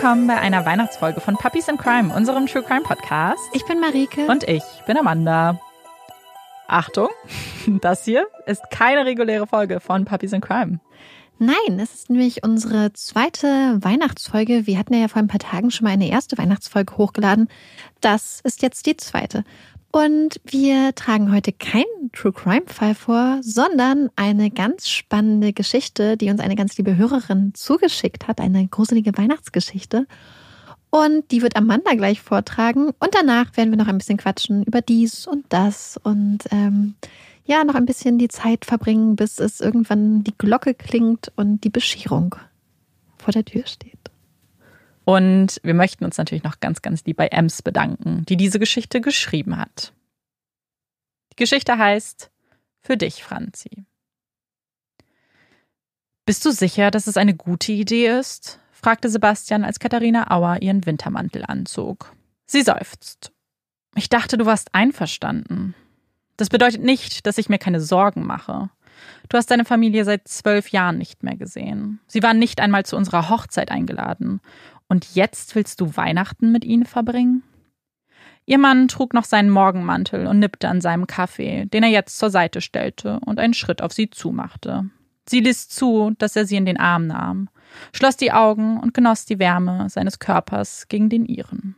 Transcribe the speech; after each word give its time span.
willkommen 0.00 0.28
bei 0.28 0.38
einer 0.38 0.64
Weihnachtsfolge 0.64 1.20
von 1.20 1.36
Puppies 1.36 1.66
in 1.66 1.76
Crime, 1.76 2.14
unserem 2.14 2.46
True 2.46 2.62
Crime 2.62 2.82
Podcast. 2.82 3.42
Ich 3.52 3.64
bin 3.64 3.80
Marike. 3.80 4.28
Und 4.28 4.44
ich 4.44 4.62
bin 4.86 4.96
Amanda. 4.96 5.60
Achtung, 6.68 7.08
das 7.80 8.04
hier 8.04 8.28
ist 8.46 8.62
keine 8.70 9.04
reguläre 9.04 9.48
Folge 9.48 9.80
von 9.80 10.04
Puppies 10.04 10.32
in 10.32 10.40
Crime. 10.40 10.78
Nein, 11.40 11.80
es 11.80 11.94
ist 11.94 12.10
nämlich 12.10 12.44
unsere 12.44 12.92
zweite 12.92 13.78
Weihnachtsfolge. 13.80 14.68
Wir 14.68 14.78
hatten 14.78 14.94
ja 14.94 15.08
vor 15.08 15.20
ein 15.20 15.26
paar 15.26 15.40
Tagen 15.40 15.72
schon 15.72 15.86
mal 15.86 15.94
eine 15.94 16.08
erste 16.08 16.38
Weihnachtsfolge 16.38 16.96
hochgeladen. 16.96 17.48
Das 18.00 18.40
ist 18.44 18.62
jetzt 18.62 18.86
die 18.86 18.96
zweite. 18.96 19.42
Und 19.90 20.40
wir 20.44 20.94
tragen 20.94 21.32
heute 21.32 21.52
keinen 21.52 22.12
True 22.12 22.32
Crime 22.32 22.66
Fall 22.66 22.94
vor, 22.94 23.38
sondern 23.42 24.10
eine 24.16 24.50
ganz 24.50 24.88
spannende 24.88 25.52
Geschichte, 25.52 26.16
die 26.16 26.28
uns 26.30 26.40
eine 26.40 26.56
ganz 26.56 26.76
liebe 26.76 26.96
Hörerin 26.96 27.52
zugeschickt 27.54 28.28
hat, 28.28 28.40
eine 28.40 28.68
gruselige 28.68 29.16
Weihnachtsgeschichte. 29.16 30.06
Und 30.90 31.30
die 31.30 31.42
wird 31.42 31.56
Amanda 31.56 31.94
gleich 31.94 32.20
vortragen. 32.20 32.90
Und 32.98 33.14
danach 33.14 33.56
werden 33.56 33.70
wir 33.70 33.78
noch 33.78 33.88
ein 33.88 33.98
bisschen 33.98 34.18
quatschen 34.18 34.62
über 34.62 34.82
dies 34.82 35.26
und 35.26 35.46
das 35.48 35.98
und 36.02 36.40
ähm, 36.50 36.94
ja, 37.44 37.64
noch 37.64 37.74
ein 37.74 37.86
bisschen 37.86 38.18
die 38.18 38.28
Zeit 38.28 38.66
verbringen, 38.66 39.16
bis 39.16 39.38
es 39.38 39.60
irgendwann 39.60 40.22
die 40.22 40.36
Glocke 40.36 40.74
klingt 40.74 41.32
und 41.36 41.64
die 41.64 41.70
Bescherung 41.70 42.34
vor 43.16 43.32
der 43.32 43.44
Tür 43.44 43.66
steht. 43.66 43.98
Und 45.08 45.58
wir 45.62 45.72
möchten 45.72 46.04
uns 46.04 46.18
natürlich 46.18 46.44
noch 46.44 46.60
ganz, 46.60 46.82
ganz 46.82 47.02
lieb 47.06 47.16
bei 47.16 47.28
Ems 47.28 47.62
bedanken, 47.62 48.26
die 48.26 48.36
diese 48.36 48.58
Geschichte 48.58 49.00
geschrieben 49.00 49.56
hat. 49.56 49.94
Die 51.32 51.36
Geschichte 51.36 51.78
heißt 51.78 52.30
Für 52.82 52.98
dich, 52.98 53.24
Franzi. 53.24 53.86
Bist 56.26 56.44
du 56.44 56.50
sicher, 56.50 56.90
dass 56.90 57.06
es 57.06 57.16
eine 57.16 57.34
gute 57.34 57.72
Idee 57.72 58.18
ist? 58.18 58.60
fragte 58.70 59.08
Sebastian, 59.08 59.64
als 59.64 59.78
Katharina 59.78 60.30
Auer 60.30 60.60
ihren 60.60 60.84
Wintermantel 60.84 61.42
anzog. 61.46 62.14
Sie 62.44 62.60
seufzt. 62.60 63.32
Ich 63.94 64.10
dachte, 64.10 64.36
du 64.36 64.44
warst 64.44 64.74
einverstanden. 64.74 65.74
Das 66.36 66.50
bedeutet 66.50 66.82
nicht, 66.82 67.26
dass 67.26 67.38
ich 67.38 67.48
mir 67.48 67.58
keine 67.58 67.80
Sorgen 67.80 68.26
mache. 68.26 68.68
Du 69.30 69.38
hast 69.38 69.50
deine 69.50 69.64
Familie 69.64 70.04
seit 70.04 70.28
zwölf 70.28 70.68
Jahren 70.68 70.98
nicht 70.98 71.22
mehr 71.22 71.36
gesehen. 71.36 72.00
Sie 72.06 72.22
waren 72.22 72.38
nicht 72.38 72.60
einmal 72.60 72.84
zu 72.84 72.96
unserer 72.96 73.30
Hochzeit 73.30 73.70
eingeladen. 73.70 74.40
Und 74.88 75.14
jetzt 75.14 75.54
willst 75.54 75.80
du 75.80 75.96
Weihnachten 75.96 76.50
mit 76.50 76.64
ihnen 76.64 76.86
verbringen? 76.86 77.42
Ihr 78.46 78.58
Mann 78.58 78.88
trug 78.88 79.12
noch 79.12 79.24
seinen 79.24 79.50
Morgenmantel 79.50 80.26
und 80.26 80.38
nippte 80.38 80.68
an 80.68 80.80
seinem 80.80 81.06
Kaffee, 81.06 81.66
den 81.66 81.82
er 81.82 81.90
jetzt 81.90 82.18
zur 82.18 82.30
Seite 82.30 82.62
stellte 82.62 83.20
und 83.26 83.38
einen 83.38 83.52
Schritt 83.52 83.82
auf 83.82 83.92
sie 83.92 84.08
zumachte. 84.08 84.88
Sie 85.28 85.40
ließ 85.40 85.68
zu, 85.68 86.12
dass 86.16 86.34
er 86.34 86.46
sie 86.46 86.56
in 86.56 86.64
den 86.64 86.78
Arm 86.78 87.06
nahm, 87.06 87.50
schloss 87.92 88.16
die 88.16 88.32
Augen 88.32 88.80
und 88.80 88.94
genoss 88.94 89.26
die 89.26 89.38
Wärme 89.38 89.90
seines 89.90 90.18
Körpers 90.18 90.88
gegen 90.88 91.10
den 91.10 91.26
ihren. 91.26 91.76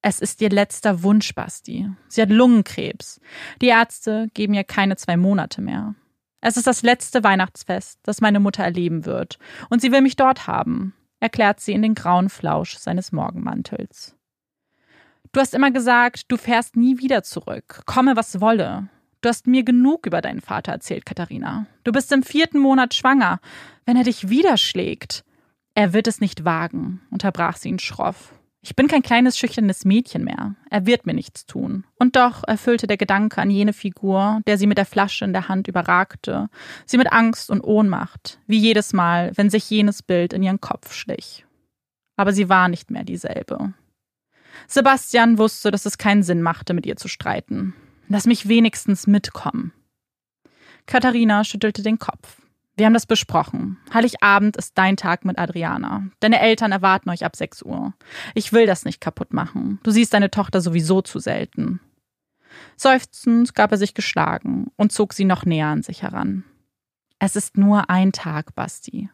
Es 0.00 0.20
ist 0.20 0.40
ihr 0.40 0.50
letzter 0.50 1.02
Wunsch, 1.02 1.34
Basti. 1.34 1.90
Sie 2.06 2.22
hat 2.22 2.30
Lungenkrebs. 2.30 3.20
Die 3.60 3.66
Ärzte 3.66 4.28
geben 4.32 4.54
ihr 4.54 4.64
keine 4.64 4.94
zwei 4.94 5.16
Monate 5.16 5.60
mehr. 5.60 5.96
Es 6.40 6.56
ist 6.56 6.68
das 6.68 6.82
letzte 6.82 7.24
Weihnachtsfest, 7.24 7.98
das 8.04 8.20
meine 8.20 8.38
Mutter 8.38 8.62
erleben 8.62 9.04
wird, 9.04 9.40
und 9.68 9.82
sie 9.82 9.90
will 9.90 10.00
mich 10.02 10.14
dort 10.14 10.46
haben 10.46 10.94
erklärt 11.20 11.60
sie 11.60 11.72
in 11.72 11.82
den 11.82 11.94
grauen 11.94 12.28
Flausch 12.28 12.76
seines 12.76 13.12
Morgenmantels. 13.12 14.16
Du 15.32 15.40
hast 15.40 15.54
immer 15.54 15.70
gesagt, 15.70 16.24
du 16.28 16.36
fährst 16.36 16.76
nie 16.76 16.98
wieder 16.98 17.22
zurück, 17.22 17.82
komme 17.86 18.16
was 18.16 18.40
wolle. 18.40 18.88
Du 19.20 19.28
hast 19.28 19.46
mir 19.46 19.62
genug 19.62 20.06
über 20.06 20.22
deinen 20.22 20.40
Vater 20.40 20.72
erzählt, 20.72 21.04
Katharina. 21.04 21.66
Du 21.84 21.92
bist 21.92 22.10
im 22.10 22.22
vierten 22.22 22.58
Monat 22.58 22.94
schwanger. 22.94 23.38
Wenn 23.84 23.96
er 23.96 24.04
dich 24.04 24.30
wieder 24.30 24.56
schlägt. 24.56 25.24
Er 25.74 25.92
wird 25.92 26.06
es 26.06 26.20
nicht 26.20 26.44
wagen, 26.44 27.02
unterbrach 27.10 27.56
sie 27.56 27.68
ihn 27.68 27.78
schroff. 27.78 28.32
Ich 28.62 28.76
bin 28.76 28.88
kein 28.88 29.02
kleines, 29.02 29.38
schüchternes 29.38 29.86
Mädchen 29.86 30.22
mehr. 30.22 30.54
Er 30.68 30.84
wird 30.84 31.06
mir 31.06 31.14
nichts 31.14 31.46
tun. 31.46 31.84
Und 31.98 32.16
doch 32.16 32.44
erfüllte 32.46 32.86
der 32.86 32.98
Gedanke 32.98 33.40
an 33.40 33.50
jene 33.50 33.72
Figur, 33.72 34.40
der 34.46 34.58
sie 34.58 34.66
mit 34.66 34.76
der 34.76 34.84
Flasche 34.84 35.24
in 35.24 35.32
der 35.32 35.48
Hand 35.48 35.66
überragte, 35.66 36.50
sie 36.84 36.98
mit 36.98 37.10
Angst 37.10 37.50
und 37.50 37.62
Ohnmacht, 37.62 38.38
wie 38.46 38.58
jedes 38.58 38.92
Mal, 38.92 39.32
wenn 39.36 39.48
sich 39.48 39.70
jenes 39.70 40.02
Bild 40.02 40.34
in 40.34 40.42
ihren 40.42 40.60
Kopf 40.60 40.92
schlich. 40.92 41.46
Aber 42.16 42.34
sie 42.34 42.50
war 42.50 42.68
nicht 42.68 42.90
mehr 42.90 43.04
dieselbe. 43.04 43.72
Sebastian 44.66 45.38
wusste, 45.38 45.70
dass 45.70 45.86
es 45.86 45.96
keinen 45.96 46.22
Sinn 46.22 46.42
machte, 46.42 46.74
mit 46.74 46.84
ihr 46.84 46.96
zu 46.96 47.08
streiten. 47.08 47.74
Lass 48.08 48.26
mich 48.26 48.46
wenigstens 48.46 49.06
mitkommen. 49.06 49.72
Katharina 50.84 51.44
schüttelte 51.44 51.82
den 51.82 51.98
Kopf. 51.98 52.39
Wir 52.80 52.86
haben 52.86 52.94
das 52.94 53.04
besprochen. 53.04 53.76
Heiligabend 53.92 54.56
ist 54.56 54.78
dein 54.78 54.96
Tag 54.96 55.26
mit 55.26 55.38
Adriana. 55.38 56.04
Deine 56.20 56.40
Eltern 56.40 56.72
erwarten 56.72 57.10
euch 57.10 57.26
ab 57.26 57.36
6 57.36 57.60
Uhr. 57.60 57.92
Ich 58.34 58.54
will 58.54 58.64
das 58.64 58.86
nicht 58.86 59.02
kaputt 59.02 59.34
machen. 59.34 59.78
Du 59.82 59.90
siehst 59.90 60.14
deine 60.14 60.30
Tochter 60.30 60.62
sowieso 60.62 61.02
zu 61.02 61.18
selten. 61.18 61.80
Seufzend 62.76 63.54
gab 63.54 63.70
er 63.70 63.76
sich 63.76 63.92
geschlagen 63.92 64.68
und 64.76 64.92
zog 64.92 65.12
sie 65.12 65.26
noch 65.26 65.44
näher 65.44 65.66
an 65.66 65.82
sich 65.82 66.00
heran. 66.00 66.44
Es 67.18 67.36
ist 67.36 67.58
nur 67.58 67.90
ein 67.90 68.12
Tag, 68.12 68.54
Basti. 68.54 69.10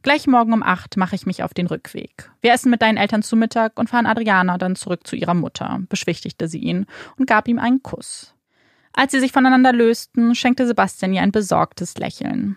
Gleich 0.00 0.26
morgen 0.26 0.54
um 0.54 0.62
acht 0.62 0.96
mache 0.96 1.14
ich 1.14 1.26
mich 1.26 1.42
auf 1.42 1.52
den 1.52 1.66
Rückweg. 1.66 2.30
Wir 2.40 2.54
essen 2.54 2.70
mit 2.70 2.80
deinen 2.80 2.96
Eltern 2.96 3.22
zu 3.22 3.36
Mittag 3.36 3.78
und 3.78 3.90
fahren 3.90 4.06
Adriana 4.06 4.56
dann 4.56 4.76
zurück 4.76 5.06
zu 5.06 5.14
ihrer 5.14 5.34
Mutter, 5.34 5.82
beschwichtigte 5.90 6.48
sie 6.48 6.60
ihn 6.60 6.86
und 7.18 7.26
gab 7.26 7.48
ihm 7.48 7.58
einen 7.58 7.82
Kuss. 7.82 8.34
Als 8.94 9.12
sie 9.12 9.20
sich 9.20 9.30
voneinander 9.30 9.74
lösten, 9.74 10.34
schenkte 10.34 10.66
Sebastian 10.66 11.12
ihr 11.12 11.20
ein 11.20 11.32
besorgtes 11.32 11.98
Lächeln. 11.98 12.56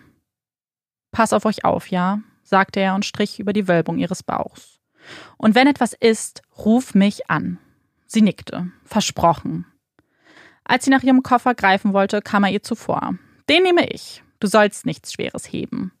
Pass 1.14 1.32
auf 1.32 1.46
euch 1.46 1.64
auf, 1.64 1.86
ja, 1.86 2.18
sagte 2.42 2.80
er 2.80 2.96
und 2.96 3.04
strich 3.04 3.38
über 3.38 3.52
die 3.52 3.68
Wölbung 3.68 3.98
ihres 3.98 4.24
Bauchs. 4.24 4.80
Und 5.36 5.54
wenn 5.54 5.68
etwas 5.68 5.92
ist, 5.92 6.42
ruf 6.58 6.92
mich 6.96 7.30
an. 7.30 7.58
Sie 8.06 8.20
nickte. 8.20 8.72
Versprochen. 8.84 9.64
Als 10.64 10.84
sie 10.84 10.90
nach 10.90 11.04
ihrem 11.04 11.22
Koffer 11.22 11.54
greifen 11.54 11.92
wollte, 11.92 12.20
kam 12.20 12.42
er 12.42 12.50
ihr 12.50 12.64
zuvor. 12.64 13.14
Den 13.48 13.62
nehme 13.62 13.86
ich. 13.86 14.24
Du 14.40 14.48
sollst 14.48 14.86
nichts 14.86 15.12
Schweres 15.12 15.52
heben. 15.52 15.92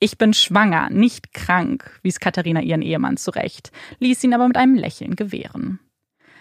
Ich 0.00 0.18
bin 0.18 0.34
schwanger, 0.34 0.90
nicht 0.90 1.32
krank, 1.32 2.00
wies 2.02 2.18
Katharina 2.18 2.60
ihren 2.60 2.82
Ehemann 2.82 3.16
zurecht, 3.16 3.70
ließ 4.00 4.24
ihn 4.24 4.34
aber 4.34 4.48
mit 4.48 4.56
einem 4.56 4.74
Lächeln 4.74 5.14
gewähren. 5.14 5.78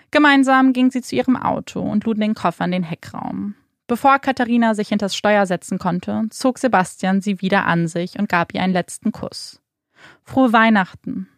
Gemeinsam 0.10 0.74
ging 0.74 0.90
sie 0.90 1.04
zu 1.04 1.16
ihrem 1.16 1.38
Auto 1.38 1.82
und 1.82 2.06
luden 2.06 2.22
den 2.22 2.34
Koffer 2.34 2.66
in 2.66 2.72
den 2.72 2.84
Heckraum. 2.84 3.54
Bevor 3.88 4.20
Katharina 4.20 4.76
sich 4.76 4.90
hinters 4.90 5.16
Steuer 5.16 5.46
setzen 5.46 5.80
konnte, 5.80 6.24
zog 6.30 6.60
Sebastian 6.60 7.22
sie 7.22 7.42
wieder 7.42 7.66
an 7.66 7.88
sich 7.88 8.20
und 8.20 8.28
gab 8.28 8.54
ihr 8.54 8.62
einen 8.62 8.74
letzten 8.74 9.14
Kuss. 9.14 9.62
Frohe 10.24 10.52
Weihnachten. 10.52 11.30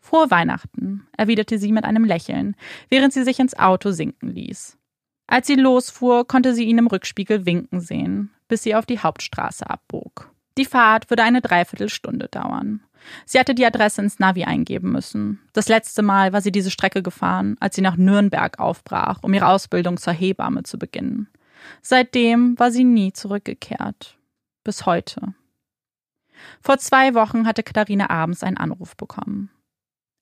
Frohe 0.00 0.30
Weihnachten, 0.30 1.06
erwiderte 1.16 1.58
sie 1.58 1.72
mit 1.72 1.84
einem 1.84 2.04
Lächeln, 2.04 2.56
während 2.88 3.12
sie 3.12 3.24
sich 3.24 3.38
ins 3.40 3.58
Auto 3.58 3.90
sinken 3.90 4.30
ließ. 4.30 4.78
Als 5.26 5.46
sie 5.46 5.54
losfuhr, 5.54 6.26
konnte 6.26 6.54
sie 6.54 6.64
ihn 6.64 6.78
im 6.78 6.86
Rückspiegel 6.86 7.46
winken 7.46 7.80
sehen, 7.80 8.30
bis 8.48 8.62
sie 8.62 8.74
auf 8.74 8.86
die 8.86 8.98
Hauptstraße 8.98 9.68
abbog. 9.68 10.30
Die 10.58 10.64
Fahrt 10.64 11.08
würde 11.10 11.22
eine 11.22 11.40
Dreiviertelstunde 11.40 12.28
dauern. 12.28 12.82
Sie 13.24 13.38
hatte 13.38 13.54
die 13.54 13.66
Adresse 13.66 14.02
ins 14.02 14.18
Navi 14.18 14.44
eingeben 14.44 14.92
müssen. 14.92 15.40
Das 15.52 15.68
letzte 15.68 16.02
Mal 16.02 16.32
war 16.32 16.40
sie 16.40 16.52
diese 16.52 16.70
Strecke 16.70 17.02
gefahren, 17.02 17.56
als 17.58 17.74
sie 17.74 17.80
nach 17.80 17.96
Nürnberg 17.96 18.58
aufbrach, 18.58 19.20
um 19.22 19.32
ihre 19.34 19.48
Ausbildung 19.48 19.96
zur 19.96 20.12
Hebamme 20.12 20.62
zu 20.62 20.78
beginnen. 20.78 21.28
Seitdem 21.80 22.58
war 22.58 22.70
sie 22.70 22.84
nie 22.84 23.12
zurückgekehrt. 23.12 24.16
Bis 24.64 24.86
heute. 24.86 25.34
Vor 26.60 26.78
zwei 26.78 27.14
Wochen 27.14 27.46
hatte 27.46 27.62
Katharina 27.62 28.10
abends 28.10 28.42
einen 28.42 28.56
Anruf 28.56 28.96
bekommen. 28.96 29.50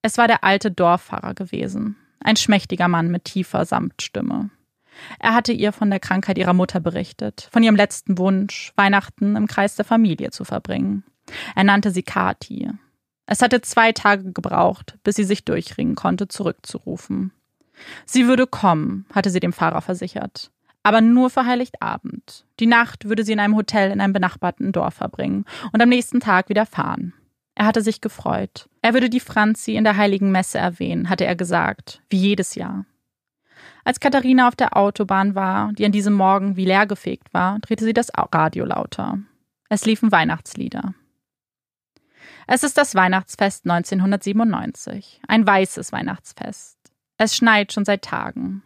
Es 0.03 0.19
war 0.19 0.29
der 0.29 0.45
alte 0.45 0.71
Dorffahrer 0.71 1.35
gewesen, 1.35 1.97
ein 2.21 2.37
schmächtiger 2.37 2.89
Mann 2.89 3.11
mit 3.11 3.25
tiefer 3.25 3.65
Samtstimme. 3.65 4.51
Er 5.19 5.35
hatte 5.35 5.53
ihr 5.53 5.73
von 5.73 5.91
der 5.91 6.01
Krankheit 6.01 6.39
ihrer 6.39 6.53
Mutter 6.53 6.81
berichtet, 6.81 7.49
von 7.53 7.63
ihrem 7.63 7.77
letzten 7.77 8.19
Wunsch, 8.19 8.73
Weihnachten 8.77 9.37
im 9.37 9.47
Kreis 9.47 9.77
der 9.77 9.85
Familie 9.85 10.31
zu 10.31 10.45
verbringen. 10.45 11.05
Er 11.55 11.65
nannte 11.65 11.91
sie 11.91 12.03
Kati. 12.03 12.71
Es 13.27 13.43
hatte 13.43 13.61
zwei 13.61 13.93
Tage 13.93 14.33
gebraucht, 14.33 14.99
bis 15.05 15.17
sie 15.17 15.25
sich 15.25 15.45
durchringen 15.45 15.95
konnte, 15.95 16.29
zurückzurufen. 16.29 17.33
Sie 18.05 18.27
würde 18.27 18.47
kommen, 18.47 19.07
hatte 19.15 19.31
sie 19.31 19.41
dem 19.41 19.53
Fahrer 19.53 19.81
versichert 19.81 20.51
aber 20.83 21.01
nur 21.01 21.31
für 21.31 21.47
Heiligabend. 21.47 22.47
Die 22.59 22.67
Nacht 22.67 23.07
würde 23.07 23.25
sie 23.25 23.33
in 23.33 23.41
einem 23.41 23.57
Hotel 23.57 23.91
in 23.91 24.01
einem 24.01 24.13
benachbarten 24.13 24.73
Dorf 24.73 24.95
verbringen 24.95 25.45
und 25.73 25.83
am 25.83 25.89
nächsten 25.89 26.21
Tag 26.21 26.49
wieder 26.49 26.67
fahren. 26.67 27.15
Er 27.55 27.67
hatte 27.67 27.83
sich 27.83 28.01
gefreut. 28.01 28.69
Er 28.81 28.95
würde 28.95 29.11
die 29.11 29.21
Franzi 29.21 29.75
in 29.75 29.85
der 29.85 29.97
heiligen 29.97 30.31
Messe 30.33 30.59
erwähnen, 30.59 31.11
hatte 31.11 31.27
er 31.27 31.37
gesagt, 31.37 32.01
wie 32.09 32.17
jedes 32.17 32.55
Jahr. 32.55 32.87
Als 33.85 34.01
Katharina 34.01 34.49
auf 34.49 34.57
der 34.57 34.77
Autobahn 34.77 35.35
war, 35.35 35.73
die 35.73 35.85
an 35.85 35.93
diesem 35.93 36.15
Morgen 36.15 36.57
wie 36.57 36.65
leergefegt 36.65 37.35
war, 37.35 37.59
drehte 37.59 37.85
sie 37.85 37.93
das 37.93 38.11
Radio 38.17 38.65
lauter. 38.65 39.19
Es 39.69 39.85
liefen 39.85 40.13
Weihnachtslieder. 40.13 40.95
Es 42.47 42.63
ist 42.63 42.77
das 42.79 42.95
Weihnachtsfest 42.95 43.65
1997, 43.65 45.21
ein 45.29 45.47
weißes 45.47 45.93
Weihnachtsfest. 45.93 46.79
Es 47.17 47.37
schneit 47.37 47.73
schon 47.73 47.85
seit 47.85 48.03
Tagen. 48.03 48.63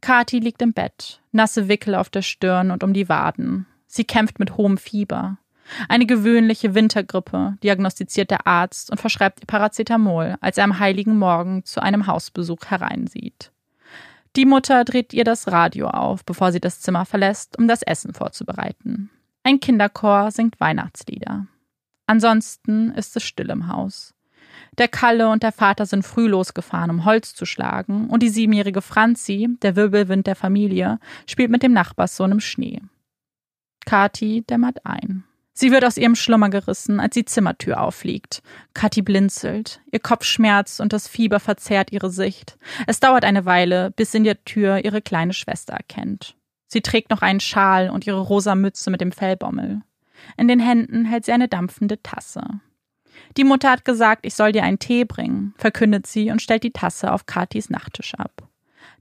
Kathi 0.00 0.38
liegt 0.38 0.62
im 0.62 0.72
Bett, 0.72 1.20
nasse 1.32 1.68
Wickel 1.68 1.94
auf 1.94 2.10
der 2.10 2.22
Stirn 2.22 2.70
und 2.70 2.82
um 2.82 2.92
die 2.92 3.08
Waden. 3.08 3.66
Sie 3.86 4.04
kämpft 4.04 4.38
mit 4.38 4.56
hohem 4.56 4.78
Fieber. 4.78 5.38
Eine 5.88 6.06
gewöhnliche 6.06 6.74
Wintergrippe, 6.74 7.56
diagnostiziert 7.62 8.30
der 8.30 8.46
Arzt 8.46 8.90
und 8.90 9.00
verschreibt 9.00 9.40
ihr 9.40 9.46
Paracetamol, 9.46 10.36
als 10.40 10.58
er 10.58 10.64
am 10.64 10.78
heiligen 10.78 11.18
Morgen 11.18 11.64
zu 11.64 11.82
einem 11.82 12.06
Hausbesuch 12.06 12.66
hereinsieht. 12.66 13.52
Die 14.34 14.46
Mutter 14.46 14.84
dreht 14.84 15.12
ihr 15.12 15.24
das 15.24 15.52
Radio 15.52 15.88
auf, 15.88 16.24
bevor 16.24 16.52
sie 16.52 16.60
das 16.60 16.80
Zimmer 16.80 17.04
verlässt, 17.04 17.58
um 17.58 17.68
das 17.68 17.82
Essen 17.82 18.14
vorzubereiten. 18.14 19.10
Ein 19.42 19.60
Kinderchor 19.60 20.30
singt 20.30 20.58
Weihnachtslieder. 20.58 21.46
Ansonsten 22.06 22.92
ist 22.92 23.16
es 23.16 23.22
still 23.22 23.50
im 23.50 23.68
Haus. 23.68 24.14
Der 24.78 24.88
Kalle 24.88 25.28
und 25.28 25.42
der 25.42 25.52
Vater 25.52 25.84
sind 25.84 26.02
früh 26.02 26.26
losgefahren, 26.26 26.90
um 26.90 27.04
Holz 27.04 27.34
zu 27.34 27.44
schlagen, 27.44 28.08
und 28.08 28.22
die 28.22 28.30
siebenjährige 28.30 28.80
Franzi, 28.80 29.48
der 29.62 29.76
Wirbelwind 29.76 30.26
der 30.26 30.36
Familie, 30.36 30.98
spielt 31.26 31.50
mit 31.50 31.62
dem 31.62 31.72
Nachbarssohn 31.72 32.32
im 32.32 32.40
Schnee. 32.40 32.80
Kati 33.84 34.42
dämmert 34.48 34.86
ein. 34.86 35.24
Sie 35.54 35.70
wird 35.70 35.84
aus 35.84 35.98
ihrem 35.98 36.14
Schlummer 36.14 36.48
gerissen, 36.48 36.98
als 36.98 37.12
die 37.12 37.26
Zimmertür 37.26 37.80
auffliegt. 37.80 38.42
Kathi 38.72 39.02
blinzelt. 39.02 39.82
Ihr 39.90 40.00
Kopf 40.00 40.24
schmerzt 40.24 40.80
und 40.80 40.94
das 40.94 41.08
Fieber 41.08 41.40
verzerrt 41.40 41.92
ihre 41.92 42.10
Sicht. 42.10 42.56
Es 42.86 43.00
dauert 43.00 43.24
eine 43.24 43.44
Weile, 43.44 43.90
bis 43.90 44.12
sie 44.12 44.18
in 44.18 44.24
der 44.24 44.42
Tür 44.44 44.82
ihre 44.82 45.02
kleine 45.02 45.34
Schwester 45.34 45.74
erkennt. 45.74 46.36
Sie 46.68 46.80
trägt 46.80 47.10
noch 47.10 47.20
einen 47.20 47.40
Schal 47.40 47.90
und 47.90 48.06
ihre 48.06 48.20
rosa 48.20 48.54
Mütze 48.54 48.90
mit 48.90 49.02
dem 49.02 49.12
Fellbommel. 49.12 49.82
In 50.38 50.48
den 50.48 50.60
Händen 50.60 51.04
hält 51.04 51.26
sie 51.26 51.32
eine 51.32 51.48
dampfende 51.48 52.02
Tasse. 52.02 52.42
Die 53.36 53.44
Mutter 53.44 53.70
hat 53.70 53.84
gesagt, 53.84 54.26
ich 54.26 54.34
soll 54.34 54.52
dir 54.52 54.62
einen 54.62 54.78
Tee 54.78 55.04
bringen, 55.04 55.54
verkündet 55.56 56.06
sie 56.06 56.30
und 56.30 56.42
stellt 56.42 56.64
die 56.64 56.72
Tasse 56.72 57.12
auf 57.12 57.26
Katis 57.26 57.70
Nachttisch 57.70 58.14
ab. 58.14 58.48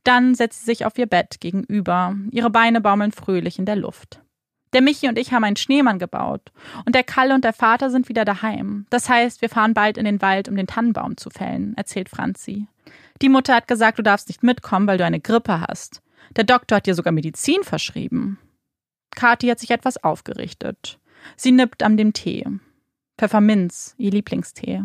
Dann 0.04 0.36
setzt 0.36 0.62
sie 0.62 0.66
sich 0.72 0.86
auf 0.86 0.98
ihr 0.98 1.06
Bett 1.06 1.39
gegenüber. 1.39 2.16
Ihre 2.31 2.50
Beine 2.50 2.81
baumeln 2.81 3.12
fröhlich 3.12 3.60
in 3.60 3.66
der 3.66 3.75
Luft. 3.75 4.22
Der 4.74 4.81
Michi 4.81 5.10
und 5.10 5.18
ich 5.18 5.33
haben 5.33 5.44
einen 5.44 5.57
Schneemann 5.57 6.00
gebaut. 6.00 6.51
Und 6.86 6.95
der 6.95 7.04
Kalle 7.04 7.36
und 7.36 7.44
der 7.44 7.54
Vater 7.54 7.89
sind 7.89 8.07
wieder 8.07 8.24
daheim. 8.24 8.86
Das 8.89 9.10
heißt, 9.10 9.42
wir 9.42 9.50
fahren 9.50 9.74
bald 9.74 9.98
in 9.98 10.06
den 10.06 10.22
Wald, 10.22 10.48
um 10.48 10.56
den 10.56 10.68
Tannenbaum 10.68 11.18
zu 11.18 11.30
fällen, 11.30 11.75
erzählt 11.75 12.10
Franzi. 12.10 12.68
Die 13.22 13.30
Mutter 13.30 13.54
hat 13.54 13.68
gesagt, 13.68 14.00
du 14.00 14.04
darfst 14.04 14.30
nicht 14.30 14.44
mitkommen, 14.44 14.88
weil 14.88 14.98
du 14.98 15.06
eine 15.06 15.19
Grippe 15.19 15.62
hast. 15.62 16.01
Der 16.36 16.45
Doktor 16.45 16.77
hat 16.77 16.86
dir 16.86 16.95
sogar 16.95 17.12
Medizin 17.12 17.63
verschrieben. 17.63 18.39
Kathi 19.13 19.48
hat 19.48 19.60
sich 19.60 19.72
etwas 19.72 20.01
aufgerichtet. 20.04 21.00
Sie 21.36 21.51
nippt 21.51 21.84
an 21.84 21.98
dem 21.98 22.13
Tee. 22.13 22.45
Pfefferminz, 23.22 23.94
ihr 24.00 24.10
Lieblingstee. 24.10 24.82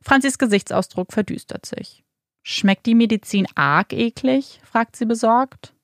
Franzis 0.00 0.38
Gesichtsausdruck 0.38 1.12
verdüstert 1.12 1.66
sich. 1.66 2.02
Schmeckt 2.42 2.86
die 2.86 2.94
Medizin 2.94 3.46
arg 3.54 3.92
eklig? 3.92 4.62
fragt 4.64 4.96
sie 4.96 5.04
besorgt. 5.04 5.74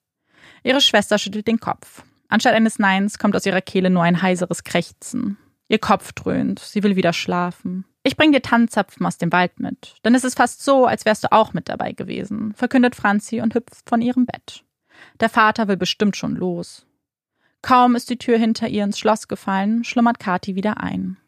Ihre 0.62 0.80
Schwester 0.80 1.18
schüttelt 1.18 1.46
den 1.46 1.60
Kopf. 1.60 2.04
Anstatt 2.30 2.54
eines 2.54 2.78
Neins 2.78 3.18
kommt 3.18 3.36
aus 3.36 3.44
ihrer 3.44 3.60
Kehle 3.60 3.90
nur 3.90 4.02
ein 4.02 4.22
heiseres 4.22 4.64
Krächzen. 4.64 5.36
Ihr 5.68 5.78
Kopf 5.78 6.14
dröhnt, 6.14 6.58
sie 6.58 6.82
will 6.82 6.96
wieder 6.96 7.12
schlafen. 7.12 7.84
Ich 8.02 8.16
bring 8.16 8.32
dir 8.32 8.40
Tannenzapfen 8.40 9.04
aus 9.04 9.18
dem 9.18 9.30
Wald 9.30 9.60
mit. 9.60 9.96
Dann 10.00 10.14
ist 10.14 10.24
es 10.24 10.36
fast 10.36 10.64
so, 10.64 10.86
als 10.86 11.04
wärst 11.04 11.24
du 11.24 11.32
auch 11.32 11.52
mit 11.52 11.68
dabei 11.68 11.92
gewesen, 11.92 12.54
verkündet 12.54 12.96
Franzi 12.96 13.42
und 13.42 13.54
hüpft 13.54 13.86
von 13.86 14.00
ihrem 14.00 14.24
Bett. 14.24 14.64
Der 15.20 15.28
Vater 15.28 15.68
will 15.68 15.76
bestimmt 15.76 16.16
schon 16.16 16.34
los. 16.34 16.86
Kaum 17.60 17.94
ist 17.94 18.08
die 18.08 18.16
Tür 18.16 18.38
hinter 18.38 18.68
ihr 18.68 18.84
ins 18.84 18.98
Schloss 18.98 19.28
gefallen, 19.28 19.84
schlummert 19.84 20.18
Kathi 20.18 20.54
wieder 20.54 20.82
ein. 20.82 21.18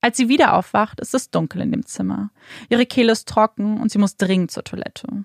Als 0.00 0.16
sie 0.16 0.28
wieder 0.28 0.54
aufwacht, 0.54 1.00
ist 1.00 1.14
es 1.14 1.30
dunkel 1.30 1.60
in 1.60 1.72
dem 1.72 1.84
Zimmer. 1.84 2.30
Ihre 2.68 2.86
Kehle 2.86 3.12
ist 3.12 3.28
trocken 3.28 3.80
und 3.80 3.90
sie 3.90 3.98
muss 3.98 4.16
dringend 4.16 4.50
zur 4.50 4.64
Toilette. 4.64 5.24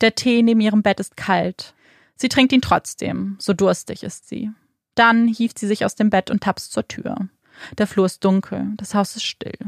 Der 0.00 0.14
Tee 0.14 0.42
neben 0.42 0.60
ihrem 0.60 0.82
Bett 0.82 1.00
ist 1.00 1.16
kalt. 1.16 1.74
Sie 2.16 2.28
trinkt 2.28 2.52
ihn 2.52 2.62
trotzdem, 2.62 3.36
so 3.38 3.52
durstig 3.52 4.02
ist 4.02 4.28
sie. 4.28 4.50
Dann 4.94 5.28
hieft 5.28 5.58
sie 5.58 5.66
sich 5.66 5.84
aus 5.84 5.94
dem 5.94 6.08
Bett 6.08 6.30
und 6.30 6.42
tapst 6.42 6.72
zur 6.72 6.88
Tür. 6.88 7.28
Der 7.76 7.86
Flur 7.86 8.06
ist 8.06 8.24
dunkel, 8.24 8.72
das 8.76 8.94
Haus 8.94 9.16
ist 9.16 9.24
still. 9.24 9.58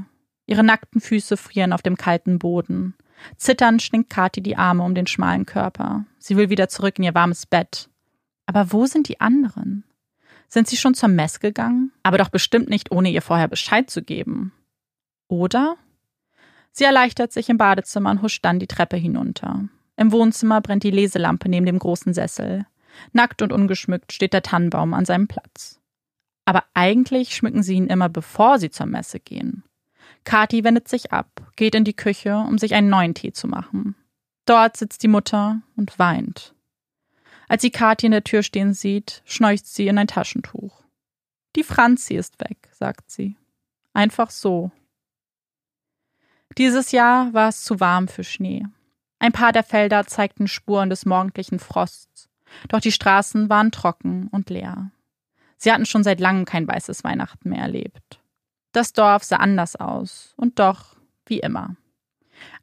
Ihre 0.47 0.65
nackten 0.65 1.01
Füße 1.01 1.37
frieren 1.37 1.75
auf 1.75 1.83
dem 1.83 1.97
kalten 1.97 2.39
Boden. 2.39 2.95
Zitternd 3.37 3.83
schlingt 3.83 4.09
Kathi 4.09 4.41
die 4.41 4.57
Arme 4.57 4.83
um 4.83 4.95
den 4.95 5.07
schmalen 5.07 5.45
Körper. 5.45 6.07
Sie 6.19 6.37
will 6.37 6.49
wieder 6.49 6.69
zurück 6.69 6.99
in 6.99 7.05
ihr 7.05 7.15
warmes 7.15 7.45
Bett. 7.45 7.91
Aber 8.47 8.73
wo 8.73 8.87
sind 8.87 9.09
die 9.09 9.21
anderen? 9.21 9.85
Sind 10.49 10.67
sie 10.67 10.77
schon 10.77 10.95
zur 10.95 11.09
Mess 11.09 11.41
gegangen? 11.41 11.93
Aber 12.03 12.19
doch 12.19 12.31
bestimmt 12.31 12.69
nicht, 12.69 12.91
ohne 12.91 13.11
ihr 13.11 13.23
vorher 13.23 13.49
Bescheid 13.49 13.91
zu 13.91 14.03
geben. 14.03 14.53
Oder? 15.29 15.77
Sie 16.73 16.85
erleichtert 16.85 17.33
sich 17.33 17.49
im 17.49 17.59
Badezimmer 17.59 18.11
und 18.11 18.23
huscht 18.23 18.45
dann 18.45 18.59
die 18.59 18.67
Treppe 18.67 18.97
hinunter. 18.97 19.69
Im 19.97 20.13
Wohnzimmer 20.13 20.61
brennt 20.61 20.85
die 20.85 20.91
Leselampe 20.91 21.49
neben 21.49 21.67
dem 21.67 21.79
großen 21.79 22.15
Sessel. 22.15 22.67
Nackt 23.13 23.43
und 23.43 23.53
ungeschmückt 23.53 24.13
steht 24.13 24.33
der 24.33 24.43
Tannenbaum 24.43 24.95
an 24.95 25.05
seinem 25.05 25.29
Platz. 25.29 25.81
Aber 26.45 26.65
eigentlich 26.73 27.35
schmücken 27.35 27.63
sie 27.63 27.75
ihn 27.75 27.89
immer, 27.89 28.09
bevor 28.09 28.59
sie 28.59 28.71
zur 28.71 28.87
Messe 28.87 29.21
gehen. 29.21 29.65
Kathi 30.25 30.65
wendet 30.65 30.89
sich 30.89 31.13
ab, 31.13 31.53
geht 31.57 31.75
in 31.75 31.85
die 31.85 31.97
Küche, 31.97 32.37
um 32.39 32.59
sich 32.59 32.75
einen 32.75 32.89
neuen 32.89 33.15
Tee 33.15 33.33
zu 33.33 33.49
machen. 33.49 33.97
Dort 34.47 34.77
sitzt 34.77 35.03
die 35.03 35.09
Mutter 35.09 35.61
und 35.77 35.99
weint. 35.99 36.55
Als 37.49 37.63
sie 37.63 37.71
Kathi 37.71 38.07
in 38.07 38.13
der 38.13 38.25
Tür 38.25 38.43
stehen 38.43 38.75
sieht, 38.75 39.23
schneucht 39.25 39.67
sie 39.67 39.89
in 39.89 39.99
ein 39.99 40.07
Taschentuch. 40.07 40.83
Die 41.57 41.65
Franzi 41.65 42.15
ist 42.15 42.39
weg, 42.41 42.69
sagt 42.73 43.11
sie. 43.11 43.37
Einfach 43.95 44.31
so. 44.31 44.71
Dieses 46.57 46.93
Jahr 46.93 47.33
war 47.33 47.49
es 47.49 47.65
zu 47.65 47.81
warm 47.81 48.09
für 48.09 48.25
Schnee. 48.25 48.67
Ein 49.19 49.33
paar 49.33 49.53
der 49.53 49.65
Felder 49.65 50.07
zeigten 50.07 50.47
Spuren 50.47 50.91
des 50.91 51.07
morgendlichen 51.07 51.59
Frosts. 51.59 52.29
Doch 52.69 52.81
die 52.81 52.93
Straßen 52.93 53.49
waren 53.49 53.73
trocken 53.73 54.29
und 54.29 54.51
leer. 54.51 54.91
Sie 55.57 55.73
hatten 55.73 55.87
schon 55.87 56.05
seit 56.05 56.21
langem 56.21 56.45
kein 56.45 56.69
weißes 56.69 57.03
Weihnachten 57.03 57.49
mehr 57.49 57.63
erlebt. 57.63 58.21
Das 58.73 58.93
Dorf 58.93 59.25
sah 59.25 59.37
anders 59.37 59.77
aus 59.77 60.35
und 60.37 60.59
doch 60.59 60.97
wie 61.27 61.41
immer. 61.41 61.77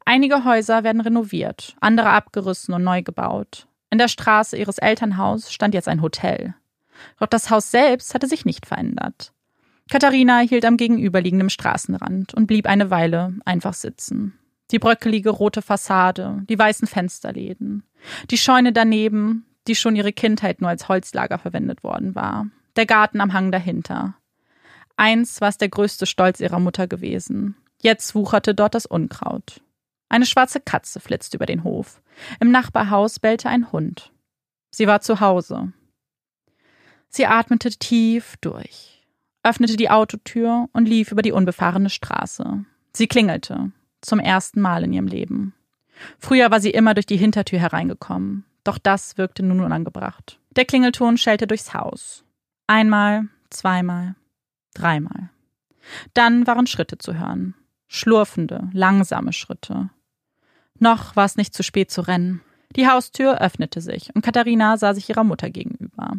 Einige 0.04 0.44
Häuser 0.44 0.82
werden 0.82 1.02
renoviert, 1.02 1.76
andere 1.80 2.10
abgerissen 2.10 2.72
und 2.72 2.84
neu 2.84 3.02
gebaut. 3.02 3.66
In 3.90 3.98
der 3.98 4.08
Straße 4.08 4.56
ihres 4.56 4.78
Elternhauses 4.78 5.52
stand 5.52 5.74
jetzt 5.74 5.88
ein 5.88 6.02
Hotel. 6.02 6.54
Doch 7.18 7.26
das 7.26 7.50
Haus 7.50 7.70
selbst 7.70 8.14
hatte 8.14 8.26
sich 8.26 8.44
nicht 8.44 8.66
verändert. 8.66 9.32
Katharina 9.90 10.40
hielt 10.40 10.64
am 10.64 10.76
gegenüberliegenden 10.76 11.50
Straßenrand 11.50 12.34
und 12.34 12.46
blieb 12.46 12.66
eine 12.66 12.90
Weile 12.90 13.34
einfach 13.44 13.74
sitzen. 13.74 14.38
Die 14.72 14.80
bröckelige 14.80 15.30
rote 15.30 15.62
Fassade, 15.62 16.42
die 16.48 16.58
weißen 16.58 16.88
Fensterläden, 16.88 17.84
die 18.30 18.38
Scheune 18.38 18.72
daneben, 18.72 19.46
die 19.68 19.76
schon 19.76 19.94
ihre 19.94 20.12
Kindheit 20.12 20.60
nur 20.60 20.70
als 20.70 20.88
Holzlager 20.88 21.38
verwendet 21.38 21.84
worden 21.84 22.16
war. 22.16 22.46
Der 22.74 22.86
Garten 22.86 23.20
am 23.20 23.32
Hang 23.32 23.52
dahinter. 23.52 24.14
Eins 24.96 25.40
war 25.40 25.48
es 25.48 25.58
der 25.58 25.68
größte 25.68 26.06
Stolz 26.06 26.40
ihrer 26.40 26.58
Mutter 26.58 26.88
gewesen. 26.88 27.56
Jetzt 27.80 28.14
wucherte 28.14 28.54
dort 28.54 28.74
das 28.74 28.86
Unkraut. 28.86 29.60
Eine 30.08 30.26
schwarze 30.26 30.60
Katze 30.60 31.00
flitzte 31.00 31.36
über 31.36 31.46
den 31.46 31.64
Hof. 31.64 32.00
Im 32.40 32.50
Nachbarhaus 32.50 33.18
bellte 33.18 33.48
ein 33.48 33.72
Hund. 33.72 34.12
Sie 34.70 34.86
war 34.86 35.00
zu 35.00 35.20
Hause. 35.20 35.72
Sie 37.08 37.26
atmete 37.26 37.70
tief 37.70 38.36
durch, 38.40 39.02
öffnete 39.42 39.76
die 39.76 39.90
Autotür 39.90 40.68
und 40.72 40.86
lief 40.86 41.12
über 41.12 41.22
die 41.22 41.32
unbefahrene 41.32 41.90
Straße. 41.90 42.64
Sie 42.92 43.06
klingelte, 43.06 43.72
zum 44.00 44.18
ersten 44.18 44.60
Mal 44.60 44.84
in 44.84 44.92
ihrem 44.92 45.06
Leben. 45.06 45.54
Früher 46.18 46.50
war 46.50 46.60
sie 46.60 46.70
immer 46.70 46.94
durch 46.94 47.06
die 47.06 47.16
Hintertür 47.16 47.58
hereingekommen. 47.58 48.44
Doch 48.64 48.78
das 48.78 49.16
wirkte 49.16 49.42
nun 49.42 49.60
unangebracht. 49.60 50.40
Der 50.56 50.64
Klingelton 50.64 51.16
schellte 51.18 51.46
durchs 51.46 51.72
Haus. 51.72 52.24
Einmal, 52.66 53.28
zweimal, 53.50 54.16
dreimal. 54.74 55.30
Dann 56.14 56.46
waren 56.46 56.66
Schritte 56.66 56.98
zu 56.98 57.14
hören. 57.14 57.54
Schlurfende, 57.88 58.68
langsame 58.72 59.32
Schritte. 59.32 59.90
Noch 60.78 61.16
war 61.16 61.24
es 61.24 61.36
nicht 61.36 61.54
zu 61.54 61.62
spät 61.62 61.90
zu 61.90 62.02
rennen. 62.02 62.42
Die 62.74 62.88
Haustür 62.88 63.40
öffnete 63.40 63.80
sich 63.80 64.14
und 64.14 64.22
Katharina 64.22 64.76
sah 64.76 64.94
sich 64.94 65.08
ihrer 65.08 65.24
Mutter 65.24 65.50
gegenüber. 65.50 66.16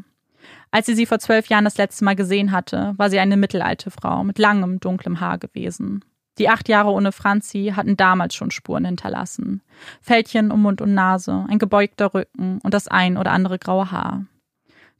Als 0.71 0.85
sie 0.85 0.95
sie 0.95 1.05
vor 1.05 1.19
zwölf 1.19 1.47
Jahren 1.47 1.65
das 1.65 1.77
letzte 1.77 2.03
Mal 2.03 2.15
gesehen 2.15 2.51
hatte, 2.51 2.93
war 2.97 3.09
sie 3.09 3.19
eine 3.19 3.37
mittelalte 3.37 3.91
Frau 3.91 4.23
mit 4.23 4.39
langem, 4.39 4.79
dunklem 4.79 5.19
Haar 5.19 5.37
gewesen. 5.37 6.03
Die 6.37 6.49
acht 6.49 6.69
Jahre 6.69 6.91
ohne 6.91 7.11
Franzi 7.11 7.73
hatten 7.75 7.97
damals 7.97 8.35
schon 8.35 8.51
Spuren 8.51 8.85
hinterlassen. 8.85 9.61
Fältchen 10.01 10.51
um 10.51 10.61
Mund 10.61 10.81
und 10.81 10.93
Nase, 10.93 11.45
ein 11.49 11.57
gebeugter 11.57 12.13
Rücken 12.13 12.59
und 12.63 12.73
das 12.73 12.87
ein 12.87 13.17
oder 13.17 13.31
andere 13.31 13.57
graue 13.57 13.91
Haar. 13.91 14.25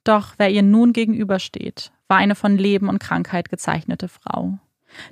Doch 0.03 0.33
wer 0.37 0.49
ihr 0.49 0.63
nun 0.63 0.93
gegenübersteht, 0.93 1.91
war 2.07 2.17
eine 2.17 2.35
von 2.35 2.57
Leben 2.57 2.89
und 2.89 2.99
Krankheit 2.99 3.49
gezeichnete 3.49 4.07
Frau. 4.07 4.57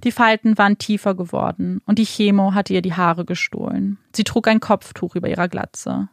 Die 0.03 0.11
Falten 0.11 0.57
waren 0.57 0.77
tiefer 0.77 1.15
geworden 1.15 1.81
und 1.85 1.99
die 1.99 2.05
Chemo 2.05 2.53
hatte 2.53 2.73
ihr 2.73 2.81
die 2.81 2.93
Haare 2.93 3.25
gestohlen. 3.25 3.97
Sie 4.15 4.23
trug 4.23 4.47
ein 4.47 4.59
Kopftuch 4.59 5.15
über 5.15 5.29
ihrer 5.29 5.47
Glatze. 5.47 6.09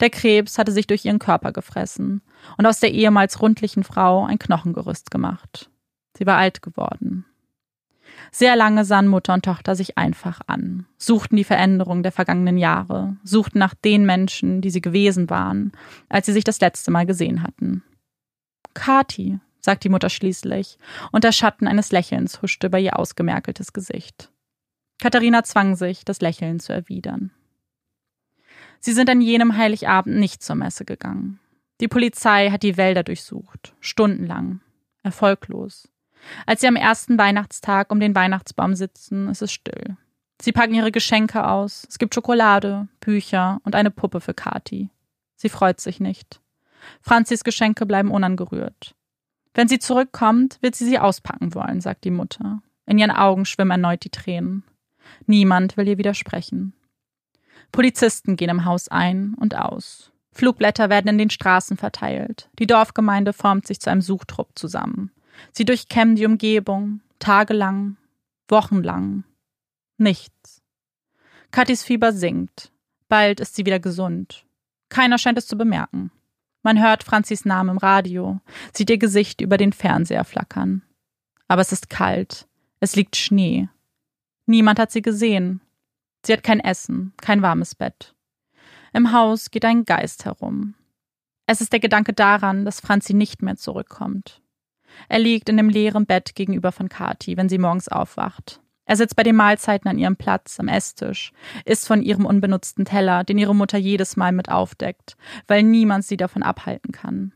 Der 0.00 0.10
Krebs 0.10 0.58
hatte 0.58 0.72
sich 0.72 0.86
durch 0.86 1.04
ihren 1.04 1.18
Körper 1.18 1.52
gefressen 1.52 2.22
und 2.56 2.66
aus 2.66 2.80
der 2.80 2.92
ehemals 2.92 3.40
rundlichen 3.40 3.84
Frau 3.84 4.24
ein 4.24 4.38
Knochengerüst 4.38 5.10
gemacht. 5.10 5.70
Sie 6.16 6.26
war 6.26 6.38
alt 6.38 6.62
geworden, 6.62 7.26
sehr 8.30 8.56
lange 8.56 8.84
sahen 8.84 9.08
Mutter 9.08 9.34
und 9.34 9.44
Tochter 9.44 9.74
sich 9.74 9.98
einfach 9.98 10.40
an, 10.46 10.86
suchten 10.98 11.36
die 11.36 11.44
Veränderung 11.44 12.02
der 12.02 12.12
vergangenen 12.12 12.58
Jahre, 12.58 13.16
suchten 13.24 13.58
nach 13.58 13.74
den 13.74 14.04
Menschen, 14.04 14.60
die 14.60 14.70
sie 14.70 14.80
gewesen 14.80 15.30
waren, 15.30 15.72
als 16.08 16.26
sie 16.26 16.32
sich 16.32 16.44
das 16.44 16.60
letzte 16.60 16.90
Mal 16.90 17.06
gesehen 17.06 17.42
hatten. 17.42 17.82
Kati, 18.74 19.40
sagt 19.66 19.82
die 19.84 19.88
Mutter 19.88 20.08
schließlich, 20.08 20.78
und 21.10 21.24
der 21.24 21.32
Schatten 21.32 21.66
eines 21.66 21.90
Lächelns 21.90 22.40
huschte 22.40 22.68
über 22.68 22.78
ihr 22.78 22.98
ausgemerkeltes 22.98 23.72
Gesicht. 23.72 24.30
Katharina 25.02 25.42
zwang 25.42 25.74
sich, 25.74 26.04
das 26.04 26.20
Lächeln 26.20 26.60
zu 26.60 26.72
erwidern. 26.72 27.32
Sie 28.78 28.92
sind 28.92 29.10
an 29.10 29.20
jenem 29.20 29.56
Heiligabend 29.56 30.16
nicht 30.16 30.42
zur 30.42 30.54
Messe 30.54 30.84
gegangen. 30.84 31.40
Die 31.80 31.88
Polizei 31.88 32.50
hat 32.50 32.62
die 32.62 32.76
Wälder 32.76 33.02
durchsucht, 33.02 33.74
stundenlang, 33.80 34.60
erfolglos. 35.02 35.88
Als 36.46 36.60
sie 36.60 36.68
am 36.68 36.76
ersten 36.76 37.18
Weihnachtstag 37.18 37.90
um 37.90 37.98
den 37.98 38.14
Weihnachtsbaum 38.14 38.76
sitzen, 38.76 39.28
ist 39.28 39.42
es 39.42 39.52
still. 39.52 39.96
Sie 40.40 40.52
packen 40.52 40.74
ihre 40.74 40.92
Geschenke 40.92 41.44
aus. 41.44 41.86
Es 41.88 41.98
gibt 41.98 42.14
Schokolade, 42.14 42.86
Bücher 43.00 43.60
und 43.64 43.74
eine 43.74 43.90
Puppe 43.90 44.20
für 44.20 44.34
Kati. 44.34 44.90
Sie 45.34 45.48
freut 45.48 45.80
sich 45.80 45.98
nicht. 45.98 46.40
Franzis 47.00 47.42
Geschenke 47.42 47.84
bleiben 47.84 48.12
unangerührt. 48.12 48.94
Wenn 49.56 49.68
sie 49.68 49.78
zurückkommt, 49.78 50.58
wird 50.60 50.74
sie 50.74 50.84
sie 50.84 50.98
auspacken 50.98 51.54
wollen, 51.54 51.80
sagt 51.80 52.04
die 52.04 52.10
Mutter. 52.10 52.60
In 52.84 52.98
ihren 52.98 53.10
Augen 53.10 53.46
schwimmen 53.46 53.70
erneut 53.70 54.04
die 54.04 54.10
Tränen. 54.10 54.64
Niemand 55.24 55.78
will 55.78 55.88
ihr 55.88 55.96
widersprechen. 55.96 56.74
Polizisten 57.72 58.36
gehen 58.36 58.50
im 58.50 58.66
Haus 58.66 58.88
ein 58.88 59.34
und 59.40 59.56
aus. 59.56 60.12
Flugblätter 60.30 60.90
werden 60.90 61.08
in 61.08 61.16
den 61.16 61.30
Straßen 61.30 61.78
verteilt. 61.78 62.50
Die 62.58 62.66
Dorfgemeinde 62.66 63.32
formt 63.32 63.66
sich 63.66 63.80
zu 63.80 63.90
einem 63.90 64.02
Suchtrupp 64.02 64.50
zusammen. 64.56 65.10
Sie 65.52 65.64
durchkämmen 65.64 66.16
die 66.16 66.26
Umgebung, 66.26 67.00
tagelang, 67.18 67.96
wochenlang. 68.48 69.24
Nichts. 69.96 70.60
Katis 71.50 71.82
Fieber 71.82 72.12
sinkt. 72.12 72.70
Bald 73.08 73.40
ist 73.40 73.56
sie 73.56 73.64
wieder 73.64 73.80
gesund. 73.80 74.44
Keiner 74.90 75.16
scheint 75.16 75.38
es 75.38 75.46
zu 75.46 75.56
bemerken. 75.56 76.10
Man 76.62 76.82
hört 76.82 77.04
Franzis 77.04 77.44
Namen 77.44 77.70
im 77.70 77.78
Radio, 77.78 78.40
sieht 78.72 78.90
ihr 78.90 78.98
Gesicht 78.98 79.40
über 79.40 79.56
den 79.56 79.72
Fernseher 79.72 80.24
flackern. 80.24 80.82
Aber 81.48 81.62
es 81.62 81.72
ist 81.72 81.90
kalt. 81.90 82.48
Es 82.80 82.96
liegt 82.96 83.16
Schnee. 83.16 83.68
Niemand 84.46 84.78
hat 84.78 84.90
sie 84.90 85.02
gesehen. 85.02 85.60
Sie 86.24 86.32
hat 86.32 86.42
kein 86.42 86.60
Essen, 86.60 87.12
kein 87.18 87.42
warmes 87.42 87.74
Bett. 87.74 88.14
Im 88.92 89.12
Haus 89.12 89.50
geht 89.50 89.64
ein 89.64 89.84
Geist 89.84 90.24
herum. 90.24 90.74
Es 91.46 91.60
ist 91.60 91.72
der 91.72 91.80
Gedanke 91.80 92.12
daran, 92.12 92.64
dass 92.64 92.80
Franzi 92.80 93.14
nicht 93.14 93.42
mehr 93.42 93.56
zurückkommt. 93.56 94.42
Er 95.08 95.18
liegt 95.18 95.48
in 95.48 95.56
dem 95.56 95.68
leeren 95.68 96.06
Bett 96.06 96.34
gegenüber 96.34 96.72
von 96.72 96.88
Kati, 96.88 97.36
wenn 97.36 97.48
sie 97.48 97.58
morgens 97.58 97.88
aufwacht. 97.88 98.60
Er 98.86 98.96
sitzt 98.96 99.16
bei 99.16 99.24
den 99.24 99.36
Mahlzeiten 99.36 99.88
an 99.88 99.98
ihrem 99.98 100.16
Platz 100.16 100.58
am 100.60 100.68
Esstisch, 100.68 101.32
isst 101.64 101.86
von 101.88 102.02
ihrem 102.02 102.24
unbenutzten 102.24 102.84
Teller, 102.84 103.24
den 103.24 103.36
ihre 103.36 103.54
Mutter 103.54 103.78
jedes 103.78 104.16
Mal 104.16 104.32
mit 104.32 104.48
aufdeckt, 104.48 105.16
weil 105.48 105.64
niemand 105.64 106.04
sie 106.04 106.16
davon 106.16 106.44
abhalten 106.44 106.92
kann. 106.92 107.32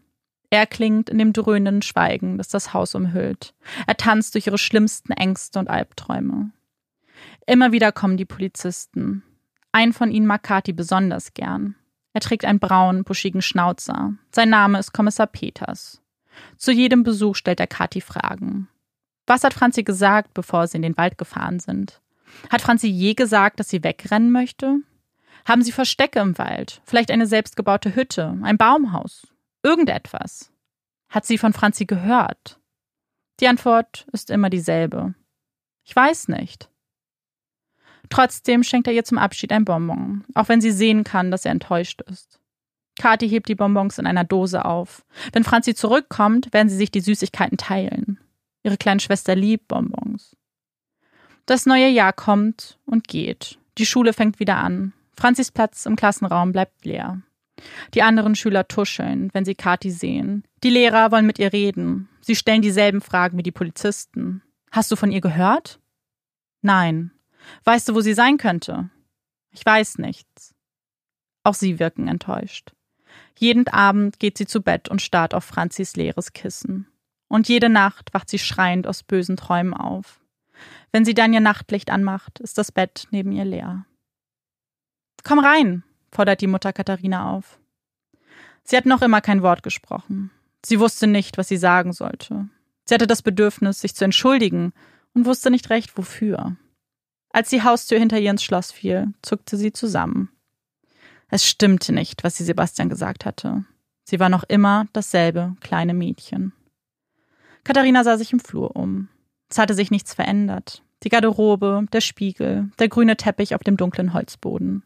Er 0.50 0.66
klingt 0.66 1.11
in 1.11 1.19
dem 1.19 1.33
dröhnenden 1.33 1.83
Schweigen, 1.83 2.38
das 2.38 2.49
das 2.49 2.73
Haus 2.73 2.95
umhüllt. 2.95 3.54
Er 3.87 3.97
tanzt 3.97 4.35
durch 4.35 4.47
ihre 4.47 4.59
schlimmsten 4.59 5.12
Ängste 5.12 5.59
und 5.59 5.69
Albträume. 5.69 6.50
Immer 7.47 7.73
wieder 7.73 7.92
kommen 7.92 8.16
die 8.16 8.25
Polizisten. 8.25 9.23
Ein 9.73 9.92
von 9.92 10.11
ihnen 10.11 10.26
mag 10.26 10.42
Kati 10.42 10.73
besonders 10.73 11.35
gern. 11.35 11.76
Er 12.12 12.21
trägt 12.21 12.45
einen 12.45 12.59
braunen, 12.59 13.04
buschigen 13.04 13.42
Schnauzer. 13.42 14.14
Sein 14.33 14.50
Name 14.50 14.78
ist 14.78 14.92
Kommissar 14.92 15.28
Peters. 15.28 16.02
Zu 16.57 16.73
jedem 16.73 17.02
Besuch 17.02 17.37
stellt 17.37 17.61
er 17.61 17.66
Kati 17.69 18.00
Fragen. 18.00 18.69
Was 19.30 19.44
hat 19.44 19.54
Franzi 19.54 19.84
gesagt, 19.84 20.34
bevor 20.34 20.66
sie 20.66 20.78
in 20.78 20.82
den 20.82 20.96
Wald 20.96 21.16
gefahren 21.16 21.60
sind? 21.60 22.00
Hat 22.50 22.62
Franzi 22.62 22.88
je 22.88 23.14
gesagt, 23.14 23.60
dass 23.60 23.68
sie 23.68 23.84
wegrennen 23.84 24.32
möchte? 24.32 24.78
Haben 25.46 25.62
sie 25.62 25.70
Verstecke 25.70 26.18
im 26.18 26.37
Wald? 26.37 26.82
Vielleicht 26.84 27.12
eine 27.12 27.28
selbstgebaute 27.28 27.94
Hütte, 27.94 28.37
ein 28.42 28.58
Baumhaus? 28.58 29.28
Irgendetwas? 29.62 30.50
Hat 31.08 31.26
sie 31.26 31.38
von 31.38 31.52
Franzi 31.52 31.87
gehört? 31.87 32.58
Die 33.38 33.46
Antwort 33.46 34.04
ist 34.10 34.30
immer 34.30 34.50
dieselbe. 34.50 35.14
Ich 35.84 35.94
weiß 35.94 36.26
nicht. 36.26 36.68
Trotzdem 38.08 38.64
schenkt 38.64 38.88
er 38.88 38.94
ihr 38.94 39.04
zum 39.04 39.18
Abschied 39.18 39.52
ein 39.52 39.64
Bonbon, 39.64 40.25
auch 40.34 40.49
wenn 40.49 40.60
sie 40.60 40.72
sehen 40.72 41.04
kann, 41.04 41.30
dass 41.30 41.44
er 41.44 41.52
enttäuscht 41.52 42.02
ist. 42.10 42.40
Kathi 42.99 43.28
hebt 43.28 43.49
die 43.49 43.54
Bonbons 43.54 43.99
in 43.99 44.08
einer 44.08 44.25
Dose 44.25 44.64
auf. 44.64 45.04
Wenn 45.32 45.44
Franzi 45.44 45.76
zurückkommt, 45.76 46.52
werden 46.52 46.68
sie 46.68 46.76
sich 46.76 46.90
die 46.90 47.00
Süßigkeiten 47.00 47.58
teilen. 47.58 48.20
Ihre 48.62 48.76
kleine 48.76 49.00
Schwester 49.00 49.35
liebt 49.35 49.69
Bonbons. 49.69 50.37
Das 51.47 51.67
neue 51.67 51.88
Jahr 51.88 52.12
kommt 52.12 52.79
und 52.87 53.09
geht. 53.09 53.59
Die 53.79 53.87
Schule 53.87 54.12
fängt 54.12 54.40
wieder 54.40 54.57
an. 54.57 54.93
Franzis 55.12 55.50
Platz 55.50 55.87
im 55.87 55.97
Klassenraum 55.97 56.52
bleibt 56.52 56.85
leer. 56.85 57.23
Die 57.95 58.02
anderen 58.02 58.35
Schüler 58.35 58.69
tuscheln, 58.69 59.31
wenn 59.33 59.45
sie 59.45 59.55
Kathi 59.55 59.90
sehen. 59.90 60.45
Die 60.62 60.71
Lehrer 60.71 61.11
wollen 61.11 61.26
mit 61.26 61.38
ihr 61.38 61.52
reden. 61.52 62.09
Sie 62.21 62.37
stellen 62.37 62.62
dieselben 62.62 63.00
Fragen 63.00 63.37
wie 63.38 63.43
die 63.43 63.52
Polizisten. 63.52 64.43
Hast 64.71 64.90
du 64.90 64.97
von 64.97 65.11
ihr 65.11 65.21
gehört? 65.21 65.81
Nein. 66.62 67.11
Weißt 67.64 67.88
du, 67.88 67.95
wo 67.95 68.00
sie 68.00 68.14
sein 68.14 68.37
könnte? 68.38 68.90
Ich 69.50 69.64
weiß 69.64 69.99
nichts. 69.99 70.55
Auch 71.43 71.55
sie 71.55 71.79
wirken 71.79 72.09
enttäuscht. 72.09 72.73
Jeden 73.38 73.67
Abend 73.69 74.19
geht 74.19 74.38
sie 74.38 74.47
zu 74.47 74.61
Bett 74.61 74.88
und 74.88 75.02
starrt 75.02 75.35
auf 75.35 75.45
Franzis 75.45 75.97
leeres 75.97 76.33
Kissen. 76.33 76.87
Und 77.30 77.49
jede 77.49 77.68
Nacht 77.68 78.12
wacht 78.12 78.28
sie 78.28 78.40
schreiend 78.40 78.88
aus 78.88 79.04
bösen 79.04 79.37
Träumen 79.37 79.72
auf. 79.72 80.20
Wenn 80.90 81.04
sie 81.04 81.14
dann 81.14 81.32
ihr 81.32 81.40
Nachtlicht 81.40 81.88
anmacht, 81.88 82.40
ist 82.40 82.58
das 82.58 82.72
Bett 82.72 83.06
neben 83.12 83.30
ihr 83.30 83.44
leer. 83.44 83.87
Komm 85.22 85.38
rein, 85.38 85.84
fordert 86.10 86.40
die 86.40 86.49
Mutter 86.49 86.72
Katharina 86.72 87.30
auf. 87.30 87.60
Sie 88.64 88.76
hat 88.76 88.84
noch 88.84 89.00
immer 89.00 89.20
kein 89.20 89.42
Wort 89.42 89.62
gesprochen. 89.62 90.32
Sie 90.66 90.80
wusste 90.80 91.06
nicht, 91.06 91.38
was 91.38 91.46
sie 91.46 91.56
sagen 91.56 91.92
sollte. 91.92 92.49
Sie 92.84 92.94
hatte 92.94 93.06
das 93.06 93.22
Bedürfnis, 93.22 93.80
sich 93.80 93.94
zu 93.94 94.04
entschuldigen 94.04 94.72
und 95.14 95.25
wusste 95.25 95.52
nicht 95.52 95.70
recht, 95.70 95.96
wofür. 95.96 96.56
Als 97.32 97.50
die 97.50 97.62
Haustür 97.62 98.00
hinter 98.00 98.18
ihr 98.18 98.32
ins 98.32 98.42
Schloss 98.42 98.72
fiel, 98.72 99.14
zuckte 99.22 99.56
sie 99.56 99.72
zusammen. 99.72 100.30
Es 101.28 101.46
stimmte 101.46 101.92
nicht, 101.92 102.25
was 102.25 102.37
sie 102.37 102.44
Sebastian 102.44 102.88
gesagt 102.88 103.25
hatte. 103.25 103.64
Sie 104.02 104.18
war 104.18 104.28
noch 104.28 104.42
immer 104.42 104.88
dasselbe 104.92 105.54
kleine 105.60 105.94
Mädchen. 105.94 106.52
Katharina 107.64 108.05
sah 108.05 108.17
sich 108.17 108.33
im 108.33 108.40
Flur 108.40 108.76
um. 108.76 109.09
Es 109.49 109.59
hatte 109.59 109.75
sich 109.75 109.90
nichts 109.90 110.14
verändert. 110.14 110.83
Die 111.02 111.09
Garderobe, 111.09 111.87
der 111.93 112.00
Spiegel, 112.00 112.71
der 112.79 112.88
grüne 112.88 113.17
Teppich 113.17 113.55
auf 113.55 113.62
dem 113.62 113.76
dunklen 113.76 114.12
Holzboden, 114.12 114.83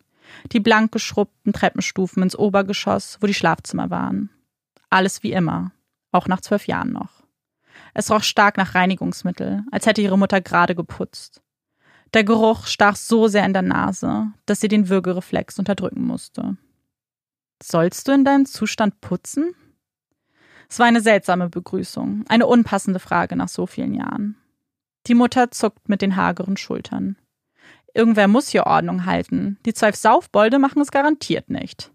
die 0.53 0.61
blank 0.61 0.93
geschrubbten 0.93 1.53
Treppenstufen 1.53 2.23
ins 2.23 2.37
Obergeschoss, 2.37 3.19
wo 3.21 3.27
die 3.27 3.35
Schlafzimmer 3.35 3.91
waren. 3.91 4.31
Alles 4.91 5.23
wie 5.23 5.33
immer, 5.33 5.73
auch 6.13 6.29
nach 6.29 6.41
zwölf 6.41 6.67
Jahren 6.67 6.93
noch. 6.93 7.25
Es 7.95 8.11
roch 8.11 8.23
stark 8.23 8.57
nach 8.57 8.75
Reinigungsmittel, 8.75 9.65
als 9.71 9.87
hätte 9.87 10.03
ihre 10.03 10.19
Mutter 10.19 10.41
gerade 10.41 10.75
geputzt. 10.75 11.43
Der 12.13 12.25
Geruch 12.25 12.67
stach 12.67 12.95
so 12.95 13.27
sehr 13.27 13.45
in 13.45 13.53
der 13.53 13.63
Nase, 13.63 14.29
dass 14.47 14.61
sie 14.61 14.69
den 14.69 14.89
Würgereflex 14.89 15.59
unterdrücken 15.59 16.07
musste. 16.07 16.57
Sollst 17.61 18.07
du 18.07 18.13
in 18.13 18.25
deinem 18.25 18.47
Zustand 18.47 19.01
putzen? 19.01 19.55
Es 20.75 20.81
war 20.81 20.87
eine 20.87 21.03
seltsame 21.03 21.49
Begrüßung, 21.49 22.25
eine 22.27 22.49
unpassende 22.49 22.99
Frage 22.99 23.37
nach 23.37 23.47
so 23.47 23.65
vielen 23.65 23.95
Jahren. 23.95 24.35
Die 25.07 25.15
Mutter 25.15 25.53
zuckt 25.53 25.89
mit 25.89 26.03
den 26.03 26.17
hageren 26.17 26.57
Schultern. 26.57 27.15
Irgendwer 27.95 28.27
muss 28.27 28.49
hier 28.49 28.67
Ordnung 28.67 29.07
halten. 29.07 29.57
Die 29.67 29.73
zwölf 29.73 29.95
Saufbolde 29.95 30.59
machen 30.59 30.83
es 30.83 30.91
garantiert 30.91 31.49
nicht. 31.49 31.93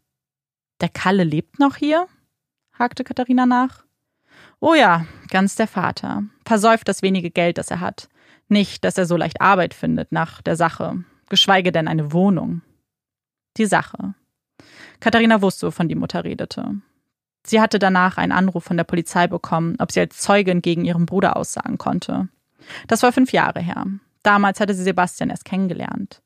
Der 0.80 0.88
Kalle 0.88 1.26
lebt 1.26 1.60
noch 1.60 1.76
hier? 1.76 2.08
hakte 2.72 3.04
Katharina 3.04 3.46
nach. 3.46 3.84
Oh 4.62 4.76
ja, 4.76 5.06
ganz 5.30 5.56
der 5.56 5.68
Vater. 5.68 6.24
Versäuft 6.46 6.88
das 6.88 7.02
wenige 7.02 7.32
Geld, 7.32 7.58
das 7.58 7.72
er 7.72 7.82
hat. 7.82 8.08
Nicht, 8.48 8.86
dass 8.86 8.98
er 8.98 9.06
so 9.06 9.18
leicht 9.18 9.42
Arbeit 9.42 9.74
findet 9.74 10.14
nach 10.14 10.42
der 10.42 10.56
Sache, 10.56 11.04
geschweige 11.28 11.74
denn 11.74 11.90
eine 11.90 12.14
Wohnung. 12.14 12.62
Die 13.58 13.66
Sache. 13.66 14.14
Katharina 15.02 15.42
wusste, 15.42 15.68
wovon 15.68 15.90
die 15.90 15.96
Mutter 15.96 16.24
redete. 16.24 16.80
Sie 17.50 17.60
hatte 17.60 17.80
danach 17.80 18.18
einen 18.18 18.32
Anruf 18.32 18.64
von 18.64 18.78
der 18.78 18.84
Polizei 18.84 19.26
bekommen, 19.26 19.76
ob 19.80 19.92
sie 19.92 20.02
als 20.02 20.20
Zeugin 20.20 20.62
gegen 20.62 20.86
ihren 20.86 21.08
Bruder 21.08 21.36
aussagen 21.36 21.80
konnte. 21.80 22.28
Das 22.88 23.02
war 23.02 23.12
fünf 23.12 23.32
Jahre 23.32 23.60
her. 23.60 23.88
Damals 24.22 24.60
hatte 24.60 24.76
sie 24.76 24.84
Sebastian 24.84 25.32
erst 25.32 25.46
kennengelernt. 25.46 26.22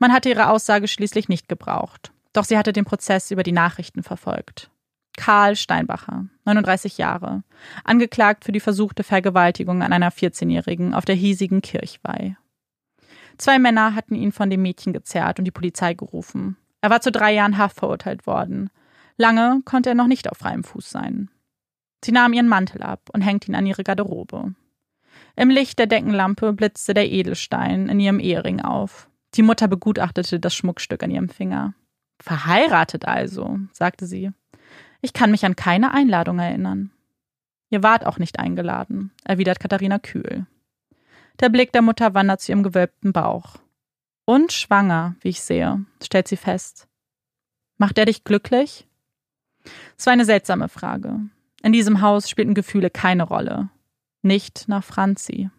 Man 0.00 0.12
hatte 0.12 0.30
ihre 0.30 0.48
Aussage 0.48 0.88
schließlich 0.88 1.28
nicht 1.28 1.48
gebraucht. 1.48 2.10
Doch 2.32 2.42
sie 2.42 2.58
hatte 2.58 2.72
den 2.72 2.84
Prozess 2.84 3.30
über 3.30 3.44
die 3.44 3.52
Nachrichten 3.52 4.02
verfolgt. 4.02 4.68
Karl 5.16 5.54
Steinbacher, 5.54 6.24
39 6.44 6.98
Jahre, 6.98 7.44
angeklagt 7.84 8.44
für 8.44 8.50
die 8.50 8.58
versuchte 8.58 9.04
Vergewaltigung 9.04 9.80
an 9.80 9.92
einer 9.92 10.10
14-Jährigen 10.10 10.92
auf 10.92 11.04
der 11.04 11.14
hiesigen 11.14 11.62
Kirchweih. 11.62 12.36
Zwei 13.38 13.60
Männer 13.60 13.94
hatten 13.94 14.16
ihn 14.16 14.32
von 14.32 14.50
dem 14.50 14.62
Mädchen 14.62 14.92
gezerrt 14.92 15.38
und 15.38 15.44
die 15.44 15.52
Polizei 15.52 15.94
gerufen. 15.94 16.56
Er 16.80 16.90
war 16.90 17.00
zu 17.00 17.12
drei 17.12 17.32
Jahren 17.32 17.58
Haft 17.58 17.76
verurteilt 17.76 18.26
worden. 18.26 18.70
Lange 19.16 19.62
konnte 19.64 19.90
er 19.90 19.94
noch 19.94 20.06
nicht 20.06 20.30
auf 20.30 20.38
freiem 20.38 20.64
Fuß 20.64 20.90
sein. 20.90 21.30
Sie 22.04 22.12
nahm 22.12 22.32
ihren 22.32 22.48
Mantel 22.48 22.82
ab 22.82 23.08
und 23.12 23.22
hängte 23.22 23.50
ihn 23.50 23.54
an 23.54 23.66
ihre 23.66 23.84
Garderobe. 23.84 24.54
Im 25.36 25.50
Licht 25.50 25.78
der 25.78 25.86
Deckenlampe 25.86 26.52
blitzte 26.52 26.94
der 26.94 27.10
Edelstein 27.10 27.88
in 27.88 28.00
ihrem 28.00 28.20
Ehering 28.20 28.60
auf. 28.60 29.08
Die 29.34 29.42
Mutter 29.42 29.68
begutachtete 29.68 30.38
das 30.38 30.54
Schmuckstück 30.54 31.02
an 31.02 31.10
ihrem 31.10 31.28
Finger. 31.28 31.74
Verheiratet 32.20 33.06
also, 33.06 33.58
sagte 33.72 34.06
sie. 34.06 34.30
Ich 35.00 35.12
kann 35.12 35.30
mich 35.30 35.44
an 35.44 35.56
keine 35.56 35.92
Einladung 35.92 36.38
erinnern. 36.38 36.90
Ihr 37.70 37.82
wart 37.82 38.06
auch 38.06 38.18
nicht 38.18 38.38
eingeladen, 38.38 39.12
erwidert 39.24 39.58
Katharina 39.58 39.98
kühl. 39.98 40.46
Der 41.40 41.48
Blick 41.48 41.72
der 41.72 41.82
Mutter 41.82 42.14
wandert 42.14 42.40
zu 42.40 42.52
ihrem 42.52 42.62
gewölbten 42.62 43.12
Bauch. 43.12 43.56
Und 44.24 44.52
schwanger, 44.52 45.16
wie 45.20 45.30
ich 45.30 45.40
sehe, 45.40 45.84
stellt 46.02 46.28
sie 46.28 46.36
fest. 46.36 46.86
Macht 47.76 47.98
er 47.98 48.06
dich 48.06 48.24
glücklich? 48.24 48.86
Es 49.96 50.06
war 50.06 50.12
eine 50.12 50.24
seltsame 50.24 50.68
Frage. 50.68 51.20
In 51.62 51.72
diesem 51.72 52.00
Haus 52.00 52.28
spielten 52.28 52.54
Gefühle 52.54 52.90
keine 52.90 53.22
Rolle. 53.22 53.70
Nicht 54.22 54.68
nach 54.68 54.84
Franzi. 54.84 55.50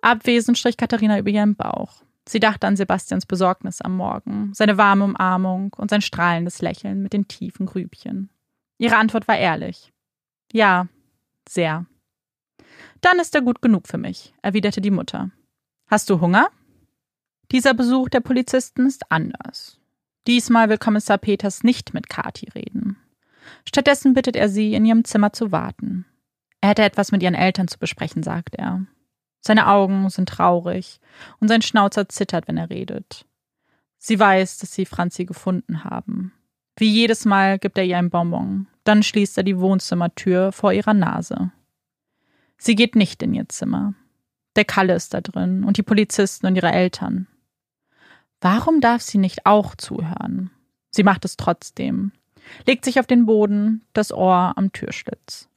Abwesend 0.00 0.58
strich 0.58 0.76
Katharina 0.76 1.18
über 1.18 1.30
ihren 1.30 1.56
Bauch. 1.56 2.02
Sie 2.28 2.40
dachte 2.40 2.66
an 2.66 2.76
Sebastians 2.76 3.26
Besorgnis 3.26 3.80
am 3.80 3.96
Morgen, 3.96 4.52
seine 4.52 4.76
warme 4.76 5.04
Umarmung 5.04 5.72
und 5.74 5.90
sein 5.90 6.02
strahlendes 6.02 6.60
Lächeln 6.60 7.02
mit 7.02 7.12
den 7.12 7.26
tiefen 7.26 7.66
Grübchen. 7.66 8.28
Ihre 8.76 8.96
Antwort 8.96 9.26
war 9.26 9.38
ehrlich. 9.38 9.92
Ja, 10.52 10.88
sehr. 11.48 11.86
Dann 13.00 13.18
ist 13.18 13.34
er 13.34 13.42
gut 13.42 13.62
genug 13.62 13.88
für 13.88 13.98
mich, 13.98 14.34
erwiderte 14.42 14.80
die 14.80 14.90
Mutter. 14.90 15.30
Hast 15.86 16.10
du 16.10 16.20
Hunger? 16.20 16.48
Dieser 17.50 17.72
Besuch 17.72 18.10
der 18.10 18.20
Polizisten 18.20 18.86
ist 18.86 19.10
anders. 19.10 19.77
Diesmal 20.28 20.68
will 20.68 20.78
Kommissar 20.78 21.16
Peters 21.16 21.64
nicht 21.64 21.94
mit 21.94 22.10
Kati 22.10 22.50
reden. 22.54 22.98
Stattdessen 23.66 24.12
bittet 24.12 24.36
er 24.36 24.50
sie, 24.50 24.74
in 24.74 24.84
ihrem 24.84 25.04
Zimmer 25.04 25.32
zu 25.32 25.52
warten. 25.52 26.04
Er 26.60 26.70
hätte 26.70 26.82
etwas 26.82 27.12
mit 27.12 27.22
ihren 27.22 27.34
Eltern 27.34 27.66
zu 27.66 27.78
besprechen, 27.78 28.22
sagt 28.22 28.54
er. 28.54 28.86
Seine 29.40 29.68
Augen 29.68 30.10
sind 30.10 30.28
traurig 30.28 31.00
und 31.40 31.48
sein 31.48 31.62
Schnauzer 31.62 32.10
zittert, 32.10 32.46
wenn 32.46 32.58
er 32.58 32.68
redet. 32.68 33.24
Sie 33.96 34.20
weiß, 34.20 34.58
dass 34.58 34.74
sie 34.74 34.84
Franzi 34.84 35.24
gefunden 35.24 35.84
haben. 35.84 36.32
Wie 36.76 36.90
jedes 36.90 37.24
Mal 37.24 37.58
gibt 37.58 37.78
er 37.78 37.84
ihr 37.84 37.96
ein 37.96 38.10
Bonbon, 38.10 38.66
dann 38.84 39.02
schließt 39.02 39.38
er 39.38 39.44
die 39.44 39.58
Wohnzimmertür 39.58 40.52
vor 40.52 40.74
ihrer 40.74 40.94
Nase. 40.94 41.52
Sie 42.58 42.74
geht 42.74 42.96
nicht 42.96 43.22
in 43.22 43.32
ihr 43.32 43.48
Zimmer. 43.48 43.94
Der 44.56 44.66
Kalle 44.66 44.94
ist 44.94 45.14
da 45.14 45.22
drin 45.22 45.64
und 45.64 45.78
die 45.78 45.82
Polizisten 45.82 46.46
und 46.46 46.56
ihre 46.56 46.70
Eltern. 46.70 47.28
Warum 48.40 48.80
darf 48.80 49.02
sie 49.02 49.18
nicht 49.18 49.46
auch 49.46 49.74
zuhören? 49.74 50.50
Sie 50.90 51.02
macht 51.02 51.24
es 51.24 51.36
trotzdem, 51.36 52.12
legt 52.66 52.84
sich 52.84 53.00
auf 53.00 53.06
den 53.06 53.26
Boden, 53.26 53.84
das 53.92 54.12
Ohr 54.12 54.52
am 54.56 54.72
Türschlitz. 54.72 55.48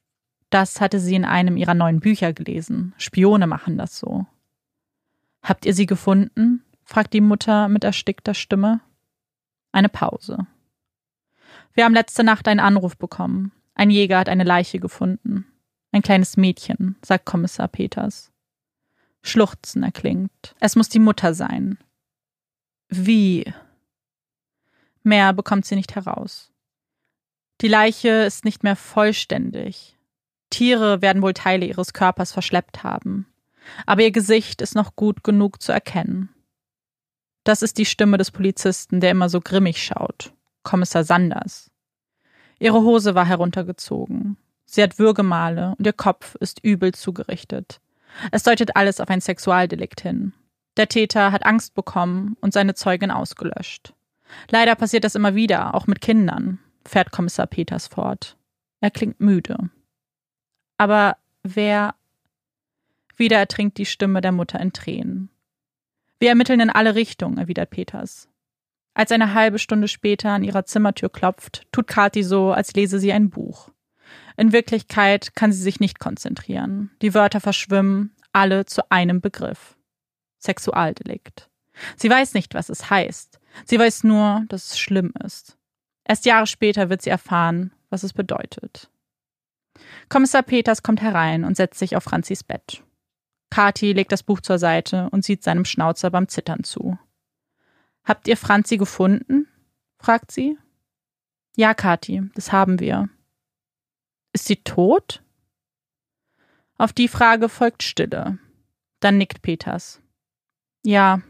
Das 0.50 0.81
hatte 0.81 1.00
sie 1.00 1.15
in 1.15 1.25
einem 1.25 1.57
ihrer 1.57 1.73
neuen 1.73 2.00
Bücher 2.00 2.33
gelesen. 2.33 2.93
Spione 2.97 3.47
machen 3.47 3.77
das 3.77 3.97
so. 3.97 4.25
Habt 5.41 5.65
ihr 5.65 5.73
sie 5.73 5.85
gefunden? 5.85 6.63
fragt 6.83 7.13
die 7.13 7.21
Mutter 7.21 7.69
mit 7.69 7.83
erstickter 7.83 8.33
Stimme. 8.33 8.81
Eine 9.71 9.88
Pause. 9.88 10.45
Wir 11.73 11.85
haben 11.85 11.93
letzte 11.93 12.23
Nacht 12.23 12.47
einen 12.47 12.59
Anruf 12.59 12.97
bekommen. 12.97 13.53
Ein 13.75 13.89
Jäger 13.89 14.19
hat 14.19 14.27
eine 14.27 14.43
Leiche 14.43 14.79
gefunden. 14.79 15.45
Ein 15.93 16.01
kleines 16.01 16.35
Mädchen, 16.35 16.97
sagt 17.03 17.25
Kommissar 17.25 17.69
Peters. 17.69 18.31
Schluchzen 19.21 19.83
erklingt. 19.83 20.55
Es 20.59 20.75
muss 20.75 20.89
die 20.89 21.00
Mutter 21.00 21.33
sein. 21.33 21.77
Wie? 22.91 23.51
Mehr 25.01 25.31
bekommt 25.33 25.65
sie 25.65 25.75
nicht 25.75 25.95
heraus. 25.95 26.51
Die 27.62 27.69
Leiche 27.69 28.10
ist 28.10 28.43
nicht 28.43 28.63
mehr 28.63 28.75
vollständig. 28.75 29.98
Tiere 30.50 31.01
werden 31.01 31.21
wohl 31.21 31.33
Teile 31.33 31.65
ihres 31.65 31.93
Körpers 31.93 32.33
verschleppt 32.33 32.83
haben. 32.83 33.27
Aber 33.86 34.01
ihr 34.01 34.12
Gesicht 34.12 34.62
ist 34.62 34.75
noch 34.75 34.95
gut 34.98 35.24
genug 35.24 35.62
zu 35.62 35.71
erkennen. 35.71 36.29
Das 37.45 37.62
ist 37.62 37.77
die 37.77 37.86
Stimme 37.86 38.17
des 38.17 38.29
Polizisten, 38.29 39.00
der 39.00 39.12
immer 39.12 39.29
so 39.29 39.39
grimmig 39.39 39.81
schaut. 39.81 40.33
Kommissar 40.63 41.05
Sanders. 41.05 41.71
Ihre 42.60 42.81
Hose 42.81 43.15
war 43.15 43.25
heruntergezogen. 43.25 44.38
Sie 44.65 44.83
hat 44.83 45.00
Würgemale 45.00 45.75
und 45.77 45.86
ihr 45.86 45.93
Kopf 45.93 46.36
ist 46.36 46.60
übel 46.63 46.93
zugerichtet. 46.93 47.79
Es 48.31 48.43
deutet 48.43 48.75
alles 48.75 49.00
auf 49.00 49.10
ein 49.10 49.21
Sexualdelikt 49.21 50.01
hin. 50.01 50.33
Der 50.77 50.88
Täter 50.88 51.31
hat 51.31 51.46
Angst 51.46 51.74
bekommen 51.74 52.38
und 52.42 52.53
seine 52.53 52.74
Zeugin 52.75 53.12
ausgelöscht. 53.12 53.94
Leider 54.50 54.75
passiert 54.75 55.03
das 55.03 55.16
immer 55.16 55.36
wieder, 55.36 55.75
auch 55.75 55.88
mit 55.88 56.01
Kindern, 56.01 56.60
fährt 56.86 57.12
Kommissar 57.12 57.48
Peters 57.48 57.88
fort. 57.88 58.38
Er 58.79 58.92
klingt 58.92 59.20
müde. 59.20 59.70
Aber 60.77 61.18
wer. 61.44 61.96
Wieder 63.18 63.38
ertrinkt 63.38 63.77
die 63.77 63.86
Stimme 63.86 64.22
der 64.22 64.31
Mutter 64.31 64.60
in 64.60 64.74
Tränen. 64.74 65.29
Wir 66.18 66.29
ermitteln 66.29 66.60
in 66.60 66.70
alle 66.70 66.96
Richtungen, 66.96 67.38
erwidert 67.38 67.70
Peters. 67.70 68.29
Als 68.94 69.12
eine 69.12 69.34
halbe 69.34 69.60
Stunde 69.60 69.88
später 69.88 70.31
an 70.31 70.44
ihrer 70.44 70.66
Zimmertür 70.66 71.10
klopft, 71.10 71.68
tut 71.72 71.88
Kathi 71.88 72.24
so, 72.24 72.51
als 72.51 72.74
lese 72.74 73.00
sie 73.00 73.14
ein 73.14 73.29
Buch. 73.29 73.70
In 74.38 74.53
Wirklichkeit 74.53 75.36
kann 75.36 75.51
sie 75.51 75.62
sich 75.62 75.79
nicht 75.79 76.00
konzentrieren. 76.00 76.92
Die 77.01 77.14
Wörter 77.14 77.42
verschwimmen, 77.42 78.16
alle 78.34 78.66
zu 78.66 78.90
einem 78.90 79.22
Begriff. 79.22 79.77
Sexualdelikt. 80.42 81.50
Sie 81.96 82.10
weiß 82.10 82.34
nicht, 82.34 82.54
was 82.54 82.70
es 82.70 82.90
heißt. 82.90 83.40
Sie 83.66 83.80
weiß 83.80 84.04
nur, 84.04 84.44
dass 84.50 84.72
es 84.72 84.80
schlimm 84.80 85.14
ist. 85.24 85.58
Erst 86.04 86.25
Jahre 86.25 86.48
später 86.48 86.90
wird 86.90 87.01
sie 87.01 87.10
erfahren, 87.10 87.74
was 87.90 88.04
es 88.04 88.14
bedeutet. 88.14 88.90
Kommissar 90.10 90.44
Peters 90.44 90.84
kommt 90.84 91.01
herein 91.01 91.44
und 91.44 91.56
setzt 91.56 91.80
sich 91.80 91.96
auf 91.96 92.04
Franzis 92.04 92.44
Bett. 92.44 92.84
Kathi 93.50 93.94
legt 93.94 94.12
das 94.12 94.24
Buch 94.24 94.42
zur 94.42 94.60
Seite 94.60 95.10
und 95.12 95.24
sieht 95.24 95.44
seinem 95.44 95.66
Schnauzer 95.66 96.10
beim 96.10 96.27
Zittern 96.27 96.64
zu. 96.64 96.98
Habt 98.04 98.27
ihr 98.27 98.38
Franzi 98.38 98.77
gefunden? 98.77 99.48
fragt 100.00 100.32
sie. 100.32 100.58
Ja, 101.56 101.74
Kathi, 101.74 102.24
das 102.34 102.51
haben 102.51 102.80
wir. 102.80 103.10
Ist 104.34 104.46
sie 104.46 104.56
tot? 104.58 105.22
Auf 106.77 106.94
die 106.94 107.08
Frage 107.08 107.50
folgt 107.50 107.84
Stille. 107.84 108.40
Dann 109.01 109.18
nickt 109.18 109.42
Peters. 109.42 110.01
Ja, 110.83 111.22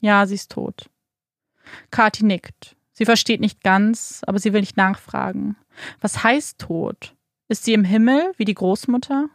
ja, 0.00 0.26
sie 0.26 0.34
ist 0.34 0.50
tot. 0.50 0.90
Kathi 1.90 2.24
nickt. 2.24 2.76
Sie 2.92 3.04
versteht 3.04 3.40
nicht 3.40 3.62
ganz, 3.62 4.22
aber 4.26 4.38
sie 4.38 4.52
will 4.52 4.60
nicht 4.60 4.76
nachfragen. 4.76 5.56
Was 6.00 6.22
heißt 6.22 6.58
tot? 6.58 7.14
Ist 7.48 7.64
sie 7.64 7.72
im 7.72 7.84
Himmel 7.84 8.32
wie 8.36 8.44
die 8.44 8.54
Großmutter? 8.54 9.28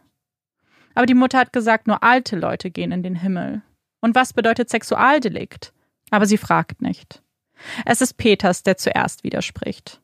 Aber 0.94 1.06
die 1.06 1.14
Mutter 1.14 1.38
hat 1.38 1.52
gesagt, 1.52 1.86
nur 1.86 2.02
alte 2.02 2.36
Leute 2.36 2.70
gehen 2.70 2.92
in 2.92 3.02
den 3.02 3.16
Himmel. 3.16 3.62
Und 4.00 4.14
was 4.14 4.32
bedeutet 4.32 4.70
Sexualdelikt? 4.70 5.72
Aber 6.10 6.26
sie 6.26 6.38
fragt 6.38 6.80
nicht. 6.80 7.22
Es 7.84 8.00
ist 8.00 8.14
Peters, 8.14 8.62
der 8.62 8.76
zuerst 8.76 9.24
widerspricht. 9.24 10.00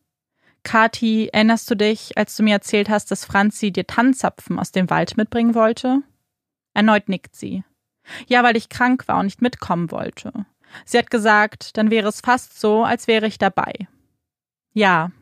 Kathi, 0.65 1.29
erinnerst 1.33 1.71
du 1.71 1.75
dich, 1.75 2.17
als 2.17 2.37
du 2.37 2.43
mir 2.43 2.55
erzählt 2.55 2.89
hast, 2.89 3.11
dass 3.11 3.25
Franzi 3.25 3.73
dir 3.73 3.87
Tannzapfen 3.87 4.59
aus 4.59 4.73
dem 4.73 4.91
Wald 4.91 5.17
mitbringen 5.17 5.55
wollte? 5.55 6.03
Erneut 6.75 7.09
nickt 7.09 7.37
sie. 7.37 7.65
Ja, 8.27 8.43
weil 8.43 8.57
ich 8.57 8.69
krank 8.69 9.09
war 9.09 9.19
und 9.19 9.27
nicht 9.27 9.43
mitkommen 9.43 9.91
wollte. 9.91 10.33
Sie 10.85 10.99
hat 10.99 11.11
gesagt, 11.11 11.77
dann 11.77 11.91
wäre 11.91 12.09
es 12.09 12.21
fast 12.21 12.59
so, 12.59 12.85
als 12.85 13.07
wäre 13.07 13.27
ich 13.27 13.39
dabei. 13.39 13.73
Ja. 14.73 15.13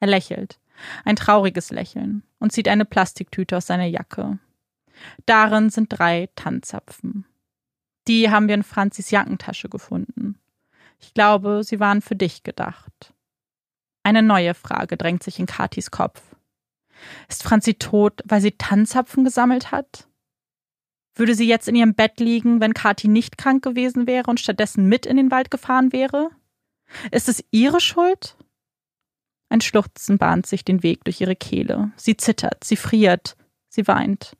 Er 0.00 0.08
lächelt. 0.08 0.58
Ein 1.04 1.16
trauriges 1.16 1.70
Lächeln 1.70 2.22
und 2.38 2.52
zieht 2.52 2.68
eine 2.68 2.84
Plastiktüte 2.84 3.56
aus 3.56 3.66
seiner 3.66 3.86
Jacke. 3.86 4.38
Darin 5.26 5.70
sind 5.70 5.88
drei 5.90 6.28
Tannzapfen. 6.36 7.24
Die 8.06 8.30
haben 8.30 8.48
wir 8.48 8.54
in 8.54 8.62
Franzis 8.62 9.10
Jackentasche 9.10 9.68
gefunden. 9.68 10.38
Ich 11.00 11.14
glaube, 11.14 11.62
sie 11.64 11.80
waren 11.80 12.00
für 12.00 12.16
dich 12.16 12.42
gedacht. 12.42 13.14
Eine 14.02 14.22
neue 14.22 14.54
Frage 14.54 14.96
drängt 14.96 15.22
sich 15.22 15.38
in 15.38 15.46
Katis 15.46 15.90
Kopf. 15.90 16.22
Ist 17.28 17.42
Franzi 17.42 17.74
tot, 17.74 18.22
weil 18.24 18.40
sie 18.40 18.52
Tannzapfen 18.52 19.24
gesammelt 19.24 19.70
hat? 19.70 20.08
Würde 21.18 21.34
sie 21.34 21.48
jetzt 21.48 21.66
in 21.66 21.74
ihrem 21.74 21.94
Bett 21.94 22.20
liegen, 22.20 22.60
wenn 22.60 22.74
Kathi 22.74 23.08
nicht 23.08 23.38
krank 23.38 23.64
gewesen 23.64 24.06
wäre 24.06 24.30
und 24.30 24.38
stattdessen 24.38 24.88
mit 24.88 25.04
in 25.04 25.16
den 25.16 25.32
Wald 25.32 25.50
gefahren 25.50 25.92
wäre? 25.92 26.30
Ist 27.10 27.28
es 27.28 27.44
ihre 27.50 27.80
Schuld? 27.80 28.36
Ein 29.48 29.60
Schluchzen 29.60 30.18
bahnt 30.18 30.46
sich 30.46 30.64
den 30.64 30.84
Weg 30.84 31.04
durch 31.04 31.20
ihre 31.20 31.34
Kehle. 31.34 31.90
Sie 31.96 32.16
zittert, 32.16 32.62
sie 32.62 32.76
friert, 32.76 33.36
sie 33.68 33.88
weint. 33.88 34.36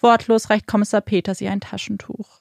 Wortlos 0.00 0.48
reicht 0.48 0.66
Kommissar 0.66 1.02
Peters 1.02 1.42
ihr 1.42 1.50
ein 1.50 1.60
Taschentuch. 1.60 2.40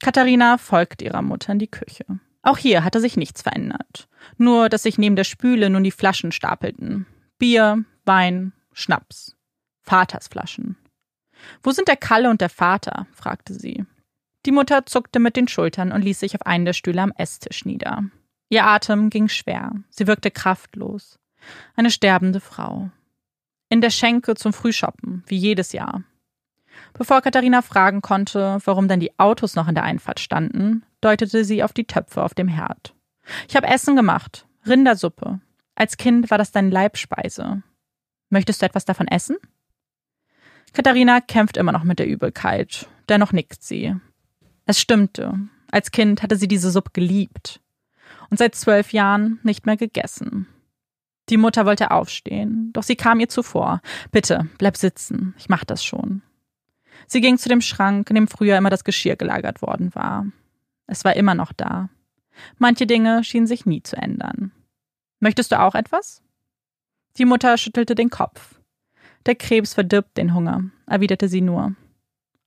Katharina 0.00 0.56
folgt 0.56 1.02
ihrer 1.02 1.22
Mutter 1.22 1.52
in 1.52 1.58
die 1.58 1.70
Küche. 1.70 2.06
Auch 2.40 2.58
hier 2.58 2.84
hatte 2.84 3.00
sich 3.00 3.18
nichts 3.18 3.42
verändert. 3.42 4.08
Nur, 4.38 4.70
dass 4.70 4.82
sich 4.82 4.96
neben 4.96 5.14
der 5.14 5.24
Spüle 5.24 5.68
nun 5.68 5.84
die 5.84 5.90
Flaschen 5.90 6.32
stapelten. 6.32 7.06
Bier, 7.38 7.84
Wein, 8.04 8.52
Schnaps. 8.72 9.36
Vatersflaschen. 9.82 10.76
Wo 11.62 11.70
sind 11.70 11.88
der 11.88 11.96
Kalle 11.96 12.30
und 12.30 12.40
der 12.40 12.48
Vater? 12.48 13.06
fragte 13.12 13.54
sie. 13.54 13.84
Die 14.44 14.52
Mutter 14.52 14.86
zuckte 14.86 15.20
mit 15.20 15.36
den 15.36 15.48
Schultern 15.48 15.92
und 15.92 16.02
ließ 16.02 16.20
sich 16.20 16.34
auf 16.34 16.46
einen 16.46 16.64
der 16.64 16.72
Stühle 16.72 17.02
am 17.02 17.12
Esstisch 17.16 17.64
nieder. 17.64 18.04
Ihr 18.48 18.66
Atem 18.66 19.08
ging 19.08 19.28
schwer, 19.28 19.72
sie 19.90 20.06
wirkte 20.06 20.30
kraftlos. 20.30 21.18
Eine 21.74 21.90
sterbende 21.90 22.40
Frau. 22.40 22.90
In 23.68 23.80
der 23.80 23.90
Schenke 23.90 24.34
zum 24.34 24.52
Frühshoppen, 24.52 25.24
wie 25.26 25.36
jedes 25.36 25.72
Jahr. 25.72 26.02
Bevor 26.92 27.22
Katharina 27.22 27.62
fragen 27.62 28.02
konnte, 28.02 28.58
warum 28.64 28.88
denn 28.88 29.00
die 29.00 29.18
Autos 29.18 29.54
noch 29.54 29.68
in 29.68 29.74
der 29.74 29.84
Einfahrt 29.84 30.20
standen, 30.20 30.84
deutete 31.00 31.44
sie 31.44 31.62
auf 31.62 31.72
die 31.72 31.86
Töpfe 31.86 32.22
auf 32.22 32.34
dem 32.34 32.48
Herd. 32.48 32.94
Ich 33.48 33.56
habe 33.56 33.68
Essen 33.68 33.96
gemacht, 33.96 34.46
Rindersuppe. 34.66 35.40
Als 35.74 35.96
Kind 35.96 36.30
war 36.30 36.38
das 36.38 36.52
deine 36.52 36.70
Leibspeise. 36.70 37.62
Möchtest 38.28 38.62
du 38.62 38.66
etwas 38.66 38.84
davon 38.84 39.08
essen? 39.08 39.36
Katharina 40.72 41.20
kämpft 41.20 41.56
immer 41.56 41.72
noch 41.72 41.84
mit 41.84 41.98
der 41.98 42.06
Übelkeit, 42.08 42.88
dennoch 43.08 43.32
nickt 43.32 43.62
sie. 43.62 43.94
Es 44.64 44.80
stimmte. 44.80 45.38
Als 45.70 45.90
Kind 45.90 46.22
hatte 46.22 46.36
sie 46.36 46.48
diese 46.48 46.70
Suppe 46.70 46.90
geliebt 46.92 47.60
und 48.30 48.38
seit 48.38 48.54
zwölf 48.54 48.92
Jahren 48.92 49.40
nicht 49.42 49.66
mehr 49.66 49.76
gegessen. 49.76 50.46
Die 51.28 51.36
Mutter 51.36 51.66
wollte 51.66 51.90
aufstehen, 51.90 52.70
doch 52.72 52.82
sie 52.82 52.96
kam 52.96 53.20
ihr 53.20 53.28
zuvor. 53.28 53.80
Bitte, 54.10 54.48
bleib 54.58 54.76
sitzen, 54.76 55.34
ich 55.38 55.48
mach 55.48 55.64
das 55.64 55.84
schon. 55.84 56.22
Sie 57.06 57.20
ging 57.20 57.38
zu 57.38 57.48
dem 57.48 57.60
Schrank, 57.60 58.08
in 58.10 58.14
dem 58.14 58.28
früher 58.28 58.56
immer 58.56 58.70
das 58.70 58.84
Geschirr 58.84 59.16
gelagert 59.16 59.62
worden 59.62 59.94
war. 59.94 60.26
Es 60.86 61.04
war 61.04 61.14
immer 61.14 61.34
noch 61.34 61.52
da. 61.52 61.88
Manche 62.58 62.86
Dinge 62.86 63.24
schienen 63.24 63.46
sich 63.46 63.66
nie 63.66 63.82
zu 63.82 63.96
ändern. 63.96 64.52
Möchtest 65.20 65.52
du 65.52 65.60
auch 65.60 65.74
etwas? 65.74 66.22
Die 67.18 67.24
Mutter 67.24 67.56
schüttelte 67.58 67.94
den 67.94 68.10
Kopf. 68.10 68.58
Der 69.26 69.34
Krebs 69.34 69.74
verdirbt 69.74 70.16
den 70.16 70.34
Hunger, 70.34 70.64
erwiderte 70.86 71.28
sie 71.28 71.40
nur. 71.40 71.74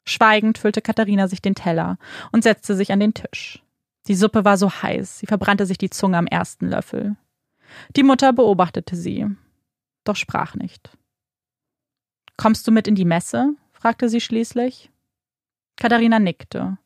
Schweigend 0.05 0.57
füllte 0.57 0.81
Katharina 0.81 1.27
sich 1.27 1.41
den 1.41 1.55
Teller 1.55 1.97
und 2.31 2.43
setzte 2.43 2.75
sich 2.75 2.91
an 2.91 2.99
den 2.99 3.13
Tisch. 3.13 3.63
Die 4.07 4.15
Suppe 4.15 4.45
war 4.45 4.57
so 4.57 4.69
heiß, 4.69 5.19
sie 5.19 5.25
verbrannte 5.25 5.65
sich 5.65 5.77
die 5.77 5.89
Zunge 5.89 6.17
am 6.17 6.27
ersten 6.27 6.69
Löffel. 6.69 7.15
Die 7.95 8.03
Mutter 8.03 8.33
beobachtete 8.33 8.95
sie, 8.95 9.25
doch 10.03 10.15
sprach 10.15 10.55
nicht. 10.55 10.95
Kommst 12.37 12.67
du 12.67 12.71
mit 12.71 12.87
in 12.87 12.95
die 12.95 13.05
Messe? 13.05 13.55
fragte 13.71 14.09
sie 14.09 14.21
schließlich. 14.21 14.91
Katharina 15.77 16.19
nickte. 16.19 16.77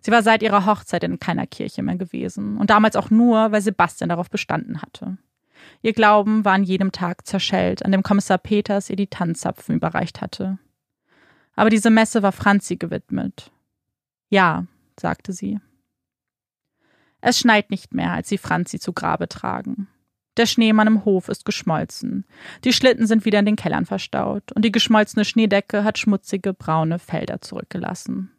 Sie 0.00 0.10
war 0.10 0.22
seit 0.22 0.42
ihrer 0.42 0.66
Hochzeit 0.66 1.04
in 1.04 1.20
keiner 1.20 1.46
Kirche 1.46 1.82
mehr 1.82 1.96
gewesen 1.96 2.58
und 2.58 2.70
damals 2.70 2.96
auch 2.96 3.10
nur, 3.10 3.52
weil 3.52 3.60
Sebastian 3.60 4.08
darauf 4.08 4.30
bestanden 4.30 4.82
hatte. 4.82 5.18
Ihr 5.82 5.92
Glauben 5.92 6.44
war 6.44 6.52
an 6.52 6.64
jedem 6.64 6.92
Tag 6.92 7.26
zerschellt, 7.26 7.84
an 7.84 7.92
dem 7.92 8.02
Kommissar 8.02 8.38
Peters 8.38 8.90
ihr 8.90 8.96
die 8.96 9.06
Tanzzapfen 9.06 9.76
überreicht 9.76 10.20
hatte. 10.20 10.58
Aber 11.54 11.70
diese 11.70 11.90
Messe 11.90 12.22
war 12.22 12.32
Franzi 12.32 12.76
gewidmet. 12.76 13.50
Ja, 14.28 14.66
sagte 14.98 15.32
sie. 15.32 15.60
Es 17.20 17.38
schneit 17.38 17.70
nicht 17.70 17.94
mehr, 17.94 18.12
als 18.12 18.28
sie 18.28 18.38
Franzi 18.38 18.78
zu 18.78 18.92
Grabe 18.92 19.28
tragen. 19.28 19.88
Der 20.36 20.46
Schneemann 20.46 20.86
im 20.86 21.04
Hof 21.04 21.28
ist 21.28 21.46
geschmolzen. 21.46 22.26
Die 22.64 22.72
Schlitten 22.72 23.06
sind 23.06 23.24
wieder 23.24 23.38
in 23.38 23.46
den 23.46 23.56
Kellern 23.56 23.86
verstaut 23.86 24.52
und 24.52 24.64
die 24.64 24.72
geschmolzene 24.72 25.24
Schneedecke 25.24 25.82
hat 25.82 25.98
schmutzige 25.98 26.52
braune 26.52 26.98
Felder 26.98 27.40
zurückgelassen. 27.40 28.32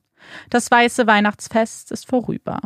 Das 0.50 0.70
weiße 0.70 1.08
Weihnachtsfest 1.08 1.92
ist 1.92 2.08
vorüber. 2.08 2.60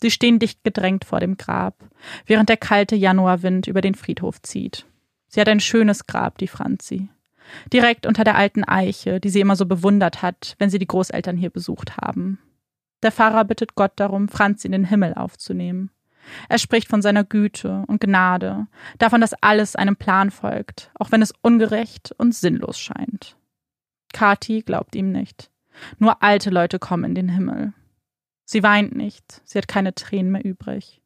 Sie 0.00 0.10
stehen 0.10 0.38
dicht 0.38 0.62
gedrängt 0.64 1.04
vor 1.04 1.20
dem 1.20 1.36
Grab, 1.36 1.84
während 2.26 2.48
der 2.48 2.56
kalte 2.56 2.96
Januarwind 2.96 3.66
über 3.66 3.80
den 3.80 3.94
Friedhof 3.94 4.40
zieht. 4.42 4.86
Sie 5.28 5.40
hat 5.40 5.48
ein 5.48 5.60
schönes 5.60 6.06
Grab, 6.06 6.38
die 6.38 6.48
Franzi. 6.48 7.08
Direkt 7.72 8.06
unter 8.06 8.24
der 8.24 8.36
alten 8.36 8.64
Eiche, 8.64 9.20
die 9.20 9.30
sie 9.30 9.40
immer 9.40 9.56
so 9.56 9.66
bewundert 9.66 10.22
hat, 10.22 10.54
wenn 10.58 10.70
sie 10.70 10.78
die 10.78 10.86
Großeltern 10.86 11.36
hier 11.36 11.50
besucht 11.50 11.96
haben. 11.96 12.38
Der 13.02 13.12
Pfarrer 13.12 13.44
bittet 13.44 13.74
Gott 13.74 13.92
darum, 13.96 14.28
Franzi 14.28 14.66
in 14.66 14.72
den 14.72 14.84
Himmel 14.84 15.14
aufzunehmen. 15.14 15.90
Er 16.48 16.58
spricht 16.58 16.88
von 16.88 17.00
seiner 17.00 17.24
Güte 17.24 17.84
und 17.86 18.00
Gnade, 18.00 18.66
davon, 18.98 19.20
dass 19.20 19.34
alles 19.34 19.76
einem 19.76 19.96
Plan 19.96 20.30
folgt, 20.30 20.90
auch 20.94 21.10
wenn 21.10 21.22
es 21.22 21.32
ungerecht 21.42 22.14
und 22.18 22.34
sinnlos 22.34 22.78
scheint. 22.78 23.36
Kati 24.12 24.62
glaubt 24.62 24.94
ihm 24.94 25.10
nicht. 25.10 25.50
Nur 25.98 26.22
alte 26.22 26.50
Leute 26.50 26.78
kommen 26.78 27.04
in 27.04 27.14
den 27.14 27.28
Himmel. 27.28 27.72
Sie 28.50 28.62
weint 28.62 28.96
nicht, 28.96 29.42
sie 29.44 29.58
hat 29.58 29.68
keine 29.68 29.94
Tränen 29.94 30.32
mehr 30.32 30.42
übrig. 30.42 31.02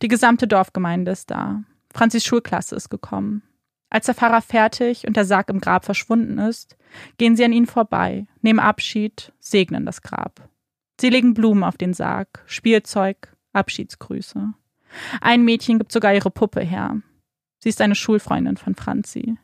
Die 0.00 0.08
gesamte 0.08 0.48
Dorfgemeinde 0.48 1.12
ist 1.12 1.30
da. 1.30 1.64
Franzis 1.92 2.24
Schulklasse 2.24 2.74
ist 2.76 2.88
gekommen. 2.88 3.42
Als 3.90 4.06
der 4.06 4.14
Pfarrer 4.14 4.40
fertig 4.40 5.06
und 5.06 5.14
der 5.18 5.26
Sarg 5.26 5.50
im 5.50 5.60
Grab 5.60 5.84
verschwunden 5.84 6.38
ist, 6.38 6.78
gehen 7.18 7.36
sie 7.36 7.44
an 7.44 7.52
ihnen 7.52 7.66
vorbei, 7.66 8.26
nehmen 8.40 8.58
Abschied, 8.58 9.34
segnen 9.38 9.84
das 9.84 10.00
Grab. 10.00 10.48
Sie 10.98 11.10
legen 11.10 11.34
Blumen 11.34 11.62
auf 11.62 11.76
den 11.76 11.92
Sarg, 11.92 12.42
Spielzeug, 12.46 13.36
Abschiedsgrüße. 13.52 14.54
Ein 15.20 15.44
Mädchen 15.44 15.78
gibt 15.78 15.92
sogar 15.92 16.14
ihre 16.14 16.30
Puppe 16.30 16.62
her. 16.62 17.02
Sie 17.58 17.68
ist 17.68 17.82
eine 17.82 17.94
Schulfreundin 17.94 18.56
von 18.56 18.74
Franzi. 18.76 19.36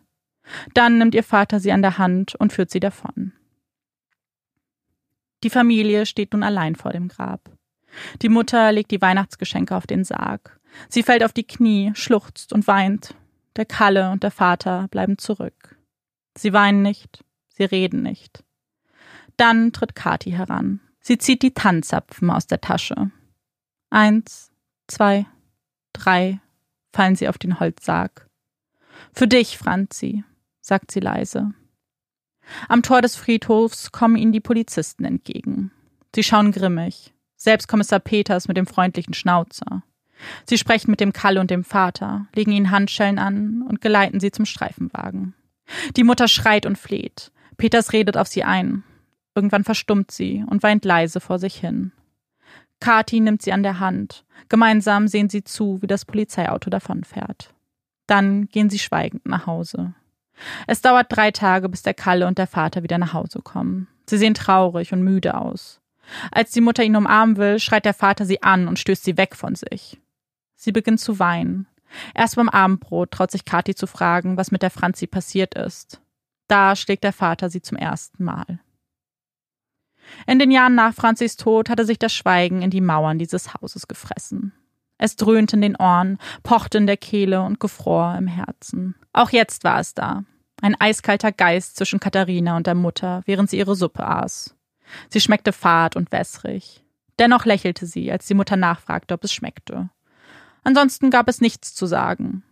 Dann 0.73 0.97
nimmt 0.97 1.15
ihr 1.15 1.25
Vater 1.25 1.61
sie 1.61 1.73
an 1.73 1.83
der 1.83 1.99
Hand 1.99 2.37
und 2.37 2.55
führt 2.55 2.71
sie 2.71 2.81
davon. 2.81 3.35
Die 5.45 5.51
Familie 5.51 6.07
steht 6.07 6.33
nun 6.33 6.43
allein 6.43 6.75
vor 6.75 6.93
dem 6.93 7.09
Grab. 7.09 7.51
Die 8.23 8.29
Mutter 8.29 8.73
legt 8.73 8.91
die 8.91 9.01
Weihnachtsgeschenke 9.01 9.77
auf 9.77 9.87
den 9.87 10.05
Sarg. 10.05 10.59
Sie 10.89 11.03
fällt 11.03 11.25
auf 11.25 11.33
die 11.33 11.47
Knie, 11.47 11.93
schluchzt 11.95 12.53
und 12.53 12.67
weint. 12.67 13.15
Der 13.57 13.65
Kalle 13.65 14.11
und 14.11 14.23
der 14.23 14.31
Vater 14.31 14.89
bleiben 14.89 15.19
zurück. 15.19 15.77
Sie 16.37 16.53
weinen 16.53 16.83
nicht, 16.83 17.25
sie 17.49 17.65
reden 17.65 18.03
nicht. 18.03 18.45
Dann 19.37 19.73
tritt 19.73 19.95
Kathi 19.95 20.33
heran. 20.33 20.81
Sie 21.01 21.19
zieht 21.19 21.43
die 21.43 21.55
Tanzapfen 21.55 22.31
aus 22.31 22.47
der 22.47 22.61
Tasche. 22.61 23.11
Eins, 23.91 24.53
zwei, 24.89 25.27
drei 25.93 26.41
fallen 26.93 27.17
sie 27.17 27.29
auf 27.29 27.39
den 27.39 27.61
Holzsarg. 27.61 28.29
Für 29.13 29.27
dich, 29.27 29.57
Franzi, 29.57 30.25
sagt 30.61 30.91
sie 30.91 31.01
leise. 31.01 31.55
Am 32.69 32.83
Tor 32.83 33.03
des 33.03 33.17
Friedhofs 33.17 33.93
kommen 33.93 34.17
ihnen 34.17 34.33
die 34.33 34.41
Polizisten 34.41 35.05
entgegen. 35.05 35.71
Sie 36.15 36.23
schauen 36.23 36.53
grimmig. 36.53 37.13
Selbst 37.37 37.69
Kommissar 37.69 38.01
Peters 38.01 38.49
mit 38.49 38.57
dem 38.57 38.67
freundlichen 38.67 39.15
Schnauzer. 39.15 39.83
Sie 40.47 40.59
sprechen 40.59 40.91
mit 40.91 41.01
dem 41.01 41.13
Kalle 41.13 41.41
und 41.41 41.51
dem 41.51 41.65
Vater, 41.65 42.27
legen 42.35 42.51
ihnen 42.51 42.71
Handschellen 42.71 43.19
an 43.19 43.63
und 43.63 43.81
geleiten 43.81 44.19
sie 44.19 44.33
zum 44.33 44.45
Streifenwagen. 44.45 45.35
Die 45.97 46.05
Mutter 46.05 46.29
schreit 46.29 46.67
und 46.67 46.79
fleht. 46.79 47.31
Peters 47.57 47.93
redet 47.93 48.17
auf 48.17 48.27
sie 48.27 48.45
ein. 48.45 48.83
Irgendwann 49.35 49.65
verstummt 49.65 50.11
sie 50.11 50.45
und 50.49 50.63
weint 50.63 50.85
leise 50.85 51.21
vor 51.21 51.39
sich 51.39 51.57
hin. 51.57 51.93
Kati 52.81 53.21
nimmt 53.21 53.43
sie 53.43 53.53
an 53.53 53.63
der 53.63 53.81
Hand. 53.81 54.25
Gemeinsam 54.49 55.09
sehen 55.09 55.29
sie 55.29 55.45
zu, 55.45 55.83
wie 55.83 55.87
das 55.87 56.05
Polizeiauto 56.05 56.71
davonfährt. 56.71 57.55
Dann 58.07 58.47
gehen 58.47 58.71
sie 58.71 58.79
schweigend 58.79 59.27
nach 59.27 59.47
Hause. 59.47 59.95
Es 60.67 60.81
dauert 60.81 61.07
drei 61.09 61.31
Tage, 61.31 61.69
bis 61.69 61.83
der 61.83 61.95
Kalle 61.95 62.27
und 62.27 62.39
der 62.39 62.47
Vater 62.47 62.83
wieder 62.83 62.99
nach 62.99 63.13
Hause 63.13 63.41
kommen. 63.43 63.89
Sie 64.07 64.19
sehen 64.19 64.35
traurig 64.35 64.93
und 64.93 65.03
müde 65.03 65.35
aus. 65.35 65.81
Als 66.31 66.53
die 66.53 66.61
Mutter 66.61 66.85
ihn 66.85 66.97
umarmen 66.97 67.37
will, 67.37 67.59
schreit 67.59 67.85
der 67.85 67.95
Vater 67.95 68.25
sie 68.25 68.43
an 68.43 68.69
und 68.69 68.79
stößt 68.79 69.05
sie 69.05 69.17
weg 69.17 69.37
von 69.37 69.55
sich. 69.55 70.01
Sie 70.57 70.73
beginnt 70.73 71.01
zu 71.01 71.19
weinen. 71.19 71.67
Erst 72.15 72.37
beim 72.37 72.49
Abendbrot 72.49 73.11
traut 73.11 73.31
sich 73.31 73.45
Kathi 73.45 73.75
zu 73.75 73.87
fragen, 73.87 74.37
was 74.37 74.51
mit 74.51 74.63
der 74.63 74.71
Franzi 74.71 75.07
passiert 75.07 75.55
ist. 75.55 76.01
Da 76.47 76.77
schlägt 76.77 77.05
der 77.05 77.13
Vater 77.13 77.51
sie 77.51 77.63
zum 77.63 77.77
ersten 77.77 78.25
Mal. 78.25 78.61
In 80.27 80.39
den 80.39 80.51
Jahren 80.51 80.75
nach 80.75 80.95
Franzis 80.95 81.37
Tod 81.37 81.69
hatte 81.69 81.85
sich 81.85 81.99
das 81.99 82.15
Schweigen 82.15 82.63
in 82.63 82.71
die 82.71 82.81
Mauern 82.81 83.19
dieses 83.19 83.55
Hauses 83.55 83.89
gefressen. 83.89 84.53
Es 84.99 85.17
dröhnte 85.17 85.57
in 85.57 85.63
den 85.63 85.77
Ohren, 85.77 86.19
pochte 86.43 86.79
in 86.79 86.87
der 86.87 86.97
Kehle 86.97 87.43
und 87.43 87.61
gefror 87.61 88.17
im 88.19 88.27
Herzen. 88.27 88.97
Auch 89.13 89.31
jetzt 89.31 89.65
war 89.65 89.81
es 89.81 89.95
da. 89.95 90.25
Ein 90.61 90.79
eiskalter 90.79 91.31
Geist 91.31 91.77
zwischen 91.77 92.01
Katharina 92.01 92.57
und 92.57 92.67
der 92.67 92.75
Mutter, 92.75 93.23
während 93.25 93.49
sie 93.49 93.59
ihre 93.59 93.77
Suppe 93.77 94.05
aß. 94.05 94.57
Sie 95.09 95.21
schmeckte 95.21 95.53
fad 95.53 95.95
und 95.95 96.11
wässrig. 96.11 96.83
Dennoch 97.19 97.45
lächelte 97.45 97.87
sie, 97.87 98.11
als 98.11 98.27
die 98.27 98.35
Mutter 98.35 98.57
nachfragte, 98.57 99.15
ob 99.15 99.25
es 99.25 99.33
schmeckte. 99.33 99.91
Ansonsten 100.65 101.11
gab 101.11 101.29
es 101.29 101.41
nichts 101.41 101.75
zu 101.75 101.87
sagen. 101.87 102.43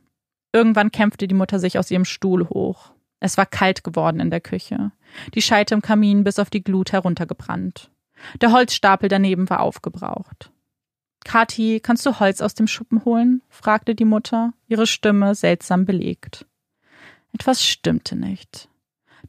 Irgendwann 0.52 0.90
kämpfte 0.90 1.26
die 1.28 1.34
Mutter 1.34 1.58
sich 1.58 1.78
aus 1.78 1.90
ihrem 1.90 2.04
Stuhl 2.04 2.48
hoch. 2.48 2.92
Es 3.20 3.36
war 3.36 3.46
kalt 3.46 3.82
geworden 3.82 4.20
in 4.20 4.30
der 4.30 4.40
Küche, 4.40 4.92
die 5.34 5.42
Scheite 5.42 5.74
im 5.74 5.82
Kamin 5.82 6.22
bis 6.22 6.38
auf 6.38 6.50
die 6.50 6.62
Glut 6.62 6.92
heruntergebrannt. 6.92 7.90
Der 8.40 8.52
Holzstapel 8.52 9.08
daneben 9.08 9.48
war 9.50 9.60
aufgebraucht. 9.60 10.50
Kathi, 11.26 11.80
kannst 11.82 12.06
du 12.06 12.20
Holz 12.20 12.40
aus 12.40 12.54
dem 12.54 12.68
Schuppen 12.68 13.04
holen? 13.04 13.42
fragte 13.48 13.96
die 13.96 14.04
Mutter, 14.04 14.52
ihre 14.68 14.86
Stimme 14.86 15.34
seltsam 15.34 15.84
belegt. 15.84 16.46
Etwas 17.32 17.64
stimmte 17.64 18.14
nicht. 18.14 18.68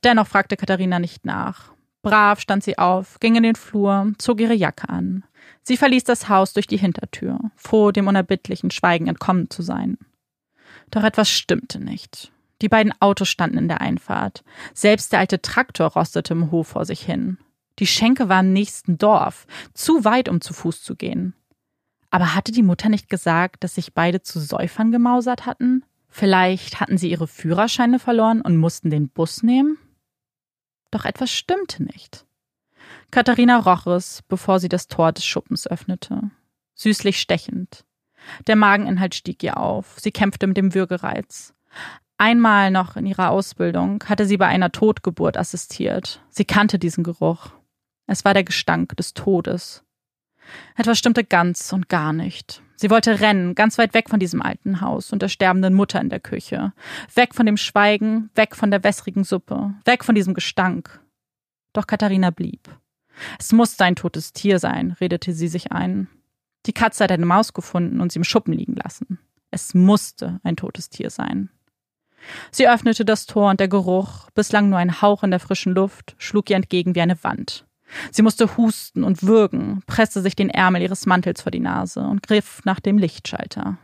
Dennoch 0.03 0.27
fragte 0.27 0.57
Katharina 0.57 0.99
nicht 0.99 1.25
nach. 1.25 1.73
Brav 2.03 2.39
stand 2.39 2.63
sie 2.63 2.77
auf, 2.77 3.19
ging 3.19 3.35
in 3.35 3.41
den 3.41 3.55
Flur, 3.55 4.13
zog 4.19 4.39
ihre 4.39 4.53
Jacke 4.53 4.87
an. 4.89 5.23
Sie 5.63 5.75
verließ 5.75 6.03
das 6.03 6.29
Haus 6.29 6.53
durch 6.53 6.67
die 6.67 6.77
Hintertür, 6.77 7.39
froh, 7.55 7.91
dem 7.91 8.07
unerbittlichen 8.07 8.69
Schweigen 8.69 9.07
entkommen 9.07 9.49
zu 9.49 9.63
sein. 9.63 9.97
Doch 10.91 11.03
etwas 11.03 11.31
stimmte 11.31 11.79
nicht. 11.79 12.31
Die 12.61 12.69
beiden 12.69 12.93
Autos 13.01 13.27
standen 13.27 13.57
in 13.57 13.67
der 13.67 13.81
Einfahrt. 13.81 14.43
Selbst 14.75 15.11
der 15.13 15.19
alte 15.19 15.41
Traktor 15.41 15.87
rostete 15.87 16.35
im 16.35 16.51
Hof 16.51 16.67
vor 16.67 16.85
sich 16.85 17.01
hin. 17.01 17.39
Die 17.79 17.87
Schenke 17.87 18.29
war 18.29 18.41
im 18.41 18.53
nächsten 18.53 18.99
Dorf, 18.99 19.47
zu 19.73 20.05
weit, 20.05 20.29
um 20.29 20.41
zu 20.41 20.53
Fuß 20.53 20.83
zu 20.83 20.95
gehen. 20.95 21.33
Aber 22.17 22.33
hatte 22.33 22.51
die 22.51 22.63
Mutter 22.63 22.89
nicht 22.89 23.09
gesagt, 23.11 23.63
dass 23.63 23.75
sich 23.75 23.93
beide 23.93 24.23
zu 24.23 24.39
Säufern 24.39 24.91
gemausert 24.91 25.45
hatten? 25.45 25.85
Vielleicht 26.09 26.79
hatten 26.79 26.97
sie 26.97 27.11
ihre 27.11 27.27
Führerscheine 27.27 27.99
verloren 27.99 28.41
und 28.41 28.57
mussten 28.57 28.89
den 28.89 29.07
Bus 29.07 29.43
nehmen? 29.43 29.77
Doch 30.89 31.05
etwas 31.05 31.29
stimmte 31.29 31.83
nicht. 31.83 32.25
Katharina 33.11 33.59
roch 33.59 33.85
es, 33.85 34.23
bevor 34.27 34.59
sie 34.59 34.67
das 34.67 34.87
Tor 34.87 35.11
des 35.11 35.27
Schuppens 35.27 35.67
öffnete. 35.67 36.31
Süßlich 36.73 37.19
stechend. 37.19 37.85
Der 38.47 38.55
Mageninhalt 38.55 39.13
stieg 39.13 39.43
ihr 39.43 39.57
auf. 39.57 39.99
Sie 39.99 40.11
kämpfte 40.11 40.47
mit 40.47 40.57
dem 40.57 40.73
Würgereiz. 40.73 41.53
Einmal 42.17 42.71
noch 42.71 42.95
in 42.95 43.05
ihrer 43.05 43.29
Ausbildung 43.29 44.03
hatte 44.05 44.25
sie 44.25 44.37
bei 44.37 44.47
einer 44.47 44.71
Totgeburt 44.71 45.37
assistiert. 45.37 46.19
Sie 46.31 46.45
kannte 46.45 46.79
diesen 46.79 47.03
Geruch. 47.03 47.51
Es 48.07 48.25
war 48.25 48.33
der 48.33 48.43
Gestank 48.43 48.97
des 48.97 49.13
Todes. 49.13 49.83
Etwas 50.75 50.99
stimmte 50.99 51.23
ganz 51.23 51.73
und 51.73 51.89
gar 51.89 52.13
nicht. 52.13 52.61
Sie 52.75 52.89
wollte 52.89 53.19
rennen, 53.19 53.55
ganz 53.55 53.77
weit 53.77 53.93
weg 53.93 54.09
von 54.09 54.19
diesem 54.19 54.41
alten 54.41 54.81
Haus 54.81 55.11
und 55.11 55.21
der 55.21 55.29
sterbenden 55.29 55.73
Mutter 55.73 55.99
in 55.99 56.09
der 56.09 56.19
Küche. 56.19 56.73
Weg 57.15 57.33
von 57.33 57.45
dem 57.45 57.57
Schweigen, 57.57 58.29
weg 58.35 58.55
von 58.55 58.69
der 58.69 58.83
wässrigen 58.83 59.23
Suppe, 59.23 59.73
weg 59.85 60.03
von 60.03 60.13
diesem 60.13 60.35
Gestank. 60.35 61.01
Doch 61.73 61.87
Katharina 61.87 62.29
blieb. 62.29 62.69
Es 63.39 63.51
musste 63.51 63.83
ein 63.83 63.95
totes 63.95 64.33
Tier 64.33 64.59
sein, 64.59 64.95
redete 65.01 65.33
sie 65.33 65.47
sich 65.47 65.71
ein. 65.71 66.07
Die 66.65 66.73
Katze 66.73 67.03
hat 67.03 67.11
eine 67.11 67.25
Maus 67.25 67.53
gefunden 67.53 68.01
und 68.01 68.11
sie 68.11 68.19
im 68.19 68.23
Schuppen 68.23 68.53
liegen 68.53 68.75
lassen. 68.75 69.19
Es 69.51 69.73
musste 69.73 70.39
ein 70.43 70.55
totes 70.55 70.89
Tier 70.89 71.09
sein. 71.09 71.49
Sie 72.51 72.67
öffnete 72.67 73.05
das 73.05 73.25
Tor 73.25 73.49
und 73.49 73.59
der 73.59 73.67
Geruch, 73.67 74.29
bislang 74.31 74.69
nur 74.69 74.79
ein 74.79 75.01
Hauch 75.01 75.23
in 75.23 75.31
der 75.31 75.39
frischen 75.39 75.73
Luft, 75.73 76.15
schlug 76.17 76.49
ihr 76.49 76.55
entgegen 76.55 76.95
wie 76.95 77.01
eine 77.01 77.23
Wand. 77.23 77.66
Sie 78.11 78.21
musste 78.21 78.57
husten 78.57 79.03
und 79.03 79.23
würgen, 79.23 79.81
presste 79.87 80.21
sich 80.21 80.35
den 80.35 80.49
Ärmel 80.49 80.81
ihres 80.81 81.05
Mantels 81.05 81.41
vor 81.41 81.51
die 81.51 81.59
Nase 81.59 82.01
und 82.01 82.23
griff 82.23 82.61
nach 82.65 82.79
dem 82.79 82.97
Lichtschalter. 82.97 83.77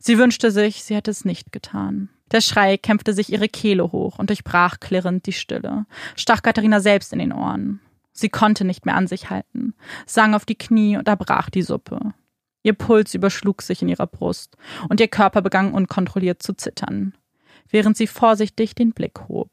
Sie 0.00 0.18
wünschte 0.18 0.50
sich, 0.50 0.82
sie 0.82 0.94
hätte 0.94 1.10
es 1.10 1.24
nicht 1.24 1.52
getan. 1.52 2.08
Der 2.32 2.40
Schrei 2.40 2.76
kämpfte 2.76 3.12
sich 3.12 3.30
ihre 3.30 3.48
Kehle 3.48 3.92
hoch 3.92 4.18
und 4.18 4.30
durchbrach 4.30 4.80
klirrend 4.80 5.26
die 5.26 5.32
Stille, 5.32 5.86
stach 6.16 6.42
Katharina 6.42 6.80
selbst 6.80 7.12
in 7.12 7.18
den 7.18 7.32
Ohren. 7.32 7.80
Sie 8.12 8.30
konnte 8.30 8.64
nicht 8.64 8.86
mehr 8.86 8.96
an 8.96 9.06
sich 9.06 9.30
halten, 9.30 9.74
sang 10.06 10.34
auf 10.34 10.44
die 10.44 10.56
Knie 10.56 10.96
und 10.96 11.06
erbrach 11.06 11.50
die 11.50 11.62
Suppe. 11.62 12.14
Ihr 12.62 12.72
Puls 12.72 13.14
überschlug 13.14 13.62
sich 13.62 13.82
in 13.82 13.88
ihrer 13.88 14.06
Brust 14.06 14.56
und 14.88 15.00
ihr 15.00 15.08
Körper 15.08 15.40
begann 15.42 15.72
unkontrolliert 15.72 16.42
zu 16.42 16.54
zittern, 16.54 17.14
während 17.68 17.96
sie 17.96 18.08
vorsichtig 18.08 18.74
den 18.74 18.92
Blick 18.92 19.28
hob. 19.28 19.50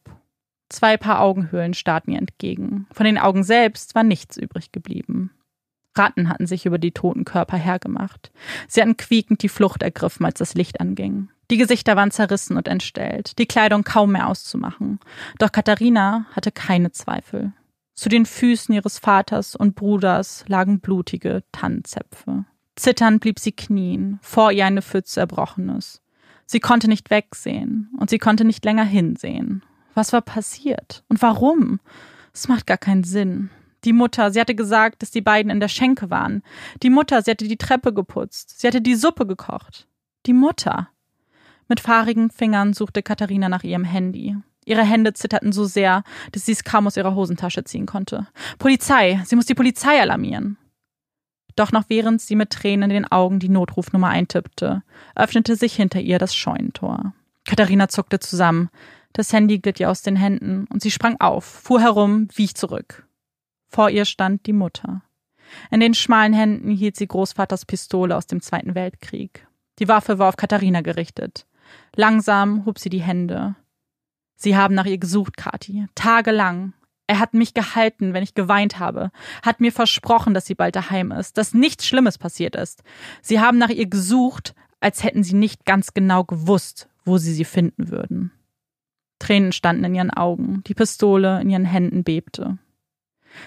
Zwei 0.73 0.97
Paar 0.97 1.21
Augenhöhlen 1.21 1.75
starrten 1.75 2.13
ihr 2.13 2.17
entgegen. 2.17 2.87
Von 2.91 3.05
den 3.05 3.19
Augen 3.19 3.43
selbst 3.43 3.93
war 3.93 4.01
nichts 4.01 4.37
übrig 4.37 4.71
geblieben. 4.71 5.29
Ratten 5.95 6.29
hatten 6.29 6.47
sich 6.47 6.65
über 6.65 6.79
die 6.79 6.91
toten 6.91 7.25
Körper 7.25 7.57
hergemacht. 7.57 8.31
Sie 8.67 8.81
hatten 8.81 8.97
quiekend 8.97 9.43
die 9.43 9.49
Flucht 9.49 9.83
ergriffen, 9.83 10.25
als 10.25 10.39
das 10.39 10.55
Licht 10.55 10.81
anging. 10.81 11.29
Die 11.51 11.57
Gesichter 11.57 11.95
waren 11.95 12.09
zerrissen 12.09 12.57
und 12.57 12.67
entstellt, 12.67 13.37
die 13.37 13.45
Kleidung 13.45 13.83
kaum 13.83 14.13
mehr 14.13 14.27
auszumachen. 14.27 14.99
Doch 15.37 15.51
Katharina 15.51 16.25
hatte 16.31 16.51
keine 16.51 16.91
Zweifel. 16.91 17.53
Zu 17.93 18.09
den 18.09 18.25
Füßen 18.25 18.73
ihres 18.73 18.97
Vaters 18.97 19.55
und 19.55 19.75
Bruders 19.75 20.43
lagen 20.47 20.79
blutige 20.79 21.43
Tannenzäpfe. 21.51 22.45
Zitternd 22.75 23.21
blieb 23.21 23.37
sie 23.37 23.51
knien, 23.51 24.17
vor 24.23 24.51
ihr 24.51 24.65
eine 24.65 24.81
Pfütze 24.81 25.19
Erbrochenes. 25.19 26.01
Sie 26.47 26.59
konnte 26.59 26.87
nicht 26.87 27.11
wegsehen 27.11 27.91
und 27.99 28.09
sie 28.09 28.17
konnte 28.17 28.43
nicht 28.43 28.65
länger 28.65 28.85
hinsehen. 28.85 29.61
Was 29.93 30.13
war 30.13 30.21
passiert? 30.21 31.03
Und 31.09 31.21
warum? 31.21 31.79
Es 32.33 32.47
macht 32.47 32.67
gar 32.67 32.77
keinen 32.77 33.03
Sinn. 33.03 33.49
Die 33.83 33.93
Mutter, 33.93 34.31
sie 34.31 34.39
hatte 34.39 34.55
gesagt, 34.55 35.01
dass 35.01 35.11
die 35.11 35.21
beiden 35.21 35.51
in 35.51 35.59
der 35.59 35.67
Schenke 35.67 36.09
waren. 36.09 36.41
Die 36.81 36.89
Mutter, 36.89 37.21
sie 37.21 37.31
hatte 37.31 37.47
die 37.47 37.57
Treppe 37.57 37.93
geputzt. 37.93 38.59
Sie 38.59 38.67
hatte 38.67 38.81
die 38.81 38.95
Suppe 38.95 39.27
gekocht. 39.27 39.87
Die 40.25 40.33
Mutter. 40.33 40.89
Mit 41.67 41.79
fahrigen 41.79 42.29
Fingern 42.29 42.73
suchte 42.73 43.03
Katharina 43.03 43.49
nach 43.49 43.63
ihrem 43.63 43.83
Handy. 43.83 44.37
Ihre 44.65 44.83
Hände 44.83 45.13
zitterten 45.13 45.51
so 45.51 45.65
sehr, 45.65 46.03
dass 46.31 46.45
sie 46.45 46.53
es 46.53 46.63
kaum 46.63 46.87
aus 46.87 46.97
ihrer 46.97 47.15
Hosentasche 47.15 47.65
ziehen 47.65 47.85
konnte. 47.85 48.27
Polizei! 48.57 49.21
Sie 49.25 49.35
muss 49.35 49.45
die 49.45 49.55
Polizei 49.55 49.99
alarmieren! 49.99 50.57
Doch 51.55 51.71
noch 51.71 51.85
während 51.87 52.21
sie 52.21 52.35
mit 52.35 52.49
Tränen 52.49 52.89
in 52.89 52.95
den 52.95 53.11
Augen 53.11 53.39
die 53.39 53.49
Notrufnummer 53.49 54.07
eintippte, 54.07 54.83
öffnete 55.15 55.55
sich 55.55 55.75
hinter 55.75 55.99
ihr 55.99 56.17
das 56.17 56.35
Scheunentor. 56.35 57.13
Katharina 57.45 57.89
zuckte 57.89 58.19
zusammen. 58.19 58.69
Das 59.13 59.31
Handy 59.31 59.59
glitt 59.59 59.79
ihr 59.79 59.89
aus 59.89 60.01
den 60.01 60.15
Händen 60.15 60.65
und 60.69 60.81
sie 60.81 60.91
sprang 60.91 61.17
auf, 61.19 61.45
fuhr 61.45 61.79
herum, 61.79 62.27
wich 62.35 62.55
zurück. 62.55 63.07
Vor 63.69 63.89
ihr 63.89 64.05
stand 64.05 64.45
die 64.47 64.53
Mutter. 64.53 65.03
In 65.69 65.79
den 65.79 65.93
schmalen 65.93 66.33
Händen 66.33 66.71
hielt 66.71 66.95
sie 66.95 67.07
Großvaters 67.07 67.65
Pistole 67.65 68.15
aus 68.15 68.27
dem 68.27 68.41
Zweiten 68.41 68.75
Weltkrieg. 68.75 69.47
Die 69.79 69.87
Waffe 69.87 70.19
war 70.19 70.29
auf 70.29 70.37
Katharina 70.37 70.81
gerichtet. 70.81 71.45
Langsam 71.95 72.65
hob 72.65 72.79
sie 72.79 72.89
die 72.89 73.01
Hände. 73.01 73.55
Sie 74.35 74.57
haben 74.57 74.75
nach 74.75 74.85
ihr 74.85 74.97
gesucht, 74.97 75.37
Kathi. 75.37 75.85
Tagelang. 75.95 76.73
Er 77.05 77.19
hat 77.19 77.33
mich 77.33 77.53
gehalten, 77.53 78.13
wenn 78.13 78.23
ich 78.23 78.33
geweint 78.33 78.79
habe, 78.79 79.11
hat 79.43 79.59
mir 79.59 79.71
versprochen, 79.71 80.33
dass 80.33 80.45
sie 80.45 80.55
bald 80.55 80.75
daheim 80.75 81.11
ist, 81.11 81.37
dass 81.37 81.53
nichts 81.53 81.85
Schlimmes 81.85 82.17
passiert 82.17 82.55
ist. 82.55 82.81
Sie 83.21 83.39
haben 83.39 83.57
nach 83.57 83.69
ihr 83.69 83.87
gesucht, 83.87 84.55
als 84.79 85.03
hätten 85.03 85.23
sie 85.23 85.35
nicht 85.35 85.65
ganz 85.65 85.93
genau 85.93 86.23
gewusst, 86.23 86.87
wo 87.03 87.17
sie 87.17 87.33
sie 87.33 87.45
finden 87.45 87.89
würden. 87.89 88.31
Tränen 89.23 89.53
standen 89.53 89.85
in 89.85 89.95
ihren 89.95 90.11
Augen, 90.11 90.63
die 90.67 90.73
Pistole 90.73 91.39
in 91.41 91.49
ihren 91.49 91.65
Händen 91.65 92.03
bebte. 92.03 92.57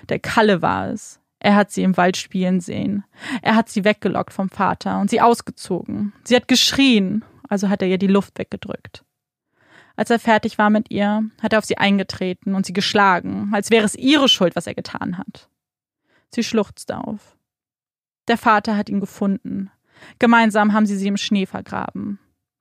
Der 0.09 0.19
Kalle 0.19 0.63
war 0.63 0.89
es. 0.89 1.21
Er 1.39 1.55
hat 1.55 1.71
sie 1.71 1.83
im 1.83 1.99
Wald 1.99 2.17
spielen 2.17 2.61
sehen. 2.61 3.05
Er 3.43 3.57
hat 3.57 3.69
sie 3.69 3.85
weggelockt 3.85 4.33
vom 4.33 4.49
Vater 4.49 4.99
und 5.01 5.11
sie 5.11 5.21
ausgezogen. 5.21 6.15
Sie 6.25 6.35
hat 6.35 6.49
geschrien, 6.49 7.25
also 7.49 7.69
hat 7.69 7.83
er 7.83 7.89
ihr 7.89 7.99
die 7.99 8.07
Luft 8.07 8.39
weggedrückt. 8.39 9.05
Als 9.97 10.09
er 10.09 10.19
fertig 10.19 10.57
war 10.57 10.71
mit 10.71 10.91
ihr, 10.91 11.25
hat 11.43 11.53
er 11.53 11.59
auf 11.59 11.67
sie 11.67 11.77
eingetreten 11.77 12.55
und 12.55 12.65
sie 12.65 12.73
geschlagen, 12.73 13.51
als 13.53 13.71
wäre 13.71 13.85
es 13.85 13.95
ihre 13.95 14.29
Schuld, 14.29 14.57
was 14.57 14.67
er 14.67 14.75
getan 14.75 15.19
hat. 15.19 15.49
Sie 16.35 16.43
schluchzte 16.43 16.99
auf. 16.99 17.37
Der 18.29 18.39
Vater 18.39 18.77
hat 18.77 18.89
ihn 18.89 19.01
gefunden. 19.01 19.71
Gemeinsam 20.19 20.73
haben 20.73 20.87
sie 20.87 20.97
sie 20.97 21.09
im 21.09 21.17
Schnee 21.19 21.47
vergraben. 21.47 22.19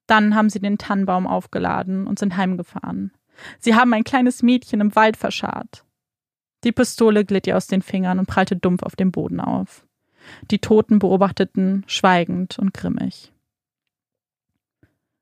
Dann 0.07 0.35
haben 0.35 0.49
sie 0.49 0.59
den 0.59 0.77
Tannenbaum 0.77 1.27
aufgeladen 1.27 2.07
und 2.07 2.19
sind 2.19 2.37
heimgefahren. 2.37 3.11
Sie 3.59 3.75
haben 3.75 3.93
ein 3.93 4.03
kleines 4.03 4.43
Mädchen 4.43 4.81
im 4.81 4.95
Wald 4.95 5.17
verscharrt. 5.17 5.83
Die 6.63 6.71
Pistole 6.71 7.25
glitt 7.25 7.47
ihr 7.47 7.57
aus 7.57 7.67
den 7.67 7.81
Fingern 7.81 8.19
und 8.19 8.27
prallte 8.27 8.55
dumpf 8.55 8.83
auf 8.83 8.95
dem 8.95 9.11
Boden 9.11 9.39
auf. 9.39 9.85
Die 10.49 10.59
Toten 10.59 10.99
beobachteten, 10.99 11.83
schweigend 11.87 12.57
und 12.57 12.73
grimmig. 12.73 13.31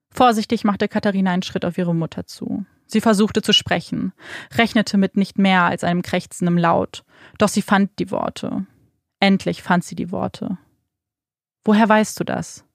Vorsichtig 0.09 0.63
machte 0.63 0.87
Katharina 0.87 1.31
einen 1.31 1.41
Schritt 1.41 1.65
auf 1.65 1.77
ihre 1.77 1.95
Mutter 1.95 2.25
zu. 2.27 2.65
Sie 2.85 3.01
versuchte 3.01 3.41
zu 3.41 3.53
sprechen, 3.53 4.13
rechnete 4.53 4.97
mit 4.97 5.17
nicht 5.17 5.39
mehr 5.39 5.63
als 5.63 5.83
einem 5.83 6.03
krächzendem 6.03 6.57
Laut, 6.57 7.03
doch 7.39 7.49
sie 7.49 7.63
fand 7.63 7.97
die 7.99 8.11
Worte. 8.11 8.65
Endlich 9.19 9.63
fand 9.63 9.83
sie 9.83 9.95
die 9.95 10.11
Worte. 10.11 10.57
Woher 11.65 11.89
weißt 11.89 12.19
du 12.19 12.23
das? 12.23 12.65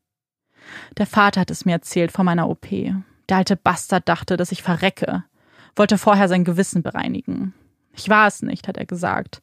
Der 0.97 1.07
Vater 1.07 1.41
hat 1.41 1.51
es 1.51 1.65
mir 1.65 1.73
erzählt 1.73 2.13
vor 2.13 2.25
meiner 2.25 2.49
OP. 2.49 2.69
Der 2.71 3.37
alte 3.37 3.57
Bastard 3.57 4.09
dachte, 4.09 4.37
dass 4.37 4.53
ich 4.53 4.63
verrecke, 4.63 5.25
wollte 5.77 5.99
vorher 5.99 6.29
sein 6.29 6.45
Gewissen 6.45 6.83
bereinigen. 6.83 7.55
Ich 7.93 8.09
war 8.09 8.27
es 8.27 8.43
nicht, 8.43 8.69
hat 8.69 8.77
er 8.77 8.87
gesagt. 8.87 9.43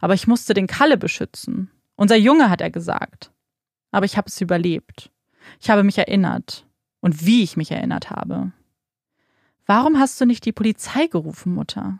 Aber 0.00 0.14
ich 0.14 0.26
musste 0.26 0.54
den 0.54 0.66
Kalle 0.66 0.96
beschützen. 0.96 1.70
Unser 1.96 2.16
Junge, 2.16 2.50
hat 2.50 2.60
er 2.60 2.70
gesagt. 2.70 3.32
Aber 3.90 4.04
ich 4.06 4.16
habe 4.16 4.28
es 4.28 4.40
überlebt. 4.40 5.10
Ich 5.60 5.70
habe 5.70 5.82
mich 5.82 5.98
erinnert. 5.98 6.66
Und 7.00 7.24
wie 7.24 7.42
ich 7.42 7.56
mich 7.56 7.70
erinnert 7.70 8.10
habe. 8.10 8.52
Warum 9.66 9.98
hast 9.98 10.20
du 10.20 10.26
nicht 10.26 10.44
die 10.44 10.52
Polizei 10.52 11.06
gerufen, 11.06 11.54
Mutter? 11.54 11.98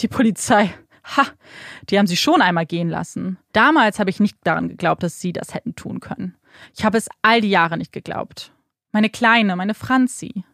Die 0.00 0.08
Polizei. 0.08 0.72
Ha, 1.16 1.26
die 1.90 1.98
haben 1.98 2.06
sie 2.06 2.16
schon 2.16 2.40
einmal 2.40 2.64
gehen 2.64 2.88
lassen. 2.88 3.38
Damals 3.52 3.98
habe 3.98 4.10
ich 4.10 4.20
nicht 4.20 4.36
daran 4.44 4.68
geglaubt, 4.68 5.02
dass 5.02 5.20
sie 5.20 5.32
das 5.32 5.52
hätten 5.52 5.74
tun 5.74 6.00
können. 6.00 6.36
Ich 6.74 6.84
habe 6.84 6.98
es 6.98 7.08
all 7.22 7.40
die 7.40 7.50
Jahre 7.50 7.78
nicht 7.78 7.92
geglaubt. 7.92 8.52
Meine 8.92 9.10
Kleine, 9.10 9.56
meine 9.56 9.74
Franzi. 9.74 10.44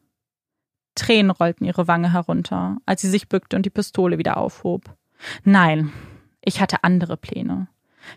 Tränen 0.95 1.31
rollten 1.31 1.65
ihre 1.65 1.89
Wange 1.89 2.13
herunter, 2.13 2.79
als 2.87 3.01
sie 3.01 3.11
sich 3.11 3.29
bückte 3.29 3.57
und 3.57 3.65
die 3.65 3.71
Pistole 3.71 4.19
wieder 4.19 4.37
aufhob. 4.37 4.97
Nein, 5.45 5.93
ich 6.41 6.61
hatte 6.61 6.85
andere 6.85 7.17
Pläne. 7.17 7.69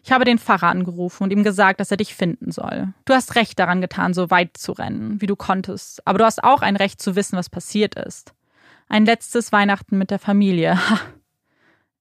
Ich 0.03 0.11
habe 0.11 0.25
den 0.25 0.39
Pfarrer 0.39 0.67
angerufen 0.67 1.23
und 1.23 1.31
ihm 1.31 1.43
gesagt, 1.43 1.79
dass 1.79 1.91
er 1.91 1.97
dich 1.97 2.15
finden 2.15 2.51
soll. 2.51 2.93
Du 3.05 3.13
hast 3.13 3.35
recht 3.35 3.59
daran 3.59 3.81
getan, 3.81 4.13
so 4.13 4.29
weit 4.29 4.57
zu 4.57 4.71
rennen, 4.71 5.21
wie 5.21 5.27
du 5.27 5.35
konntest, 5.35 6.05
aber 6.07 6.19
du 6.19 6.25
hast 6.25 6.43
auch 6.43 6.61
ein 6.61 6.75
Recht 6.75 7.01
zu 7.01 7.15
wissen, 7.15 7.37
was 7.37 7.49
passiert 7.49 7.95
ist. 7.95 8.33
Ein 8.87 9.05
letztes 9.05 9.51
Weihnachten 9.51 9.97
mit 9.97 10.11
der 10.11 10.19
Familie. 10.19 10.79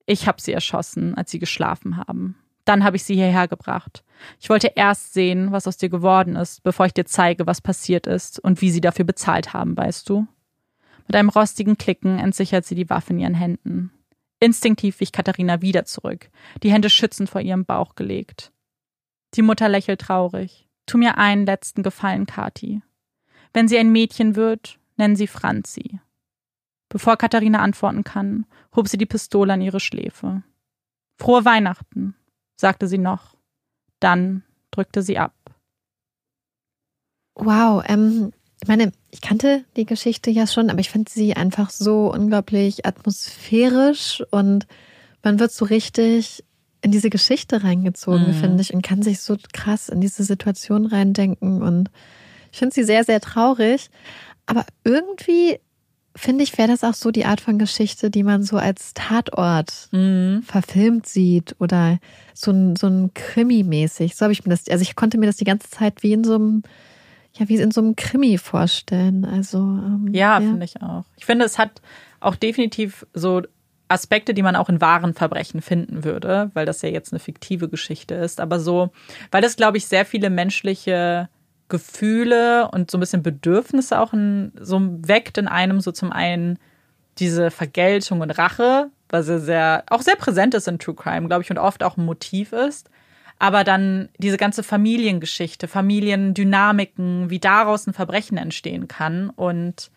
Ich 0.06 0.26
habe 0.26 0.40
sie 0.40 0.52
erschossen, 0.52 1.14
als 1.14 1.30
sie 1.30 1.38
geschlafen 1.38 1.96
haben. 1.96 2.34
Dann 2.64 2.84
habe 2.84 2.96
ich 2.96 3.04
sie 3.04 3.14
hierher 3.14 3.48
gebracht. 3.48 4.04
Ich 4.38 4.50
wollte 4.50 4.72
erst 4.76 5.14
sehen, 5.14 5.52
was 5.52 5.66
aus 5.66 5.76
dir 5.76 5.88
geworden 5.88 6.36
ist, 6.36 6.62
bevor 6.62 6.86
ich 6.86 6.94
dir 6.94 7.06
zeige, 7.06 7.46
was 7.46 7.60
passiert 7.60 8.06
ist 8.06 8.38
und 8.38 8.60
wie 8.60 8.70
sie 8.70 8.80
dafür 8.80 9.04
bezahlt 9.04 9.52
haben, 9.52 9.76
weißt 9.76 10.08
du? 10.08 10.26
Mit 11.06 11.16
einem 11.16 11.30
rostigen 11.30 11.78
Klicken 11.78 12.18
entsichert 12.18 12.66
sie 12.66 12.74
die 12.74 12.90
Waffe 12.90 13.12
in 13.12 13.18
ihren 13.18 13.34
Händen. 13.34 13.92
Instinktiv 14.38 15.00
wich 15.00 15.12
Katharina 15.12 15.60
wieder 15.60 15.84
zurück, 15.84 16.30
die 16.62 16.72
Hände 16.72 16.88
schützend 16.88 17.28
vor 17.28 17.40
ihrem 17.40 17.64
Bauch 17.64 17.94
gelegt. 17.94 18.52
Die 19.34 19.42
Mutter 19.42 19.68
lächelt 19.68 20.00
traurig. 20.00 20.68
Tu 20.86 20.98
mir 20.98 21.18
einen 21.18 21.46
letzten 21.46 21.82
Gefallen, 21.82 22.26
Kathi. 22.26 22.82
Wenn 23.52 23.68
sie 23.68 23.78
ein 23.78 23.92
Mädchen 23.92 24.36
wird, 24.36 24.78
nennen 24.96 25.16
sie 25.16 25.26
Franzi. 25.26 26.00
Bevor 26.88 27.16
Katharina 27.16 27.60
antworten 27.60 28.02
kann, 28.02 28.46
hob 28.74 28.88
sie 28.88 28.98
die 28.98 29.06
Pistole 29.06 29.52
an 29.52 29.60
ihre 29.60 29.78
Schläfe. 29.78 30.42
Frohe 31.16 31.44
Weihnachten, 31.44 32.16
sagte 32.60 32.86
sie 32.86 32.98
noch. 32.98 33.36
Dann 33.98 34.44
drückte 34.70 35.02
sie 35.02 35.18
ab. 35.18 35.34
Wow, 37.34 37.82
ähm, 37.86 38.32
ich 38.62 38.68
meine, 38.68 38.92
ich 39.10 39.20
kannte 39.20 39.64
die 39.76 39.86
Geschichte 39.86 40.30
ja 40.30 40.46
schon, 40.46 40.70
aber 40.70 40.80
ich 40.80 40.90
finde 40.90 41.10
sie 41.10 41.34
einfach 41.34 41.70
so 41.70 42.12
unglaublich 42.12 42.84
atmosphärisch 42.84 44.22
und 44.30 44.66
man 45.22 45.38
wird 45.40 45.50
so 45.52 45.64
richtig 45.64 46.44
in 46.82 46.92
diese 46.92 47.10
Geschichte 47.10 47.62
reingezogen, 47.62 48.28
mhm. 48.28 48.34
finde 48.34 48.62
ich, 48.62 48.72
und 48.72 48.82
kann 48.82 49.02
sich 49.02 49.20
so 49.20 49.36
krass 49.52 49.88
in 49.88 50.00
diese 50.00 50.24
Situation 50.24 50.86
reindenken. 50.86 51.62
Und 51.62 51.90
ich 52.52 52.58
finde 52.58 52.74
sie 52.74 52.84
sehr, 52.84 53.04
sehr 53.04 53.20
traurig. 53.20 53.90
Aber 54.46 54.64
irgendwie 54.84 55.60
finde 56.20 56.44
ich, 56.44 56.56
wäre 56.58 56.68
das 56.68 56.84
auch 56.84 56.94
so 56.94 57.10
die 57.10 57.24
Art 57.24 57.40
von 57.40 57.58
Geschichte, 57.58 58.10
die 58.10 58.22
man 58.22 58.42
so 58.42 58.56
als 58.56 58.94
Tatort 58.94 59.88
mhm. 59.92 60.42
verfilmt 60.42 61.06
sieht 61.06 61.56
oder 61.58 61.98
so 62.34 62.50
ein, 62.50 62.76
so 62.76 62.86
ein 62.86 63.14
Krimi-mäßig. 63.14 64.14
So 64.14 64.24
habe 64.24 64.32
ich 64.32 64.44
mir 64.44 64.50
das, 64.50 64.68
also 64.68 64.82
ich 64.82 64.96
konnte 64.96 65.18
mir 65.18 65.26
das 65.26 65.36
die 65.36 65.44
ganze 65.44 65.70
Zeit 65.70 66.02
wie 66.02 66.12
in 66.12 66.24
so 66.24 66.34
einem, 66.34 66.62
ja, 67.34 67.48
wie 67.48 67.56
in 67.56 67.70
so 67.70 67.80
einem 67.80 67.96
Krimi 67.96 68.38
vorstellen. 68.38 69.24
Also, 69.24 69.58
ähm, 69.58 70.10
ja, 70.12 70.38
ja. 70.38 70.40
finde 70.40 70.64
ich 70.64 70.82
auch. 70.82 71.04
Ich 71.16 71.26
finde, 71.26 71.44
es 71.44 71.58
hat 71.58 71.80
auch 72.20 72.36
definitiv 72.36 73.06
so 73.14 73.42
Aspekte, 73.88 74.34
die 74.34 74.42
man 74.42 74.56
auch 74.56 74.68
in 74.68 74.80
wahren 74.80 75.14
Verbrechen 75.14 75.62
finden 75.62 76.04
würde, 76.04 76.50
weil 76.54 76.66
das 76.66 76.82
ja 76.82 76.88
jetzt 76.88 77.12
eine 77.12 77.18
fiktive 77.18 77.68
Geschichte 77.68 78.14
ist. 78.14 78.40
Aber 78.40 78.60
so, 78.60 78.90
weil 79.30 79.42
das, 79.42 79.56
glaube 79.56 79.78
ich, 79.78 79.86
sehr 79.86 80.04
viele 80.04 80.30
menschliche 80.30 81.28
Gefühle 81.70 82.68
und 82.70 82.90
so 82.90 82.98
ein 82.98 83.00
bisschen 83.00 83.22
Bedürfnisse 83.22 83.98
auch 83.98 84.12
in, 84.12 84.52
so 84.60 84.78
weckt 84.82 85.38
in 85.38 85.48
einem, 85.48 85.80
so 85.80 85.92
zum 85.92 86.12
einen 86.12 86.58
diese 87.18 87.50
Vergeltung 87.50 88.20
und 88.20 88.30
Rache, 88.30 88.90
was 89.08 89.28
ja 89.28 89.38
sehr, 89.38 89.84
auch 89.88 90.02
sehr 90.02 90.16
präsent 90.16 90.54
ist 90.54 90.68
in 90.68 90.78
True 90.78 90.94
Crime, 90.94 91.26
glaube 91.26 91.42
ich, 91.42 91.50
und 91.50 91.58
oft 91.58 91.82
auch 91.82 91.96
ein 91.96 92.04
Motiv 92.04 92.52
ist. 92.52 92.90
Aber 93.38 93.64
dann 93.64 94.10
diese 94.18 94.36
ganze 94.36 94.62
Familiengeschichte, 94.62 95.66
Familiendynamiken, 95.66 97.30
wie 97.30 97.38
daraus 97.38 97.86
ein 97.86 97.94
Verbrechen 97.94 98.36
entstehen 98.36 98.86
kann 98.86 99.30
und 99.30 99.90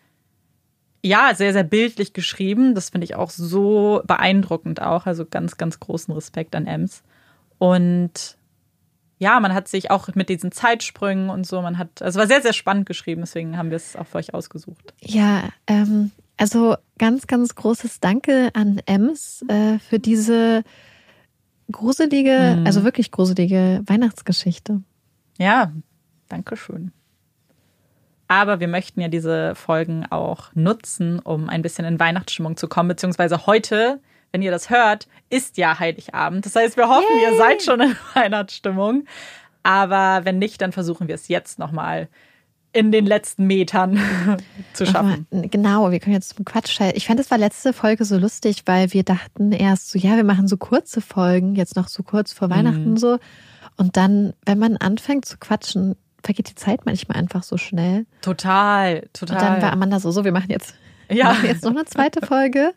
ja, 1.02 1.34
sehr, 1.34 1.52
sehr 1.52 1.64
bildlich 1.64 2.14
geschrieben. 2.14 2.74
Das 2.74 2.88
finde 2.88 3.04
ich 3.04 3.14
auch 3.14 3.28
so 3.28 4.00
beeindruckend 4.06 4.80
auch. 4.80 5.04
Also 5.04 5.26
ganz, 5.26 5.58
ganz 5.58 5.78
großen 5.78 6.14
Respekt 6.14 6.56
an 6.56 6.66
Ems. 6.66 7.02
Und 7.58 8.38
ja, 9.18 9.38
man 9.40 9.54
hat 9.54 9.68
sich 9.68 9.90
auch 9.90 10.08
mit 10.14 10.28
diesen 10.28 10.52
Zeitsprüngen 10.52 11.30
und 11.30 11.46
so, 11.46 11.62
man 11.62 11.78
hat, 11.78 12.02
also 12.02 12.18
war 12.18 12.26
sehr, 12.26 12.42
sehr 12.42 12.52
spannend 12.52 12.86
geschrieben, 12.86 13.22
deswegen 13.22 13.56
haben 13.56 13.70
wir 13.70 13.76
es 13.76 13.96
auch 13.96 14.06
für 14.06 14.18
euch 14.18 14.34
ausgesucht. 14.34 14.92
Ja, 15.00 15.48
ähm, 15.66 16.10
also 16.36 16.76
ganz, 16.98 17.26
ganz 17.26 17.54
großes 17.54 18.00
Danke 18.00 18.50
an 18.54 18.80
Ems 18.86 19.44
äh, 19.48 19.78
für 19.78 19.98
diese 19.98 20.64
gruselige, 21.70 22.56
mhm. 22.58 22.66
also 22.66 22.84
wirklich 22.84 23.10
gruselige 23.10 23.82
Weihnachtsgeschichte. 23.86 24.82
Ja, 25.38 25.72
danke 26.28 26.56
schön. 26.56 26.92
Aber 28.26 28.58
wir 28.58 28.68
möchten 28.68 29.00
ja 29.00 29.08
diese 29.08 29.54
Folgen 29.54 30.06
auch 30.06 30.54
nutzen, 30.54 31.18
um 31.18 31.48
ein 31.48 31.62
bisschen 31.62 31.84
in 31.84 32.00
Weihnachtsstimmung 32.00 32.56
zu 32.56 32.68
kommen. 32.68 32.88
Beziehungsweise 32.88 33.46
heute, 33.46 34.00
wenn 34.34 34.42
ihr 34.42 34.50
das 34.50 34.68
hört, 34.68 35.06
ist 35.30 35.58
ja 35.58 35.78
Heiligabend. 35.78 36.44
Das 36.44 36.56
heißt, 36.56 36.76
wir 36.76 36.88
hoffen, 36.88 37.06
Yay. 37.22 37.30
ihr 37.30 37.38
seid 37.38 37.62
schon 37.62 37.80
in 37.80 37.96
Weihnachtsstimmung. 38.14 39.04
Aber 39.62 40.24
wenn 40.24 40.40
nicht, 40.40 40.60
dann 40.60 40.72
versuchen 40.72 41.06
wir 41.06 41.14
es 41.14 41.28
jetzt 41.28 41.60
nochmal 41.60 42.08
in 42.72 42.90
den 42.90 43.06
letzten 43.06 43.46
Metern 43.46 44.00
zu 44.72 44.86
schaffen. 44.86 45.28
Aber 45.30 45.46
genau, 45.46 45.92
wir 45.92 46.00
können 46.00 46.14
jetzt 46.14 46.34
zum 46.34 46.44
Quatsch. 46.44 46.80
Ich 46.94 47.06
fand, 47.06 47.20
es 47.20 47.30
war 47.30 47.38
letzte 47.38 47.72
Folge 47.72 48.04
so 48.04 48.18
lustig, 48.18 48.62
weil 48.66 48.92
wir 48.92 49.04
dachten 49.04 49.52
erst 49.52 49.90
so, 49.90 50.00
ja, 50.00 50.16
wir 50.16 50.24
machen 50.24 50.48
so 50.48 50.56
kurze 50.56 51.00
Folgen, 51.00 51.54
jetzt 51.54 51.76
noch 51.76 51.86
so 51.86 52.02
kurz 52.02 52.32
vor 52.32 52.50
Weihnachten 52.50 52.90
mhm. 52.90 52.96
so. 52.96 53.18
Und 53.76 53.96
dann, 53.96 54.34
wenn 54.44 54.58
man 54.58 54.76
anfängt 54.78 55.26
zu 55.26 55.38
quatschen, 55.38 55.94
vergeht 56.24 56.50
die 56.50 56.56
Zeit 56.56 56.86
manchmal 56.86 57.18
einfach 57.18 57.44
so 57.44 57.56
schnell. 57.56 58.04
Total, 58.20 59.06
total. 59.12 59.36
Und 59.36 59.42
dann 59.42 59.62
war 59.62 59.72
Amanda 59.72 60.00
so, 60.00 60.10
so, 60.10 60.24
wir 60.24 60.32
machen 60.32 60.50
jetzt, 60.50 60.74
ja. 61.10 61.24
machen 61.26 61.46
jetzt 61.46 61.64
noch 61.64 61.72
eine 61.72 61.84
zweite 61.84 62.24
Folge, 62.24 62.72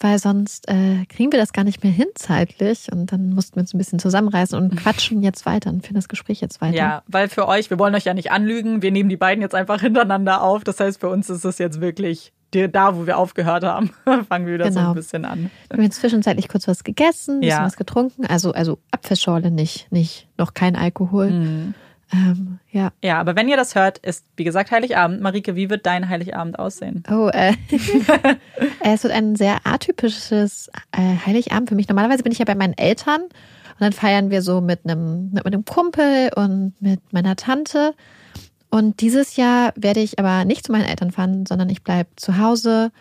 weil 0.00 0.18
sonst 0.18 0.68
äh, 0.68 1.04
kriegen 1.06 1.32
wir 1.32 1.38
das 1.38 1.52
gar 1.52 1.64
nicht 1.64 1.82
mehr 1.82 1.92
hin 1.92 2.08
zeitlich. 2.14 2.88
Und 2.92 3.12
dann 3.12 3.30
mussten 3.30 3.56
wir 3.56 3.60
uns 3.60 3.74
ein 3.74 3.78
bisschen 3.78 3.98
zusammenreißen 3.98 4.58
und 4.58 4.76
quatschen 4.76 5.22
jetzt 5.22 5.46
weiter 5.46 5.70
und 5.70 5.84
führen 5.84 5.96
das 5.96 6.08
Gespräch 6.08 6.40
jetzt 6.40 6.60
weiter. 6.60 6.76
Ja, 6.76 7.02
weil 7.06 7.28
für 7.28 7.48
euch, 7.48 7.70
wir 7.70 7.78
wollen 7.78 7.94
euch 7.94 8.04
ja 8.04 8.14
nicht 8.14 8.30
anlügen, 8.32 8.82
wir 8.82 8.90
nehmen 8.90 9.08
die 9.08 9.16
beiden 9.16 9.42
jetzt 9.42 9.54
einfach 9.54 9.80
hintereinander 9.80 10.42
auf. 10.42 10.64
Das 10.64 10.80
heißt, 10.80 11.00
für 11.00 11.08
uns 11.08 11.30
ist 11.30 11.44
es 11.44 11.58
jetzt 11.58 11.80
wirklich 11.80 12.32
da, 12.52 12.96
wo 12.96 13.06
wir 13.06 13.16
aufgehört 13.18 13.64
haben, 13.64 13.90
fangen 14.28 14.46
wir 14.46 14.54
wieder 14.54 14.64
genau. 14.64 14.74
so 14.74 14.78
ein 14.80 14.84
genau. 14.84 14.94
bisschen 14.94 15.24
an. 15.24 15.50
Wir 15.68 15.76
haben 15.76 15.84
jetzt 15.84 16.00
zwischenzeitlich 16.00 16.48
kurz 16.48 16.68
was 16.68 16.84
gegessen, 16.84 17.36
ein 17.36 17.40
bisschen 17.40 17.58
ja. 17.58 17.64
was 17.64 17.76
getrunken. 17.76 18.26
Also, 18.26 18.52
also 18.52 18.78
Apfelschorle 18.90 19.50
nicht, 19.50 19.90
nicht, 19.90 20.28
noch 20.36 20.54
kein 20.54 20.76
Alkohol. 20.76 21.30
Mhm. 21.30 21.74
Ähm, 22.12 22.58
ja. 22.70 22.92
Ja, 23.02 23.18
aber 23.18 23.36
wenn 23.36 23.48
ihr 23.48 23.56
das 23.56 23.74
hört, 23.74 23.98
ist 23.98 24.26
wie 24.36 24.44
gesagt 24.44 24.70
Heiligabend. 24.70 25.20
Marike, 25.22 25.56
wie 25.56 25.70
wird 25.70 25.86
dein 25.86 26.08
Heiligabend 26.08 26.58
aussehen? 26.58 27.02
Oh, 27.10 27.28
äh, 27.32 27.54
es 28.82 29.02
wird 29.02 29.12
ein 29.12 29.34
sehr 29.36 29.60
atypisches 29.64 30.70
äh, 30.92 31.16
Heiligabend 31.26 31.68
für 31.68 31.74
mich. 31.74 31.88
Normalerweise 31.88 32.22
bin 32.22 32.32
ich 32.32 32.38
ja 32.38 32.44
bei 32.44 32.54
meinen 32.54 32.76
Eltern 32.76 33.22
und 33.22 33.80
dann 33.80 33.92
feiern 33.92 34.30
wir 34.30 34.42
so 34.42 34.60
mit 34.60 34.80
einem, 34.84 35.30
mit 35.32 35.46
einem 35.46 35.64
Kumpel 35.64 36.30
und 36.36 36.74
mit 36.80 37.00
meiner 37.12 37.36
Tante. 37.36 37.94
Und 38.70 39.00
dieses 39.00 39.36
Jahr 39.36 39.72
werde 39.76 40.00
ich 40.00 40.18
aber 40.18 40.44
nicht 40.44 40.66
zu 40.66 40.72
meinen 40.72 40.84
Eltern 40.86 41.10
fahren, 41.10 41.46
sondern 41.46 41.68
ich 41.70 41.82
bleibe 41.82 42.10
zu 42.16 42.38
Hause. 42.38 42.92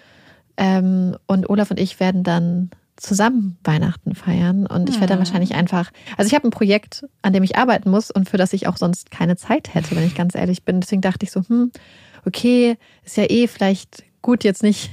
Ähm, 0.57 1.17
und 1.27 1.49
Olaf 1.49 1.71
und 1.71 1.79
ich 1.79 1.99
werden 1.99 2.23
dann 2.23 2.71
zusammen 3.01 3.57
Weihnachten 3.63 4.15
feiern. 4.15 4.67
Und 4.67 4.89
ich 4.89 4.95
werde 4.95 5.07
dann 5.07 5.19
hm. 5.19 5.25
wahrscheinlich 5.25 5.55
einfach, 5.55 5.91
also 6.17 6.27
ich 6.27 6.35
habe 6.35 6.47
ein 6.47 6.51
Projekt, 6.51 7.05
an 7.21 7.33
dem 7.33 7.43
ich 7.43 7.57
arbeiten 7.57 7.89
muss 7.89 8.11
und 8.11 8.29
für 8.29 8.37
das 8.37 8.53
ich 8.53 8.67
auch 8.67 8.77
sonst 8.77 9.11
keine 9.11 9.35
Zeit 9.35 9.73
hätte, 9.73 9.95
wenn 9.95 10.05
ich 10.05 10.15
ganz 10.15 10.35
ehrlich 10.35 10.63
bin. 10.63 10.81
Deswegen 10.81 11.01
dachte 11.01 11.25
ich 11.25 11.31
so, 11.31 11.41
hm, 11.47 11.71
okay, 12.25 12.77
ist 13.03 13.17
ja 13.17 13.25
eh 13.29 13.47
vielleicht 13.47 14.03
gut, 14.21 14.43
jetzt 14.43 14.61
nicht 14.61 14.91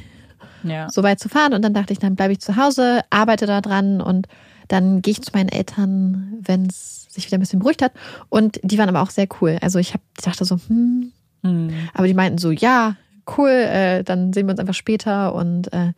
ja. 0.62 0.88
so 0.90 1.02
weit 1.02 1.20
zu 1.20 1.28
fahren. 1.28 1.52
Und 1.52 1.62
dann 1.62 1.74
dachte 1.74 1.92
ich, 1.92 1.98
dann 1.98 2.16
bleibe 2.16 2.32
ich 2.32 2.40
zu 2.40 2.56
Hause, 2.56 3.02
arbeite 3.10 3.46
da 3.46 3.60
dran 3.60 4.00
und 4.00 4.26
dann 4.68 5.02
gehe 5.02 5.12
ich 5.12 5.22
zu 5.22 5.32
meinen 5.34 5.48
Eltern, 5.48 6.38
wenn 6.42 6.66
es 6.66 7.06
sich 7.10 7.26
wieder 7.26 7.38
ein 7.38 7.40
bisschen 7.40 7.58
beruhigt 7.58 7.82
hat. 7.82 7.92
Und 8.28 8.58
die 8.62 8.78
waren 8.78 8.88
aber 8.88 9.02
auch 9.02 9.10
sehr 9.10 9.28
cool. 9.40 9.58
Also 9.60 9.78
ich, 9.78 9.92
hab, 9.94 10.00
ich 10.16 10.24
dachte 10.24 10.44
so, 10.44 10.58
hm, 10.68 11.12
hm. 11.42 11.70
aber 11.94 12.06
die 12.06 12.14
meinten 12.14 12.38
so, 12.38 12.50
ja, 12.50 12.96
cool, 13.36 13.50
äh, 13.50 14.02
dann 14.02 14.32
sehen 14.32 14.46
wir 14.46 14.52
uns 14.52 14.60
einfach 14.60 14.74
später 14.74 15.34
und 15.34 15.72
äh, 15.72 15.92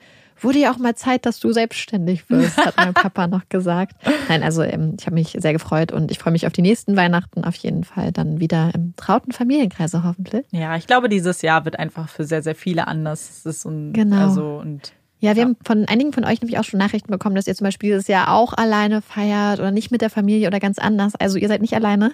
wurde 0.44 0.59
ja 0.59 0.72
auch 0.72 0.79
mal 0.79 0.94
Zeit, 0.94 1.26
dass 1.26 1.40
du 1.40 1.53
selbstständig 1.53 2.29
wirst, 2.31 2.57
hat 2.59 2.76
mein 2.76 2.94
Papa 2.94 3.26
noch 3.26 3.48
gesagt. 3.48 3.96
Nein, 4.29 4.42
also 4.42 4.62
ähm, 4.62 4.96
ich 4.98 5.07
habe 5.07 5.14
mich 5.14 5.37
sehr 5.38 5.53
gefreut 5.53 5.92
und 5.92 6.11
ich 6.11 6.18
freue 6.18 6.33
mich 6.33 6.46
auf 6.46 6.53
die 6.53 6.62
nächsten 6.62 6.96
Weihnachten 6.96 7.44
auf 7.44 7.57
jeden 7.57 7.85
Fall 7.85 8.12
dann 8.12 8.40
wieder 8.40 8.70
im 8.74 8.94
trauten 8.96 9.33
Familienkreise 9.33 10.05
hoffentlich. 10.05 10.46
Ja, 10.50 10.76
ich 10.76 10.87
glaube, 10.87 11.09
dieses 11.09 11.42
Jahr 11.42 11.64
wird 11.64 11.79
einfach 11.79 12.09
für 12.09 12.24
sehr, 12.24 12.42
sehr 12.42 12.55
viele 12.55 12.87
anders. 12.87 13.31
Es 13.31 13.46
ist 13.46 13.66
und, 13.66 13.92
genau. 13.92 14.29
Also, 14.29 14.59
und 14.59 14.92
ja, 15.20 15.37
wir 15.37 15.42
ja. 15.42 15.48
haben 15.48 15.57
von 15.64 15.85
einigen 15.87 16.12
von 16.12 16.24
euch 16.24 16.40
nämlich 16.40 16.59
auch 16.59 16.64
schon 16.64 16.79
Nachrichten 16.79 17.11
bekommen, 17.11 17.37
dass 17.37 17.46
ihr 17.46 17.55
zum 17.55 17.66
Beispiel 17.66 17.90
dieses 17.90 18.09
Jahr 18.09 18.33
auch 18.35 18.55
alleine 18.55 19.03
feiert 19.03 19.61
oder 19.61 19.70
nicht 19.70 19.90
mit 19.90 20.00
der 20.00 20.11
Familie 20.11 20.46
oder 20.46 20.61
ganz 20.61 20.79
anders. 20.79 21.14
Also 21.14 21.37
ihr 21.37 21.48
seid 21.48 21.61
nicht 21.61 21.74
alleine. 21.74 22.12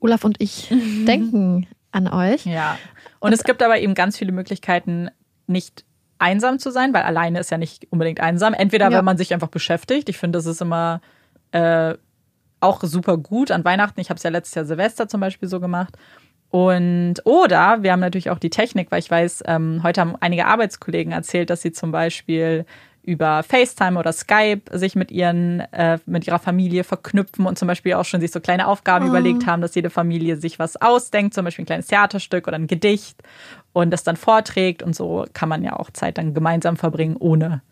Olaf 0.00 0.24
und 0.24 0.40
ich 0.40 0.70
mhm. 0.70 1.04
denken 1.04 1.66
an 1.92 2.08
euch. 2.08 2.46
Ja. 2.46 2.78
Und, 3.20 3.28
und 3.28 3.32
es 3.34 3.44
gibt 3.44 3.62
aber 3.62 3.78
eben 3.78 3.94
ganz 3.94 4.16
viele 4.16 4.32
Möglichkeiten, 4.32 5.10
nicht 5.46 5.84
einsam 6.18 6.58
zu 6.58 6.70
sein, 6.70 6.92
weil 6.94 7.02
alleine 7.02 7.40
ist 7.40 7.50
ja 7.50 7.58
nicht 7.58 7.86
unbedingt 7.90 8.20
einsam. 8.20 8.54
Entweder 8.54 8.90
ja. 8.90 8.98
wenn 8.98 9.04
man 9.04 9.16
sich 9.16 9.32
einfach 9.32 9.48
beschäftigt. 9.48 10.08
Ich 10.08 10.18
finde, 10.18 10.38
das 10.38 10.46
ist 10.46 10.60
immer 10.60 11.00
äh, 11.52 11.94
auch 12.60 12.82
super 12.82 13.16
gut 13.16 13.50
an 13.50 13.64
Weihnachten. 13.64 14.00
Ich 14.00 14.10
habe 14.10 14.18
es 14.18 14.22
ja 14.22 14.30
letztes 14.30 14.54
Jahr 14.54 14.64
Silvester 14.64 15.08
zum 15.08 15.20
Beispiel 15.20 15.48
so 15.48 15.60
gemacht. 15.60 15.96
Und 16.50 17.16
oder 17.24 17.82
wir 17.82 17.92
haben 17.92 18.00
natürlich 18.00 18.30
auch 18.30 18.38
die 18.38 18.50
Technik, 18.50 18.90
weil 18.90 19.00
ich 19.00 19.10
weiß, 19.10 19.44
ähm, 19.46 19.82
heute 19.82 20.00
haben 20.00 20.16
einige 20.20 20.46
Arbeitskollegen 20.46 21.12
erzählt, 21.12 21.50
dass 21.50 21.62
sie 21.62 21.72
zum 21.72 21.92
Beispiel 21.92 22.64
über 23.08 23.42
FaceTime 23.42 23.98
oder 23.98 24.12
Skype 24.12 24.62
sich 24.70 24.94
mit 24.94 25.10
ihren, 25.10 25.60
äh, 25.72 25.98
mit 26.04 26.26
ihrer 26.26 26.38
Familie 26.38 26.84
verknüpfen 26.84 27.46
und 27.46 27.58
zum 27.58 27.66
Beispiel 27.66 27.94
auch 27.94 28.04
schon 28.04 28.20
sich 28.20 28.30
so 28.30 28.40
kleine 28.40 28.66
Aufgaben 28.66 29.06
oh. 29.06 29.08
überlegt 29.08 29.46
haben, 29.46 29.62
dass 29.62 29.74
jede 29.74 29.88
Familie 29.88 30.36
sich 30.36 30.58
was 30.58 30.76
ausdenkt, 30.76 31.32
zum 31.32 31.46
Beispiel 31.46 31.62
ein 31.62 31.66
kleines 31.66 31.86
Theaterstück 31.86 32.46
oder 32.46 32.56
ein 32.56 32.66
Gedicht 32.66 33.22
und 33.78 33.92
das 33.92 34.02
dann 34.02 34.16
vorträgt 34.16 34.82
und 34.82 34.96
so 34.96 35.24
kann 35.34 35.48
man 35.48 35.62
ja 35.62 35.78
auch 35.78 35.90
Zeit 35.92 36.18
dann 36.18 36.34
gemeinsam 36.34 36.76
verbringen, 36.76 37.16
ohne 37.16 37.62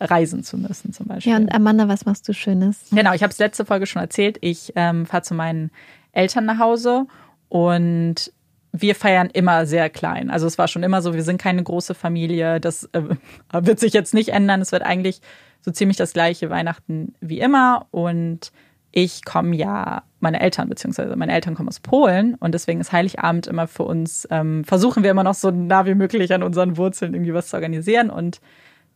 reisen 0.00 0.42
zu 0.42 0.56
müssen 0.56 0.94
zum 0.94 1.08
Beispiel. 1.08 1.30
Ja, 1.30 1.38
und 1.38 1.54
Amanda, 1.54 1.88
was 1.88 2.06
machst 2.06 2.26
du 2.26 2.32
Schönes? 2.32 2.86
Genau, 2.90 3.12
ich 3.12 3.22
habe 3.22 3.32
es 3.32 3.38
letzte 3.38 3.66
Folge 3.66 3.84
schon 3.84 4.00
erzählt. 4.00 4.38
Ich 4.40 4.72
ähm, 4.76 5.04
fahre 5.04 5.22
zu 5.22 5.34
meinen 5.34 5.70
Eltern 6.12 6.46
nach 6.46 6.58
Hause 6.58 7.06
und 7.50 8.32
wir 8.72 8.94
feiern 8.94 9.28
immer 9.30 9.66
sehr 9.66 9.90
klein. 9.90 10.30
Also 10.30 10.46
es 10.46 10.56
war 10.56 10.68
schon 10.68 10.84
immer 10.84 11.02
so, 11.02 11.12
wir 11.12 11.22
sind 11.22 11.36
keine 11.36 11.62
große 11.62 11.94
Familie. 11.94 12.58
Das 12.58 12.88
äh, 12.92 13.02
wird 13.52 13.78
sich 13.78 13.92
jetzt 13.92 14.14
nicht 14.14 14.30
ändern. 14.30 14.62
Es 14.62 14.72
wird 14.72 14.82
eigentlich 14.82 15.20
so 15.60 15.70
ziemlich 15.70 15.98
das 15.98 16.14
gleiche 16.14 16.48
Weihnachten 16.48 17.14
wie 17.20 17.40
immer. 17.40 17.88
Und 17.90 18.52
ich 18.92 19.24
komme 19.24 19.56
ja, 19.56 20.02
meine 20.20 20.40
Eltern, 20.40 20.68
beziehungsweise 20.68 21.16
meine 21.16 21.32
Eltern 21.32 21.54
kommen 21.54 21.68
aus 21.68 21.80
Polen 21.80 22.36
und 22.36 22.52
deswegen 22.52 22.80
ist 22.80 22.92
Heiligabend 22.92 23.46
immer 23.46 23.66
für 23.66 23.82
uns, 23.82 24.28
ähm, 24.30 24.64
versuchen 24.64 25.02
wir 25.02 25.10
immer 25.10 25.24
noch 25.24 25.34
so 25.34 25.50
nah 25.50 25.86
wie 25.86 25.94
möglich 25.94 26.32
an 26.32 26.42
unseren 26.42 26.76
Wurzeln 26.76 27.14
irgendwie 27.14 27.34
was 27.34 27.48
zu 27.48 27.56
organisieren. 27.56 28.10
Und 28.10 28.40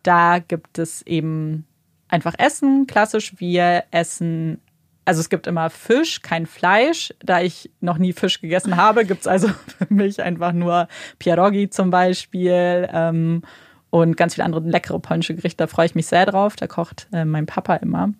da 0.02 0.38
gibt 0.38 0.78
es 0.78 1.02
eben 1.02 1.66
einfach 2.08 2.34
Essen. 2.38 2.86
Klassisch, 2.86 3.34
wir 3.38 3.84
essen 3.90 4.60
also 5.06 5.20
es 5.20 5.30
gibt 5.30 5.46
immer 5.46 5.70
Fisch, 5.70 6.20
kein 6.20 6.46
Fleisch. 6.46 7.14
Da 7.20 7.40
ich 7.40 7.70
noch 7.80 7.96
nie 7.96 8.12
Fisch 8.12 8.40
gegessen 8.40 8.76
habe, 8.76 9.06
gibt's 9.06 9.26
also 9.26 9.48
für 9.48 9.86
mich 9.88 10.20
einfach 10.20 10.52
nur 10.52 10.88
Pierogi 11.18 11.70
zum 11.70 11.90
Beispiel 11.90 12.88
ähm, 12.92 13.42
und 13.90 14.16
ganz 14.16 14.34
viele 14.34 14.44
andere 14.44 14.68
leckere 14.68 14.98
polnische 14.98 15.34
Gerichte. 15.34 15.58
Da 15.58 15.68
freue 15.68 15.86
ich 15.86 15.94
mich 15.94 16.08
sehr 16.08 16.26
drauf. 16.26 16.56
Da 16.56 16.66
kocht 16.66 17.06
äh, 17.12 17.24
mein 17.24 17.46
Papa 17.46 17.76
immer. 17.76 18.12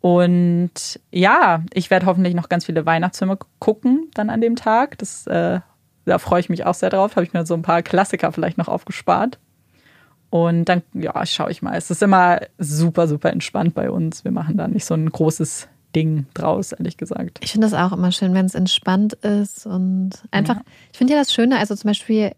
Und 0.00 1.00
ja, 1.10 1.64
ich 1.72 1.90
werde 1.90 2.06
hoffentlich 2.06 2.34
noch 2.34 2.48
ganz 2.48 2.64
viele 2.64 2.86
Weihnachtsfilme 2.86 3.38
gucken 3.58 4.10
dann 4.14 4.30
an 4.30 4.40
dem 4.40 4.56
Tag. 4.56 4.98
Das, 4.98 5.26
äh, 5.26 5.60
da 6.04 6.18
freue 6.18 6.40
ich 6.40 6.48
mich 6.48 6.64
auch 6.64 6.74
sehr 6.74 6.90
drauf. 6.90 7.16
Habe 7.16 7.24
ich 7.24 7.32
mir 7.32 7.44
so 7.44 7.54
ein 7.54 7.62
paar 7.62 7.82
Klassiker 7.82 8.32
vielleicht 8.32 8.58
noch 8.58 8.68
aufgespart. 8.68 9.38
Und 10.30 10.66
dann, 10.66 10.82
ja, 10.94 11.24
schaue 11.26 11.50
ich 11.50 11.62
mal. 11.62 11.76
Es 11.76 11.90
ist 11.90 12.02
immer 12.02 12.40
super, 12.58 13.08
super 13.08 13.30
entspannt 13.30 13.74
bei 13.74 13.90
uns. 13.90 14.24
Wir 14.24 14.30
machen 14.30 14.56
da 14.56 14.68
nicht 14.68 14.84
so 14.84 14.94
ein 14.94 15.10
großes 15.10 15.68
Ding 15.96 16.26
draus, 16.34 16.72
ehrlich 16.72 16.96
gesagt. 16.96 17.38
Ich 17.42 17.52
finde 17.52 17.66
das 17.66 17.74
auch 17.74 17.92
immer 17.92 18.12
schön, 18.12 18.34
wenn 18.34 18.46
es 18.46 18.54
entspannt 18.54 19.14
ist 19.14 19.66
und 19.66 20.10
einfach, 20.30 20.56
ja. 20.56 20.62
ich 20.92 20.98
finde 20.98 21.14
ja 21.14 21.18
das 21.18 21.32
Schöne, 21.32 21.58
also 21.58 21.74
zum 21.74 21.88
Beispiel 21.88 22.32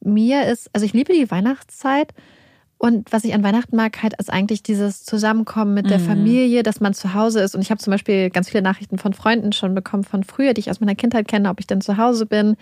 mir 0.00 0.46
ist, 0.46 0.70
also 0.72 0.86
ich 0.86 0.92
liebe 0.92 1.12
die 1.12 1.30
Weihnachtszeit 1.30 2.14
und 2.84 3.12
was 3.12 3.22
ich 3.22 3.32
an 3.32 3.44
Weihnachten 3.44 3.76
mag, 3.76 4.02
halt 4.02 4.14
ist 4.18 4.28
eigentlich 4.28 4.64
dieses 4.64 5.04
Zusammenkommen 5.04 5.72
mit 5.72 5.88
der 5.88 6.00
mhm. 6.00 6.04
Familie, 6.04 6.64
dass 6.64 6.80
man 6.80 6.94
zu 6.94 7.14
Hause 7.14 7.38
ist. 7.38 7.54
Und 7.54 7.60
ich 7.60 7.70
habe 7.70 7.80
zum 7.80 7.92
Beispiel 7.92 8.28
ganz 8.28 8.50
viele 8.50 8.62
Nachrichten 8.62 8.98
von 8.98 9.12
Freunden 9.12 9.52
schon 9.52 9.72
bekommen 9.72 10.02
von 10.02 10.24
früher, 10.24 10.52
die 10.52 10.62
ich 10.62 10.68
aus 10.68 10.80
meiner 10.80 10.96
Kindheit 10.96 11.28
kenne, 11.28 11.48
ob 11.48 11.60
ich 11.60 11.68
denn 11.68 11.80
zu 11.80 11.96
Hause 11.96 12.26
bin. 12.26 12.56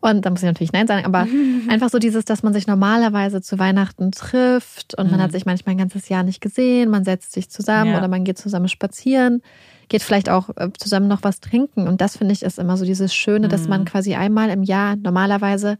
Und 0.00 0.26
da 0.26 0.30
muss 0.30 0.40
ich 0.40 0.46
natürlich 0.46 0.74
Nein 0.74 0.86
sagen, 0.86 1.06
aber 1.06 1.26
einfach 1.68 1.88
so 1.88 1.98
dieses, 1.98 2.26
dass 2.26 2.42
man 2.42 2.52
sich 2.52 2.66
normalerweise 2.66 3.40
zu 3.40 3.58
Weihnachten 3.58 4.12
trifft 4.12 4.92
und 4.98 5.06
mhm. 5.06 5.12
man 5.12 5.22
hat 5.22 5.32
sich 5.32 5.46
manchmal 5.46 5.74
ein 5.74 5.78
ganzes 5.78 6.10
Jahr 6.10 6.22
nicht 6.22 6.42
gesehen, 6.42 6.90
man 6.90 7.04
setzt 7.04 7.32
sich 7.32 7.48
zusammen 7.48 7.92
ja. 7.92 7.98
oder 7.98 8.08
man 8.08 8.24
geht 8.24 8.36
zusammen 8.36 8.68
spazieren, 8.68 9.40
geht 9.88 10.02
vielleicht 10.02 10.28
auch 10.28 10.50
äh, 10.56 10.68
zusammen 10.76 11.08
noch 11.08 11.22
was 11.22 11.40
trinken. 11.40 11.88
Und 11.88 12.02
das 12.02 12.18
finde 12.18 12.34
ich 12.34 12.42
ist 12.42 12.58
immer 12.58 12.76
so 12.76 12.84
dieses 12.84 13.14
Schöne, 13.14 13.46
mhm. 13.46 13.50
dass 13.50 13.68
man 13.68 13.80
mhm. 13.80 13.84
quasi 13.86 14.16
einmal 14.16 14.50
im 14.50 14.64
Jahr 14.64 14.96
normalerweise 14.96 15.78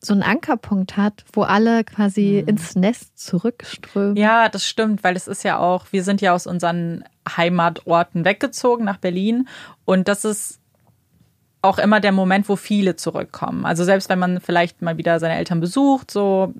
so 0.00 0.12
einen 0.12 0.22
Ankerpunkt 0.22 0.96
hat, 0.96 1.24
wo 1.32 1.42
alle 1.42 1.84
quasi 1.84 2.40
mhm. 2.42 2.48
ins 2.48 2.76
Nest 2.76 3.18
zurückströmen. 3.18 4.16
Ja, 4.16 4.48
das 4.48 4.64
stimmt, 4.64 5.02
weil 5.02 5.16
es 5.16 5.26
ist 5.26 5.42
ja 5.42 5.58
auch, 5.58 5.86
wir 5.90 6.04
sind 6.04 6.20
ja 6.20 6.34
aus 6.34 6.46
unseren 6.46 7.04
Heimatorten 7.28 8.24
weggezogen 8.24 8.84
nach 8.84 8.98
Berlin 8.98 9.48
und 9.84 10.08
das 10.08 10.24
ist 10.24 10.60
auch 11.60 11.78
immer 11.78 12.00
der 12.00 12.12
Moment, 12.12 12.48
wo 12.48 12.56
viele 12.56 12.96
zurückkommen. 12.96 13.64
Also 13.64 13.84
selbst 13.84 14.08
wenn 14.08 14.18
man 14.18 14.40
vielleicht 14.40 14.80
mal 14.82 14.96
wieder 14.96 15.18
seine 15.18 15.36
Eltern 15.36 15.60
besucht, 15.60 16.10
so 16.10 16.54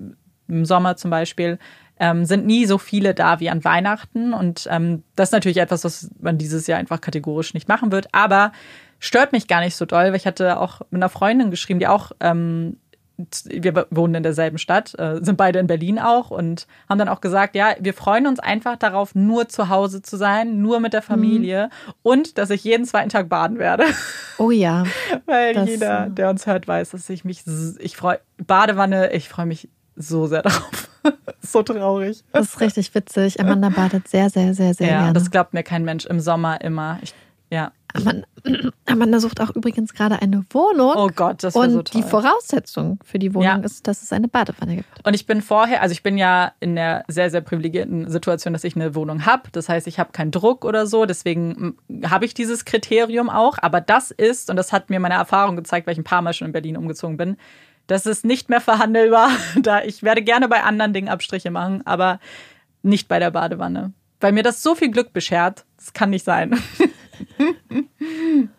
im 0.47 0.65
Sommer 0.65 0.97
zum 0.97 1.09
Beispiel, 1.09 1.57
ähm, 1.99 2.25
sind 2.25 2.45
nie 2.45 2.65
so 2.65 2.77
viele 2.77 3.13
da 3.13 3.39
wie 3.39 3.49
an 3.49 3.63
Weihnachten. 3.63 4.33
Und 4.33 4.67
ähm, 4.69 5.03
das 5.15 5.29
ist 5.29 5.33
natürlich 5.33 5.57
etwas, 5.57 5.83
was 5.83 6.09
man 6.19 6.37
dieses 6.37 6.67
Jahr 6.67 6.79
einfach 6.79 7.01
kategorisch 7.01 7.53
nicht 7.53 7.67
machen 7.67 7.91
wird. 7.91 8.13
Aber 8.13 8.51
stört 8.99 9.31
mich 9.31 9.47
gar 9.47 9.61
nicht 9.61 9.75
so 9.75 9.85
doll, 9.85 10.05
weil 10.05 10.15
ich 10.15 10.25
hatte 10.25 10.59
auch 10.59 10.81
mit 10.91 11.01
einer 11.01 11.09
Freundin 11.09 11.51
geschrieben, 11.51 11.79
die 11.79 11.87
auch 11.87 12.11
ähm, 12.19 12.77
wir 13.45 13.87
wohnen 13.89 14.15
in 14.15 14.23
derselben 14.23 14.57
Stadt, 14.57 14.97
äh, 14.97 15.19
sind 15.21 15.37
beide 15.37 15.59
in 15.59 15.67
Berlin 15.67 15.99
auch 15.99 16.31
und 16.31 16.67
haben 16.87 16.97
dann 16.97 17.09
auch 17.09 17.21
gesagt, 17.21 17.55
ja, 17.55 17.75
wir 17.79 17.93
freuen 17.93 18.27
uns 18.27 18.39
einfach 18.39 18.77
darauf, 18.77 19.15
nur 19.15 19.49
zu 19.49 19.69
Hause 19.69 20.01
zu 20.01 20.17
sein, 20.17 20.61
nur 20.61 20.79
mit 20.79 20.93
der 20.93 21.01
Familie 21.01 21.65
mhm. 21.65 21.93
und 22.03 22.37
dass 22.37 22.49
ich 22.49 22.63
jeden 22.63 22.85
zweiten 22.85 23.09
Tag 23.09 23.29
baden 23.29 23.59
werde. 23.59 23.83
Oh 24.37 24.51
ja. 24.51 24.85
Weil 25.25 25.53
das, 25.53 25.69
jeder, 25.69 26.07
äh, 26.07 26.09
der 26.11 26.29
uns 26.29 26.45
hört, 26.47 26.67
weiß, 26.67 26.91
dass 26.91 27.09
ich 27.09 27.25
mich, 27.25 27.43
ich 27.79 27.97
freue, 27.97 28.19
Badewanne, 28.37 29.11
ich 29.11 29.27
freue 29.27 29.45
mich 29.45 29.69
so 29.95 30.27
sehr 30.27 30.41
darauf. 30.43 30.89
so 31.41 31.61
traurig. 31.61 32.23
Das 32.31 32.47
ist 32.47 32.61
richtig 32.61 32.93
witzig. 32.95 33.39
Amanda 33.39 33.69
badet 33.69 34.07
sehr, 34.07 34.29
sehr, 34.29 34.53
sehr, 34.53 34.73
sehr 34.73 34.87
ja, 34.87 34.99
gerne. 34.99 35.13
Das 35.13 35.29
glaubt 35.29 35.53
mir 35.53 35.63
kein 35.63 35.83
Mensch 35.83 36.05
im 36.05 36.19
Sommer 36.19 36.61
immer. 36.61 36.99
Ich, 37.01 37.13
ja. 37.49 37.71
Amanda, 37.93 38.27
Amanda 38.85 39.19
sucht 39.19 39.41
auch 39.41 39.49
übrigens 39.55 39.93
gerade 39.93 40.21
eine 40.21 40.45
Wohnung. 40.51 40.93
Oh 40.95 41.09
Gott, 41.13 41.43
das 41.43 41.55
Und 41.55 41.71
so 41.71 41.81
die 41.81 42.03
Voraussetzung 42.03 42.99
für 43.03 43.19
die 43.19 43.33
Wohnung 43.33 43.45
ja. 43.47 43.57
ist, 43.57 43.87
dass 43.87 44.03
es 44.03 44.13
eine 44.13 44.27
Badewanne 44.27 44.77
gibt. 44.77 45.07
Und 45.07 45.13
ich 45.13 45.25
bin 45.25 45.41
vorher, 45.41 45.81
also 45.81 45.93
ich 45.93 46.03
bin 46.03 46.17
ja 46.17 46.53
in 46.59 46.75
der 46.75 47.03
sehr, 47.07 47.29
sehr 47.31 47.41
privilegierten 47.41 48.09
Situation, 48.09 48.53
dass 48.53 48.63
ich 48.63 48.75
eine 48.75 48.95
Wohnung 48.95 49.25
habe. 49.25 49.49
Das 49.51 49.69
heißt, 49.69 49.87
ich 49.87 49.99
habe 49.99 50.11
keinen 50.11 50.31
Druck 50.31 50.65
oder 50.65 50.85
so. 50.85 51.05
Deswegen 51.05 51.77
habe 52.05 52.25
ich 52.25 52.33
dieses 52.33 52.65
Kriterium 52.65 53.29
auch. 53.29 53.57
Aber 53.61 53.81
das 53.81 54.11
ist, 54.11 54.49
und 54.49 54.55
das 54.55 54.71
hat 54.71 54.89
mir 54.89 54.99
meine 54.99 55.15
Erfahrung 55.15 55.55
gezeigt, 55.55 55.87
weil 55.87 55.93
ich 55.93 55.99
ein 55.99 56.03
paar 56.03 56.21
Mal 56.21 56.33
schon 56.33 56.47
in 56.47 56.53
Berlin 56.53 56.77
umgezogen 56.77 57.17
bin, 57.17 57.37
das 57.87 58.05
ist 58.05 58.23
nicht 58.23 58.49
mehr 58.49 58.61
verhandelbar. 58.61 59.31
Da 59.61 59.81
ich 59.81 60.03
werde 60.03 60.21
gerne 60.21 60.47
bei 60.47 60.63
anderen 60.63 60.93
Dingen 60.93 61.09
Abstriche 61.09 61.49
machen, 61.49 61.85
aber 61.85 62.19
nicht 62.83 63.07
bei 63.07 63.19
der 63.19 63.31
Badewanne. 63.31 63.93
Weil 64.19 64.31
mir 64.31 64.43
das 64.43 64.61
so 64.61 64.75
viel 64.75 64.91
Glück 64.91 65.11
beschert, 65.11 65.65
das 65.77 65.93
kann 65.93 66.11
nicht 66.11 66.25
sein. 66.25 66.51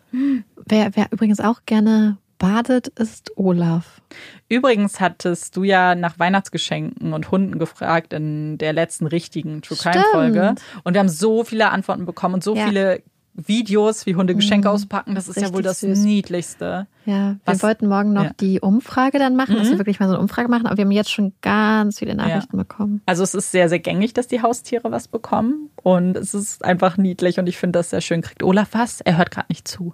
wer, 0.65 0.95
wer 0.95 1.07
übrigens 1.11 1.39
auch 1.39 1.61
gerne 1.65 2.17
badet, 2.41 2.87
ist 2.87 3.31
Olaf. 3.37 4.01
Übrigens 4.49 4.99
hattest 4.99 5.55
du 5.55 5.63
ja 5.63 5.93
nach 5.93 6.17
Weihnachtsgeschenken 6.17 7.13
und 7.13 7.29
Hunden 7.29 7.59
gefragt 7.59 8.13
in 8.13 8.57
der 8.57 8.73
letzten 8.73 9.05
richtigen 9.05 9.61
True 9.61 9.77
Crime 9.77 10.03
Folge. 10.11 10.55
Und 10.83 10.95
wir 10.95 10.99
haben 10.99 11.09
so 11.09 11.43
viele 11.43 11.69
Antworten 11.69 12.05
bekommen 12.05 12.35
und 12.35 12.43
so 12.43 12.55
ja. 12.55 12.65
viele 12.65 13.03
Videos, 13.33 14.05
wie 14.05 14.15
Hunde 14.15 14.35
Geschenke 14.35 14.67
mhm. 14.67 14.75
auspacken. 14.75 15.15
Das 15.15 15.27
ist 15.27 15.37
Richtig 15.37 15.49
ja 15.49 15.55
wohl 15.55 15.61
das 15.61 15.79
süß. 15.79 15.99
Niedlichste. 15.99 16.87
Ja, 17.05 17.31
wir 17.31 17.39
Was, 17.45 17.63
wollten 17.63 17.87
morgen 17.87 18.13
noch 18.13 18.25
ja. 18.25 18.33
die 18.39 18.59
Umfrage 18.59 19.19
dann 19.19 19.35
machen, 19.35 19.55
mhm. 19.55 19.59
dass 19.59 19.69
wir 19.69 19.77
wirklich 19.77 19.99
mal 19.99 20.07
so 20.07 20.13
eine 20.13 20.21
Umfrage 20.21 20.49
machen, 20.49 20.67
aber 20.67 20.77
wir 20.77 20.83
haben 20.83 20.91
jetzt 20.91 21.11
schon 21.11 21.33
ganz 21.41 21.99
viele 21.99 22.15
Nachrichten 22.15 22.57
ja. 22.57 22.63
bekommen. 22.63 23.01
Also 23.05 23.23
es 23.23 23.33
ist 23.33 23.51
sehr, 23.51 23.69
sehr 23.69 23.79
gängig, 23.79 24.13
dass 24.13 24.27
die 24.27 24.41
Haustiere 24.41 24.91
was 24.91 25.07
bekommen 25.07 25.69
und 25.81 26.17
es 26.17 26.33
ist 26.33 26.63
einfach 26.65 26.97
niedlich 26.97 27.39
und 27.39 27.47
ich 27.47 27.57
finde 27.57 27.79
das 27.79 27.89
sehr 27.89 28.01
schön. 28.01 28.21
Kriegt 28.21 28.43
Olaf 28.43 28.69
was? 28.73 29.01
Er 29.01 29.17
hört 29.17 29.31
gerade 29.31 29.47
nicht 29.49 29.67
zu. 29.67 29.93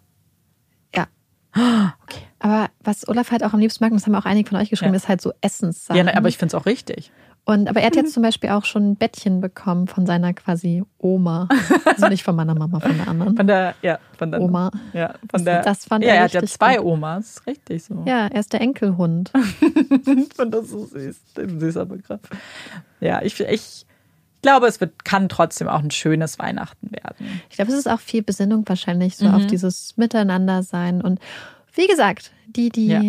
Ja. 0.95 1.07
Okay. 2.03 2.21
Aber 2.39 2.69
was 2.83 3.07
Olaf 3.07 3.31
halt 3.31 3.43
auch 3.43 3.53
am 3.53 3.59
liebsten 3.59 3.83
mag, 3.83 3.91
das 3.91 4.05
haben 4.05 4.15
auch 4.15 4.25
einige 4.25 4.47
von 4.47 4.59
euch 4.59 4.69
geschrieben, 4.69 4.93
ja. 4.93 4.97
ist 4.97 5.09
halt 5.09 5.21
so 5.21 5.33
Essenssachen. 5.41 6.07
Ja, 6.07 6.15
aber 6.15 6.29
ich 6.29 6.38
finde 6.38 6.55
es 6.55 6.61
auch 6.61 6.65
richtig. 6.67 7.11
Und, 7.48 7.70
aber 7.70 7.80
er 7.80 7.86
hat 7.86 7.95
jetzt 7.95 8.12
zum 8.12 8.24
Beispiel 8.24 8.50
auch 8.50 8.66
schon 8.66 8.91
ein 8.91 8.95
Bettchen 8.98 9.39
bekommen 9.39 9.88
von 9.88 10.06
seiner 10.06 10.34
quasi 10.34 10.84
Oma. 10.98 11.48
Also 11.86 12.10
nicht 12.10 12.24
von 12.24 12.36
meiner 12.36 12.54
Mama, 12.54 12.82
von 12.82 12.98
der 12.98 13.08
anderen. 13.08 13.38
Von 13.38 13.48
der, 13.48 13.74
ja, 13.82 14.00
von 14.18 14.32
der 14.32 14.41
Oma. 14.41 14.70
Ja, 14.91 15.14
von 15.32 15.45
der. 15.45 15.62
Das 15.62 15.86
fand 15.86 16.04
ja, 16.04 16.10
er, 16.10 16.16
er 16.16 16.24
hat 16.26 16.34
ja 16.34 16.43
zwei. 16.43 16.82
Omas, 16.82 17.41
richtig 17.48 17.86
so. 17.86 18.04
Ja, 18.06 18.28
er 18.28 18.41
ist 18.41 18.52
der 18.52 18.60
Enkelhund. 18.60 19.32
ich 19.62 20.34
finde 20.36 20.58
das 20.58 20.72
so 20.72 20.88
süß, 20.88 21.16
ein 21.38 21.60
süßer 21.62 21.86
Begriff. 21.86 22.20
Ja, 23.00 23.22
ich, 23.22 23.39
ich 23.39 23.86
glaube, 24.41 24.68
es 24.68 24.82
wird, 24.82 25.06
kann 25.06 25.30
trotzdem 25.30 25.70
auch 25.70 25.82
ein 25.82 25.91
schönes 25.91 26.39
Weihnachten 26.39 26.91
werden. 26.91 27.41
Ich 27.50 27.56
glaube, 27.56 27.72
es 27.72 27.78
ist 27.78 27.88
auch 27.88 28.02
viel 28.02 28.24
Besinnung 28.24 28.68
wahrscheinlich 28.68 29.16
so 29.16 29.26
mhm. 29.26 29.36
auf 29.36 29.48
dieses 29.48 29.95
Miteinander 29.95 30.64
sein. 30.64 31.02
Und 31.02 31.20
wie 31.74 31.88
gesagt, 31.88 32.34
die, 32.48 32.70
die 32.72 32.88
ja. 32.88 33.02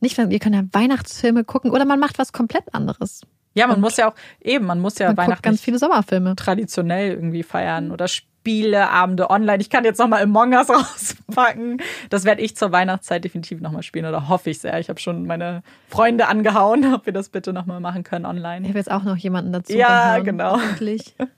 nicht, 0.00 0.16
wir 0.16 0.38
können 0.38 0.54
ja 0.54 0.64
Weihnachtsfilme 0.72 1.44
gucken 1.44 1.70
oder 1.70 1.84
man 1.84 2.00
macht 2.00 2.18
was 2.18 2.32
komplett 2.32 2.72
anderes. 2.72 3.20
Ja, 3.54 3.66
man 3.66 3.76
und 3.76 3.82
muss 3.82 3.96
ja 3.96 4.10
auch 4.10 4.14
eben, 4.40 4.66
man 4.66 4.80
muss 4.80 4.98
ja 4.98 5.08
man 5.08 5.16
Weihnachten 5.16 5.42
ganz 5.42 5.60
viele 5.60 5.78
Sommerfilme 5.78 6.36
traditionell 6.36 7.10
irgendwie 7.12 7.42
feiern 7.42 7.90
oder 7.90 8.08
Spieleabende 8.08 9.30
online. 9.30 9.60
Ich 9.60 9.70
kann 9.70 9.84
jetzt 9.84 9.98
noch 9.98 10.08
mal 10.08 10.20
Among 10.20 10.52
Us 10.54 10.68
rauspacken. 10.70 11.80
Das 12.10 12.24
werde 12.24 12.42
ich 12.42 12.56
zur 12.56 12.72
Weihnachtszeit 12.72 13.22
definitiv 13.22 13.60
noch 13.60 13.70
mal 13.70 13.82
spielen 13.82 14.06
oder 14.06 14.28
hoffe 14.28 14.50
ich 14.50 14.58
sehr. 14.58 14.80
Ich 14.80 14.88
habe 14.88 14.98
schon 14.98 15.26
meine 15.26 15.62
Freunde 15.88 16.26
angehauen, 16.26 16.92
ob 16.94 17.06
wir 17.06 17.12
das 17.12 17.28
bitte 17.28 17.52
noch 17.52 17.66
mal 17.66 17.78
machen 17.78 18.02
können 18.02 18.26
online. 18.26 18.62
Ich 18.62 18.68
habe 18.70 18.78
jetzt 18.78 18.90
auch 18.90 19.04
noch 19.04 19.16
jemanden 19.16 19.52
dazu. 19.52 19.74
Ja, 19.74 20.18
gehauen, 20.18 20.24
genau. 20.24 20.58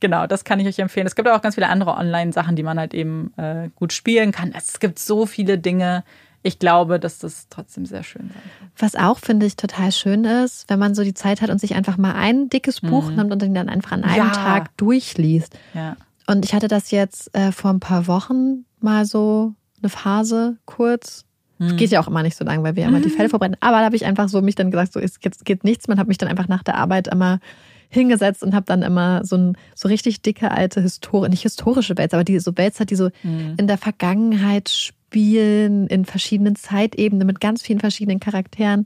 genau, 0.00 0.26
das 0.26 0.44
kann 0.44 0.58
ich 0.58 0.66
euch 0.66 0.78
empfehlen. 0.78 1.06
Es 1.06 1.14
gibt 1.14 1.28
auch 1.28 1.40
ganz 1.40 1.54
viele 1.54 1.68
andere 1.68 1.92
Online-Sachen, 1.92 2.56
die 2.56 2.62
man 2.62 2.80
halt 2.80 2.94
eben 2.94 3.32
äh, 3.36 3.68
gut 3.76 3.92
spielen 3.92 4.32
kann. 4.32 4.52
Es 4.56 4.80
gibt 4.80 4.98
so 4.98 5.26
viele 5.26 5.56
Dinge 5.56 6.02
ich 6.42 6.58
glaube, 6.58 6.98
dass 6.98 7.18
das 7.18 7.48
trotzdem 7.50 7.84
sehr 7.84 8.02
schön 8.02 8.28
sein 8.28 8.42
kann. 8.58 8.70
Was 8.78 8.96
auch, 8.96 9.18
finde 9.18 9.46
ich, 9.46 9.56
total 9.56 9.92
schön 9.92 10.24
ist, 10.24 10.68
wenn 10.68 10.78
man 10.78 10.94
so 10.94 11.04
die 11.04 11.14
Zeit 11.14 11.42
hat 11.42 11.50
und 11.50 11.60
sich 11.60 11.74
einfach 11.74 11.98
mal 11.98 12.14
ein 12.14 12.48
dickes 12.48 12.80
Buch 12.80 13.10
mhm. 13.10 13.16
nimmt 13.16 13.32
und 13.32 13.42
ihn 13.42 13.54
dann 13.54 13.68
einfach 13.68 13.92
an 13.92 14.04
einem 14.04 14.28
ja. 14.28 14.30
Tag 14.30 14.76
durchliest. 14.76 15.58
Ja. 15.74 15.96
Und 16.26 16.44
ich 16.44 16.54
hatte 16.54 16.68
das 16.68 16.90
jetzt 16.90 17.34
äh, 17.34 17.52
vor 17.52 17.70
ein 17.70 17.80
paar 17.80 18.06
Wochen 18.06 18.64
mal 18.80 19.04
so 19.04 19.54
eine 19.82 19.90
Phase 19.90 20.56
kurz. 20.64 21.24
Mhm. 21.58 21.76
Geht 21.76 21.90
ja 21.90 22.00
auch 22.00 22.08
immer 22.08 22.22
nicht 22.22 22.36
so 22.36 22.44
lang, 22.44 22.62
weil 22.62 22.76
wir 22.76 22.86
immer 22.86 23.00
die 23.00 23.10
Fälle 23.10 23.28
verbrennen. 23.28 23.56
Aber 23.60 23.78
da 23.78 23.84
habe 23.84 23.96
ich 23.96 24.06
einfach 24.06 24.28
so 24.28 24.40
mich 24.40 24.54
dann 24.54 24.70
gesagt, 24.70 24.94
so 24.94 25.00
ist 25.00 25.22
jetzt 25.22 25.44
geht 25.44 25.64
nichts. 25.64 25.88
Man 25.88 25.98
hat 25.98 26.08
mich 26.08 26.18
dann 26.18 26.28
einfach 26.28 26.48
nach 26.48 26.62
der 26.62 26.76
Arbeit 26.76 27.08
immer 27.08 27.38
hingesetzt 27.90 28.42
und 28.42 28.54
habe 28.54 28.64
dann 28.66 28.82
immer 28.82 29.24
so 29.24 29.36
ein 29.36 29.56
so 29.74 29.88
richtig 29.88 30.22
dicke 30.22 30.50
alte 30.52 30.80
Historie, 30.80 31.28
nicht 31.28 31.42
historische 31.42 31.98
Wälzer, 31.98 32.16
aber 32.16 32.24
die 32.24 32.38
so 32.38 32.56
Wälzer, 32.56 32.84
die 32.86 32.94
so 32.94 33.10
mhm. 33.22 33.54
in 33.58 33.66
der 33.66 33.78
Vergangenheit 33.78 34.92
spielen, 35.10 35.88
in 35.88 36.04
verschiedenen 36.04 36.54
Zeitebenen 36.54 37.26
mit 37.26 37.40
ganz 37.40 37.62
vielen 37.62 37.80
verschiedenen 37.80 38.20
Charakteren, 38.20 38.84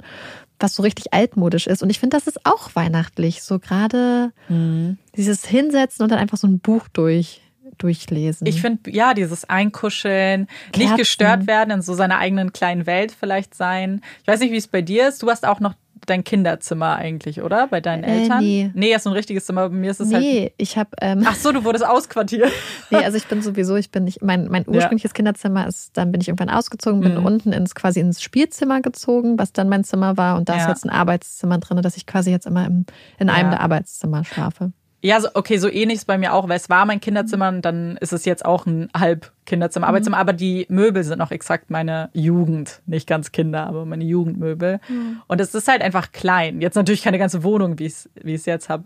was 0.59 0.75
so 0.75 0.83
richtig 0.83 1.12
altmodisch 1.12 1.66
ist. 1.66 1.83
Und 1.83 1.91
ich 1.91 2.01
finde, 2.01 2.16
das 2.16 2.27
ist 2.27 2.47
auch 2.47 2.75
weihnachtlich. 2.75 3.43
So 3.43 3.59
gerade 3.59 4.33
mhm. 4.49 4.97
dieses 5.16 5.45
Hinsetzen 5.45 6.03
und 6.03 6.11
dann 6.11 6.18
einfach 6.18 6.39
so 6.39 6.47
ein 6.47 6.61
Buch 6.61 6.89
durch 6.93 7.43
durchlesen. 7.77 8.47
Ich 8.47 8.61
finde, 8.61 8.91
ja, 8.93 9.14
dieses 9.14 9.49
Einkuscheln, 9.49 10.47
Kerzen. 10.47 10.79
nicht 10.79 10.97
gestört 10.97 11.49
werden, 11.49 11.72
in 11.72 11.83
so 11.83 11.95
seiner 11.95 12.18
eigenen 12.18 12.53
kleinen 12.53 12.87
Welt 12.87 13.12
vielleicht 13.18 13.55
sein. 13.55 14.01
Ich 14.22 14.29
weiß 14.29 14.39
nicht, 14.41 14.53
wie 14.53 14.59
es 14.59 14.68
bei 14.68 14.81
dir 14.81 15.09
ist. 15.09 15.22
Du 15.25 15.29
hast 15.29 15.45
auch 15.45 15.59
noch 15.59 15.75
dein 16.07 16.24
Kinderzimmer 16.24 16.96
eigentlich, 16.96 17.42
oder? 17.42 17.68
Bei 17.68 17.80
deinen 17.80 18.05
Äh, 18.05 18.22
Eltern? 18.22 18.38
nee. 18.42 18.70
Nee, 18.74 18.88
das 18.90 18.98
ist 18.98 19.05
so 19.05 19.11
ein 19.11 19.16
richtiges 19.16 19.44
Zimmer. 19.46 19.68
Bei 19.68 19.74
mir 19.74 19.90
ist 19.90 20.00
es 20.00 20.12
halt. 20.12 20.22
Nee, 20.22 20.52
ich 20.57 20.76
habe 20.78 20.90
ähm, 21.00 21.24
Ach 21.26 21.34
so, 21.34 21.52
du 21.52 21.64
wurdest 21.64 21.86
ausquartiert. 21.86 22.50
Nee, 22.90 22.98
also 23.05 23.16
ich 23.16 23.26
bin 23.26 23.42
sowieso, 23.42 23.76
ich 23.76 23.90
bin 23.90 24.05
nicht, 24.05 24.22
mein, 24.22 24.48
mein 24.48 24.68
ursprüngliches 24.68 25.14
Kinderzimmer 25.14 25.66
ist, 25.66 25.96
dann 25.96 26.12
bin 26.12 26.20
ich 26.20 26.28
irgendwann 26.28 26.50
ausgezogen, 26.50 27.00
bin 27.00 27.14
Mhm. 27.18 27.24
unten 27.26 27.52
ins 27.52 27.74
quasi 27.74 28.00
ins 28.00 28.22
Spielzimmer 28.22 28.80
gezogen, 28.82 29.38
was 29.38 29.52
dann 29.52 29.68
mein 29.68 29.84
Zimmer 29.84 30.16
war. 30.16 30.36
Und 30.36 30.48
da 30.48 30.57
ist 30.57 30.62
Ja. 30.64 30.68
jetzt 30.68 30.84
ein 30.84 30.90
Arbeitszimmer 30.90 31.59
drin, 31.59 31.80
dass 31.82 31.96
ich 31.96 32.07
quasi 32.07 32.30
jetzt 32.30 32.46
immer 32.46 32.66
im, 32.66 32.84
in 33.18 33.28
einem 33.30 33.46
Ja. 33.46 33.57
der 33.57 33.61
Arbeitszimmer 33.62 34.24
schlafe. 34.24 34.72
Ja, 35.05 35.20
so, 35.20 35.28
okay, 35.34 35.59
so 35.59 35.68
ähnlich 35.68 35.96
ist 35.98 36.07
bei 36.07 36.16
mir 36.16 36.32
auch, 36.32 36.48
weil 36.48 36.57
es 36.57 36.70
war 36.70 36.86
mein 36.86 36.98
Kinderzimmer 37.00 37.48
und 37.48 37.62
dann 37.62 37.98
ist 37.98 38.12
es 38.14 38.24
jetzt 38.24 38.44
auch 38.44 38.64
ein 38.64 38.88
halb 38.96 39.32
Kinderzimmer, 39.44 39.86
Arbeitszimmer, 39.86 40.16
aber 40.16 40.32
die 40.32 40.64
Möbel 40.70 41.05
sind 41.05 41.18
noch 41.18 41.30
exakt 41.30 41.70
meine 41.70 42.09
Jugend, 42.14 42.80
nicht 42.86 43.07
ganz 43.07 43.30
Kinder, 43.30 43.66
aber 43.66 43.84
meine 43.84 44.05
Jugendmöbel. 44.05 44.80
Und 45.26 45.40
es 45.42 45.55
ist 45.55 45.68
halt 45.68 45.82
einfach 45.82 46.11
klein. 46.12 46.62
Jetzt 46.62 46.74
natürlich 46.76 47.02
keine 47.02 47.18
ganze 47.18 47.42
Wohnung, 47.42 47.78
wie 47.78 47.84
ich 47.84 48.07
es 48.24 48.46
jetzt 48.46 48.70
habe. 48.70 48.84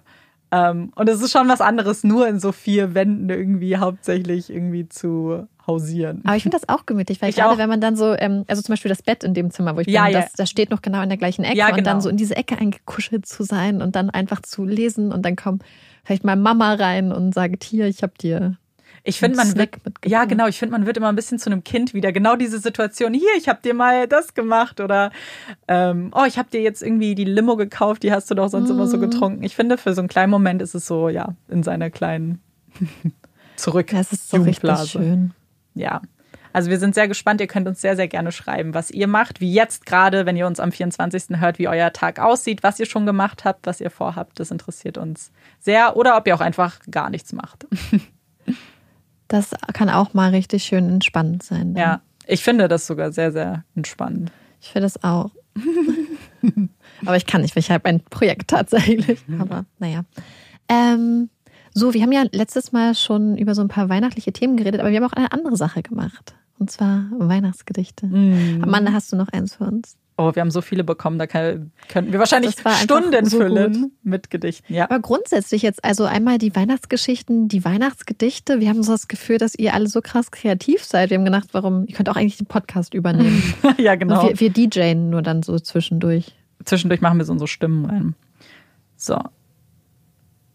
Ähm, 0.50 0.92
und 0.96 1.08
es 1.08 1.20
ist 1.22 1.30
schon 1.30 1.46
was 1.48 1.60
anderes, 1.60 2.02
nur 2.04 2.26
in 2.26 2.40
so 2.40 2.52
vier 2.52 2.94
Wänden 2.94 3.28
irgendwie 3.28 3.76
hauptsächlich 3.76 4.50
irgendwie 4.50 4.88
zu 4.88 5.46
hausieren. 5.66 6.22
Aber 6.24 6.34
ich 6.36 6.42
finde 6.42 6.58
das 6.58 6.68
auch 6.68 6.86
gemütlich, 6.86 7.20
weil 7.20 7.28
Ich 7.30 7.36
gerade 7.36 7.50
auch. 7.54 7.58
wenn 7.58 7.68
man 7.68 7.80
dann 7.82 7.94
so, 7.96 8.14
ähm, 8.18 8.44
also 8.48 8.62
zum 8.62 8.72
Beispiel 8.72 8.88
das 8.88 9.02
Bett 9.02 9.22
in 9.22 9.34
dem 9.34 9.50
Zimmer, 9.50 9.76
wo 9.76 9.80
ich 9.80 9.86
Ja, 9.86 10.04
bin, 10.06 10.14
ja. 10.14 10.20
das, 10.22 10.32
das 10.32 10.48
steht 10.50 10.70
noch 10.70 10.80
genau 10.80 11.02
in 11.02 11.10
der 11.10 11.18
gleichen 11.18 11.44
Ecke 11.44 11.58
Ja, 11.58 11.66
und 11.68 11.76
dann 11.76 11.84
genau. 11.84 12.00
so 12.00 12.08
in 12.08 12.16
diese 12.16 12.34
Ecke 12.36 12.56
eingekuschelt 12.58 13.26
zu 13.26 13.42
sein 13.42 13.82
und 13.82 13.94
dann 13.94 14.08
einfach 14.08 14.40
zu 14.40 14.64
lesen 14.64 15.12
und 15.12 15.22
dann 15.26 15.36
kommt 15.36 15.62
vielleicht 16.08 16.24
mal 16.24 16.36
Mama 16.36 16.72
rein 16.72 17.12
und 17.12 17.34
sagt, 17.34 17.62
hier, 17.64 17.86
ich 17.86 18.02
habe 18.02 18.14
dir 18.18 18.56
Ich 19.04 19.18
finde, 19.18 19.36
man 19.36 19.54
wird, 19.56 19.76
ja 20.06 20.24
genau, 20.24 20.46
ich 20.46 20.58
finde, 20.58 20.72
man 20.72 20.86
wird 20.86 20.96
immer 20.96 21.10
ein 21.10 21.16
bisschen 21.16 21.38
zu 21.38 21.50
einem 21.50 21.62
Kind 21.64 21.92
wieder. 21.92 22.12
Genau 22.12 22.34
diese 22.34 22.58
Situation, 22.60 23.12
hier, 23.12 23.28
ich 23.36 23.46
habe 23.46 23.60
dir 23.62 23.74
mal 23.74 24.08
das 24.08 24.32
gemacht 24.32 24.80
oder 24.80 25.10
ähm, 25.68 26.10
oh, 26.14 26.24
ich 26.26 26.38
habe 26.38 26.48
dir 26.48 26.62
jetzt 26.62 26.82
irgendwie 26.82 27.14
die 27.14 27.26
Limo 27.26 27.56
gekauft, 27.56 28.04
die 28.04 28.10
hast 28.10 28.30
du 28.30 28.34
doch 28.34 28.48
sonst 28.48 28.70
immer 28.70 28.86
Mhm. 28.86 28.90
so 28.90 28.98
getrunken. 28.98 29.42
Ich 29.42 29.54
finde, 29.54 29.76
für 29.76 29.92
so 29.92 30.00
einen 30.00 30.08
kleinen 30.08 30.30
Moment 30.30 30.62
ist 30.62 30.74
es 30.74 30.86
so, 30.86 31.10
ja, 31.10 31.34
in 31.48 31.62
seiner 31.62 31.90
kleinen 31.90 32.40
zurück. 33.56 33.88
Das 33.90 34.10
ist 34.10 34.30
so 34.30 34.38
richtig 34.38 34.78
schön. 34.88 35.32
Ja. 35.74 36.00
Also 36.58 36.70
wir 36.70 36.80
sind 36.80 36.96
sehr 36.96 37.06
gespannt. 37.06 37.40
Ihr 37.40 37.46
könnt 37.46 37.68
uns 37.68 37.80
sehr, 37.80 37.94
sehr 37.94 38.08
gerne 38.08 38.32
schreiben, 38.32 38.74
was 38.74 38.90
ihr 38.90 39.06
macht, 39.06 39.40
wie 39.40 39.52
jetzt 39.54 39.86
gerade, 39.86 40.26
wenn 40.26 40.36
ihr 40.36 40.44
uns 40.44 40.58
am 40.58 40.72
24. 40.72 41.38
hört, 41.38 41.60
wie 41.60 41.68
euer 41.68 41.92
Tag 41.92 42.18
aussieht, 42.18 42.64
was 42.64 42.80
ihr 42.80 42.86
schon 42.86 43.06
gemacht 43.06 43.44
habt, 43.44 43.64
was 43.68 43.80
ihr 43.80 43.90
vorhabt. 43.90 44.40
Das 44.40 44.50
interessiert 44.50 44.98
uns 44.98 45.30
sehr. 45.60 45.96
Oder 45.96 46.16
ob 46.16 46.26
ihr 46.26 46.34
auch 46.34 46.40
einfach 46.40 46.80
gar 46.90 47.10
nichts 47.10 47.32
macht. 47.32 47.68
Das 49.30 49.50
kann 49.74 49.90
auch 49.90 50.14
mal 50.14 50.30
richtig 50.30 50.64
schön 50.64 50.88
entspannend 50.88 51.42
sein. 51.42 51.74
ne? 51.74 51.80
Ja, 51.80 52.00
ich 52.26 52.42
finde 52.42 52.66
das 52.66 52.86
sogar 52.86 53.12
sehr, 53.12 53.30
sehr 53.30 53.62
entspannend. 53.76 54.32
Ich 54.62 54.68
finde 54.70 54.86
es 54.86 55.04
auch. 55.04 55.32
Aber 57.04 57.16
ich 57.18 57.26
kann 57.26 57.42
nicht, 57.42 57.54
weil 57.54 57.60
ich 57.60 57.70
habe 57.70 57.84
ein 57.90 58.00
Projekt 58.00 58.48
tatsächlich. 58.48 59.20
Aber 59.38 59.66
naja. 59.78 60.04
Ähm, 60.70 61.28
so, 61.74 61.92
wir 61.92 62.00
haben 62.00 62.12
ja 62.12 62.24
letztes 62.32 62.72
Mal 62.72 62.94
schon 62.94 63.36
über 63.36 63.54
so 63.54 63.60
ein 63.60 63.68
paar 63.68 63.90
weihnachtliche 63.90 64.32
Themen 64.32 64.56
geredet, 64.56 64.80
aber 64.80 64.90
wir 64.90 64.96
haben 64.96 65.04
auch 65.04 65.12
eine 65.12 65.30
andere 65.30 65.58
Sache 65.58 65.82
gemacht. 65.82 66.34
Und 66.58 66.70
zwar 66.70 67.04
Weihnachtsgedichte. 67.16 68.06
Amanda, 68.06 68.92
hast 68.92 69.12
du 69.12 69.16
noch 69.16 69.28
eins 69.28 69.54
für 69.54 69.64
uns? 69.64 69.96
Oh, 70.20 70.34
wir 70.34 70.40
haben 70.40 70.50
so 70.50 70.62
viele 70.62 70.82
bekommen, 70.82 71.16
da 71.16 71.28
kann, 71.28 71.70
könnten 71.88 72.10
wir 72.10 72.18
wahrscheinlich 72.18 72.56
Stunden 72.82 73.24
so 73.24 73.38
füllen 73.38 73.82
gut. 73.82 73.92
mit 74.02 74.30
Gedichten. 74.30 74.74
Ja. 74.74 74.86
Aber 74.90 74.98
grundsätzlich 74.98 75.62
jetzt, 75.62 75.84
also 75.84 76.06
einmal 76.06 76.38
die 76.38 76.56
Weihnachtsgeschichten, 76.56 77.46
die 77.46 77.64
Weihnachtsgedichte. 77.64 78.58
Wir 78.58 78.68
haben 78.68 78.82
so 78.82 78.90
das 78.90 79.06
Gefühl, 79.06 79.38
dass 79.38 79.54
ihr 79.54 79.74
alle 79.74 79.86
so 79.86 80.00
krass 80.02 80.32
kreativ 80.32 80.82
seid. 80.82 81.10
Wir 81.10 81.18
haben 81.18 81.24
gedacht, 81.24 81.50
warum, 81.52 81.86
ihr 81.86 81.94
könnt 81.94 82.08
auch 82.08 82.16
eigentlich 82.16 82.36
den 82.36 82.48
Podcast 82.48 82.94
übernehmen. 82.94 83.54
ja, 83.78 83.94
genau. 83.94 84.26
Und 84.26 84.40
wir, 84.40 84.52
wir 84.56 84.68
DJen 84.68 85.08
nur 85.08 85.22
dann 85.22 85.44
so 85.44 85.56
zwischendurch. 85.60 86.34
Zwischendurch 86.64 87.00
machen 87.00 87.18
wir 87.18 87.24
so 87.24 87.30
unsere 87.30 87.46
Stimmen 87.46 87.84
rein. 87.84 88.14
So. 88.96 89.20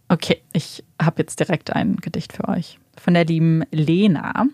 Okay, 0.09 0.41
ich 0.51 0.83
habe 1.01 1.21
jetzt 1.21 1.39
direkt 1.39 1.73
ein 1.73 1.95
Gedicht 1.95 2.33
für 2.33 2.49
euch. 2.49 2.79
Von 2.97 3.13
der 3.13 3.23
lieben 3.23 3.63
Lena. 3.71 4.45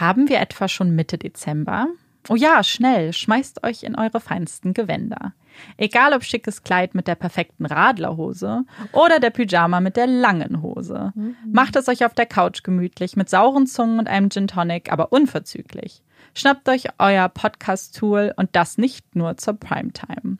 Haben 0.00 0.28
wir 0.28 0.38
etwa 0.38 0.68
schon 0.68 0.94
Mitte 0.94 1.18
Dezember? 1.18 1.88
Oh 2.28 2.36
ja, 2.36 2.62
schnell, 2.62 3.12
schmeißt 3.12 3.64
euch 3.64 3.82
in 3.82 3.96
eure 3.96 4.20
feinsten 4.20 4.74
Gewänder. 4.74 5.32
Egal 5.76 6.12
ob 6.12 6.22
schickes 6.22 6.62
Kleid 6.62 6.94
mit 6.94 7.08
der 7.08 7.16
perfekten 7.16 7.66
Radlerhose 7.66 8.64
oder 8.92 9.18
der 9.18 9.30
Pyjama 9.30 9.80
mit 9.80 9.96
der 9.96 10.06
langen 10.06 10.62
Hose. 10.62 11.12
Macht 11.50 11.74
es 11.74 11.88
euch 11.88 12.04
auf 12.04 12.14
der 12.14 12.26
Couch 12.26 12.62
gemütlich 12.62 13.16
mit 13.16 13.28
sauren 13.28 13.66
Zungen 13.66 13.98
und 13.98 14.08
einem 14.08 14.30
Gin 14.30 14.46
Tonic, 14.46 14.92
aber 14.92 15.12
unverzüglich. 15.12 16.02
Schnappt 16.34 16.68
euch 16.68 16.84
euer 16.98 17.28
Podcast-Tool 17.28 18.34
und 18.36 18.50
das 18.54 18.78
nicht 18.78 19.16
nur 19.16 19.36
zur 19.36 19.54
Primetime. 19.54 20.36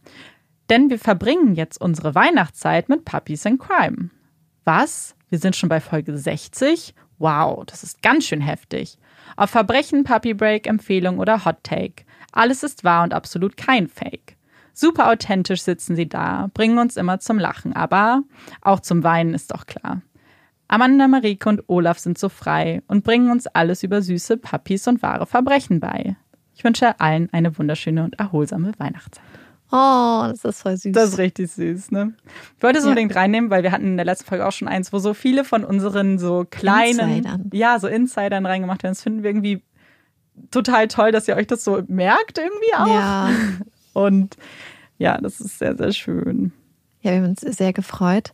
Denn 0.71 0.91
wir 0.91 0.99
verbringen 0.99 1.55
jetzt 1.55 1.81
unsere 1.81 2.15
Weihnachtszeit 2.15 2.89
mit 2.89 3.05
Puppies 3.05 3.45
in 3.45 3.59
Crime. 3.59 4.11
Was? 4.65 5.17
Wir 5.31 5.39
sind 5.39 5.57
schon 5.57 5.69
bei 5.69 5.81
Folge 5.81 6.17
60? 6.17 6.95
Wow, 7.19 7.65
das 7.67 7.83
ist 7.83 8.03
ganz 8.03 8.27
schön 8.27 8.41
heftig. 8.41 8.99
Auf 9.37 9.51
Verbrechen, 9.51 10.05
Puppy 10.05 10.35
Break, 10.35 10.67
Empfehlung 10.67 11.19
oder 11.19 11.45
Hot 11.45 11.63
Take. 11.63 12.05
Alles 12.33 12.63
ist 12.63 12.85
wahr 12.85 13.05
und 13.05 13.15
absolut 13.15 13.57
kein 13.57 13.89
Fake. 13.89 14.37
Super 14.73 15.11
authentisch 15.11 15.63
sitzen 15.63 15.97
sie 15.97 16.09
da, 16.09 16.51
bringen 16.55 16.79
uns 16.79 16.97
immer 16.97 17.19
zum 17.19 17.39
Lachen, 17.39 17.73
aber 17.75 18.23
auch 18.63 18.79
zum 18.81 19.03
Weinen 19.03 19.35
ist 19.35 19.53
doch 19.53 19.67
klar. 19.67 20.03
Amanda, 20.69 21.09
Marike 21.09 21.49
und 21.49 21.69
Olaf 21.69 21.99
sind 21.99 22.19
so 22.19 22.29
frei 22.29 22.83
und 22.87 23.03
bringen 23.03 23.31
uns 23.31 23.47
alles 23.49 23.83
über 23.83 24.03
süße 24.03 24.37
Puppies 24.37 24.87
und 24.87 25.03
wahre 25.03 25.27
Verbrechen 25.27 25.81
bei. 25.81 26.17
Ich 26.55 26.63
wünsche 26.63 27.01
allen 27.01 27.33
eine 27.33 27.57
wunderschöne 27.59 28.05
und 28.05 28.19
erholsame 28.19 28.73
Weihnachtszeit. 28.79 29.25
Oh, 29.71 30.25
das 30.29 30.45
ist 30.45 30.63
voll 30.63 30.77
süß. 30.77 30.93
Das 30.93 31.11
ist 31.11 31.19
richtig 31.19 31.51
süß, 31.53 31.91
ne? 31.91 32.15
Ich 32.57 32.63
wollte 32.63 32.79
es 32.79 32.85
Ja. 32.85 32.91
unbedingt 32.91 33.15
reinnehmen, 33.15 33.51
weil 33.51 33.63
wir 33.63 33.71
hatten 33.73 33.85
in 33.87 33.97
der 33.97 34.07
letzten 34.07 34.25
Folge 34.27 34.47
auch 34.47 34.53
schon 34.53 34.67
eins, 34.69 34.93
wo 34.93 34.99
so 34.99 35.13
viele 35.15 35.45
von 35.45 35.63
unseren 35.65 36.19
so 36.19 36.47
kleinen, 36.51 36.99
Insidern. 37.11 37.51
ja, 37.53 37.79
so 37.79 37.87
Insidern 37.87 38.47
reingemacht 38.47 38.83
werden. 38.83 38.93
Das 38.95 39.03
finden 39.03 39.23
wir 39.23 39.31
irgendwie 39.31 39.63
total 40.51 40.89
toll, 40.89 41.13
dass 41.13 41.29
ihr 41.29 41.37
euch 41.37 41.47
das 41.47 41.65
so 41.65 41.83
merkt 41.89 42.39
irgendwie 42.39 42.75
auch. 42.77 42.87
ja. 42.87 43.31
Und 43.93 44.37
ja, 44.99 45.19
das 45.21 45.41
ist 45.41 45.59
sehr, 45.59 45.77
sehr 45.77 45.93
schön. 45.93 46.53
Ja, 47.03 47.13
wir 47.13 47.19
haben 47.23 47.29
uns 47.31 47.41
sehr 47.41 47.73
gefreut. 47.73 48.33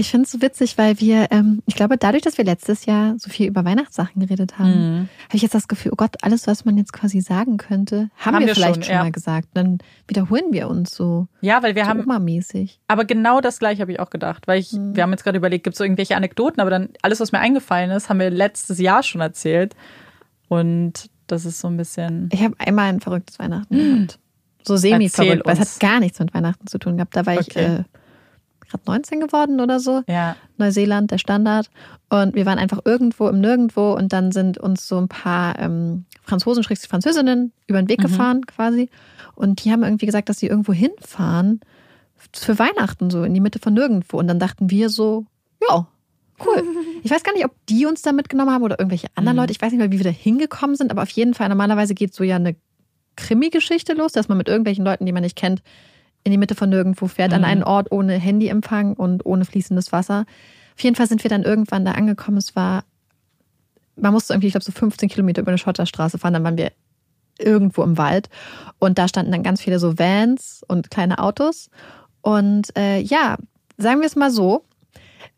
Ich 0.00 0.10
finde 0.10 0.26
es 0.26 0.30
so 0.30 0.40
witzig, 0.40 0.78
weil 0.78 1.00
wir, 1.00 1.26
ähm, 1.32 1.60
ich 1.66 1.74
glaube, 1.74 1.98
dadurch, 1.98 2.22
dass 2.22 2.38
wir 2.38 2.44
letztes 2.44 2.86
Jahr 2.86 3.18
so 3.18 3.28
viel 3.30 3.48
über 3.48 3.64
Weihnachtssachen 3.64 4.20
geredet 4.22 4.56
haben, 4.58 4.70
Mhm. 5.00 5.08
habe 5.24 5.34
ich 5.36 5.42
jetzt 5.42 5.56
das 5.56 5.66
Gefühl, 5.66 5.90
oh 5.92 5.96
Gott, 5.96 6.14
alles, 6.22 6.46
was 6.46 6.64
man 6.64 6.76
jetzt 6.78 6.92
quasi 6.92 7.20
sagen 7.20 7.56
könnte, 7.56 8.08
haben, 8.16 8.36
Haben 8.36 8.40
wir 8.42 8.46
wir 8.46 8.54
vielleicht 8.54 8.74
schon, 8.76 8.82
schon, 8.84 8.94
ja. 8.94 9.02
mal 9.02 9.10
gesagt. 9.10 9.48
Dann 9.54 9.78
wiederholen 10.06 10.44
wir 10.52 10.68
uns 10.68 10.94
so, 10.94 11.26
Ja, 11.40 11.62
weil 11.64 11.74
wir 11.74 11.82
so 11.82 11.88
haben, 11.90 12.00
Oma-mäßig. 12.04 12.78
aber 12.86 13.04
genau 13.04 13.40
das 13.40 13.58
gleiche 13.58 13.82
habe 13.82 13.90
ich 13.90 13.98
auch 13.98 14.10
gedacht, 14.10 14.46
weil 14.46 14.60
ich, 14.60 14.72
Mhm. 14.72 14.94
wir 14.94 15.02
haben 15.02 15.10
jetzt 15.10 15.24
gerade 15.24 15.36
überlegt, 15.38 15.64
gibt 15.64 15.74
es 15.74 15.78
so 15.78 15.84
irgendwelche 15.84 16.14
Anekdoten, 16.16 16.60
aber 16.60 16.70
dann 16.70 16.90
alles, 17.02 17.18
was 17.18 17.32
mir 17.32 17.40
eingefallen 17.40 17.90
ist, 17.90 18.08
haben 18.08 18.20
wir 18.20 18.30
letztes 18.30 18.78
Jahr 18.78 19.02
schon 19.02 19.20
erzählt. 19.20 19.74
Und 20.48 21.10
das 21.26 21.44
ist 21.44 21.58
so 21.60 21.68
ein 21.68 21.76
bisschen. 21.76 22.28
Ich 22.32 22.42
habe 22.42 22.54
einmal 22.58 22.86
ein 22.88 23.00
verrücktes 23.00 23.38
Weihnachten 23.38 23.76
gehabt. 23.76 24.18
So 24.62 24.74
Erzähl 24.74 24.90
semi-verrückt, 24.92 25.46
weil 25.46 25.54
es 25.58 25.60
hat 25.60 25.80
gar 25.80 26.00
nichts 26.00 26.18
mit 26.20 26.32
Weihnachten 26.34 26.66
zu 26.66 26.78
tun 26.78 26.96
gehabt. 26.96 27.16
Da 27.16 27.26
war 27.26 27.34
ich 27.40 27.48
Okay. 27.50 27.64
äh, 27.80 27.84
gerade 28.68 28.84
19 28.86 29.20
geworden 29.20 29.60
oder 29.60 29.80
so. 29.80 30.02
Ja. 30.08 30.36
Neuseeland, 30.56 31.10
der 31.10 31.18
Standard. 31.18 31.70
Und 32.08 32.34
wir 32.34 32.46
waren 32.46 32.58
einfach 32.58 32.80
irgendwo 32.84 33.28
im 33.28 33.40
Nirgendwo 33.40 33.92
und 33.94 34.12
dann 34.12 34.32
sind 34.32 34.58
uns 34.58 34.86
so 34.88 34.98
ein 34.98 35.08
paar 35.08 35.58
ähm, 35.58 36.04
Franzosen, 36.22 36.62
Französinnen 36.64 37.52
über 37.66 37.80
den 37.82 37.88
Weg 37.88 37.98
Mhm. 37.98 38.02
gefahren 38.02 38.46
quasi. 38.46 38.88
Und 39.34 39.64
die 39.64 39.72
haben 39.72 39.82
irgendwie 39.82 40.06
gesagt, 40.06 40.28
dass 40.28 40.38
sie 40.38 40.46
irgendwo 40.46 40.72
hinfahren 40.72 41.60
für 42.34 42.58
Weihnachten, 42.58 43.10
so 43.10 43.22
in 43.22 43.34
die 43.34 43.40
Mitte 43.40 43.58
von 43.58 43.74
nirgendwo. 43.74 44.18
Und 44.18 44.26
dann 44.28 44.38
dachten 44.38 44.70
wir 44.70 44.88
so, 44.90 45.24
ja, 45.68 45.86
cool. 46.44 46.62
Ich 47.04 47.10
weiß 47.12 47.22
gar 47.22 47.32
nicht, 47.32 47.44
ob 47.44 47.52
die 47.68 47.86
uns 47.86 48.02
da 48.02 48.10
mitgenommen 48.12 48.50
haben 48.50 48.64
oder 48.64 48.78
irgendwelche 48.80 49.06
anderen 49.14 49.36
Mhm. 49.36 49.42
Leute. 49.42 49.52
Ich 49.52 49.62
weiß 49.62 49.70
nicht 49.70 49.78
mehr, 49.78 49.92
wie 49.92 49.98
wir 49.98 50.04
da 50.04 50.10
hingekommen 50.10 50.74
sind, 50.76 50.90
aber 50.90 51.02
auf 51.02 51.10
jeden 51.10 51.32
Fall, 51.34 51.48
normalerweise 51.48 51.94
geht 51.94 52.12
so 52.12 52.24
ja 52.24 52.36
eine 52.36 52.56
Krimi-Geschichte 53.16 53.94
los, 53.94 54.12
dass 54.12 54.28
man 54.28 54.38
mit 54.38 54.48
irgendwelchen 54.48 54.84
Leuten, 54.84 55.06
die 55.06 55.12
man 55.12 55.22
nicht 55.22 55.36
kennt, 55.36 55.62
in 56.28 56.32
die 56.32 56.38
Mitte 56.38 56.54
von 56.54 56.68
nirgendwo 56.70 57.06
fährt, 57.08 57.32
an 57.32 57.40
Mhm. 57.40 57.46
einen 57.46 57.62
Ort 57.64 57.90
ohne 57.90 58.14
Handyempfang 58.14 58.92
und 58.94 59.24
ohne 59.26 59.44
fließendes 59.44 59.90
Wasser. 59.92 60.26
Auf 60.76 60.82
jeden 60.84 60.94
Fall 60.94 61.06
sind 61.08 61.24
wir 61.24 61.30
dann 61.30 61.42
irgendwann 61.42 61.84
da 61.84 61.92
angekommen. 61.92 62.36
Es 62.36 62.54
war, 62.54 62.84
man 63.96 64.12
musste 64.12 64.32
irgendwie, 64.34 64.46
ich 64.48 64.52
glaube, 64.52 64.64
so 64.64 64.72
15 64.72 65.08
Kilometer 65.08 65.42
über 65.42 65.50
eine 65.50 65.58
Schotterstraße 65.58 66.18
fahren. 66.18 66.34
Dann 66.34 66.44
waren 66.44 66.56
wir 66.58 66.70
irgendwo 67.38 67.82
im 67.82 67.96
Wald 67.98 68.28
und 68.78 68.98
da 68.98 69.08
standen 69.08 69.32
dann 69.32 69.42
ganz 69.42 69.60
viele 69.60 69.78
so 69.78 69.98
Vans 69.98 70.62
und 70.68 70.90
kleine 70.90 71.18
Autos. 71.20 71.70
Und 72.20 72.76
äh, 72.76 72.98
ja, 73.00 73.36
sagen 73.76 74.00
wir 74.00 74.06
es 74.06 74.16
mal 74.16 74.30
so, 74.30 74.64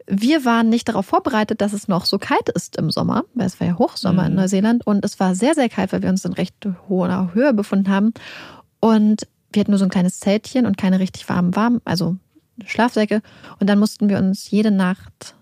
wir 0.06 0.44
waren 0.44 0.68
nicht 0.70 0.88
darauf 0.88 1.06
vorbereitet, 1.06 1.60
dass 1.60 1.72
es 1.72 1.88
noch 1.88 2.04
so 2.06 2.18
kalt 2.18 2.48
ist 2.48 2.76
im 2.76 2.90
Sommer, 2.90 3.24
weil 3.34 3.46
es 3.46 3.60
war 3.60 3.66
ja 3.66 3.78
Hochsommer 3.78 4.24
in 4.26 4.32
Mhm. 4.32 4.38
Neuseeland 4.40 4.86
und 4.86 5.04
es 5.04 5.20
war 5.20 5.34
sehr, 5.34 5.54
sehr 5.54 5.68
kalt, 5.68 5.92
weil 5.92 6.02
wir 6.02 6.08
uns 6.08 6.24
in 6.24 6.32
recht 6.32 6.54
hoher 6.88 7.30
Höhe 7.34 7.52
befunden 7.54 7.88
haben. 7.90 8.12
Und 8.80 9.26
wir 9.52 9.60
hatten 9.60 9.70
nur 9.70 9.78
so 9.78 9.84
ein 9.84 9.90
kleines 9.90 10.20
Zeltchen 10.20 10.66
und 10.66 10.76
keine 10.76 11.00
richtig 11.00 11.28
warmen, 11.28 11.54
warm, 11.56 11.80
also 11.84 12.16
Schlafsäcke. 12.66 13.22
Und 13.58 13.68
dann 13.68 13.78
mussten 13.78 14.08
wir 14.08 14.18
uns 14.18 14.50
jede 14.50 14.70
Nacht 14.70 15.34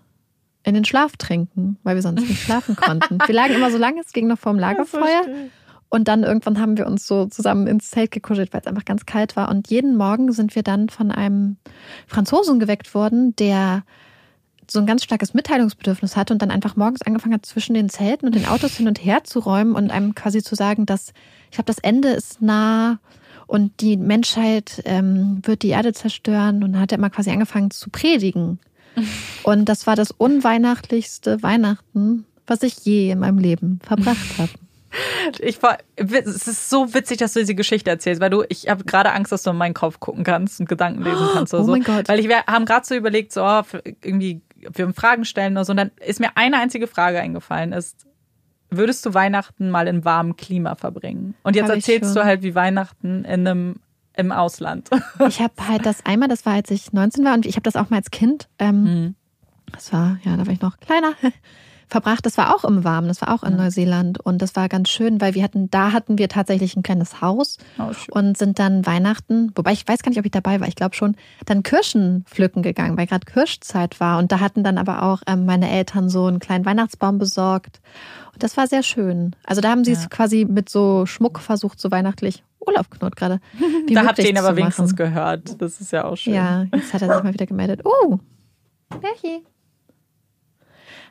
in 0.63 0.73
den 0.73 0.85
Schlaf 0.85 1.17
trinken, 1.17 1.77
weil 1.83 1.95
wir 1.95 2.01
sonst 2.01 2.27
nicht 2.27 2.43
schlafen 2.43 2.75
konnten. 2.77 3.19
Wir 3.25 3.35
lagen 3.35 3.55
immer 3.55 3.71
so 3.71 3.77
lange, 3.77 4.01
es 4.01 4.13
ging 4.13 4.27
noch 4.27 4.39
vorm 4.39 4.59
Lagerfeuer. 4.59 5.23
Und 5.89 6.07
dann 6.07 6.23
irgendwann 6.23 6.59
haben 6.59 6.77
wir 6.77 6.85
uns 6.85 7.07
so 7.07 7.25
zusammen 7.25 7.65
ins 7.65 7.89
Zelt 7.89 8.11
gekuschelt, 8.11 8.53
weil 8.53 8.61
es 8.61 8.67
einfach 8.67 8.85
ganz 8.85 9.05
kalt 9.07 9.35
war. 9.35 9.49
Und 9.49 9.69
jeden 9.71 9.97
Morgen 9.97 10.31
sind 10.31 10.55
wir 10.55 10.61
dann 10.61 10.89
von 10.89 11.11
einem 11.11 11.57
Franzosen 12.05 12.59
geweckt 12.59 12.93
worden, 12.93 13.35
der 13.37 13.83
so 14.69 14.79
ein 14.79 14.85
ganz 14.85 15.03
starkes 15.03 15.33
Mitteilungsbedürfnis 15.33 16.15
hatte 16.15 16.31
und 16.31 16.43
dann 16.43 16.51
einfach 16.51 16.75
morgens 16.75 17.01
angefangen 17.01 17.33
hat, 17.33 17.45
zwischen 17.45 17.73
den 17.73 17.89
Zelten 17.89 18.27
und 18.27 18.35
den 18.35 18.45
Autos 18.45 18.75
hin 18.75 18.87
und 18.87 19.03
her 19.03 19.23
zu 19.23 19.39
räumen 19.39 19.75
und 19.75 19.89
einem 19.89 20.13
quasi 20.13 20.43
zu 20.43 20.53
sagen, 20.53 20.85
dass 20.85 21.11
ich 21.49 21.55
glaube, 21.55 21.65
das 21.65 21.79
Ende 21.79 22.09
ist 22.09 22.39
nah 22.39 22.99
und 23.49 23.81
die 23.81 23.97
Menschheit 23.97 24.79
ähm, 24.85 25.41
wird 25.41 25.63
die 25.63 25.69
Erde 25.69 25.91
zerstören. 25.91 26.63
Und 26.63 26.79
hat 26.79 26.91
er 26.91 26.99
immer 26.99 27.09
quasi 27.09 27.31
angefangen 27.31 27.71
zu 27.71 27.89
predigen. 27.89 28.59
Und 29.43 29.65
das 29.65 29.87
war 29.87 29.95
das 29.95 30.11
unweihnachtlichste 30.11 31.41
Weihnachten, 31.41 32.25
was 32.45 32.61
ich 32.61 32.77
je 32.85 33.09
in 33.09 33.19
meinem 33.19 33.39
Leben 33.39 33.79
verbracht 33.83 34.37
habe. 34.37 34.51
Ich 35.37 35.61
war, 35.61 35.77
es 35.95 36.47
ist 36.47 36.67
so 36.71 36.95
witzig, 36.95 37.19
dass 37.19 37.33
du 37.33 37.39
diese 37.41 37.53
Geschichte 37.53 37.91
erzählst, 37.91 38.19
weil 38.21 38.31
du, 38.31 38.43
ich 38.49 38.69
habe 38.69 38.83
gerade 38.85 39.11
Angst, 39.11 39.31
dass 39.31 39.43
du 39.43 39.51
in 39.51 39.55
meinen 39.55 39.75
Kopf 39.75 39.99
gucken 39.99 40.23
kannst 40.23 40.59
und 40.59 40.67
Gedanken 40.67 41.03
lesen 41.03 41.27
kannst 41.31 41.53
oder 41.53 41.61
oh 41.61 41.65
so. 41.67 41.71
mein 41.73 41.83
Gott. 41.83 42.09
Weil 42.09 42.19
ich, 42.19 42.27
wir 42.27 42.43
haben 42.47 42.65
gerade 42.65 42.87
so 42.87 42.95
überlegt, 42.95 43.31
so 43.31 43.43
oh, 43.43 43.61
irgendwie, 44.03 44.41
wir 44.55 44.91
Fragen 44.95 45.25
stellen 45.25 45.53
oder 45.53 45.65
so. 45.65 45.73
Und 45.73 45.77
dann 45.77 45.91
ist 46.03 46.19
mir 46.19 46.35
eine 46.35 46.57
einzige 46.57 46.87
Frage 46.87 47.19
eingefallen, 47.19 47.71
ist, 47.71 48.07
würdest 48.71 49.05
du 49.05 49.13
Weihnachten 49.13 49.69
mal 49.69 49.87
in 49.87 50.05
warmem 50.05 50.35
Klima 50.35 50.75
verbringen? 50.75 51.35
Und 51.43 51.55
jetzt 51.55 51.69
Hab 51.69 51.75
erzählst 51.75 52.15
du 52.15 52.23
halt 52.23 52.41
wie 52.43 52.55
Weihnachten 52.55 53.25
in 53.25 53.47
einem 53.47 53.75
im 54.17 54.31
Ausland. 54.33 54.89
Ich 55.27 55.39
habe 55.39 55.53
halt 55.67 55.85
das 55.85 56.05
einmal, 56.05 56.27
das 56.27 56.45
war, 56.45 56.53
als 56.53 56.69
ich 56.71 56.91
19 56.91 57.23
war 57.23 57.33
und 57.35 57.45
ich 57.45 57.55
habe 57.55 57.63
das 57.63 57.77
auch 57.77 57.89
mal 57.89 57.97
als 57.97 58.11
Kind, 58.11 58.49
ähm, 58.59 58.83
Mhm. 58.83 59.15
das 59.71 59.93
war, 59.93 60.17
ja, 60.23 60.35
da 60.35 60.45
war 60.45 60.51
ich 60.53 60.59
noch 60.61 60.77
kleiner, 60.79 61.13
verbracht. 61.87 62.25
Das 62.25 62.37
war 62.37 62.53
auch 62.53 62.65
im 62.65 62.83
Warmen, 62.83 63.07
das 63.07 63.21
war 63.21 63.33
auch 63.33 63.43
in 63.43 63.53
Ja. 63.53 63.57
Neuseeland 63.63 64.19
und 64.19 64.41
das 64.41 64.55
war 64.57 64.67
ganz 64.67 64.89
schön, 64.89 65.21
weil 65.21 65.35
wir 65.35 65.43
hatten, 65.43 65.71
da 65.71 65.91
hatten 65.93 66.17
wir 66.17 66.27
tatsächlich 66.27 66.75
ein 66.75 66.83
kleines 66.83 67.21
Haus 67.21 67.57
Oh, 67.79 67.91
und 68.11 68.37
sind 68.37 68.59
dann 68.59 68.85
Weihnachten, 68.85 69.51
wobei 69.55 69.71
ich 69.71 69.87
weiß 69.87 70.03
gar 70.03 70.09
nicht, 70.09 70.19
ob 70.19 70.25
ich 70.25 70.31
dabei 70.31 70.59
war, 70.59 70.67
ich 70.67 70.75
glaube 70.75 70.95
schon, 70.95 71.15
dann 71.45 71.63
Kirschen 71.63 72.25
pflücken 72.27 72.61
gegangen, 72.61 72.97
weil 72.97 73.07
gerade 73.07 73.25
Kirschzeit 73.25 73.99
war. 74.01 74.19
Und 74.19 74.31
da 74.33 74.39
hatten 74.41 74.63
dann 74.65 74.77
aber 74.77 75.01
auch 75.03 75.21
ähm, 75.27 75.45
meine 75.45 75.69
Eltern 75.71 76.09
so 76.09 76.25
einen 76.25 76.39
kleinen 76.39 76.65
Weihnachtsbaum 76.65 77.17
besorgt. 77.19 77.79
Das 78.39 78.57
war 78.57 78.67
sehr 78.67 78.83
schön. 78.83 79.35
Also 79.45 79.61
da 79.61 79.69
haben 79.69 79.83
sie 79.83 79.91
Ja. 79.93 79.99
es 79.99 80.09
quasi 80.09 80.45
mit 80.49 80.69
so 80.69 81.05
Schmuck 81.05 81.39
versucht, 81.39 81.79
so 81.79 81.91
weihnachtlich. 81.91 82.43
Olaf 82.59 82.89
knurrt 82.89 83.15
gerade. 83.15 83.39
da 83.91 84.05
habt 84.05 84.19
ihr 84.19 84.29
ihn 84.29 84.37
aber 84.37 84.55
wenigstens 84.55 84.91
machen. 84.91 84.95
gehört. 84.97 85.61
Das 85.61 85.79
ist 85.81 85.91
ja 85.91 86.05
auch 86.05 86.15
schön. 86.15 86.33
Ja, 86.33 86.65
jetzt 86.73 86.93
hat 86.93 87.01
er 87.01 87.13
sich 87.13 87.23
mal 87.23 87.33
wieder 87.33 87.45
gemeldet. 87.45 87.81
Oh, 87.83 88.19
Lerchi. 89.01 89.43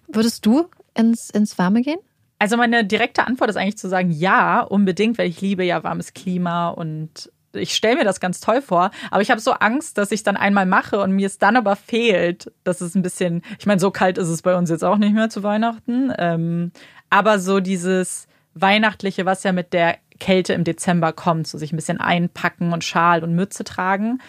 Würdest 0.08 0.46
du 0.46 0.66
ins, 0.94 1.30
ins 1.30 1.58
Warme 1.58 1.82
gehen? 1.82 1.98
Also 2.38 2.56
meine 2.56 2.84
direkte 2.84 3.26
Antwort 3.26 3.50
ist 3.50 3.56
eigentlich 3.56 3.78
zu 3.78 3.88
sagen, 3.88 4.10
ja, 4.10 4.60
unbedingt, 4.60 5.18
weil 5.18 5.28
ich 5.28 5.40
liebe 5.40 5.64
ja 5.64 5.82
warmes 5.82 6.14
Klima 6.14 6.68
und 6.68 7.30
ich 7.52 7.74
stelle 7.74 7.96
mir 7.96 8.04
das 8.04 8.20
ganz 8.20 8.40
toll 8.40 8.62
vor. 8.62 8.90
Aber 9.10 9.22
ich 9.22 9.30
habe 9.30 9.40
so 9.40 9.52
Angst, 9.52 9.98
dass 9.98 10.12
ich 10.12 10.20
es 10.20 10.24
dann 10.24 10.36
einmal 10.36 10.66
mache 10.66 11.00
und 11.00 11.12
mir 11.12 11.26
es 11.26 11.38
dann 11.38 11.56
aber 11.56 11.76
fehlt. 11.76 12.52
Das 12.64 12.80
ist 12.80 12.94
ein 12.94 13.02
bisschen, 13.02 13.42
ich 13.58 13.66
meine, 13.66 13.80
so 13.80 13.90
kalt 13.90 14.18
ist 14.18 14.28
es 14.28 14.42
bei 14.42 14.56
uns 14.56 14.70
jetzt 14.70 14.84
auch 14.84 14.98
nicht 14.98 15.14
mehr 15.14 15.30
zu 15.30 15.42
Weihnachten. 15.42 16.12
Ähm, 16.18 16.72
aber 17.10 17.38
so 17.38 17.60
dieses 17.60 18.28
Weihnachtliche, 18.54 19.24
was 19.24 19.42
ja 19.42 19.52
mit 19.52 19.72
der 19.72 19.96
Kälte 20.20 20.52
im 20.52 20.64
Dezember 20.64 21.12
kommt, 21.12 21.46
so 21.46 21.58
sich 21.58 21.72
ein 21.72 21.76
bisschen 21.76 22.00
einpacken 22.00 22.72
und 22.72 22.84
Schal 22.84 23.22
und 23.22 23.34
Mütze 23.34 23.64
tragen. 23.64 24.20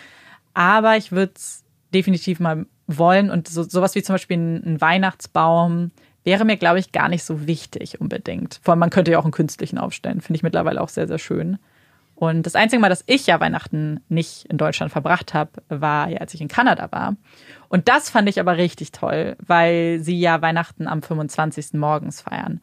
Aber 0.53 0.97
ich 0.97 1.11
würde 1.11 1.33
es 1.35 1.63
definitiv 1.93 2.39
mal 2.39 2.65
wollen 2.87 3.29
und 3.29 3.47
so, 3.47 3.63
sowas 3.63 3.95
wie 3.95 4.03
zum 4.03 4.15
Beispiel 4.15 4.37
ein 4.37 4.81
Weihnachtsbaum 4.81 5.91
wäre 6.23 6.45
mir, 6.45 6.57
glaube 6.57 6.79
ich, 6.79 6.91
gar 6.91 7.09
nicht 7.09 7.23
so 7.23 7.47
wichtig 7.47 8.01
unbedingt. 8.01 8.59
Vor 8.61 8.73
allem, 8.73 8.79
man 8.79 8.89
könnte 8.89 9.11
ja 9.11 9.19
auch 9.19 9.23
einen 9.23 9.31
künstlichen 9.31 9.77
aufstellen. 9.77 10.21
Finde 10.21 10.37
ich 10.37 10.43
mittlerweile 10.43 10.81
auch 10.81 10.89
sehr, 10.89 11.07
sehr 11.07 11.17
schön. 11.17 11.57
Und 12.19 12.45
das 12.45 12.55
einzige 12.55 12.81
Mal, 12.81 12.89
dass 12.89 13.05
ich 13.07 13.27
ja 13.27 13.39
Weihnachten 13.39 14.01
nicht 14.09 14.43
in 14.47 14.57
Deutschland 14.57 14.91
verbracht 14.91 15.33
habe, 15.33 15.51
war 15.69 16.09
ja, 16.09 16.17
als 16.17 16.33
ich 16.33 16.41
in 16.41 16.49
Kanada 16.49 16.91
war. 16.91 17.15
Und 17.69 17.87
das 17.87 18.09
fand 18.09 18.27
ich 18.27 18.41
aber 18.41 18.57
richtig 18.57 18.91
toll, 18.91 19.37
weil 19.39 19.99
sie 20.01 20.19
ja 20.19 20.41
Weihnachten 20.41 20.85
am 20.85 21.01
25. 21.01 21.75
morgens 21.75 22.19
feiern. 22.19 22.59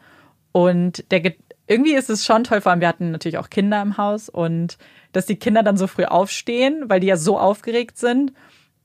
Und 0.53 1.11
der, 1.11 1.21
Ge- 1.21 1.39
irgendwie 1.67 1.95
ist 1.95 2.11
es 2.11 2.27
schon 2.27 2.45
toll, 2.45 2.61
vor 2.61 2.71
allem 2.73 2.83
wir 2.83 2.89
hatten 2.89 3.13
natürlich 3.13 3.39
auch 3.39 3.49
Kinder 3.49 3.81
im 3.81 3.97
Haus 3.97 4.29
und 4.29 4.77
dass 5.13 5.25
die 5.25 5.37
Kinder 5.37 5.63
dann 5.63 5.79
so 5.79 5.87
früh 5.87 6.05
aufstehen, 6.05 6.85
weil 6.89 7.01
die 7.01 7.07
ja 7.07 7.17
so 7.17 7.39
aufgeregt 7.39 7.97
sind. 7.97 8.35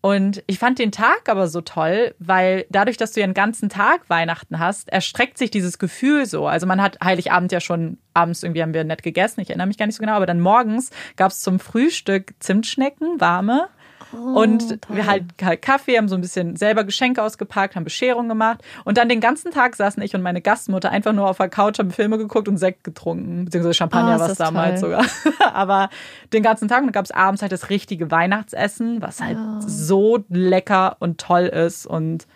Und 0.01 0.43
ich 0.47 0.57
fand 0.57 0.79
den 0.79 0.91
Tag 0.91 1.29
aber 1.29 1.47
so 1.47 1.61
toll, 1.61 2.15
weil 2.17 2.65
dadurch, 2.69 2.97
dass 2.97 3.11
du 3.11 3.19
ja 3.19 3.23
einen 3.23 3.35
ganzen 3.35 3.69
Tag 3.69 4.09
Weihnachten 4.09 4.57
hast, 4.57 4.89
erstreckt 4.89 5.37
sich 5.37 5.51
dieses 5.51 5.77
Gefühl 5.77 6.25
so. 6.25 6.47
Also 6.47 6.65
man 6.65 6.81
hat 6.81 6.97
Heiligabend 7.03 7.51
ja 7.51 7.59
schon 7.59 7.99
abends 8.15 8.41
irgendwie 8.41 8.63
haben 8.63 8.73
wir 8.73 8.83
nett 8.83 9.03
gegessen, 9.03 9.41
ich 9.41 9.49
erinnere 9.49 9.67
mich 9.67 9.77
gar 9.77 9.85
nicht 9.85 9.95
so 9.95 10.01
genau, 10.01 10.13
aber 10.13 10.25
dann 10.25 10.41
morgens 10.41 10.89
gab 11.15 11.31
es 11.31 11.39
zum 11.39 11.59
Frühstück 11.59 12.33
Zimtschnecken, 12.39 13.21
warme. 13.21 13.69
Und 14.13 14.81
toll. 14.81 14.97
wir 14.97 15.05
halt, 15.07 15.23
halt 15.41 15.61
Kaffee, 15.61 15.97
haben 15.97 16.07
so 16.07 16.15
ein 16.15 16.21
bisschen 16.21 16.55
selber 16.55 16.83
Geschenke 16.83 17.23
ausgepackt, 17.23 17.75
haben 17.75 17.83
Bescherung 17.83 18.27
gemacht. 18.27 18.61
Und 18.85 18.97
dann 18.97 19.09
den 19.09 19.19
ganzen 19.21 19.51
Tag 19.51 19.75
saßen 19.75 20.01
ich 20.03 20.13
und 20.15 20.21
meine 20.21 20.41
Gastmutter 20.41 20.89
einfach 20.91 21.13
nur 21.13 21.29
auf 21.29 21.37
der 21.37 21.49
Couch, 21.49 21.79
haben 21.79 21.91
Filme 21.91 22.17
geguckt 22.17 22.47
und 22.47 22.57
Sekt 22.57 22.83
getrunken, 22.83 23.45
beziehungsweise 23.45 23.73
Champagner 23.75 24.11
Oh, 24.11 24.15
ist 24.15 24.21
was 24.21 24.27
das 24.29 24.37
damals 24.37 24.81
toll. 24.81 24.91
sogar. 24.91 25.53
Aber 25.53 25.89
den 26.33 26.43
ganzen 26.43 26.67
Tag, 26.67 26.79
und 26.81 26.87
dann 26.87 26.93
gab 26.93 27.05
es 27.05 27.11
abends 27.11 27.41
halt 27.41 27.51
das 27.51 27.69
richtige 27.69 28.11
Weihnachtsessen, 28.11 29.01
was 29.01 29.21
halt 29.21 29.37
Oh. 29.37 29.59
so 29.65 30.23
lecker 30.29 30.97
und 30.99 31.19
toll 31.19 31.43
ist. 31.47 31.85
Und 31.85 32.27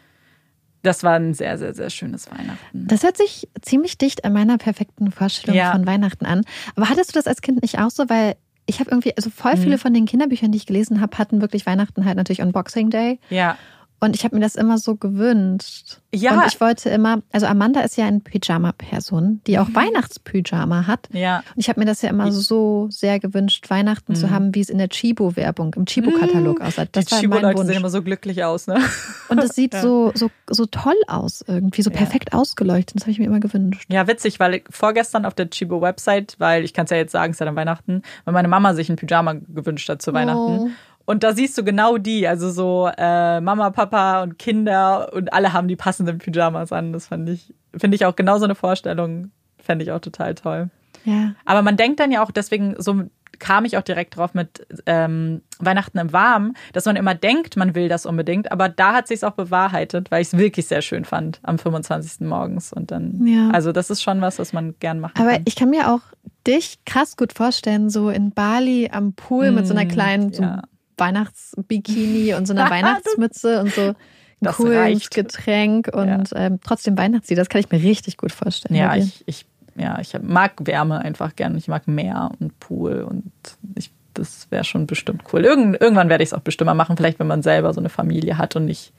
das 0.83 1.03
war 1.03 1.13
ein 1.15 1.33
sehr, 1.33 1.57
sehr, 1.57 1.73
sehr 1.73 1.89
schönes 1.89 2.29
Weihnachten. 2.29 2.87
Das 2.87 3.01
hört 3.03 3.17
sich 3.17 3.49
ziemlich 3.61 3.97
dicht 3.97 4.23
an 4.23 4.33
meiner 4.33 4.57
perfekten 4.59 5.11
Vorstellung 5.11 5.57
Ja. 5.57 5.71
von 5.71 5.87
Weihnachten 5.87 6.25
an. 6.27 6.43
Aber 6.75 6.89
hattest 6.89 7.09
du 7.09 7.13
das 7.17 7.25
als 7.25 7.41
Kind 7.41 7.63
nicht 7.63 7.79
auch 7.79 7.89
so? 7.89 8.07
Weil 8.07 8.35
ich 8.65 8.79
habe 8.79 8.89
irgendwie, 8.91 9.15
also 9.15 9.29
voll 9.29 9.55
Mhm. 9.55 9.61
viele 9.61 9.77
von 9.77 9.93
den 9.93 10.05
Kinderbüchern, 10.05 10.51
die 10.51 10.57
ich 10.57 10.65
gelesen 10.65 11.01
habe, 11.01 11.17
hatten 11.17 11.41
wirklich 11.41 11.65
Weihnachten 11.65 12.05
halt 12.05 12.17
natürlich 12.17 12.41
on 12.41 12.51
Boxing 12.51 12.89
Day. 12.89 13.19
Ja. 13.29 13.57
Und 14.01 14.15
ich 14.15 14.23
habe 14.25 14.35
mir 14.35 14.41
das 14.41 14.55
immer 14.55 14.77
so 14.77 14.95
gewünscht. 14.95 15.99
Ja. 16.13 16.33
Und 16.37 16.47
ich 16.47 16.59
wollte 16.61 16.89
immer, 16.89 17.21
also 17.31 17.45
Amanda 17.47 17.79
ist 17.81 17.97
ja 17.97 18.05
eine 18.05 18.19
Pyjama-Person, 18.19 19.41
die 19.47 19.53
Mhm. 19.53 19.57
auch 19.59 19.67
Weihnachtspyjama 19.73 20.85
hat. 20.87 21.07
Ja. 21.11 21.37
Und 21.55 21.61
ich 21.61 21.69
habe 21.69 21.79
mir 21.79 21.85
das 21.85 22.01
ja 22.01 22.09
immer 22.09 22.31
so 22.31 22.87
sehr 22.91 23.19
gewünscht, 23.19 23.69
Weihnachten 23.69 24.15
zu 24.15 24.27
Mhm. 24.27 24.31
haben, 24.31 24.55
wie 24.55 24.61
es 24.61 24.69
in 24.69 24.77
der 24.77 24.89
Chibo-Werbung, 24.89 25.73
im 25.75 25.85
Chibo-Katalog 25.85 26.61
aussah. 26.61 26.85
Das 26.91 27.05
die 27.05 27.15
Chibo-Leute 27.15 27.65
sehen 27.65 27.77
immer 27.77 27.89
so 27.89 28.01
glücklich 28.01 28.43
aus, 28.43 28.67
ne? 28.67 28.75
Und 29.29 29.39
es 29.43 29.55
sieht 29.55 29.73
Ja. 29.73 29.81
so, 29.81 30.11
so, 30.13 30.29
so 30.49 30.65
toll 30.65 30.95
aus 31.07 31.43
irgendwie, 31.47 31.81
so 31.81 31.89
Ja. 31.89 31.95
perfekt 31.97 32.33
ausgeleuchtet. 32.33 32.95
Das 32.97 33.03
habe 33.03 33.11
ich 33.11 33.19
mir 33.19 33.25
immer 33.25 33.39
gewünscht. 33.39 33.85
Ja, 33.89 34.07
witzig, 34.07 34.39
weil 34.39 34.61
vorgestern 34.69 35.25
auf 35.25 35.33
der 35.33 35.49
Chibo-Website, 35.49 36.35
weil 36.37 36.63
ich 36.63 36.73
kann 36.73 36.85
es 36.85 36.91
ja 36.91 36.97
jetzt 36.97 37.11
sagen, 37.11 37.31
es 37.31 37.35
ist 37.37 37.39
ja 37.39 37.45
dann 37.45 37.55
Weihnachten, 37.55 38.01
weil 38.25 38.33
meine 38.33 38.47
Mama 38.49 38.73
sich 38.73 38.89
ein 38.89 38.97
Pyjama 38.97 39.33
gewünscht 39.47 39.89
hat 39.89 40.01
zu 40.01 40.13
Weihnachten. 40.13 40.39
Oh. 40.59 40.69
Und 41.05 41.23
da 41.23 41.33
siehst 41.33 41.57
du 41.57 41.63
genau 41.63 41.97
die, 41.97 42.27
also 42.27 42.49
so 42.49 42.89
äh, 42.97 43.39
Mama, 43.39 43.69
Papa 43.69 44.23
und 44.23 44.39
Kinder 44.39 45.13
und 45.13 45.31
alle 45.33 45.53
haben 45.53 45.67
die 45.67 45.75
passenden 45.75 46.17
Pyjamas 46.17 46.71
an. 46.71 46.93
Das 46.93 47.07
fand 47.07 47.29
ich, 47.29 47.53
finde 47.77 47.95
ich 47.95 48.05
auch 48.05 48.15
genau 48.15 48.37
so 48.39 48.45
eine 48.45 48.55
Vorstellung, 48.55 49.31
fände 49.59 49.83
ich 49.83 49.91
auch 49.91 49.99
total 50.01 50.33
toll. 50.35 50.69
Ja. 51.03 51.33
Aber 51.45 51.61
man 51.61 51.77
denkt 51.77 51.99
dann 51.99 52.11
ja 52.11 52.23
auch, 52.23 52.31
deswegen 52.31 52.75
so 52.79 53.03
kam 53.37 53.65
ich 53.65 53.77
auch 53.77 53.81
direkt 53.83 54.15
drauf 54.15 54.33
mit 54.33 54.65
ähm, 54.85 55.41
Weihnachten 55.59 55.97
im 55.97 56.13
Warmen, 56.13 56.53
dass 56.71 56.85
man 56.85 56.95
immer 56.95 57.13
denkt, 57.15 57.57
man 57.57 57.75
will 57.75 57.89
das 57.89 58.05
unbedingt, 58.05 58.49
aber 58.51 58.69
da 58.69 58.93
hat 58.93 59.07
sich 59.09 59.23
auch 59.25 59.33
bewahrheitet, 59.33 60.09
weil 60.09 60.21
ich 60.21 60.29
es 60.29 60.37
wirklich 60.37 60.67
sehr 60.67 60.81
schön 60.81 61.03
fand 61.03 61.39
am 61.43 61.59
25. 61.59 62.21
morgens 62.27 62.71
und 62.71 62.91
dann, 62.91 63.27
Ja. 63.27 63.49
also 63.49 63.73
das 63.73 63.89
ist 63.89 64.01
schon 64.01 64.21
was, 64.21 64.39
was 64.39 64.53
man 64.53 64.73
gern 64.79 65.01
machen 65.01 65.15
Aber 65.19 65.31
kann. 65.33 65.41
ich 65.45 65.55
kann 65.57 65.69
mir 65.69 65.91
auch 65.93 65.99
dich 66.47 66.79
krass 66.85 67.17
gut 67.17 67.33
vorstellen, 67.33 67.89
so 67.89 68.09
in 68.09 68.31
Bali 68.31 68.89
am 68.91 69.13
Pool 69.13 69.51
mit 69.51 69.67
so 69.67 69.73
einer 69.75 69.83
Mm, 69.85 69.89
kleinen 69.89 70.33
so 70.33 70.41
ja. 70.43 70.61
Weihnachtsbikini 70.97 72.33
und 72.33 72.47
so 72.47 72.53
einer 72.53 72.69
Weihnachtsmütze 72.69 73.61
und 73.61 73.73
so 73.73 73.95
ein 74.41 74.53
cooles. 74.53 75.09
Getränk 75.09 75.89
und 75.93 76.29
ähm, 76.35 76.59
trotzdem 76.63 76.97
Weihnachtslied. 76.97 77.37
Das 77.37 77.49
kann 77.49 77.61
ich 77.61 77.71
mir 77.71 77.81
richtig 77.81 78.17
gut 78.17 78.31
vorstellen. 78.31 78.75
Ja, 78.75 78.95
ich, 78.95 79.23
ich, 79.25 79.45
ja, 79.75 79.99
ich 79.99 80.15
mag 80.21 80.53
Wärme 80.59 80.99
einfach 80.99 81.35
gern. 81.35 81.57
Ich 81.57 81.67
mag 81.67 81.87
Meer 81.87 82.31
und 82.39 82.59
Pool 82.59 83.01
und 83.01 83.31
ich, 83.75 83.91
das 84.13 84.47
wäre 84.49 84.63
schon 84.63 84.87
bestimmt 84.87 85.23
cool. 85.33 85.43
Irgend, 85.43 85.79
irgendwann 85.81 86.09
werde 86.09 86.23
ich 86.23 86.29
es 86.29 86.33
auch 86.33 86.41
bestimmt 86.41 86.67
mal 86.67 86.73
machen, 86.73 86.97
vielleicht 86.97 87.19
wenn 87.19 87.27
man 87.27 87.43
selber 87.43 87.73
so 87.73 87.79
eine 87.79 87.89
Familie 87.89 88.37
hat 88.37 88.55
und 88.55 88.65
nicht 88.65 88.93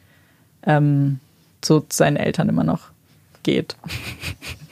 ähm, 0.64 1.20
so 1.64 1.80
zu 1.80 1.96
seinen 1.96 2.16
Eltern 2.16 2.48
immer 2.48 2.64
noch 2.64 2.90
geht. 3.42 3.76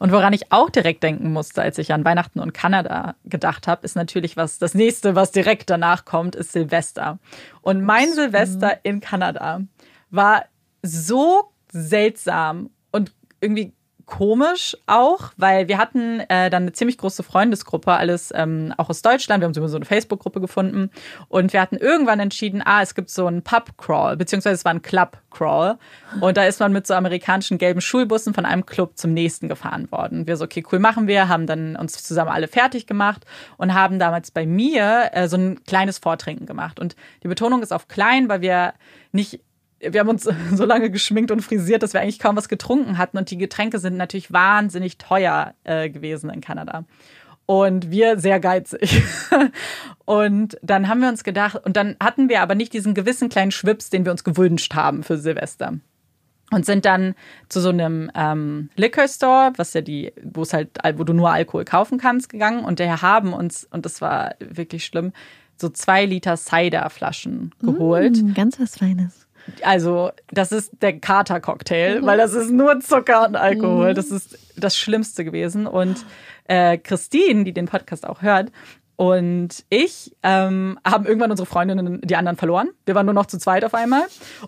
Und 0.00 0.12
woran 0.12 0.32
ich 0.32 0.50
auch 0.50 0.70
direkt 0.70 1.02
denken 1.02 1.30
musste, 1.30 1.60
als 1.60 1.76
ich 1.76 1.92
an 1.92 2.06
Weihnachten 2.06 2.40
und 2.40 2.54
Kanada 2.54 3.16
gedacht 3.26 3.68
habe, 3.68 3.84
ist 3.84 3.96
natürlich, 3.96 4.34
was 4.34 4.58
das 4.58 4.72
nächste, 4.72 5.14
was 5.14 5.30
direkt 5.30 5.68
danach 5.68 6.06
kommt, 6.06 6.34
ist 6.34 6.52
Silvester. 6.52 7.18
Und 7.60 7.84
mein 7.84 8.10
Silvester 8.10 8.82
in 8.82 9.00
Kanada 9.00 9.60
war 10.08 10.46
so 10.82 11.52
seltsam 11.70 12.70
und 12.90 13.12
irgendwie 13.42 13.74
komisch 14.10 14.76
auch, 14.86 15.30
weil 15.36 15.68
wir 15.68 15.78
hatten 15.78 16.18
äh, 16.28 16.50
dann 16.50 16.64
eine 16.64 16.72
ziemlich 16.72 16.98
große 16.98 17.22
Freundesgruppe, 17.22 17.92
alles 17.92 18.32
ähm, 18.34 18.74
auch 18.76 18.90
aus 18.90 19.02
Deutschland. 19.02 19.40
Wir 19.40 19.46
haben 19.46 19.68
so 19.68 19.76
eine 19.76 19.84
Facebook-Gruppe 19.84 20.40
gefunden 20.40 20.90
und 21.28 21.52
wir 21.52 21.60
hatten 21.60 21.76
irgendwann 21.76 22.18
entschieden, 22.18 22.60
ah, 22.64 22.82
es 22.82 22.96
gibt 22.96 23.08
so 23.08 23.26
einen 23.26 23.42
Pub-Crawl, 23.42 24.16
beziehungsweise 24.16 24.56
es 24.56 24.64
war 24.64 24.72
ein 24.72 24.82
Club-Crawl. 24.82 25.78
Und 26.20 26.36
da 26.36 26.44
ist 26.44 26.58
man 26.58 26.72
mit 26.72 26.88
so 26.88 26.94
amerikanischen 26.94 27.56
gelben 27.56 27.80
Schulbussen 27.80 28.34
von 28.34 28.44
einem 28.44 28.66
Club 28.66 28.98
zum 28.98 29.14
nächsten 29.14 29.48
gefahren 29.48 29.90
worden. 29.92 30.26
Wir 30.26 30.36
so, 30.36 30.44
okay, 30.44 30.64
cool, 30.72 30.80
machen 30.80 31.06
wir, 31.06 31.28
haben 31.28 31.46
dann 31.46 31.76
uns 31.76 32.02
zusammen 32.02 32.32
alle 32.32 32.48
fertig 32.48 32.88
gemacht 32.88 33.24
und 33.58 33.74
haben 33.74 34.00
damals 34.00 34.32
bei 34.32 34.44
mir 34.44 35.10
äh, 35.12 35.28
so 35.28 35.36
ein 35.36 35.62
kleines 35.62 35.98
Vortrinken 35.98 36.46
gemacht. 36.46 36.80
Und 36.80 36.96
die 37.22 37.28
Betonung 37.28 37.62
ist 37.62 37.72
auf 37.72 37.86
klein, 37.86 38.28
weil 38.28 38.40
wir 38.40 38.74
nicht 39.12 39.40
wir 39.80 40.00
haben 40.00 40.08
uns 40.08 40.28
so 40.54 40.64
lange 40.64 40.90
geschminkt 40.90 41.30
und 41.30 41.42
frisiert, 41.42 41.82
dass 41.82 41.92
wir 41.92 42.00
eigentlich 42.00 42.18
kaum 42.18 42.36
was 42.36 42.48
getrunken 42.48 42.98
hatten. 42.98 43.18
Und 43.18 43.30
die 43.30 43.38
Getränke 43.38 43.78
sind 43.78 43.96
natürlich 43.96 44.32
wahnsinnig 44.32 44.98
teuer 44.98 45.54
äh, 45.64 45.90
gewesen 45.90 46.30
in 46.30 46.40
Kanada. 46.40 46.84
Und 47.46 47.90
wir 47.90 48.18
sehr 48.18 48.38
geizig. 48.38 49.02
und 50.04 50.56
dann 50.62 50.86
haben 50.86 51.00
wir 51.00 51.08
uns 51.08 51.24
gedacht, 51.24 51.56
und 51.64 51.76
dann 51.76 51.96
hatten 52.00 52.28
wir 52.28 52.42
aber 52.42 52.54
nicht 52.54 52.72
diesen 52.72 52.94
gewissen 52.94 53.28
kleinen 53.28 53.50
Schwips, 53.50 53.90
den 53.90 54.04
wir 54.04 54.12
uns 54.12 54.22
gewünscht 54.22 54.74
haben 54.74 55.02
für 55.02 55.16
Silvester. 55.16 55.74
Und 56.52 56.66
sind 56.66 56.84
dann 56.84 57.14
zu 57.48 57.60
so 57.60 57.68
einem 57.70 58.10
ähm, 58.14 58.70
Liquor 58.76 59.08
Store, 59.08 59.52
was 59.56 59.72
ja 59.72 59.80
die, 59.80 60.12
wo 60.22 60.42
es 60.42 60.52
halt, 60.52 60.70
wo 60.96 61.04
du 61.04 61.12
nur 61.12 61.30
Alkohol 61.30 61.64
kaufen 61.64 61.98
kannst, 61.98 62.28
gegangen. 62.28 62.64
Und 62.64 62.80
daher 62.80 63.02
haben 63.02 63.32
uns, 63.32 63.64
und 63.70 63.84
das 63.84 64.00
war 64.00 64.34
wirklich 64.40 64.84
schlimm, 64.84 65.12
so 65.56 65.68
zwei 65.68 66.06
Liter 66.06 66.36
Cider-Flaschen 66.36 67.54
geholt. 67.60 68.22
Mm, 68.22 68.34
ganz 68.34 68.58
was 68.58 68.78
Feines. 68.78 69.26
Also, 69.62 70.10
das 70.30 70.52
ist 70.52 70.72
der 70.82 70.98
Kater-Cocktail, 70.98 72.00
mhm. 72.00 72.06
weil 72.06 72.18
das 72.18 72.34
ist 72.34 72.50
nur 72.50 72.80
Zucker 72.80 73.26
und 73.26 73.36
Alkohol. 73.36 73.90
Mhm. 73.90 73.94
Das 73.94 74.10
ist 74.10 74.38
das 74.56 74.76
Schlimmste 74.76 75.24
gewesen. 75.24 75.66
Und 75.66 76.04
äh, 76.44 76.78
Christine, 76.78 77.44
die 77.44 77.52
den 77.52 77.66
Podcast 77.66 78.06
auch 78.06 78.22
hört, 78.22 78.50
und 79.00 79.64
ich 79.70 80.14
ähm, 80.22 80.78
haben 80.84 81.06
irgendwann 81.06 81.30
unsere 81.30 81.46
Freundinnen, 81.46 82.02
die 82.02 82.16
anderen 82.16 82.36
verloren. 82.36 82.68
Wir 82.84 82.94
waren 82.94 83.06
nur 83.06 83.14
noch 83.14 83.24
zu 83.24 83.38
zweit 83.38 83.64
auf 83.64 83.72
einmal 83.72 84.02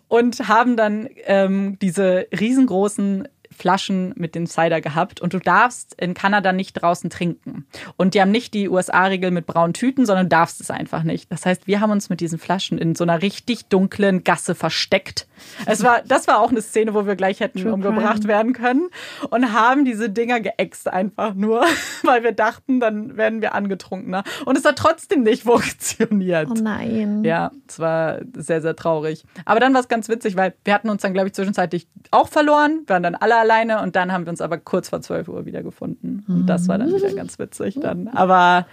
und 0.09 0.47
haben 0.47 0.77
dann 0.77 1.09
ähm, 1.25 1.79
diese 1.81 2.27
riesengroßen 2.39 3.29
Flaschen 3.53 4.13
mit 4.17 4.35
dem 4.35 4.47
Cider 4.47 4.81
gehabt 4.81 5.21
und 5.21 5.35
du 5.35 5.39
darfst 5.39 5.95
in 6.01 6.15
Kanada 6.15 6.53
nicht 6.53 6.75
draußen 6.75 7.11
trinken. 7.11 7.67
Und 7.97 8.15
die 8.15 8.21
haben 8.21 8.31
nicht 8.31 8.55
die 8.55 8.69
USA-Regel 8.69 9.31
mit 9.31 9.47
braunen 9.47 9.75
Tüten, 9.75 10.07
sondern 10.07 10.29
darfst 10.29 10.61
es 10.61 10.71
einfach 10.71 11.03
nicht. 11.03 11.31
Das 11.31 11.47
heißt, 11.47 11.67
wir 11.67 11.81
haben 11.81 11.91
uns 11.91 12.11
mit 12.11 12.21
diesen 12.21 12.39
Flaschen 12.39 12.79
in 12.79 12.95
so 12.95 13.05
einer 13.05 13.23
richtig 13.23 13.67
dunklen 13.67 14.25
Gasse 14.25 14.55
versteckt. 14.55 15.27
Es 15.67 15.83
war, 15.83 16.03
das 16.03 16.29
war 16.29 16.41
auch 16.41 16.51
eine 16.51 16.63
Szene, 16.63 16.95
wo 16.95 17.07
wir 17.07 17.17
gleich 17.17 17.41
hätten 17.41 17.61
True 17.61 17.73
umgebracht 17.73 18.21
crime. 18.21 18.29
werden 18.29 18.53
können 18.53 18.89
und 19.31 19.53
haben 19.53 19.85
diese 19.85 20.11
Dinger 20.11 20.41
geäxt 20.41 20.89
einfach 20.89 21.35
nur, 21.35 21.65
weil 22.03 22.23
wir 22.23 22.33
dachten, 22.33 22.81
dann 22.81 23.17
werden 23.17 23.43
wir 23.43 23.55
angetrunkener. 23.55 24.25
Und 24.45 24.57
es 24.57 24.65
hat 24.65 24.77
trotzdem 24.77 25.23
nicht 25.23 25.43
funktioniert. 25.43 26.49
Oh 26.51 26.55
nein. 26.55 27.25
Ja, 27.25 27.51
es 27.69 27.79
war 27.79 28.21
sehr, 28.35 28.61
sehr 28.61 28.77
traurig. 28.77 29.25
Aber 29.45 29.61
dann 29.61 29.75
war 29.75 29.81
es 29.81 29.89
ganz 29.89 30.09
witzig, 30.09 30.37
weil 30.37 30.55
wir 30.65 30.75
hatten 30.75 30.89
uns 30.89 31.03
dann, 31.03 31.13
glaube 31.13 31.29
ich, 31.29 31.35
zwischenzeitlich 31.35 31.87
auch 32.11 32.29
verloren, 32.29 32.83
waren 32.87 33.03
dann 33.03 33.15
alle 33.15 33.37
alleine 33.43 33.83
und 33.83 33.97
dann 33.97 34.13
haben 34.13 34.25
wir 34.25 34.31
uns 34.31 34.41
aber 34.41 34.59
kurz 34.59 34.89
vor 34.89 35.01
12 35.01 35.29
Uhr 35.29 35.45
wieder 35.45 35.63
gefunden. 35.63 36.25
Und 36.27 36.47
das 36.47 36.69
war 36.69 36.79
dann 36.79 36.95
wieder 36.95 37.11
mhm. 37.11 37.17
ganz 37.17 37.39
witzig 37.39 37.79
dann. 37.81 38.09
Aber 38.09 38.67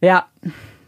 ja, 0.00 0.26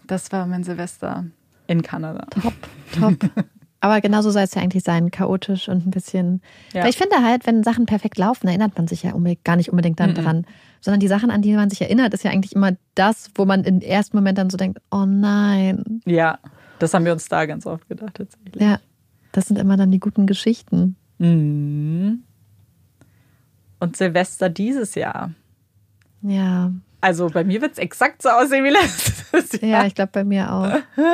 das 0.07 0.32
war 0.32 0.47
mein 0.47 0.64
Silvester 0.64 1.26
in 1.66 1.82
Kanada. 1.82 2.26
Top, 2.30 2.55
top. 2.99 3.30
Aber 3.80 4.01
genauso 4.01 4.30
soll 4.30 4.43
es 4.43 4.55
ja 4.55 4.62
eigentlich 4.62 4.82
sein, 4.82 5.12
chaotisch 5.12 5.68
und 5.68 5.86
ein 5.86 5.91
bisschen. 5.93 6.43
Ja. 6.72 6.82
Weil 6.82 6.91
ich 6.91 6.97
finde 6.97 7.22
halt, 7.22 7.47
wenn 7.47 7.62
Sachen 7.62 7.86
perfekt 7.86 8.18
laufen, 8.18 8.49
erinnert 8.49 8.76
man 8.76 8.89
sich 8.89 9.05
ja 9.05 9.12
gar 9.45 9.55
nicht 9.55 9.70
unbedingt 9.70 10.01
dann 10.01 10.11
mhm. 10.11 10.14
dran. 10.14 10.47
Sondern 10.80 10.99
die 10.99 11.07
Sachen, 11.07 11.30
an 11.30 11.43
die 11.43 11.55
man 11.55 11.70
sich 11.70 11.80
erinnert, 11.80 12.12
ist 12.12 12.24
ja 12.24 12.32
eigentlich 12.32 12.57
immer 12.57 12.72
das, 12.97 13.30
wo 13.36 13.45
man 13.45 13.62
im 13.62 13.80
ersten 13.80 14.16
Moment 14.16 14.39
dann 14.39 14.51
so 14.51 14.57
denkt, 14.57 14.80
oh 14.91 15.05
nein. 15.07 16.01
Ja, 16.07 16.41
das 16.80 16.93
haben 16.93 17.05
wir 17.05 17.12
uns 17.12 17.28
da 17.28 17.47
ganz 17.47 17.66
oft 17.66 17.89
gedacht 17.89 18.14
tatsächlich. 18.14 18.61
Ja, 18.61 18.80
das 19.30 19.47
sind 19.47 19.59
immer 19.59 19.76
dann 19.76 19.93
die 19.93 20.01
guten 20.01 20.26
Geschichten. 20.26 20.97
Mhm 21.18 22.24
und 23.81 23.97
Silvester 23.97 24.49
dieses 24.49 24.95
Jahr. 24.95 25.31
Ja. 26.22 26.72
Also 27.01 27.29
bei 27.29 27.45
mir 27.45 27.61
wird 27.61 27.72
es 27.72 27.79
exakt 27.79 28.22
so 28.22 28.29
aussehen 28.29 28.64
wie 28.64 28.70
letztes 28.70 29.61
Jahr. 29.61 29.83
Ja, 29.83 29.87
ich 29.87 29.95
glaube 29.95 30.11
bei 30.12 30.24
mir 30.24 30.53
auch. 30.53 30.72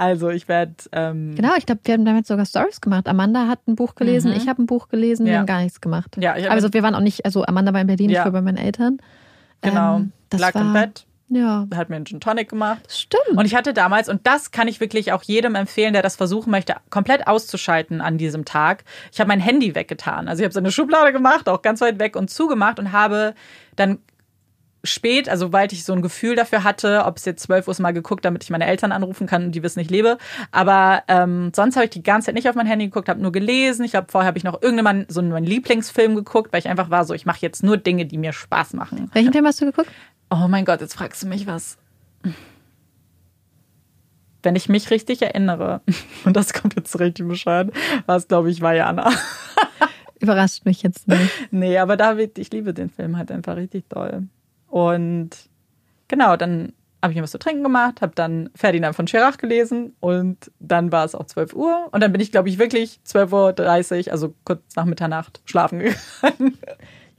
Also 0.00 0.28
ich 0.28 0.46
werde. 0.46 0.74
Ähm 0.92 1.34
genau, 1.34 1.56
ich 1.56 1.66
glaube, 1.66 1.80
wir 1.82 1.94
haben 1.94 2.04
damit 2.04 2.24
sogar 2.24 2.46
Stories 2.46 2.80
gemacht. 2.80 3.08
Amanda 3.08 3.48
hat 3.48 3.66
ein 3.66 3.74
Buch 3.74 3.96
gelesen, 3.96 4.30
mhm. 4.30 4.36
ich 4.36 4.46
habe 4.46 4.62
ein 4.62 4.66
Buch 4.66 4.88
gelesen, 4.88 5.26
ja. 5.26 5.32
wir 5.32 5.38
haben 5.40 5.46
gar 5.46 5.60
nichts 5.60 5.80
gemacht. 5.80 6.16
Ja, 6.20 6.34
also 6.34 6.72
wir 6.72 6.84
waren 6.84 6.94
auch 6.94 7.00
nicht, 7.00 7.24
also 7.24 7.44
Amanda 7.44 7.72
war 7.72 7.80
in 7.80 7.88
Berlin, 7.88 8.10
ja. 8.10 8.20
ich 8.20 8.24
war 8.24 8.30
bei 8.30 8.40
meinen 8.40 8.58
Eltern. 8.58 8.98
Genau. 9.60 9.96
Ähm, 9.96 10.12
das 10.30 10.40
Lag 10.40 10.54
war, 10.54 10.62
im 10.62 10.72
Bett. 10.72 11.04
Ja. 11.28 11.66
Hat 11.74 11.90
mir 11.90 11.96
einen 11.96 12.06
Gin 12.06 12.20
Tonic 12.20 12.48
gemacht. 12.48 12.80
Stimmt. 12.88 13.36
Und 13.36 13.44
ich 13.44 13.54
hatte 13.54 13.74
damals, 13.74 14.08
und 14.08 14.26
das 14.26 14.50
kann 14.50 14.68
ich 14.68 14.80
wirklich 14.80 15.12
auch 15.12 15.22
jedem 15.22 15.54
empfehlen, 15.54 15.92
der 15.92 16.02
das 16.02 16.16
versuchen 16.16 16.50
möchte, 16.50 16.76
komplett 16.90 17.26
auszuschalten 17.26 18.00
an 18.00 18.18
diesem 18.18 18.44
Tag. 18.44 18.84
Ich 19.12 19.20
habe 19.20 19.28
mein 19.28 19.40
Handy 19.40 19.74
weggetan. 19.74 20.28
Also 20.28 20.40
ich 20.40 20.44
habe 20.44 20.54
so 20.54 20.60
eine 20.60 20.72
Schublade 20.72 21.12
gemacht, 21.12 21.48
auch 21.48 21.62
ganz 21.62 21.80
weit 21.80 21.98
weg 21.98 22.16
und 22.16 22.30
zugemacht 22.30 22.78
und 22.78 22.92
habe 22.92 23.34
dann 23.76 23.98
spät, 24.84 25.28
also 25.28 25.46
sobald 25.46 25.72
ich 25.72 25.84
so 25.84 25.92
ein 25.92 26.02
Gefühl 26.02 26.36
dafür 26.36 26.64
hatte, 26.64 27.04
ob 27.04 27.16
es 27.16 27.24
jetzt 27.24 27.42
zwölf 27.42 27.66
Uhr 27.66 27.72
ist, 27.72 27.80
mal 27.80 27.92
geguckt, 27.92 28.24
damit 28.24 28.44
ich 28.44 28.50
meine 28.50 28.66
Eltern 28.66 28.92
anrufen 28.92 29.26
kann 29.26 29.46
und 29.46 29.52
die 29.52 29.62
wissen, 29.62 29.80
ich 29.80 29.90
lebe. 29.90 30.18
Aber 30.52 31.02
ähm, 31.08 31.52
sonst 31.54 31.76
habe 31.76 31.84
ich 31.84 31.90
die 31.90 32.02
ganze 32.02 32.26
Zeit 32.26 32.34
nicht 32.34 32.48
auf 32.48 32.54
mein 32.54 32.66
Handy 32.66 32.86
geguckt, 32.86 33.08
habe 33.08 33.20
nur 33.20 33.32
gelesen. 33.32 33.84
Ich 33.84 33.92
glaube, 33.92 34.08
vorher 34.10 34.28
habe 34.28 34.38
ich 34.38 34.44
noch 34.44 34.62
irgendwann 34.62 35.06
so 35.08 35.20
einen 35.20 35.44
Lieblingsfilm 35.44 36.14
geguckt, 36.14 36.52
weil 36.52 36.60
ich 36.60 36.68
einfach 36.68 36.90
war 36.90 37.04
so, 37.04 37.14
ich 37.14 37.26
mache 37.26 37.38
jetzt 37.40 37.62
nur 37.62 37.76
Dinge, 37.76 38.06
die 38.06 38.18
mir 38.18 38.32
Spaß 38.32 38.74
machen. 38.74 39.10
Welchen 39.12 39.32
Film 39.32 39.46
hast 39.46 39.60
du 39.60 39.66
geguckt? 39.66 39.90
Oh 40.30 40.46
mein 40.48 40.64
Gott, 40.64 40.80
jetzt 40.80 40.94
fragst 40.94 41.22
du 41.22 41.26
mich 41.26 41.46
was. 41.46 41.78
Wenn 44.42 44.56
ich 44.56 44.68
mich 44.68 44.90
richtig 44.90 45.22
erinnere, 45.22 45.80
und 46.24 46.36
das 46.36 46.52
kommt 46.52 46.74
jetzt 46.76 46.98
richtig 46.98 47.26
bescheuert, 47.26 47.72
war 48.06 48.16
es, 48.16 48.28
glaube 48.28 48.50
ich, 48.50 48.60
Vajana. 48.60 49.10
Überrascht 50.20 50.64
mich 50.64 50.82
jetzt 50.82 51.08
nicht. 51.08 51.30
Nee, 51.50 51.78
aber 51.78 51.96
David, 51.96 52.38
ich 52.38 52.50
liebe 52.50 52.74
den 52.74 52.90
Film 52.90 53.16
halt 53.16 53.30
einfach 53.30 53.56
richtig 53.56 53.88
doll. 53.88 54.26
Und 54.68 55.30
genau, 56.08 56.36
dann 56.36 56.72
habe 57.02 57.12
ich 57.12 57.16
mir 57.16 57.22
was 57.22 57.30
zu 57.30 57.38
trinken 57.38 57.62
gemacht, 57.62 58.02
habe 58.02 58.12
dann 58.14 58.50
Ferdinand 58.54 58.96
von 58.96 59.06
Schirach 59.06 59.38
gelesen 59.38 59.94
und 60.00 60.50
dann 60.58 60.90
war 60.90 61.04
es 61.04 61.14
auch 61.14 61.26
12 61.26 61.54
Uhr. 61.54 61.88
Und 61.92 62.02
dann 62.02 62.10
bin 62.10 62.20
ich, 62.20 62.32
glaube 62.32 62.48
ich, 62.48 62.58
wirklich 62.58 63.00
12.30 63.06 64.06
Uhr, 64.06 64.12
also 64.12 64.34
kurz 64.44 64.74
nach 64.74 64.84
Mitternacht, 64.84 65.40
schlafen 65.44 65.78
gegangen. 66.20 66.58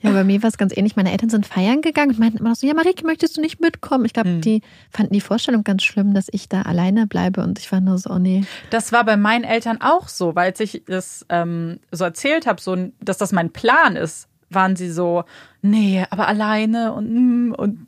Ja, 0.01 0.11
bei 0.11 0.23
mir 0.23 0.41
war 0.41 0.49
es 0.49 0.57
ganz 0.57 0.75
ähnlich. 0.75 0.95
Meine 0.95 1.11
Eltern 1.11 1.29
sind 1.29 1.45
feiern 1.45 1.81
gegangen 1.81 2.11
und 2.11 2.19
meinten 2.19 2.37
immer 2.37 2.49
noch 2.49 2.55
so, 2.55 2.65
ja, 2.65 2.73
Marike, 2.73 3.05
möchtest 3.05 3.35
du 3.35 3.41
nicht 3.41 3.59
mitkommen? 3.59 4.05
Ich 4.05 4.13
glaube, 4.13 4.29
hm. 4.29 4.41
die 4.41 4.61
fanden 4.89 5.13
die 5.13 5.21
Vorstellung 5.21 5.63
ganz 5.63 5.83
schlimm, 5.83 6.13
dass 6.13 6.27
ich 6.31 6.47
da 6.47 6.61
alleine 6.61 7.05
bleibe 7.05 7.41
und 7.41 7.59
ich 7.59 7.71
war 7.71 7.81
nur 7.81 7.97
so, 7.97 8.11
oh 8.11 8.19
nee. 8.19 8.45
Das 8.69 8.91
war 8.91 9.03
bei 9.03 9.17
meinen 9.17 9.43
Eltern 9.43 9.81
auch 9.81 10.07
so, 10.07 10.35
weil 10.35 10.47
als 10.47 10.59
ich 10.61 10.83
das 10.85 11.25
ähm, 11.29 11.79
so 11.91 12.05
erzählt 12.05 12.47
habe, 12.47 12.61
so, 12.61 12.77
dass 13.01 13.17
das 13.17 13.33
mein 13.33 13.51
Plan 13.51 13.95
ist, 13.97 14.29
waren 14.49 14.75
sie 14.75 14.89
so, 14.89 15.25
nee, 15.61 16.05
aber 16.09 16.27
alleine 16.27 16.93
und, 16.93 17.49
mm, 17.49 17.53
und 17.53 17.87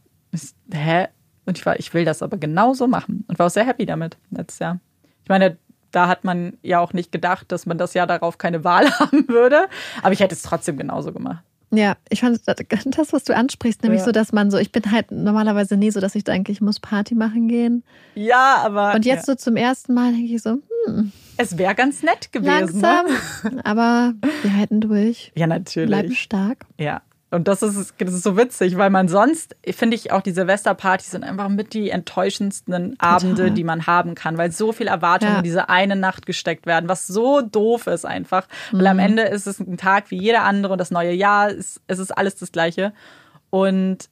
hä? 0.72 1.07
Und 1.45 1.57
ich 1.57 1.66
war, 1.66 1.80
ich 1.80 1.93
will 1.93 2.05
das 2.05 2.22
aber 2.22 2.38
genauso 2.38 2.88
machen 2.88 3.26
und 3.28 3.39
war 3.39 3.47
auch 3.47 3.51
sehr 3.51 3.66
happy 3.66 3.86
damit 3.86 4.18
letztes 4.30 4.59
Jahr. 4.59 4.80
Ich 5.24 5.30
meine, 5.30 5.57
da 5.91 6.07
hat 6.07 6.24
man 6.24 6.57
ja 6.62 6.80
auch 6.80 6.93
nicht 6.93 7.12
gedacht, 7.12 7.51
dass 7.51 7.66
man 7.66 7.78
das 7.78 7.93
Jahr 7.93 8.07
darauf 8.07 8.38
keine 8.38 8.64
Wahl 8.64 8.91
haben 8.99 9.28
würde, 9.28 9.68
aber 10.03 10.14
ich 10.14 10.20
hätte 10.20 10.36
es 10.36 10.41
trotzdem 10.41 10.78
genauso 10.78 11.12
gemacht. 11.14 11.43
Ja, 11.74 11.96
ich 12.10 12.20
fand 12.20 12.40
das, 12.46 13.14
was 13.14 13.24
du 13.24 13.36
ansprichst, 13.36 13.82
nämlich 13.84 14.02
ja. 14.02 14.06
so, 14.06 14.12
dass 14.12 14.34
man 14.34 14.52
so, 14.52 14.58
ich 14.58 14.74
bin 14.74 14.92
halt 14.92 15.12
normalerweise 15.12 15.78
nie 15.78 15.90
so, 15.90 16.02
dass 16.02 16.16
ich 16.16 16.26
denke, 16.26 16.52
ich 16.52 16.60
muss 16.60 16.82
Party 16.82 17.16
machen 17.16 17.48
gehen. 17.48 17.84
Ja, 18.14 18.58
aber. 18.64 18.94
Und 18.94 19.06
jetzt 19.06 19.28
ja. 19.28 19.34
so 19.34 19.36
zum 19.36 19.56
ersten 19.56 19.94
Mal 19.94 20.12
denke 20.12 20.34
ich 20.34 20.42
so, 20.42 20.58
hm. 20.86 21.12
Es 21.38 21.58
wäre 21.58 21.74
ganz 21.74 22.04
nett 22.04 22.32
gewesen. 22.32 22.82
Langsam, 22.82 23.06
ne? 23.44 23.66
aber 23.66 24.14
wir 24.42 24.56
halten 24.56 24.82
durch. 24.82 25.32
Ja, 25.42 25.48
natürlich. 25.48 25.90
Bleiben 25.90 26.14
stark. 26.14 26.66
Ja. 26.78 27.02
Und 27.34 27.48
das 27.48 27.64
ist, 27.64 27.94
das 27.98 28.14
ist 28.14 28.24
so 28.24 28.36
witzig, 28.36 28.78
weil 28.78 28.90
man 28.90 29.08
sonst, 29.08 29.56
finde 29.66 29.96
ich, 29.96 30.12
auch 30.12 30.22
die 30.22 30.32
Silvesterpartys 30.32 31.12
sind 31.12 31.24
einfach 31.24 31.48
mit 31.48 31.74
die 31.74 31.90
enttäuschendsten 31.90 33.00
Abende, 33.00 33.52
die 33.52 33.64
man 33.64 33.88
haben 33.88 34.16
kann, 34.16 34.38
weil 34.38 34.52
so 34.52 34.74
viel 34.74 34.88
Erwartungen 34.88 35.32
ja. 35.32 35.38
in 35.38 35.44
diese 35.46 35.70
eine 35.70 35.96
Nacht 35.96 36.26
gesteckt 36.26 36.66
werden, 36.66 36.90
was 36.90 37.08
so 37.08 37.40
doof 37.40 37.88
ist 37.88 38.06
einfach. 38.06 38.48
Mhm. 38.74 38.78
Weil 38.78 38.88
am 38.88 38.98
mhm. 38.98 39.04
Ende 39.04 39.22
ist 39.24 39.48
es 39.48 39.62
ein 39.62 39.78
Tag 39.78 40.12
wie 40.12 40.22
jeder 40.22 40.44
andere 40.44 40.74
und 40.74 40.78
das 40.78 40.92
neue 40.92 41.14
Jahr, 41.14 41.50
ist, 41.50 41.80
es 41.88 42.00
ist 42.00 42.12
alles 42.12 42.36
das 42.36 42.52
Gleiche. 42.52 42.92
Und 43.50 44.10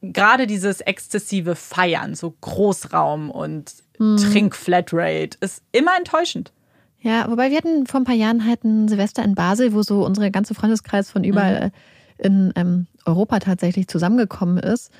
gerade 0.00 0.46
dieses 0.46 0.80
exzessive 0.82 1.56
Feiern, 1.56 2.14
so 2.14 2.36
Großraum 2.40 3.28
und 3.28 3.72
mhm. 3.98 4.18
Trink-Flatrate, 4.18 5.36
ist 5.40 5.64
immer 5.72 5.96
enttäuschend. 5.98 6.52
Ja, 7.00 7.28
wobei 7.28 7.50
wir 7.50 7.56
hatten 7.56 7.88
vor 7.88 8.00
ein 8.00 8.04
paar 8.04 8.14
Jahren 8.14 8.46
halt 8.46 8.62
ein 8.62 8.86
Silvester 8.86 9.24
in 9.24 9.34
Basel, 9.34 9.72
wo 9.74 9.82
so 9.82 10.06
unsere 10.06 10.30
ganze 10.30 10.54
Freundeskreis 10.54 11.10
von 11.10 11.24
überall 11.24 11.66
mhm 11.66 11.72
in 12.18 12.52
ähm, 12.56 12.86
Europa 13.04 13.38
tatsächlich 13.40 13.88
zusammengekommen 13.88 14.58
ist. 14.58 14.90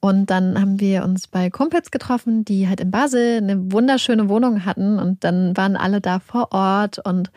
Und 0.00 0.30
dann 0.30 0.58
haben 0.58 0.80
wir 0.80 1.04
uns 1.04 1.26
bei 1.28 1.50
Kumpels 1.50 1.90
getroffen, 1.90 2.44
die 2.44 2.68
halt 2.68 2.80
in 2.80 2.90
Basel 2.90 3.36
eine 3.36 3.70
wunderschöne 3.72 4.28
Wohnung 4.30 4.64
hatten. 4.64 4.98
Und 4.98 5.24
dann 5.24 5.56
waren 5.56 5.76
alle 5.76 6.00
da 6.00 6.20
vor 6.20 6.52
Ort 6.52 6.98
und 7.04 7.30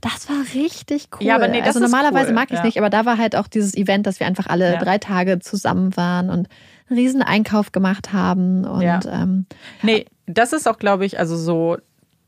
Das 0.00 0.28
war 0.28 0.36
richtig 0.54 1.08
cool. 1.18 1.26
Ja, 1.26 1.34
aber 1.36 1.48
nee, 1.48 1.58
das 1.58 1.68
also 1.68 1.80
normalerweise 1.80 2.28
cool, 2.28 2.34
mag 2.34 2.50
ich 2.52 2.58
ja. 2.58 2.64
nicht, 2.64 2.78
aber 2.78 2.90
da 2.90 3.04
war 3.06 3.16
halt 3.18 3.34
auch 3.34 3.48
dieses 3.48 3.74
Event, 3.74 4.06
dass 4.06 4.20
wir 4.20 4.26
einfach 4.26 4.46
alle 4.46 4.74
Ja. 4.74 4.78
drei 4.78 4.98
Tage 4.98 5.38
zusammen 5.40 5.96
waren 5.96 6.28
und 6.30 6.48
einen 6.88 6.98
riesen 6.98 7.22
Einkauf 7.22 7.72
gemacht 7.72 8.12
haben. 8.12 8.64
Und 8.64 8.82
Ja. 8.82 9.00
ähm, 9.10 9.46
Nee, 9.82 10.04
das 10.26 10.52
ist 10.52 10.68
auch, 10.68 10.78
glaube 10.78 11.04
ich, 11.06 11.18
also 11.18 11.36
so. 11.36 11.78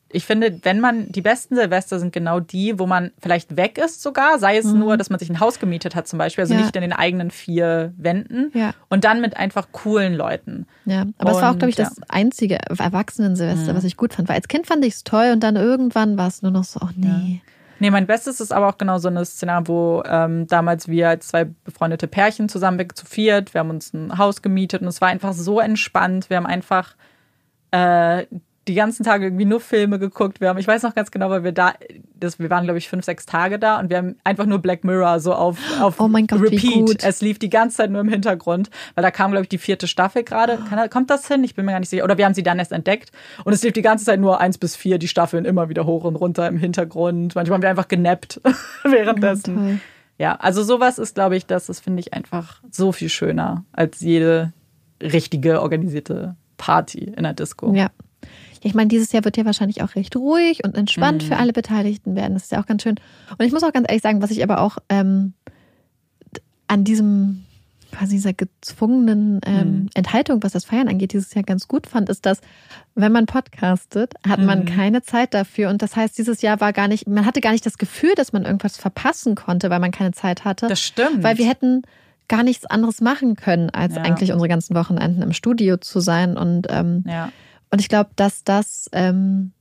Ich 0.09 0.25
finde, 0.25 0.61
wenn 0.63 0.79
man, 0.79 1.11
die 1.11 1.21
besten 1.21 1.57
Silvester 1.57 1.99
sind 1.99 2.13
genau 2.13 2.39
die, 2.39 2.79
wo 2.79 2.87
man 2.87 3.11
vielleicht 3.21 3.57
weg 3.57 3.77
ist 3.77 4.03
sogar, 4.03 4.39
sei 4.39 4.57
es 4.57 4.65
nur, 4.65 4.97
dass 4.97 5.11
man 5.11 5.19
sich 5.19 5.29
ein 5.31 5.41
Haus 5.41 5.59
gemietet 5.59 5.97
hat 5.97 6.07
zum 6.07 6.19
Beispiel, 6.19 6.43
also 6.43 6.55
Mhm. 6.55 6.61
Ja. 6.61 6.65
nicht 6.67 6.77
in 6.77 6.83
den 6.83 6.93
eigenen 6.93 7.31
vier 7.33 7.93
Wänden 7.97 8.51
Ja. 8.55 8.73
und 8.89 9.03
dann 9.05 9.21
mit 9.21 9.37
einfach 9.37 9.69
coolen 9.73 10.15
Leuten. 10.15 10.67
ja, 10.85 11.05
aber 11.19 11.33
es 11.33 11.37
war 11.39 11.49
auch, 11.49 11.53
Und, 11.55 11.59
glaube 11.59 11.71
ich, 11.71 11.77
das 11.77 11.97
ja. 11.97 12.05
einzige 12.09 12.59
Erwachsenen-Silvester, 12.79 13.73
Mhm. 13.73 13.77
was 13.77 13.85
ich 13.85 13.97
gut 13.97 14.15
fand. 14.15 14.29
Weil 14.29 14.37
als 14.37 14.49
Kind 14.49 14.67
fand 14.69 14.85
ich 14.85 14.95
es 14.95 15.05
toll 15.05 15.31
und 15.33 15.41
dann 15.43 15.57
irgendwann 15.57 16.17
war 16.17 16.29
es 16.29 16.41
nur 16.41 16.53
noch 16.53 16.65
so, 16.65 16.81
oh 16.83 16.89
nee. 16.95 17.43
Nee, 17.79 17.91
mein 17.91 18.07
Bestes 18.07 18.41
ist 18.41 18.53
aber 18.53 18.69
auch 18.69 18.79
genau 18.79 18.97
so 18.99 19.09
ein 19.09 19.23
Szenario, 19.25 19.69
wo 19.69 20.03
ähm, 20.09 20.47
damals 20.47 20.89
wir 20.89 21.11
als 21.11 21.29
zwei 21.29 21.45
befreundete 21.45 22.07
Pärchen 22.07 22.49
zusammen 22.49 22.79
weg 22.79 22.97
zu 22.97 23.05
viert, 23.05 23.53
wir 23.53 23.59
haben 23.59 23.69
uns 23.71 23.93
ein 23.93 24.17
Haus 24.17 24.41
gemietet 24.41 24.81
und 24.81 24.89
es 24.89 25.01
war 25.03 25.09
einfach 25.09 25.35
so 25.35 25.61
entspannt. 25.61 26.31
Wir 26.31 26.39
haben 26.39 26.47
einfach 26.47 26.95
äh, 27.73 28.25
die 28.69 28.75
ganzen 28.75 29.05
Tage 29.05 29.27
irgendwie 29.27 29.45
nur 29.45 29.61
Filme 29.61 29.99
geguckt. 29.99 30.41
Wir 30.41 30.49
haben, 30.49 30.59
ich 30.59 30.67
weiß 30.67 30.83
noch 30.83 30.95
ganz 30.95 31.11
genau, 31.11 31.31
weil 31.31 31.45
wir 31.45 31.53
da, 31.53 31.75
das, 32.19 32.39
wir 32.39 32.51
waren 32.51 32.64
glaube 32.64 32.79
ich 32.79 32.89
fünf, 32.89 33.05
sechs 33.05 33.25
Tage 33.27 33.59
da 33.59 33.79
und 33.79 33.91
wir 33.91 33.99
haben 33.99 34.17
einfach 34.25 34.47
nur 34.47 34.59
Black 34.59 34.85
Mirror 34.85 35.21
so 35.21 35.35
auf, 35.35 35.59
auf 35.81 36.01
Oh 36.01 36.09
Gott, 36.09 36.33
Repeat. 36.33 37.05
Es 37.05 37.21
lief 37.21 37.39
die 37.39 37.51
ganze 37.51 37.77
Zeit 37.77 37.91
nur 37.91 38.01
im 38.01 38.09
Hintergrund, 38.09 38.71
weil 38.95 39.03
da 39.03 39.11
kam 39.11 39.31
glaube 39.31 39.45
ich 39.45 39.49
die 39.49 39.59
vierte 39.59 39.87
Staffel 39.87 40.25
gerade. 40.25 40.59
Kommt 40.91 41.11
das 41.11 41.29
hin? 41.29 41.45
Ich 41.45 41.55
bin 41.55 41.64
mir 41.64 41.73
gar 41.73 41.81
nicht 41.81 41.91
sicher. 41.91 42.05
Oder 42.05 42.19
wir 42.19 42.25
haben 42.25 42.35
sie 42.35 42.43
dann 42.43 42.59
erst 42.59 42.73
entdeckt 42.73 43.12
und 43.45 43.53
es 43.53 43.62
lief 43.62 43.73
die 43.73 43.83
ganze 43.83 44.05
Zeit 44.05 44.21
nur 44.21 44.41
eins 44.41 44.59
bis 44.59 44.75
vier, 44.75 44.99
die 44.99 45.09
Staffeln 45.09 45.45
immer 45.45 45.69
wieder 45.69 45.87
hoch 45.87 46.05
und 46.05 46.17
runter 46.17 46.49
im 46.49 46.59
Hintergrund. 46.59 47.35
Manchmal 47.35 47.57
haben 47.57 47.62
wir 47.62 47.71
einfach 47.71 47.89
genappt 47.89 48.41
währenddessen. 48.85 49.55
Toll. 49.55 49.81
Ja, 50.19 50.37
also 50.37 50.62
sowas 50.62 50.99
ist, 50.99 51.14
glaube 51.14 51.37
ich, 51.37 51.47
das, 51.47 51.67
das 51.67 51.79
finde 51.79 52.01
ich 52.01 52.14
einfach 52.14 52.62
so 52.71 52.93
viel 52.93 53.11
schöner 53.11 53.64
als 53.73 54.01
jede 54.01 54.53
richtige 55.03 55.61
organisierte 55.61 56.37
Party 56.57 57.12
in 57.17 57.23
der 57.23 57.35
Disco. 57.35 57.73
Ja. 57.75 57.91
Ich 58.67 58.75
meine, 58.75 58.89
dieses 58.89 59.12
Jahr 59.12 59.25
wird 59.25 59.37
ja 59.37 59.45
wahrscheinlich 59.45 59.83
auch 59.83 59.95
recht 59.95 60.14
ruhig 60.17 60.64
und 60.64 60.77
entspannt 60.77 61.23
Mhm. 61.23 61.27
für 61.29 61.37
alle 61.37 61.53
Beteiligten 61.53 62.14
werden. 62.17 62.35
Das 62.35 62.45
ist 62.45 62.53
ja 62.53 62.61
auch 62.61 62.67
ganz 62.67 62.83
schön. 62.83 62.97
Und 63.39 63.45
ich 63.47 63.53
muss 63.53 63.62
auch 63.62 63.73
ganz 63.73 63.87
ehrlich 63.89 64.03
sagen, 64.03 64.21
was 64.23 64.31
ich 64.31 64.43
aber 64.43 64.61
auch 64.61 64.79
ähm, 64.89 65.33
an 66.69 66.85
diesem 66.85 67.43
quasi 67.93 68.17
dieser 68.17 68.33
gezwungenen 68.35 69.41
ähm, 69.47 69.69
Mhm. 69.69 69.89
Enthaltung, 69.95 70.43
was 70.43 70.53
das 70.53 70.64
Feiern 70.64 70.89
angeht, 70.89 71.12
dieses 71.12 71.33
Jahr 71.33 71.45
ganz 71.45 71.69
gut 71.69 71.87
fand, 71.87 72.09
ist, 72.11 72.27
dass 72.27 72.41
wenn 72.95 73.12
man 73.12 73.27
podcastet, 73.27 74.14
hat 74.29 74.41
man 74.41 74.61
Mhm. 74.61 74.64
keine 74.67 75.03
Zeit 75.03 75.33
dafür. 75.33 75.71
Und 75.71 75.81
das 75.81 75.95
heißt, 75.97 76.19
dieses 76.19 76.43
Jahr 76.43 76.61
war 76.61 76.73
gar 76.73 76.89
nicht, 76.89 77.07
man 77.07 77.25
hatte 77.25 77.41
gar 77.41 77.53
nicht 77.53 77.64
das 77.64 77.79
Gefühl, 77.79 78.14
dass 78.17 78.33
man 78.33 78.45
irgendwas 78.45 78.77
verpassen 78.77 79.35
konnte, 79.37 79.71
weil 79.71 79.79
man 79.79 79.93
keine 79.93 80.12
Zeit 80.12 80.45
hatte. 80.45 80.67
Das 80.67 80.81
stimmt. 80.83 81.23
Weil 81.23 81.39
wir 81.39 81.49
hätten 81.49 81.83
gar 82.29 82.43
nichts 82.43 82.67
anderes 82.67 83.01
machen 83.01 83.37
können, 83.37 83.71
als 83.71 83.95
Ja. 83.95 84.03
eigentlich 84.03 84.33
unsere 84.33 84.49
ganzen 84.49 84.75
Wochenenden 84.75 85.23
im 85.23 85.33
Studio 85.33 85.77
zu 85.77 86.01
sein. 86.01 86.37
Und, 86.37 86.67
ähm, 86.69 87.05
ja. 87.07 87.31
Und 87.77 87.81
ich 87.83 87.91
glaube, 87.91 88.09
dass 88.16 88.43
das, 88.43 88.89
ähm, 88.93 89.53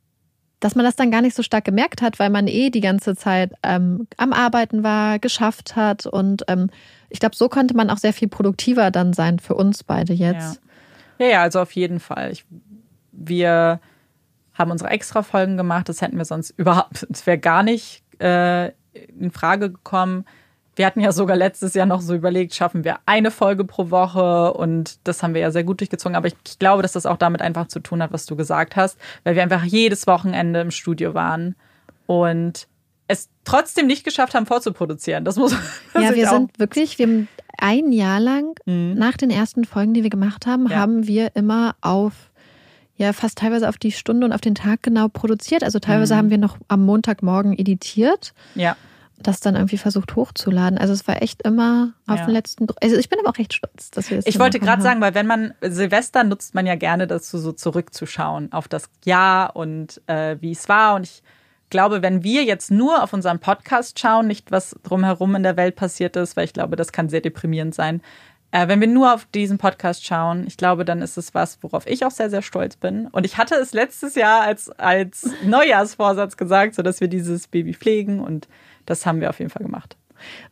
dass 0.62 0.74
man 0.76 0.86
das 0.86 0.96
dann 0.96 1.12
gar 1.12 1.22
nicht 1.22 1.36
so 1.36 1.44
stark 1.44 1.66
gemerkt 1.66 2.02
hat, 2.02 2.18
weil 2.18 2.30
man 2.30 2.48
eh 2.48 2.70
die 2.70 2.80
ganze 2.80 3.14
Zeit 3.14 3.52
ähm, 3.62 4.08
am 4.16 4.32
Arbeiten 4.32 4.84
war, 4.84 5.20
geschafft 5.20 5.76
hat. 5.76 6.06
Und 6.06 6.46
ähm, 6.48 6.70
ich 7.10 7.20
glaube, 7.20 7.36
so 7.36 7.50
konnte 7.50 7.76
man 7.76 7.90
auch 7.90 7.98
sehr 7.98 8.14
viel 8.14 8.30
produktiver 8.30 8.90
dann 8.90 9.12
sein 9.12 9.38
für 9.40 9.54
uns 9.54 9.84
beide 9.84 10.14
jetzt. 10.14 10.62
Ja, 11.20 11.28
ja, 11.28 11.42
also 11.42 11.60
auf 11.60 11.74
jeden 11.74 12.00
Fall. 12.00 12.32
Ich, 12.32 12.46
wir 13.12 13.82
haben 14.54 14.72
unsere 14.72 14.92
Extra-Folgen 14.92 15.58
gemacht, 15.58 15.90
das 15.90 16.00
hätten 16.00 16.16
wir 16.16 16.24
sonst 16.24 16.52
überhaupt, 16.52 17.06
es 17.12 17.28
wäre 17.28 17.38
gar 17.38 17.64
nicht 17.64 18.02
äh, 18.22 18.68
in 18.94 19.32
Frage 19.34 19.74
gekommen. 19.74 20.24
Wir 20.76 20.86
hatten 20.86 21.00
ja 21.00 21.12
sogar 21.12 21.38
letztes 21.38 21.74
Jahr 21.74 21.86
noch 21.86 22.02
so 22.02 22.14
überlegt, 22.14 22.54
schaffen 22.54 22.84
wir 22.84 22.98
eine 23.06 23.32
Folge 23.32 23.64
pro 23.64 23.90
Woche 23.92 24.54
und 24.54 24.98
das 25.06 25.24
haben 25.24 25.34
wir 25.34 25.42
ja 25.42 25.52
sehr 25.52 25.64
gut 25.64 25.80
durchgezogen. 25.80 26.16
Aber 26.16 26.28
ich, 26.28 26.36
ich 26.48 26.60
glaube, 26.60 26.82
dass 26.82 26.92
das 26.94 27.06
auch 27.06 27.18
damit 27.18 27.42
einfach 27.42 27.68
zu 27.68 27.80
tun 27.80 28.04
hat, 28.04 28.12
was 28.12 28.26
du 28.26 28.36
gesagt 28.36 28.76
hast, 28.76 28.98
weil 29.24 29.36
wir 29.36 29.44
einfach 29.44 29.64
jedes 29.64 30.06
Wochenende 30.08 30.60
im 30.62 30.72
Studio 30.72 31.14
waren 31.14 31.56
und 32.08 32.68
es 33.08 33.30
trotzdem 33.44 33.88
nicht 33.88 34.04
geschafft 34.04 34.34
haben, 34.34 34.46
vorzuproduzieren. 34.48 35.26
Das 35.26 35.36
muss 35.38 35.52
das 35.94 35.94
Ja, 36.04 36.16
wir 36.16 36.28
sind 36.28 36.58
wirklich, 36.60 36.98
wir 37.00 37.06
haben 37.08 37.28
ein 37.60 37.92
Jahr 37.92 38.20
lang 38.20 38.56
Mhm. 38.66 38.96
nach 38.96 39.16
den 39.16 39.30
ersten 39.30 39.64
Folgen, 39.64 39.94
die 39.94 40.04
wir 40.04 40.10
gemacht 40.10 40.46
haben, 40.46 40.68
Ja. 40.68 40.78
haben 40.78 41.08
wir 41.08 41.36
immer 41.36 41.76
auf, 41.82 42.32
ja, 42.98 43.14
fast 43.14 43.38
teilweise 43.38 43.70
auf 43.70 43.78
die 43.78 43.92
Stunde 43.92 44.26
und 44.26 44.34
auf 44.34 44.42
den 44.42 44.56
Tag 44.56 44.82
genau 44.84 45.08
produziert. 45.08 45.64
Also 45.64 45.80
teilweise 45.80 46.16
Mhm. 46.16 46.18
haben 46.18 46.30
wir 46.32 46.38
noch 46.40 46.58
am 46.68 46.84
Montagmorgen 46.84 47.58
editiert, 47.58 48.34
ja. 48.56 48.76
Das 49.18 49.40
dann 49.40 49.56
irgendwie 49.56 49.78
versucht 49.78 50.16
hochzuladen. 50.16 50.78
Also 50.78 50.94
es 50.94 51.08
war 51.08 51.22
echt 51.22 51.42
immer 51.44 51.94
auf 52.06 52.20
Ja. 52.20 52.26
den 52.26 52.34
letzten, 52.34 52.68
Dr- 52.68 52.78
also 52.84 52.96
ich 52.98 53.10
bin 53.10 53.20
aber 53.20 53.30
auch 53.30 53.38
recht 53.38 53.54
stolz, 53.54 53.92
dass 53.92 54.10
wir 54.10 54.18
das 54.18 54.26
Ich 54.28 54.40
wollte 54.40 54.60
gerade 54.60 54.82
sagen, 54.82 55.02
weil 55.02 55.14
wenn 55.16 55.26
man 55.28 55.54
Silvester 55.62 56.24
nutzt 56.24 56.54
man 56.54 56.66
ja 56.66 56.76
gerne 56.76 57.08
dazu, 57.08 57.38
so 57.38 57.52
zurückzuschauen 57.52 58.52
auf 58.52 58.68
das 58.68 58.90
Jahr 59.06 59.56
und 59.56 60.02
äh, 60.08 60.38
wie 60.42 60.52
es 60.52 60.68
war. 60.70 60.96
Und 60.96 61.04
ich 61.04 61.24
glaube, 61.70 62.02
wenn 62.02 62.24
wir 62.24 62.44
jetzt 62.44 62.72
nur 62.72 63.02
auf 63.04 63.14
unseren 63.14 63.40
Podcast 63.40 64.00
schauen, 64.00 64.28
nicht 64.28 64.52
was 64.52 64.76
drumherum 64.84 65.36
in 65.36 65.44
der 65.44 65.58
Welt 65.58 65.76
passiert 65.76 66.16
ist, 66.18 66.36
weil 66.38 66.46
ich 66.46 66.54
glaube, 66.54 66.76
das 66.76 66.92
kann 66.92 67.10
sehr 67.10 67.22
deprimierend 67.22 67.74
sein. 67.74 68.02
Äh, 68.52 68.68
wenn 68.68 68.80
wir 68.80 68.88
nur 68.88 69.14
auf 69.14 69.26
diesen 69.34 69.58
Podcast 69.58 70.06
schauen, 70.06 70.46
ich 70.46 70.56
glaube, 70.58 70.86
dann 70.86 71.02
ist 71.02 71.18
es 71.18 71.34
was, 71.34 71.58
worauf 71.62 71.88
ich 71.88 72.06
auch 72.06 72.12
sehr, 72.12 72.30
sehr 72.30 72.42
stolz 72.42 72.76
bin. 72.76 73.08
Und 73.08 73.26
ich 73.26 73.38
hatte 73.38 73.56
es 73.56 73.74
letztes 73.74 74.16
Jahr 74.16 74.42
als, 74.42 74.70
als 74.72 75.30
Neujahrsvorsatz 75.44 76.38
gesagt, 76.38 76.76
so 76.76 76.82
dass 76.84 77.00
wir 77.02 77.08
dieses 77.08 77.48
Baby 77.48 77.74
pflegen 77.74 78.20
und 78.20 78.48
das 78.86 79.06
haben 79.06 79.22
wir 79.22 79.30
auf 79.30 79.40
jeden 79.40 79.52
Fall 79.52 79.64
gemacht. 79.64 79.98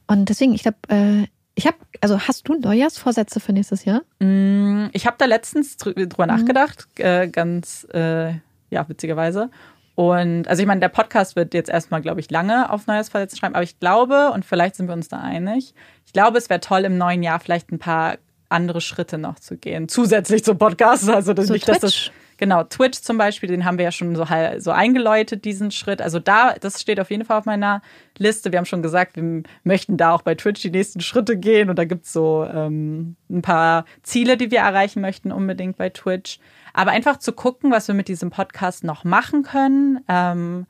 Und 0.07 0.29
deswegen, 0.29 0.53
ich 0.53 0.63
glaube, 0.63 0.77
äh, 0.89 1.27
ich 1.55 1.67
habe, 1.67 1.77
also 2.01 2.19
hast 2.19 2.47
du 2.47 2.55
Neujahrsvorsätze 2.55 3.39
für 3.39 3.53
nächstes 3.53 3.85
Jahr? 3.85 4.01
Mm, 4.19 4.87
Ich 4.93 5.05
habe 5.05 5.17
da 5.19 5.25
letztens 5.25 5.77
drü- 5.77 5.93
drüber 6.07 6.25
nachgedacht, 6.25 6.87
äh, 6.99 7.27
ganz 7.27 7.87
äh, 7.93 8.33
ja 8.69 8.89
witzigerweise. 8.89 9.49
Und 9.95 10.47
also 10.47 10.61
ich 10.61 10.67
meine, 10.67 10.79
der 10.81 10.89
Podcast 10.89 11.35
wird 11.35 11.53
jetzt 11.53 11.69
erstmal, 11.69 12.01
glaube 12.01 12.19
ich, 12.19 12.31
lange 12.31 12.71
auf 12.71 12.87
Neujahrsvorsätze 12.87 13.37
schreiben, 13.37 13.53
aber 13.53 13.63
ich 13.63 13.79
glaube, 13.79 14.31
und 14.31 14.43
vielleicht 14.43 14.75
sind 14.75 14.87
wir 14.87 14.93
uns 14.93 15.07
da 15.07 15.19
einig, 15.19 15.75
ich 16.07 16.13
glaube, 16.13 16.39
es 16.39 16.49
wäre 16.49 16.59
toll, 16.59 16.85
im 16.85 16.97
neuen 16.97 17.21
Jahr 17.21 17.39
vielleicht 17.39 17.71
ein 17.71 17.77
paar 17.77 18.17
andere 18.49 18.81
Schritte 18.81 19.17
noch 19.19 19.39
zu 19.39 19.55
gehen, 19.57 19.87
zusätzlich 19.89 20.43
zum 20.43 20.57
Podcast. 20.57 21.07
Also 21.09 21.33
das 21.33 21.47
So 21.47 21.53
nicht, 21.53 21.67
dass 21.67 21.79
das 21.79 21.91
Twitch? 21.93 22.11
Genau, 22.43 22.65
Twitch 22.65 22.99
zum 22.99 23.17
Beispiel, 23.17 23.47
den 23.47 23.63
haben 23.63 23.77
wir 23.77 23.85
ja 23.85 23.91
schon 23.93 24.17
so, 24.17 24.25
so 24.57 24.71
eingeläutet, 24.71 25.45
diesen 25.45 25.71
Schritt. 25.71 26.01
Also 26.01 26.19
da, 26.19 26.55
das 26.59 26.81
steht 26.81 26.99
auf 26.99 27.09
jeden 27.09 27.23
Fall 27.23 27.37
auf 27.37 27.45
meiner 27.45 27.81
Liste. 28.17 28.51
Wir 28.51 28.57
haben 28.57 28.65
schon 28.65 28.81
gesagt, 28.81 29.15
wir 29.15 29.43
möchten 29.63 29.95
da 29.95 30.11
auch 30.11 30.23
bei 30.23 30.35
Twitch 30.35 30.61
die 30.61 30.69
nächsten 30.69 30.99
Schritte 30.99 31.37
gehen. 31.37 31.69
Und 31.69 31.79
da 31.79 31.85
gibt's 31.85 32.11
so 32.11 32.45
ähm, 32.53 33.15
ein 33.29 33.41
paar 33.41 33.85
Ziele, 34.01 34.35
die 34.35 34.51
wir 34.51 34.59
erreichen 34.59 34.99
möchten, 34.99 35.31
unbedingt 35.31 35.77
bei 35.77 35.89
Twitch. 35.89 36.41
Aber 36.73 36.91
einfach 36.91 37.15
zu 37.15 37.31
gucken, 37.31 37.71
was 37.71 37.87
wir 37.87 37.95
mit 37.95 38.09
diesem 38.09 38.29
Podcast 38.29 38.83
noch 38.83 39.05
machen 39.05 39.43
können. 39.43 40.03
Ähm, 40.09 40.65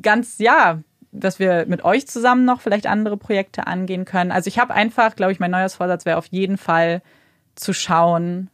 ganz, 0.00 0.38
ja, 0.38 0.82
dass 1.10 1.40
wir 1.40 1.66
mit 1.66 1.84
euch 1.84 2.06
zusammen 2.06 2.44
noch 2.44 2.60
vielleicht 2.60 2.86
andere 2.86 3.16
Projekte 3.16 3.66
angehen 3.66 4.04
können. 4.04 4.30
Also 4.30 4.46
ich 4.46 4.60
habe 4.60 4.72
einfach, 4.72 5.16
glaube 5.16 5.32
ich, 5.32 5.40
mein 5.40 5.50
neues 5.50 5.74
Vorsatz 5.74 6.04
wäre 6.04 6.18
auf 6.18 6.26
jeden 6.26 6.58
Fall 6.58 7.02
zu 7.56 7.72
schauen, 7.72 8.50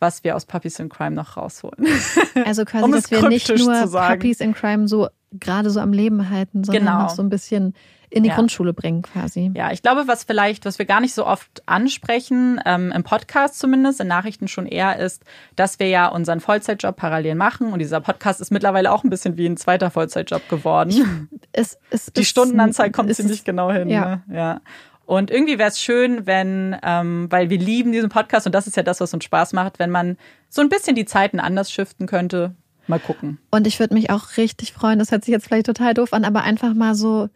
was 0.00 0.24
wir 0.24 0.36
aus 0.36 0.44
Puppies 0.46 0.78
in 0.78 0.88
Crime 0.88 1.12
noch 1.16 1.36
rausholen. 1.36 1.86
Also 2.44 2.64
quasi, 2.64 2.84
Um 2.84 2.92
es 2.94 3.04
dass 3.08 3.10
wir 3.22 3.28
nicht 3.28 3.48
nur. 3.58 3.90
Puppies 3.90 4.40
in 4.40 4.54
Crime 4.54 4.86
so 4.88 5.08
gerade 5.32 5.70
so 5.70 5.80
am 5.80 5.92
Leben 5.92 6.30
halten, 6.30 6.64
sondern 6.64 6.84
Genau. 6.84 7.02
noch 7.02 7.10
so 7.10 7.22
ein 7.22 7.28
bisschen 7.30 7.74
in 8.08 8.22
die 8.22 8.28
Ja. 8.28 8.36
Grundschule 8.36 8.72
bringen 8.72 9.02
quasi. 9.02 9.50
Ja, 9.54 9.72
ich 9.72 9.82
glaube, 9.82 10.06
was 10.06 10.22
vielleicht, 10.24 10.64
was 10.64 10.78
wir 10.78 10.86
gar 10.86 11.00
nicht 11.00 11.12
so 11.12 11.26
oft 11.26 11.62
ansprechen, 11.66 12.60
ähm, 12.64 12.92
im 12.94 13.02
Podcast 13.02 13.58
zumindest, 13.58 14.00
in 14.00 14.06
Nachrichten 14.06 14.46
schon 14.48 14.66
eher 14.66 14.98
ist, 14.98 15.24
dass 15.56 15.78
wir 15.80 15.88
ja 15.88 16.06
unseren 16.08 16.40
Vollzeitjob 16.40 16.94
parallel 16.96 17.34
machen 17.34 17.72
und 17.72 17.80
dieser 17.80 18.00
Podcast 18.00 18.40
ist 18.40 18.50
mittlerweile 18.52 18.92
auch 18.92 19.02
ein 19.02 19.10
bisschen 19.10 19.36
wie 19.36 19.46
ein 19.46 19.56
zweiter 19.56 19.90
Vollzeitjob 19.90 20.48
geworden. 20.48 21.28
Es, 21.52 21.78
es 21.90 22.06
Die 22.12 22.20
ist- 22.20 22.28
Stundenanzahl 22.28 22.90
kommt 22.90 23.10
es 23.10 23.16
ziemlich 23.16 23.44
genau 23.44 23.72
hin. 23.72 23.88
ja. 23.88 24.22
Ne? 24.28 24.36
ja. 24.36 24.60
Und 25.06 25.30
irgendwie 25.30 25.58
wäre 25.58 25.68
es 25.70 25.80
schön, 25.80 26.26
wenn, 26.26 26.76
ähm, 26.82 27.26
weil 27.30 27.48
wir 27.48 27.58
lieben 27.58 27.92
diesen 27.92 28.08
Podcast 28.10 28.44
und 28.46 28.54
das 28.54 28.66
ist 28.66 28.76
ja 28.76 28.82
das, 28.82 29.00
was 29.00 29.14
uns 29.14 29.24
Spaß 29.24 29.52
macht, 29.52 29.78
wenn 29.78 29.90
man 29.90 30.16
so 30.50 30.60
ein 30.60 30.68
bisschen 30.68 30.94
die 30.96 31.04
Zeiten 31.04 31.38
anders 31.40 31.70
shiften 31.72 32.06
könnte. 32.06 32.54
Mal 32.88 32.98
gucken. 33.00 33.38
Und 33.50 33.66
ich 33.66 33.78
würde 33.80 33.94
mich 33.94 34.10
auch 34.10 34.36
richtig 34.36 34.72
freuen, 34.72 34.98
das 34.98 35.10
hört 35.12 35.24
sich 35.24 35.32
jetzt 35.32 35.46
vielleicht 35.46 35.66
total 35.66 35.94
doof 35.94 36.12
an, 36.12 36.24
aber 36.24 36.42
einfach 36.42 36.74
mal 36.74 36.94
so 36.96 37.28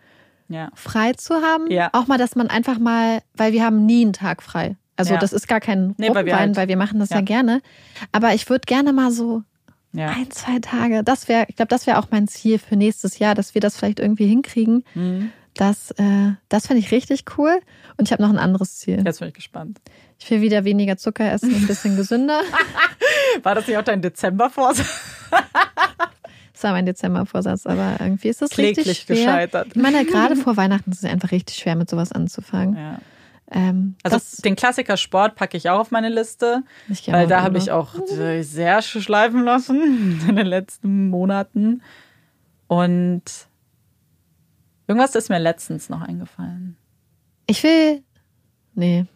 Ja. 0.49 0.71
frei 0.75 1.13
zu 1.13 1.35
haben. 1.43 1.71
Ja. 1.71 1.91
Auch 1.93 2.09
mal, 2.09 2.19
dass 2.19 2.35
man 2.35 2.49
einfach 2.49 2.79
mal, 2.81 3.21
weil 3.35 3.53
wir 3.53 3.65
haben 3.65 3.87
nie 3.87 4.03
einen 4.03 4.13
Tag 4.13 4.43
frei. 4.43 4.77
Also 4.97 5.15
Ja. 5.15 5.21
das 5.21 5.33
ist 5.33 5.47
gar 5.49 5.61
kein 5.61 5.95
Nee, 5.97 6.11
weil 6.13 6.27
wir 6.27 6.37
halt- 6.39 6.57
weil 6.57 6.67
wir 6.69 6.77
machen 6.77 6.99
das 6.99 7.11
ja, 7.11 7.17
ja. 7.19 7.23
gerne. 7.23 7.63
Aber 8.13 8.35
ich 8.35 8.49
würde 8.51 8.67
gerne 8.67 8.93
mal 8.93 9.13
so 9.13 9.43
Ja. 9.93 10.09
ein, 10.11 10.31
zwei 10.31 10.59
Tage, 10.61 11.03
das 11.05 11.29
wäre, 11.29 11.47
ich 11.49 11.57
glaube, 11.57 11.69
das 11.69 11.87
wäre 11.87 11.99
auch 11.99 12.09
mein 12.11 12.27
Ziel 12.29 12.59
für 12.59 12.77
nächstes 12.77 13.19
Jahr, 13.21 13.35
dass 13.37 13.55
wir 13.55 13.61
das 13.61 13.77
vielleicht 13.77 13.99
irgendwie 14.01 14.27
hinkriegen. 14.27 14.85
Mhm. 14.95 15.31
Das, 15.61 15.91
äh, 15.91 16.33
das 16.49 16.69
finde 16.69 16.81
ich 16.81 16.91
richtig 16.91 17.25
cool. 17.37 17.61
Und 17.99 18.09
ich 18.09 18.13
habe 18.13 18.23
noch 18.23 18.31
ein 18.31 18.39
anderes 18.39 18.79
Ziel. 18.79 19.03
Jetzt 19.05 19.19
bin 19.19 19.29
ich 19.29 19.35
gespannt. 19.35 19.79
Ich 20.19 20.31
will 20.31 20.41
wieder 20.41 20.65
weniger 20.65 20.97
Zucker 20.97 21.31
essen, 21.31 21.55
ein 21.55 21.67
bisschen 21.67 21.97
gesünder. 21.97 22.41
War 23.43 23.55
das 23.55 23.67
nicht 23.67 23.77
auch 23.77 23.83
dein 23.85 24.01
Dezember-Vorsatz? 24.01 24.89
zwar 26.55 26.73
mein 26.73 26.87
Dezembervorsatz, 26.87 27.67
aber 27.67 27.97
irgendwie 28.01 28.29
ist 28.29 28.41
das 28.41 28.51
Kläglich 28.51 28.87
richtig 28.87 29.05
schwer. 29.05 29.17
gescheitert. 29.17 29.69
Ich 29.75 29.77
meine, 29.77 30.07
gerade 30.07 30.35
vor 30.35 30.57
Weihnachten 30.57 30.93
ist 30.93 31.05
es 31.05 31.11
einfach 31.11 31.31
richtig 31.31 31.57
schwer, 31.57 31.77
mit 31.77 31.91
sowas 31.91 32.11
anzufangen. 32.11 32.77
Ja. 32.77 32.99
Ähm, 33.51 33.97
Also 34.03 34.17
das, 34.17 34.37
den 34.39 34.57
Klassiker 34.57 34.97
Sport 34.97 35.35
packe 35.35 35.59
ich 35.59 35.69
auch 35.69 35.81
auf 35.81 35.91
meine 35.91 36.09
Liste, 36.09 36.63
weil 37.07 37.27
da 37.27 37.43
habe 37.43 37.59
ich 37.59 37.71
auch 37.71 37.95
sehr 38.41 38.81
schleifen 38.81 39.45
lassen 39.45 40.23
in 40.29 40.37
den 40.37 40.47
letzten 40.47 41.11
Monaten. 41.11 41.83
Und 42.67 43.50
irgendwas 44.91 45.15
ist 45.15 45.29
mir 45.29 45.39
letztens 45.39 45.89
noch 45.89 46.01
eingefallen. 46.01 46.77
Ich 47.47 47.63
will. 47.63 48.03
Nee. 48.75 49.07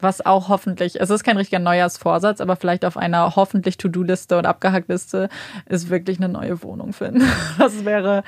Was 0.00 0.26
auch 0.26 0.48
hoffentlich, 0.48 1.00
es 1.00 1.08
ist 1.08 1.22
kein 1.22 1.36
richtiger 1.36 1.60
Neujahrsvorsatz, 1.60 2.40
aber 2.40 2.56
vielleicht 2.56 2.84
auf 2.84 2.96
einer 2.96 3.36
hoffentlich 3.36 3.76
To-Do-Liste 3.76 4.36
und 4.36 4.44
Abgehackt-Liste 4.44 5.28
ist 5.66 5.88
wirklich 5.88 6.18
eine 6.18 6.28
neue 6.28 6.64
Wohnung 6.64 6.92
finden. 6.92 7.22
Das 7.58 7.84
wäre 7.84 8.24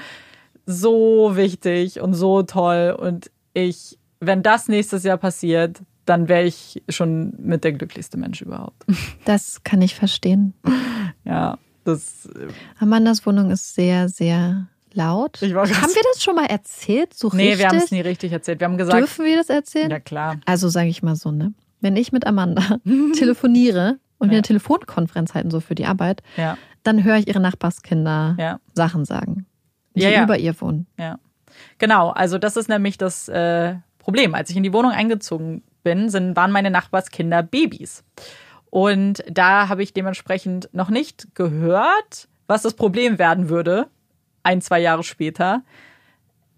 so 0.64 1.34
wichtig 1.34 2.00
und 2.00 2.14
so 2.14 2.44
toll. 2.44 2.96
Und 2.96 3.32
ich, 3.52 3.98
wenn 4.20 4.44
das 4.44 4.68
nächstes 4.68 5.02
Jahr 5.02 5.18
passiert, 5.18 5.82
dann 6.04 6.28
wäre 6.28 6.44
ich 6.44 6.84
schon 6.88 7.34
mit 7.36 7.64
der 7.64 7.72
glücklichste 7.72 8.16
Mensch 8.16 8.42
überhaupt. 8.42 8.84
Das 9.24 9.64
kann 9.64 9.82
ich 9.82 9.96
verstehen. 9.96 10.54
Ja, 11.24 11.58
das, 11.82 12.28
Amandas 12.78 13.26
Wohnung 13.26 13.50
ist 13.50 13.74
sehr, 13.74 14.08
sehr 14.08 14.68
laut. 14.94 15.40
Haben 15.42 15.50
wir 15.52 16.02
das 16.12 16.22
schon 16.22 16.34
mal 16.34 16.46
erzählt? 16.46 17.14
So 17.14 17.30
nee, 17.32 17.42
richtig? 17.50 17.58
wir 17.58 17.68
haben 17.68 17.76
es 17.78 17.90
nie 17.90 18.00
richtig 18.00 18.32
erzählt. 18.32 18.60
Wir 18.60 18.66
haben 18.66 18.78
gesagt, 18.78 18.98
Dürfen 18.98 19.24
wir 19.24 19.36
das 19.36 19.48
erzählen? 19.50 19.90
ja 19.90 20.00
klar. 20.00 20.36
Also 20.46 20.68
sage 20.68 20.88
ich 20.88 21.02
mal 21.02 21.16
so, 21.16 21.30
ne? 21.30 21.52
Wenn 21.80 21.96
ich 21.96 22.12
mit 22.12 22.26
Amanda 22.26 22.78
telefoniere 23.18 23.98
und 24.18 24.28
wir 24.30 24.34
Ja. 24.34 24.38
eine 24.38 24.42
Telefonkonferenz 24.42 25.34
halten, 25.34 25.50
so 25.50 25.60
für 25.60 25.74
die 25.74 25.86
Arbeit, 25.86 26.22
Ja, 26.36 26.56
dann 26.82 27.04
höre 27.04 27.16
ich 27.16 27.28
ihre 27.28 27.40
Nachbarskinder 27.40 28.36
ja. 28.38 28.60
Sachen 28.74 29.04
sagen, 29.04 29.46
die 29.94 30.02
Ja, 30.02 30.10
ja. 30.10 30.22
über 30.24 30.38
ihr 30.38 30.58
wohnen. 30.60 30.86
Ja, 30.98 31.18
genau. 31.78 32.10
Also 32.10 32.38
das 32.38 32.56
ist 32.56 32.68
nämlich 32.68 32.98
das 32.98 33.28
äh, 33.28 33.74
Problem. 33.98 34.34
Als 34.34 34.50
ich 34.50 34.56
in 34.56 34.62
die 34.62 34.72
Wohnung 34.72 34.90
eingezogen 34.92 35.62
bin, 35.82 36.08
sind, 36.10 36.34
waren 36.36 36.50
meine 36.50 36.70
Nachbarskinder 36.70 37.42
Babys. 37.42 38.04
Und 38.70 39.22
da 39.30 39.68
habe 39.68 39.82
ich 39.82 39.92
dementsprechend 39.94 40.68
noch 40.72 40.90
nicht 40.90 41.34
gehört, 41.34 42.28
was 42.46 42.62
das 42.62 42.74
Problem 42.74 43.18
werden 43.18 43.48
würde, 43.48 43.86
ein, 44.42 44.60
zwei 44.60 44.80
Jahre 44.80 45.02
später. 45.04 45.62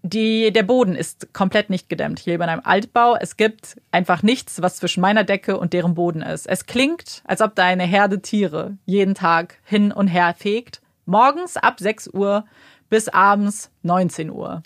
Die, 0.03 0.51
der 0.51 0.63
Boden 0.63 0.95
ist 0.95 1.31
komplett 1.31 1.69
nicht 1.69 1.87
gedämmt. 1.87 2.19
Ich 2.19 2.25
lebe 2.25 2.43
in 2.43 2.49
einem 2.49 2.61
Altbau. 2.63 3.15
Es 3.15 3.37
gibt 3.37 3.75
einfach 3.91 4.23
nichts, 4.23 4.59
was 4.61 4.77
zwischen 4.77 4.99
meiner 5.01 5.23
Decke 5.23 5.59
und 5.59 5.73
deren 5.73 5.93
Boden 5.93 6.23
ist. 6.23 6.47
Es 6.47 6.65
klingt, 6.65 7.21
als 7.25 7.41
ob 7.41 7.53
da 7.53 7.65
eine 7.65 7.83
Herde 7.83 8.19
Tiere 8.19 8.77
jeden 8.85 9.13
Tag 9.13 9.57
hin 9.63 9.91
und 9.91 10.07
her 10.07 10.33
fegt. 10.35 10.81
Morgens 11.05 11.55
ab 11.55 11.79
6 11.79 12.07
Uhr 12.13 12.45
bis 12.89 13.09
abends 13.09 13.69
19 13.83 14.31
Uhr. 14.31 14.63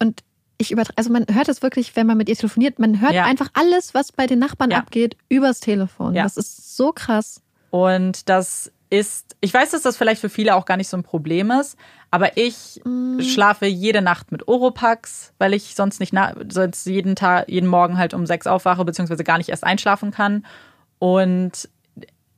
Und 0.00 0.24
ich 0.58 0.72
übertreibe, 0.72 0.98
also 0.98 1.10
man 1.10 1.26
hört 1.32 1.48
es 1.48 1.62
wirklich, 1.62 1.94
wenn 1.94 2.06
man 2.08 2.16
mit 2.16 2.28
ihr 2.28 2.34
telefoniert, 2.36 2.80
man 2.80 3.00
hört 3.00 3.12
Ja. 3.12 3.24
einfach 3.26 3.50
alles, 3.54 3.94
was 3.94 4.10
bei 4.10 4.26
den 4.26 4.40
Nachbarn 4.40 4.72
Ja. 4.72 4.78
abgeht, 4.78 5.16
übers 5.28 5.60
Telefon. 5.60 6.14
Ja. 6.14 6.24
Das 6.24 6.36
ist 6.36 6.76
so 6.76 6.90
krass. 6.92 7.40
Und 7.70 8.28
das 8.28 8.72
ist, 8.98 9.36
ich 9.40 9.52
weiß, 9.52 9.72
dass 9.72 9.82
das 9.82 9.96
vielleicht 9.96 10.20
für 10.20 10.28
viele 10.28 10.54
auch 10.54 10.64
gar 10.64 10.76
nicht 10.76 10.88
so 10.88 10.96
ein 10.96 11.02
Problem 11.02 11.50
ist, 11.50 11.76
aber 12.10 12.36
ich 12.36 12.80
schlafe 13.20 13.66
jede 13.66 14.02
Nacht 14.02 14.30
mit 14.30 14.46
Oropax, 14.46 15.32
weil 15.38 15.52
ich 15.52 15.74
sonst 15.74 15.98
nicht, 16.00 16.14
sonst 16.48 16.86
jeden 16.86 17.16
Tag, 17.16 17.48
jeden 17.48 17.68
Morgen 17.68 17.98
halt 17.98 18.14
um 18.14 18.24
sechs 18.26 18.46
aufwache, 18.46 18.84
beziehungsweise 18.84 19.24
gar 19.24 19.38
nicht 19.38 19.48
erst 19.48 19.64
einschlafen 19.64 20.12
kann. 20.12 20.46
Und 21.00 21.68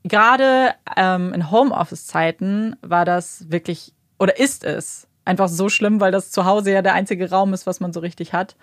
gerade 0.02 0.70
ähm, 0.96 1.34
in 1.34 1.50
Homeoffice-Zeiten 1.50 2.76
war 2.80 3.04
das 3.04 3.50
wirklich, 3.50 3.92
oder 4.18 4.38
ist 4.38 4.64
es 4.64 5.06
einfach 5.26 5.48
so 5.48 5.68
schlimm, 5.68 6.00
weil 6.00 6.12
das 6.12 6.30
zu 6.30 6.46
Hause 6.46 6.72
ja 6.72 6.80
der 6.80 6.94
einzige 6.94 7.28
Raum 7.28 7.52
ist, 7.52 7.66
was 7.66 7.80
man 7.80 7.92
so 7.92 8.00
richtig 8.00 8.32
hat. 8.32 8.56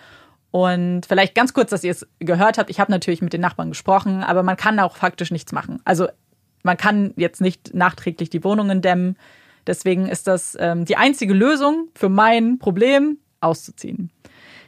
Und 0.49 1.05
vielleicht 1.07 1.35
ganz 1.35 1.53
kurz, 1.53 1.71
dass 1.71 1.83
ihr 1.83 1.91
es 1.91 2.07
gehört 2.19 2.57
habt. 2.57 2.69
Ich 2.69 2.79
habe 2.79 2.91
natürlich 2.91 3.21
mit 3.21 3.33
den 3.33 3.41
Nachbarn 3.41 3.69
gesprochen, 3.69 4.23
aber 4.23 4.43
man 4.43 4.57
kann 4.57 4.79
auch 4.79 4.95
faktisch 4.97 5.31
nichts 5.31 5.51
machen. 5.51 5.79
Also 5.83 6.07
man 6.64 6.78
kann 6.78 7.14
jetzt 7.18 7.41
nicht 7.41 7.74
nachträglich 7.74 8.30
die 8.30 8.43
Wohnungen 8.43 8.82
dämmen. 8.82 9.18
Deswegen 9.68 10.07
ist 10.07 10.28
das 10.28 10.57
ähm, 10.59 10.86
die 10.86 10.97
einzige 10.97 11.34
Lösung 11.34 11.88
für 11.95 12.09
mein 12.09 12.57
Problem, 12.59 13.18
auszuziehen. 13.41 14.09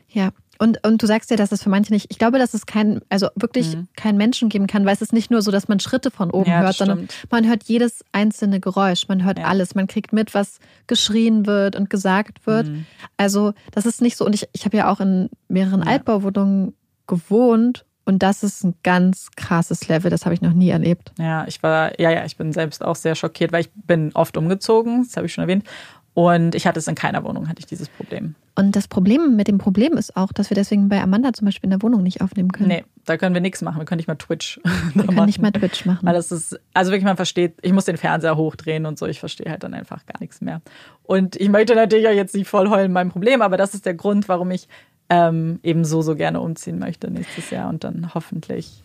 Ja. 0.09 0.29
Und, 0.57 0.85
und 0.87 1.03
du 1.03 1.05
sagst 1.07 1.29
ja, 1.31 1.35
dass 1.35 1.51
es 1.51 1.61
für 1.63 1.69
manche 1.69 1.91
nicht, 1.91 2.05
ich 2.09 2.17
glaube, 2.17 2.39
dass 2.39 2.53
es 2.53 2.65
kein, 2.65 3.01
also 3.09 3.27
wirklich 3.35 3.75
keinen 3.97 4.17
Menschen 4.17 4.47
geben 4.47 4.67
kann, 4.67 4.85
weil 4.85 4.93
es 4.93 5.01
ist 5.01 5.11
nicht 5.11 5.29
nur 5.29 5.41
so, 5.41 5.51
dass 5.51 5.67
man 5.67 5.81
Schritte 5.81 6.11
von 6.11 6.31
oben 6.31 6.49
Mhm. 6.49 6.55
Ja, 6.55 6.61
hört, 6.61 6.75
sondern 6.75 6.97
stimmt. 7.09 7.31
man 7.31 7.45
hört 7.47 7.63
jedes 7.65 8.05
einzelne 8.13 8.61
Geräusch, 8.61 9.09
man 9.09 9.25
hört 9.25 9.37
Ja. 9.37 9.45
alles, 9.47 9.75
man 9.75 9.87
kriegt 9.87 10.13
mit, 10.13 10.33
was 10.33 10.59
geschrien 10.87 11.45
wird 11.45 11.75
und 11.75 11.89
gesagt 11.89 12.47
wird. 12.47 12.67
Mhm. 12.67 12.85
Also 13.17 13.53
das 13.71 13.85
ist 13.85 14.01
nicht 14.01 14.15
so, 14.15 14.25
und 14.25 14.33
ich, 14.33 14.47
ich 14.53 14.63
habe 14.63 14.77
ja 14.77 14.89
auch 14.89 15.01
in 15.01 15.29
mehreren 15.49 15.83
Altbauwohnungen 15.83 16.73
gewohnt 17.05 17.85
und 18.05 18.21
das 18.21 18.43
ist 18.43 18.63
ein 18.63 18.75
ganz 18.83 19.29
krasses 19.35 19.87
Level, 19.87 20.11
das 20.11 20.25
habe 20.25 20.35
ich 20.35 20.41
noch 20.41 20.53
nie 20.53 20.69
erlebt. 20.69 21.11
Ja, 21.17 21.45
ich 21.47 21.61
war, 21.63 21.99
ja, 21.99 22.11
ja, 22.11 22.23
ich 22.25 22.37
bin 22.37 22.53
selbst 22.53 22.85
auch 22.85 22.95
sehr 22.95 23.15
schockiert, 23.15 23.51
weil 23.51 23.61
ich 23.61 23.71
bin 23.73 24.11
oft 24.13 24.37
umgezogen, 24.37 25.03
das 25.03 25.17
habe 25.17 25.25
ich 25.25 25.33
schon 25.33 25.43
erwähnt. 25.43 25.65
Und 26.13 26.55
ich 26.55 26.65
hatte 26.65 26.79
es 26.79 26.87
in 26.87 26.95
keiner 26.95 27.25
Wohnung, 27.25 27.49
hatte 27.49 27.59
ich 27.59 27.65
dieses 27.65 27.89
Problem. 27.89 28.35
Und 28.57 28.77
das 28.77 28.87
Problem 28.87 29.35
mit 29.35 29.49
dem 29.49 29.57
Problem 29.57 29.97
ist 29.97 30.15
auch, 30.15 30.31
dass 30.31 30.49
wir 30.49 30.55
deswegen 30.55 30.87
bei 30.87 31.01
Amanda 31.01 31.33
zum 31.33 31.43
Beispiel 31.43 31.65
in 31.67 31.71
der 31.71 31.81
Wohnung 31.81 32.03
nicht 32.03 32.21
aufnehmen 32.21 32.53
können. 32.53 32.69
Nee, 32.69 32.85
da 33.03 33.17
können 33.17 33.35
wir 33.35 33.41
nichts 33.41 33.61
machen. 33.61 33.79
Wir 33.79 33.85
können 33.85 33.97
nicht 33.97 34.07
mal 34.07 34.15
Twitch. 34.15 34.61
wir 34.93 35.03
können 35.03 35.25
nicht 35.25 35.41
mal 35.41 35.51
Twitch 35.51 35.85
machen. 35.85 36.07
Weil 36.07 36.13
das 36.13 36.31
ist, 36.31 36.57
also 36.73 36.91
wirklich, 36.91 37.03
man 37.03 37.17
versteht, 37.17 37.55
ich 37.63 37.73
muss 37.73 37.83
den 37.83 37.97
Fernseher 37.97 38.37
hochdrehen 38.37 38.85
und 38.85 38.97
so, 38.97 39.07
ich 39.07 39.19
verstehe 39.19 39.51
halt 39.51 39.63
dann 39.63 39.73
einfach 39.73 40.05
gar 40.05 40.21
nichts 40.21 40.39
mehr. 40.39 40.61
Und 41.03 41.35
ich 41.35 41.49
möchte 41.49 41.75
natürlich 41.75 42.07
auch 42.07 42.13
jetzt 42.13 42.33
nicht 42.33 42.47
voll 42.47 42.69
heulen 42.69 42.93
mein 42.93 43.09
Problem, 43.09 43.41
aber 43.41 43.57
das 43.57 43.73
ist 43.73 43.85
der 43.85 43.93
Grund, 43.93 44.29
warum 44.29 44.51
ich 44.51 44.69
ähm, 45.09 45.59
eben 45.63 45.85
so, 45.85 46.01
so 46.01 46.15
gerne 46.15 46.41
umziehen 46.41 46.79
möchte 46.79 47.09
nächstes 47.11 47.49
Jahr 47.51 47.69
und 47.69 47.83
dann 47.83 48.13
hoffentlich 48.13 48.81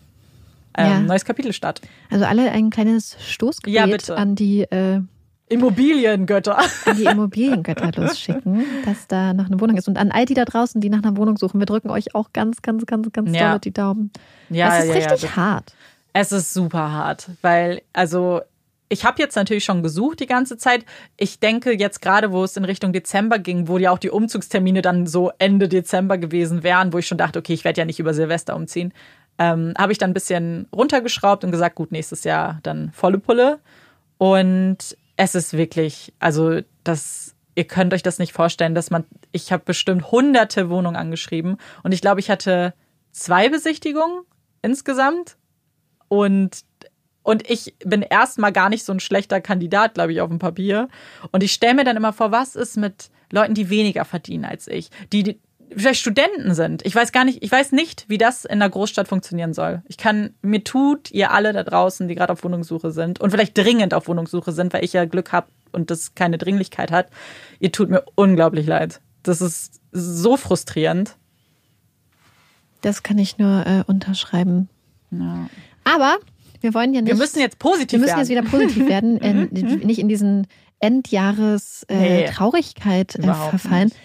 ähm, 0.77 0.87
Ja. 0.87 0.99
neues 1.01 1.25
Kapitel 1.25 1.51
starten. 1.53 1.87
Also 2.09 2.25
alle 2.25 2.51
ein 2.51 2.69
kleines 2.69 3.17
Stoßgebet 3.19 3.73
Ja, 3.75 3.85
bitte. 3.87 4.17
an 4.17 4.35
die 4.35 4.61
äh, 4.63 5.01
Immobiliengötter. 5.49 6.57
an 6.57 6.95
die 6.95 7.03
Immobiliengötter 7.11 7.91
losschicken, 7.95 8.63
dass 8.85 9.07
da 9.07 9.33
noch 9.33 9.47
eine 9.47 9.59
Wohnung 9.59 9.77
ist. 9.77 9.87
Und 9.87 9.97
an 9.97 10.11
all 10.11 10.25
die 10.25 10.33
da 10.33 10.45
draußen, 10.45 10.79
die 10.81 10.89
nach 10.89 11.03
einer 11.03 11.17
Wohnung 11.17 11.37
suchen, 11.37 11.59
wir 11.59 11.65
drücken 11.65 11.89
euch 11.89 12.15
auch 12.15 12.31
ganz, 12.33 12.61
ganz, 12.61 12.85
ganz, 12.85 13.11
ganz 13.11 13.35
Ja. 13.35 13.51
doll 13.51 13.59
die 13.59 13.71
Daumen. 13.71 14.11
Ja, 14.49 14.77
es 14.77 14.85
ist 14.85 14.95
ja, 14.95 15.09
richtig 15.09 15.35
hart. 15.35 15.73
Es 16.13 16.31
ist 16.31 16.53
super 16.53 16.91
hart, 16.91 17.29
weil, 17.41 17.81
also, 17.93 18.41
ich 18.91 19.05
habe 19.05 19.21
jetzt 19.21 19.35
natürlich 19.35 19.63
schon 19.63 19.83
gesucht 19.83 20.19
die 20.19 20.25
ganze 20.25 20.57
Zeit. 20.57 20.85
Ich 21.15 21.39
denke 21.39 21.71
jetzt 21.71 22.01
gerade, 22.01 22.33
wo 22.33 22.43
es 22.43 22.57
in 22.57 22.65
Richtung 22.65 22.91
Dezember 22.91 23.39
ging, 23.39 23.69
wo 23.69 23.77
ja 23.77 23.89
auch 23.89 23.97
die 23.97 24.09
Umzugstermine 24.09 24.81
dann 24.81 25.07
so 25.07 25.31
Ende 25.39 25.69
Dezember 25.69 26.17
gewesen 26.17 26.61
wären, 26.61 26.91
wo 26.91 26.97
ich 26.97 27.07
schon 27.07 27.17
dachte, 27.17 27.39
okay, 27.39 27.53
ich 27.53 27.63
werde 27.63 27.79
ja 27.79 27.85
nicht 27.85 28.01
über 28.01 28.13
Silvester 28.13 28.53
umziehen, 28.53 28.93
ähm, 29.39 29.73
habe 29.77 29.93
ich 29.93 29.97
dann 29.97 30.09
ein 30.09 30.13
bisschen 30.13 30.67
runtergeschraubt 30.75 31.45
und 31.45 31.51
gesagt, 31.51 31.75
gut, 31.75 31.93
nächstes 31.93 32.25
Jahr 32.25 32.59
dann 32.63 32.91
volle 32.91 33.17
Pulle. 33.17 33.59
Und 34.17 34.97
es 35.15 35.35
ist 35.35 35.53
wirklich, 35.53 36.13
also 36.19 36.59
das, 36.83 37.33
ihr 37.55 37.63
könnt 37.63 37.93
euch 37.93 38.03
das 38.03 38.19
nicht 38.19 38.33
vorstellen, 38.33 38.75
dass 38.75 38.91
man, 38.91 39.05
ich 39.31 39.53
habe 39.53 39.63
bestimmt 39.63 40.11
hunderte 40.11 40.69
Wohnungen 40.69 40.97
angeschrieben 40.97 41.55
und 41.83 41.93
ich 41.93 42.01
glaube, 42.01 42.19
ich 42.19 42.29
hatte 42.29 42.73
zwei 43.11 43.47
Besichtigungen 43.47 44.23
insgesamt 44.61 45.37
und 46.09 46.65
und 47.23 47.49
ich 47.49 47.75
bin 47.85 48.01
erstmal 48.01 48.51
gar 48.51 48.69
nicht 48.69 48.83
so 48.83 48.93
ein 48.93 48.99
schlechter 48.99 49.41
Kandidat, 49.41 49.93
glaube 49.93 50.13
ich, 50.13 50.21
auf 50.21 50.29
dem 50.29 50.39
Papier. 50.39 50.87
Und 51.31 51.43
ich 51.43 51.53
stelle 51.53 51.75
mir 51.75 51.83
dann 51.83 51.97
immer 51.97 52.13
vor, 52.13 52.31
was 52.31 52.55
ist 52.55 52.77
mit 52.77 53.09
Leuten, 53.31 53.53
die 53.53 53.69
weniger 53.69 54.05
verdienen 54.05 54.45
als 54.45 54.67
ich, 54.67 54.89
die, 55.13 55.23
die 55.23 55.39
vielleicht 55.75 56.01
Studenten 56.01 56.53
sind. 56.53 56.85
Ich 56.85 56.95
weiß 56.95 57.11
gar 57.11 57.23
nicht, 57.23 57.43
ich 57.43 57.51
weiß 57.51 57.71
nicht, 57.71 58.05
wie 58.07 58.17
das 58.17 58.45
in 58.45 58.53
einer 58.53 58.69
Großstadt 58.69 59.07
funktionieren 59.07 59.53
soll. 59.53 59.81
Ich 59.87 59.97
kann, 59.97 60.33
mir 60.41 60.63
tut 60.63 61.11
ihr 61.11 61.31
alle 61.31 61.53
da 61.53 61.63
draußen, 61.63 62.07
die 62.07 62.15
gerade 62.15 62.33
auf 62.33 62.43
Wohnungssuche 62.43 62.91
sind 62.91 63.21
und 63.21 63.31
vielleicht 63.31 63.57
dringend 63.57 63.93
auf 63.93 64.07
Wohnungssuche 64.07 64.51
sind, 64.51 64.73
weil 64.73 64.83
ich 64.83 64.93
ja 64.93 65.05
Glück 65.05 65.31
habe 65.31 65.47
und 65.71 65.89
das 65.89 66.15
keine 66.15 66.37
Dringlichkeit 66.37 66.91
hat, 66.91 67.09
ihr 67.59 67.71
tut 67.71 67.89
mir 67.89 68.03
unglaublich 68.15 68.67
leid. 68.67 68.99
Das 69.23 69.39
ist 69.41 69.79
so 69.91 70.35
frustrierend. 70.35 71.15
Das 72.81 73.03
kann 73.03 73.17
ich 73.17 73.37
nur 73.37 73.65
äh, 73.65 73.83
unterschreiben. 73.87 74.67
Ja. 75.11 75.47
Aber 75.83 76.17
wir 76.61 76.73
wollen 76.73 76.93
ja 76.93 77.01
nicht. 77.01 77.11
Wir 77.11 77.17
müssen 77.17 77.39
jetzt 77.39 77.59
positiv 77.59 77.93
wir 77.93 77.99
müssen 77.99 78.09
werden. 78.09 78.19
jetzt 78.19 78.29
wieder 78.29 78.43
positiv 78.43 78.87
werden, 78.87 79.17
in, 79.17 79.49
nicht 79.85 79.99
in 79.99 80.07
diesen 80.07 80.47
Endjahres 80.79 81.83
äh, 81.89 81.95
Nee, 82.25 82.29
Traurigkeit 82.31 83.15
äh, 83.15 83.21
verfallen. 83.23 83.85
nicht. 83.85 83.95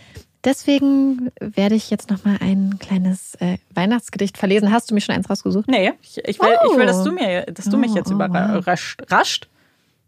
Deswegen 0.45 1.31
werde 1.41 1.75
ich 1.75 1.91
jetzt 1.91 2.09
noch 2.09 2.25
mal 2.25 2.37
ein 2.41 2.77
kleines 2.79 3.35
äh, 3.37 3.59
Weihnachtsgedicht 3.75 4.39
verlesen. 4.39 4.71
Hast 4.71 4.89
du 4.91 4.95
mir 4.95 5.01
schon 5.01 5.17
eins 5.17 5.29
rausgesucht? 5.29 5.67
Nee, 5.69 5.93
ich, 6.03 6.19
ich, 6.25 6.41
will, 6.41 6.55
Oh. 6.63 6.71
ich 6.73 6.79
will, 6.79 6.87
dass 6.87 7.03
du, 7.03 7.11
mir, 7.11 7.43
dass 7.47 7.65
du 7.65 7.77
mich 7.77 7.91
Oh, 7.93 7.97
jetzt 7.97 8.11
oh, 8.13 8.15
überrascht. 8.15 9.03
Rascht? 9.11 9.49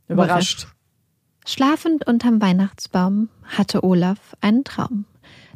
Überrascht. 0.06 0.68
Schlafend 1.44 2.06
unterm 2.06 2.40
Weihnachtsbaum 2.40 3.30
hatte 3.44 3.82
Olaf 3.82 4.36
einen 4.40 4.62
Traum. 4.64 5.06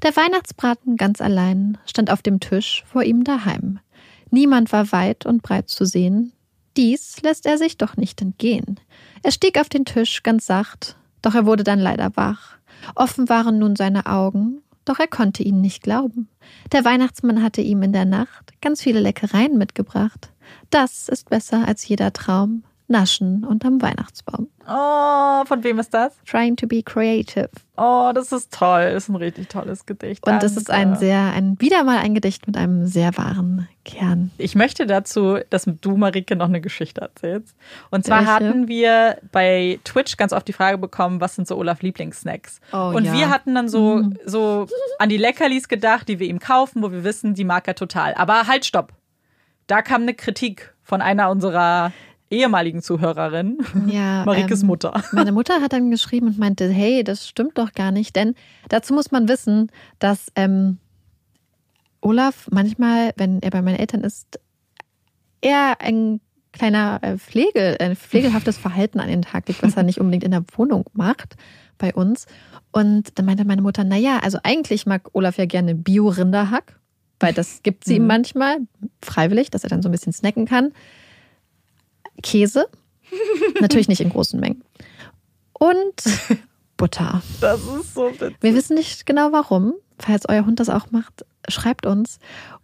Der 0.02 0.16
Weihnachtsbraten 0.16 0.96
ganz 0.96 1.20
allein 1.20 1.78
stand 1.86 2.10
auf 2.10 2.22
dem 2.22 2.40
Tisch 2.40 2.82
vor 2.90 3.04
ihm 3.04 3.22
daheim. 3.22 3.78
Niemand 4.30 4.72
war 4.72 4.90
weit 4.90 5.26
und 5.26 5.42
breit 5.42 5.68
zu 5.68 5.84
sehen. 5.84 6.32
Dies 6.76 7.20
lässt 7.22 7.46
er 7.46 7.58
sich 7.58 7.76
doch 7.76 7.96
nicht 7.96 8.20
entgehen. 8.22 8.80
Er 9.22 9.32
stieg 9.32 9.60
auf 9.60 9.68
den 9.68 9.84
Tisch 9.84 10.22
ganz 10.22 10.46
sacht, 10.46 10.96
Doch 11.20 11.34
er 11.34 11.46
wurde 11.46 11.64
dann 11.64 11.78
leider 11.78 12.16
wach. 12.16 12.56
Offen 12.94 13.28
waren 13.28 13.58
nun 13.58 13.76
seine 13.76 14.06
Augen, 14.06 14.62
doch 14.84 14.98
er 14.98 15.06
konnte 15.06 15.42
ihnen 15.42 15.60
nicht 15.60 15.82
glauben. 15.82 16.28
Der 16.72 16.84
Weihnachtsmann 16.84 17.42
hatte 17.42 17.60
ihm 17.60 17.82
in 17.82 17.92
der 17.92 18.04
Nacht 18.04 18.52
ganz 18.60 18.82
viele 18.82 19.00
Leckereien 19.00 19.56
mitgebracht. 19.56 20.30
Das 20.70 21.08
ist 21.08 21.30
besser 21.30 21.66
als 21.66 21.86
jeder 21.86 22.12
Traum. 22.12 22.64
Naschen 22.88 23.44
unterm 23.44 23.80
Weihnachtsbaum. 23.80 24.48
Oh, 24.68 25.44
von 25.44 25.64
wem 25.64 25.78
ist 25.78 25.92
das? 25.92 26.14
Trying 26.24 26.56
to 26.56 26.66
be 26.66 26.82
creative. 26.82 27.50
Oh, 27.76 28.12
das 28.14 28.32
ist 28.32 28.52
toll. 28.52 28.92
Das 28.92 29.04
ist 29.04 29.08
ein 29.08 29.16
richtig 29.16 29.48
tolles 29.48 29.86
Gedicht. 29.86 30.26
Und 30.26 30.42
es 30.42 30.56
ist 30.56 30.70
ein 30.70 30.94
sehr, 30.96 31.32
ein, 31.32 31.60
wieder 31.60 31.84
mal 31.84 31.98
ein 31.98 32.14
Gedicht 32.14 32.46
mit 32.46 32.56
einem 32.56 32.86
sehr 32.86 33.16
wahren 33.16 33.68
Kern. 33.84 34.30
Ich 34.38 34.54
möchte 34.54 34.86
dazu, 34.86 35.38
dass 35.50 35.64
du, 35.66 35.96
Marike, 35.96 36.36
noch 36.36 36.46
eine 36.46 36.60
Geschichte 36.60 37.00
erzählst. 37.00 37.56
Und 37.90 38.04
zwar 38.04 38.20
Welche? 38.20 38.32
hatten 38.32 38.68
wir 38.68 39.18
bei 39.32 39.80
Twitch 39.84 40.16
ganz 40.16 40.32
oft 40.32 40.46
die 40.46 40.52
Frage 40.52 40.78
bekommen, 40.78 41.20
was 41.20 41.34
sind 41.34 41.48
so 41.48 41.56
Olaf 41.56 41.82
Lieblingssnacks? 41.82 42.60
Oh, 42.72 42.92
und 42.94 43.04
ja. 43.04 43.12
wir 43.14 43.30
hatten 43.30 43.54
dann 43.54 43.68
so, 43.68 44.02
so 44.24 44.66
an 44.98 45.08
die 45.08 45.16
Leckerlis 45.16 45.68
gedacht, 45.68 46.08
die 46.08 46.18
wir 46.18 46.28
ihm 46.28 46.38
kaufen, 46.38 46.82
wo 46.82 46.92
wir 46.92 47.02
wissen, 47.02 47.34
die 47.34 47.44
mag 47.44 47.66
er 47.66 47.74
total. 47.74 48.14
Aber 48.14 48.46
halt, 48.46 48.64
stopp. 48.64 48.92
Da 49.66 49.82
kam 49.82 50.02
eine 50.02 50.14
Kritik 50.14 50.74
von 50.82 51.00
einer 51.00 51.30
unserer 51.30 51.92
ehemaligen 52.32 52.82
Zuhörerinnen, 52.82 53.58
Ja, 53.86 54.24
Marikes 54.26 54.62
ähm, 54.62 54.68
Mutter. 54.68 55.02
Meine 55.12 55.32
Mutter 55.32 55.60
hat 55.60 55.72
dann 55.72 55.90
geschrieben 55.90 56.28
und 56.28 56.38
meinte, 56.38 56.68
hey, 56.68 57.04
das 57.04 57.28
stimmt 57.28 57.58
doch 57.58 57.72
gar 57.72 57.92
nicht. 57.92 58.16
Denn 58.16 58.34
dazu 58.68 58.94
muss 58.94 59.10
man 59.10 59.28
wissen, 59.28 59.70
dass 59.98 60.28
ähm, 60.34 60.78
Olaf 62.00 62.48
manchmal, 62.50 63.12
wenn 63.16 63.40
er 63.42 63.50
bei 63.50 63.62
meinen 63.62 63.78
Eltern 63.78 64.02
ist, 64.02 64.40
eher 65.40 65.80
ein 65.80 66.20
kleiner 66.52 66.98
äh, 67.02 67.18
Pflege, 67.18 67.76
ein 67.80 67.96
pflegelhaftes 67.96 68.58
Verhalten 68.58 68.98
an 68.98 69.08
den 69.08 69.22
Tag 69.22 69.48
legt, 69.48 69.62
was 69.62 69.76
er 69.76 69.82
nicht 69.82 70.00
unbedingt 70.00 70.24
in 70.24 70.32
der 70.32 70.44
Wohnung 70.56 70.86
macht 70.94 71.36
bei 71.78 71.94
uns. 71.94 72.26
Und 72.72 73.18
dann 73.18 73.26
meinte 73.26 73.44
meine 73.44 73.62
Mutter, 73.62 73.84
naja, 73.84 74.20
also 74.22 74.38
eigentlich 74.42 74.86
mag 74.86 75.10
Olaf 75.12 75.36
ja 75.36 75.44
gerne 75.44 75.74
Bio-Rinderhack, 75.74 76.78
weil 77.20 77.34
das 77.34 77.62
gibt 77.62 77.84
sie 77.84 77.96
ihm 77.96 78.06
manchmal 78.06 78.58
freiwillig, 79.02 79.50
dass 79.50 79.64
er 79.64 79.70
dann 79.70 79.82
so 79.82 79.88
ein 79.88 79.92
bisschen 79.92 80.12
snacken 80.12 80.46
kann. 80.46 80.72
Käse, 82.22 82.66
natürlich 83.60 83.88
nicht 83.88 84.00
in 84.00 84.10
großen 84.10 84.38
Mengen. 84.38 84.62
Und 85.52 86.02
Butter. 86.76 87.22
Das 87.40 87.60
ist 87.60 87.94
so 87.94 88.10
witzig. 88.10 88.36
Wir 88.40 88.54
wissen 88.54 88.74
nicht 88.74 89.06
genau 89.06 89.30
warum. 89.32 89.74
Falls 89.98 90.28
euer 90.28 90.44
Hund 90.44 90.58
das 90.58 90.68
auch 90.68 90.90
macht, 90.90 91.24
schreibt 91.48 91.86
uns. 91.86 92.18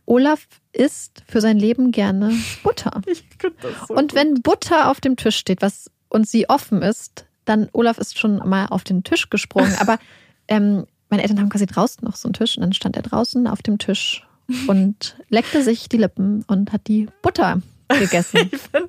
Olaf 0.07 0.49
isst 0.72 1.22
für 1.28 1.40
sein 1.40 1.59
Leben 1.59 1.92
gerne 1.92 2.32
Butter. 2.62 3.01
Ich 3.07 3.22
finde 3.38 3.57
das 3.62 3.86
so 3.86 3.94
Und 3.94 4.14
wenn 4.14 4.42
Butter 4.42 4.90
auf 4.90 5.01
dem 5.01 5.16
Tisch 5.16 5.36
steht, 5.36 5.62
was 5.62 5.90
und 6.09 6.26
sie 6.26 6.49
offen 6.49 6.82
ist, 6.82 7.26
dann 7.44 7.68
Olaf 7.72 7.99
ist 7.99 8.18
schon 8.18 8.38
mal 8.49 8.66
auf 8.66 8.84
den 8.84 9.05
Tisch 9.05 9.30
gesprungen. 9.30 9.76
Aber 9.78 9.99
ähm, 10.49 10.86
meine 11.11 11.22
Eltern 11.22 11.38
haben 11.38 11.49
quasi 11.49 11.66
draußen 11.66 12.05
noch 12.05 12.16
so 12.16 12.28
einen 12.28 12.34
Tisch 12.34 12.57
und 12.57 12.62
dann 12.62 12.72
stand 12.72 12.96
er 12.96 13.03
draußen 13.03 13.46
auf 13.46 13.62
dem 13.62 13.78
Tisch 13.78 14.26
und 14.66 15.16
leckte 15.28 15.62
sich 15.62 15.88
die 15.88 15.99
Lippen 15.99 16.42
und 16.49 16.72
hat 16.72 16.88
die 16.88 17.09
Butter 17.22 17.61
gegessen. 17.88 18.49
Ich 18.51 18.61
find, 18.61 18.88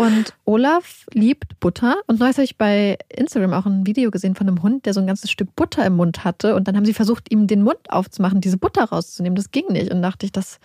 Und 0.00 0.32
Olaf 0.44 1.06
liebt 1.12 1.58
Butter. 1.58 1.96
Und 2.06 2.20
neulich 2.20 2.36
habe 2.36 2.44
ich 2.44 2.56
bei 2.56 2.98
Instagram 3.08 3.52
auch 3.52 3.66
ein 3.66 3.84
Video 3.84 4.12
gesehen 4.12 4.36
von 4.36 4.46
einem 4.46 4.62
Hund, 4.62 4.86
der 4.86 4.94
so 4.94 5.00
ein 5.00 5.08
ganzes 5.08 5.28
Stück 5.28 5.56
Butter 5.56 5.84
im 5.84 5.96
Mund 5.96 6.22
hatte. 6.22 6.54
Und 6.54 6.68
dann 6.68 6.76
haben 6.76 6.84
sie 6.84 6.94
versucht, 6.94 7.32
ihm 7.32 7.48
den 7.48 7.64
Mund 7.64 7.80
aufzumachen, 7.88 8.40
diese 8.40 8.58
Butter 8.58 8.84
rauszunehmen. 8.84 9.34
Das 9.34 9.50
ging 9.50 9.66
nicht. 9.70 9.90
Und 9.90 10.00
dachte 10.00 10.24
ich, 10.24 10.30
dass, 10.30 10.60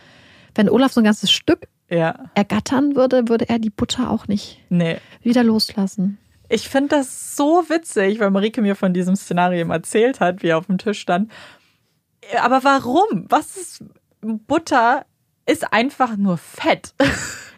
wenn 0.54 0.70
Olaf 0.70 0.94
so 0.94 1.02
ein 1.02 1.06
ganzes 1.06 1.32
Stück 1.32 1.68
ja, 1.90 2.30
ergattern 2.36 2.96
würde, 2.96 3.28
würde 3.28 3.50
er 3.50 3.58
die 3.58 3.72
Butter 3.72 4.12
auch 4.12 4.28
nicht 4.28 4.64
nee. 4.70 4.98
wieder 5.24 5.44
loslassen. 5.44 6.20
Ich 6.48 6.70
finde 6.70 6.90
das 6.90 7.36
so 7.36 7.64
witzig, 7.70 8.20
weil 8.20 8.30
Marike 8.30 8.62
mir 8.62 8.76
von 8.76 8.94
diesem 8.94 9.16
Szenario 9.16 9.68
erzählt 9.68 10.20
hat, 10.20 10.44
wie 10.44 10.50
er 10.50 10.60
auf 10.60 10.68
dem 10.68 10.78
Tisch 10.78 11.00
stand. 11.00 11.32
Aber 12.40 12.64
warum? 12.64 13.26
Was 13.30 13.58
ist 13.58 13.84
Butter? 14.22 15.08
Ist 15.48 15.74
einfach 15.74 16.18
nur 16.18 16.38
Fett. 16.38 16.94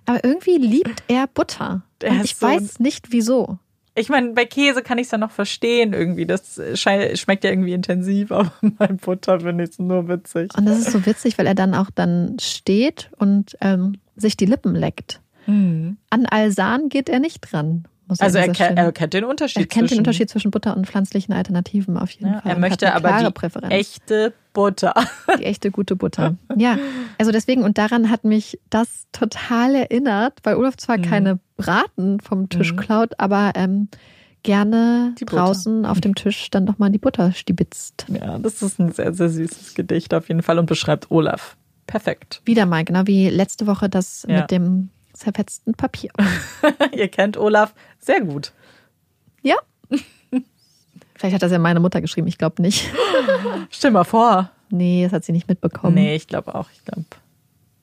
Aber 0.05 0.23
irgendwie 0.23 0.57
liebt 0.57 1.03
er 1.07 1.27
Butter. 1.27 1.83
Und 2.03 2.23
ich 2.23 2.35
so 2.35 2.47
weiß 2.47 2.79
nicht 2.79 3.11
wieso. 3.11 3.59
Ich 3.97 4.09
meine, 4.09 4.33
bei 4.33 4.45
Käse 4.45 4.81
kann 4.81 4.97
ich 4.97 5.05
es 5.05 5.11
ja 5.11 5.17
noch 5.17 5.31
verstehen 5.31 5.93
irgendwie. 5.93 6.25
Das 6.25 6.59
schmeckt 6.73 7.43
ja 7.43 7.49
irgendwie 7.49 7.73
intensiv, 7.73 8.31
aber 8.31 8.51
bei 8.61 8.87
Butter 8.87 9.39
finde 9.39 9.63
ich 9.63 9.71
es 9.71 9.79
nur 9.79 10.07
witzig. 10.07 10.51
Und 10.57 10.65
das 10.65 10.79
ist 10.79 10.91
so 10.91 11.05
witzig, 11.05 11.37
weil 11.37 11.47
er 11.47 11.55
dann 11.55 11.73
auch 11.73 11.89
dann 11.89 12.37
steht 12.39 13.09
und 13.17 13.57
ähm, 13.61 13.97
sich 14.15 14.35
die 14.35 14.45
Lippen 14.45 14.75
leckt. 14.75 15.21
An 16.09 16.25
Alsan 16.25 16.89
geht 16.89 17.07
er 17.07 17.19
nicht 17.19 17.41
dran. 17.41 17.87
Also 18.19 18.37
er, 18.37 18.53
Stelle. 18.53 18.75
er 18.75 18.91
kennt 18.91 19.13
den 19.13 19.23
Unterschied. 19.23 19.63
Er 19.63 19.65
kennt 19.67 19.83
den 19.83 19.87
zwischen- 19.87 19.99
Unterschied 19.99 20.29
zwischen 20.29 20.51
Butter 20.51 20.75
und 20.77 20.85
pflanzlichen 20.87 21.33
Alternativen 21.33 21.97
auf 21.97 22.11
jeden 22.11 22.33
Ja, 22.33 22.41
Fall. 22.41 22.51
er 22.51 22.59
möchte 22.59 22.93
aber 22.93 23.23
die 23.23 23.31
Präferenz. 23.31 23.73
echte 23.73 24.33
Butter. 24.53 24.93
die 25.39 25.43
echte 25.45 25.71
gute 25.71 25.95
Butter. 25.95 26.35
Ja, 26.55 26.77
also 27.17 27.31
deswegen 27.31 27.63
und 27.63 27.77
daran 27.77 28.09
hat 28.11 28.23
mich 28.23 28.59
das 28.69 29.07
total 29.11 29.75
erinnert, 29.75 30.39
weil 30.43 30.55
Olaf 30.55 30.77
zwar 30.77 30.97
Mhm. 30.97 31.01
keine 31.03 31.39
Braten 31.57 32.19
vom 32.19 32.49
Tisch 32.49 32.73
Mhm. 32.73 32.77
klaut, 32.77 33.19
aber 33.19 33.53
ähm, 33.55 33.87
gerne 34.43 35.15
draußen 35.19 35.85
auf 35.85 35.99
dem 36.01 36.13
Tisch 36.15 36.49
dann 36.51 36.65
doch 36.67 36.77
mal 36.77 36.89
die 36.91 36.99
Butter 36.99 37.31
stibitzt. 37.33 38.05
Ja, 38.09 38.37
das 38.37 38.61
ist 38.61 38.79
ein 38.79 38.91
sehr, 38.91 39.13
sehr 39.13 39.29
süßes 39.29 39.73
Gedicht 39.73 40.13
auf 40.13 40.27
jeden 40.27 40.43
Fall 40.43 40.59
und 40.59 40.67
beschreibt 40.67 41.09
Olaf. 41.09 41.57
Perfekt. 41.87 42.41
Wieder 42.45 42.65
mal, 42.65 42.83
genau 42.83 43.01
wie 43.05 43.29
letzte 43.29 43.67
Woche 43.67 43.89
das 43.89 44.25
Ja. 44.29 44.41
mit 44.41 44.51
dem 44.51 44.89
zerfetzten 45.15 45.73
Papier. 45.73 46.11
Ihr 46.95 47.07
kennt 47.07 47.37
Olaf 47.37 47.73
sehr 47.99 48.21
gut. 48.21 48.51
Ja. 49.41 49.55
Vielleicht 51.15 51.35
hat 51.35 51.41
das 51.43 51.51
ja 51.51 51.59
meine 51.59 51.79
Mutter 51.79 52.01
geschrieben, 52.01 52.27
ich 52.27 52.37
glaube 52.37 52.61
nicht. 52.61 52.89
Stell 53.69 53.91
mal 53.91 54.03
vor. 54.03 54.51
Nee, 54.69 55.03
das 55.03 55.13
hat 55.13 55.23
sie 55.23 55.31
nicht 55.31 55.47
mitbekommen. 55.47 55.95
Nee, 55.95 56.15
ich 56.15 56.27
glaube 56.27 56.53
auch. 56.55 56.67
Ich 56.73 56.83
glaube, 56.83 57.05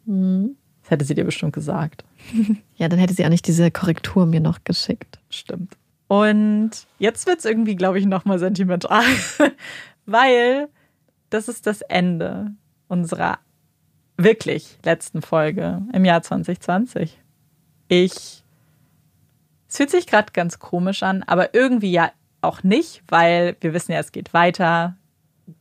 Mhm. 0.04 0.56
das 0.82 0.90
hätte 0.90 1.04
sie 1.04 1.14
dir 1.14 1.24
bestimmt 1.24 1.52
gesagt. 1.52 2.04
Ja, 2.74 2.88
dann 2.88 2.98
hätte 2.98 3.14
sie 3.14 3.24
auch 3.24 3.28
nicht 3.30 3.46
diese 3.46 3.70
Korrektur 3.70 4.26
mir 4.26 4.40
noch 4.40 4.64
geschickt. 4.64 5.20
Stimmt. 5.30 5.76
Und 6.08 6.70
jetzt 6.98 7.26
wird 7.26 7.38
es 7.38 7.44
irgendwie, 7.44 7.76
glaube 7.76 7.98
ich, 8.00 8.04
nochmal 8.06 8.38
sentimental, 8.40 9.04
weil 10.06 10.68
das 11.30 11.48
ist 11.48 11.66
das 11.66 11.80
Ende 11.82 12.50
unserer 12.88 13.38
wirklich 14.18 14.76
letzten 14.84 15.22
Folge 15.22 15.80
im 15.92 16.04
Jahr 16.04 16.20
2020. 16.22 17.18
Ich. 17.88 18.42
Es 19.68 19.76
fühlt 19.76 19.90
sich 19.90 20.06
gerade 20.06 20.32
ganz 20.32 20.58
komisch 20.58 21.02
an, 21.02 21.22
aber 21.22 21.54
irgendwie 21.54 21.92
ja 21.92 22.10
auch 22.42 22.62
nicht, 22.62 23.02
weil 23.08 23.56
wir 23.60 23.72
wissen 23.72 23.92
ja, 23.92 24.00
es 24.00 24.12
geht 24.12 24.34
weiter. 24.34 24.96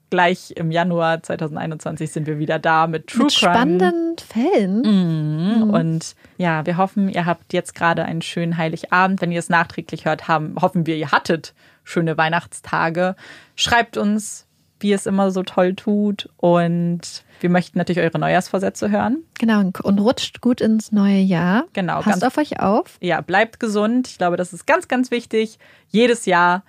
Gleich 0.09 0.51
im 0.57 0.71
Januar 0.71 1.23
2021 1.23 2.11
sind 2.11 2.27
wir 2.27 2.37
wieder 2.37 2.59
da 2.59 2.87
mit 2.87 3.07
True 3.07 3.25
Mit 3.25 3.33
Crime. 3.33 3.53
spannenden 3.53 4.15
Fällen. 4.17 4.81
Mhm. 4.81 5.69
Und 5.69 6.15
ja, 6.37 6.65
wir 6.65 6.75
hoffen, 6.75 7.07
ihr 7.07 7.25
habt 7.25 7.53
jetzt 7.53 7.73
gerade 7.75 8.03
einen 8.03 8.21
schönen 8.21 8.57
Heiligabend. 8.57 9.21
Wenn 9.21 9.31
ihr 9.31 9.39
es 9.39 9.47
nachträglich 9.47 10.03
hört, 10.03 10.27
haben, 10.27 10.55
hoffen 10.59 10.85
wir, 10.85 10.97
ihr 10.97 11.11
hattet 11.11 11.53
schöne 11.85 12.17
Weihnachtstage. 12.17 13.15
Schreibt 13.55 13.95
uns, 13.95 14.47
wie 14.81 14.93
es 14.93 15.05
immer 15.05 15.31
so 15.31 15.43
toll 15.43 15.75
tut. 15.75 16.29
Und 16.37 17.23
wir 17.39 17.49
möchten 17.49 17.77
natürlich 17.77 18.01
eure 18.01 18.19
Neujahrsvorsätze 18.19 18.91
hören. 18.91 19.23
Genau, 19.39 19.61
und 19.83 19.99
rutscht 19.99 20.41
gut 20.41 20.61
ins 20.61 20.91
neue 20.91 21.19
Jahr. 21.19 21.63
Genau, 21.73 22.01
Passt 22.01 22.21
ganz- 22.21 22.23
auf 22.23 22.37
euch 22.37 22.59
auf. 22.59 22.97
Ja, 23.01 23.21
bleibt 23.21 23.59
gesund. 23.59 24.07
Ich 24.07 24.17
glaube, 24.17 24.37
das 24.37 24.53
ist 24.53 24.67
ganz, 24.67 24.87
ganz 24.87 25.11
wichtig. 25.11 25.57
Jedes 25.89 26.25
Jahr. 26.25 26.63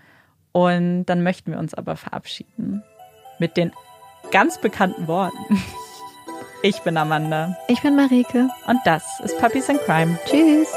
Und 0.53 1.07
dann 1.07 1.23
möchten 1.23 1.51
wir 1.53 1.59
uns 1.59 1.75
aber 1.75 1.97
verabschieden 1.97 2.83
mit 3.39 3.57
den 3.57 3.73
ganz 4.31 4.59
bekannten 4.61 5.07
Worten. 5.09 5.37
Ich 6.65 6.79
bin 6.83 6.97
Amanda 6.97 7.57
Ich 7.67 7.83
bin 7.83 7.97
Marike. 7.97 8.49
und 8.69 8.79
das 8.85 9.03
ist 9.25 9.37
Puppies 9.41 9.69
in 9.69 9.79
Crime. 9.79 10.17
Tschüss. 10.27 10.69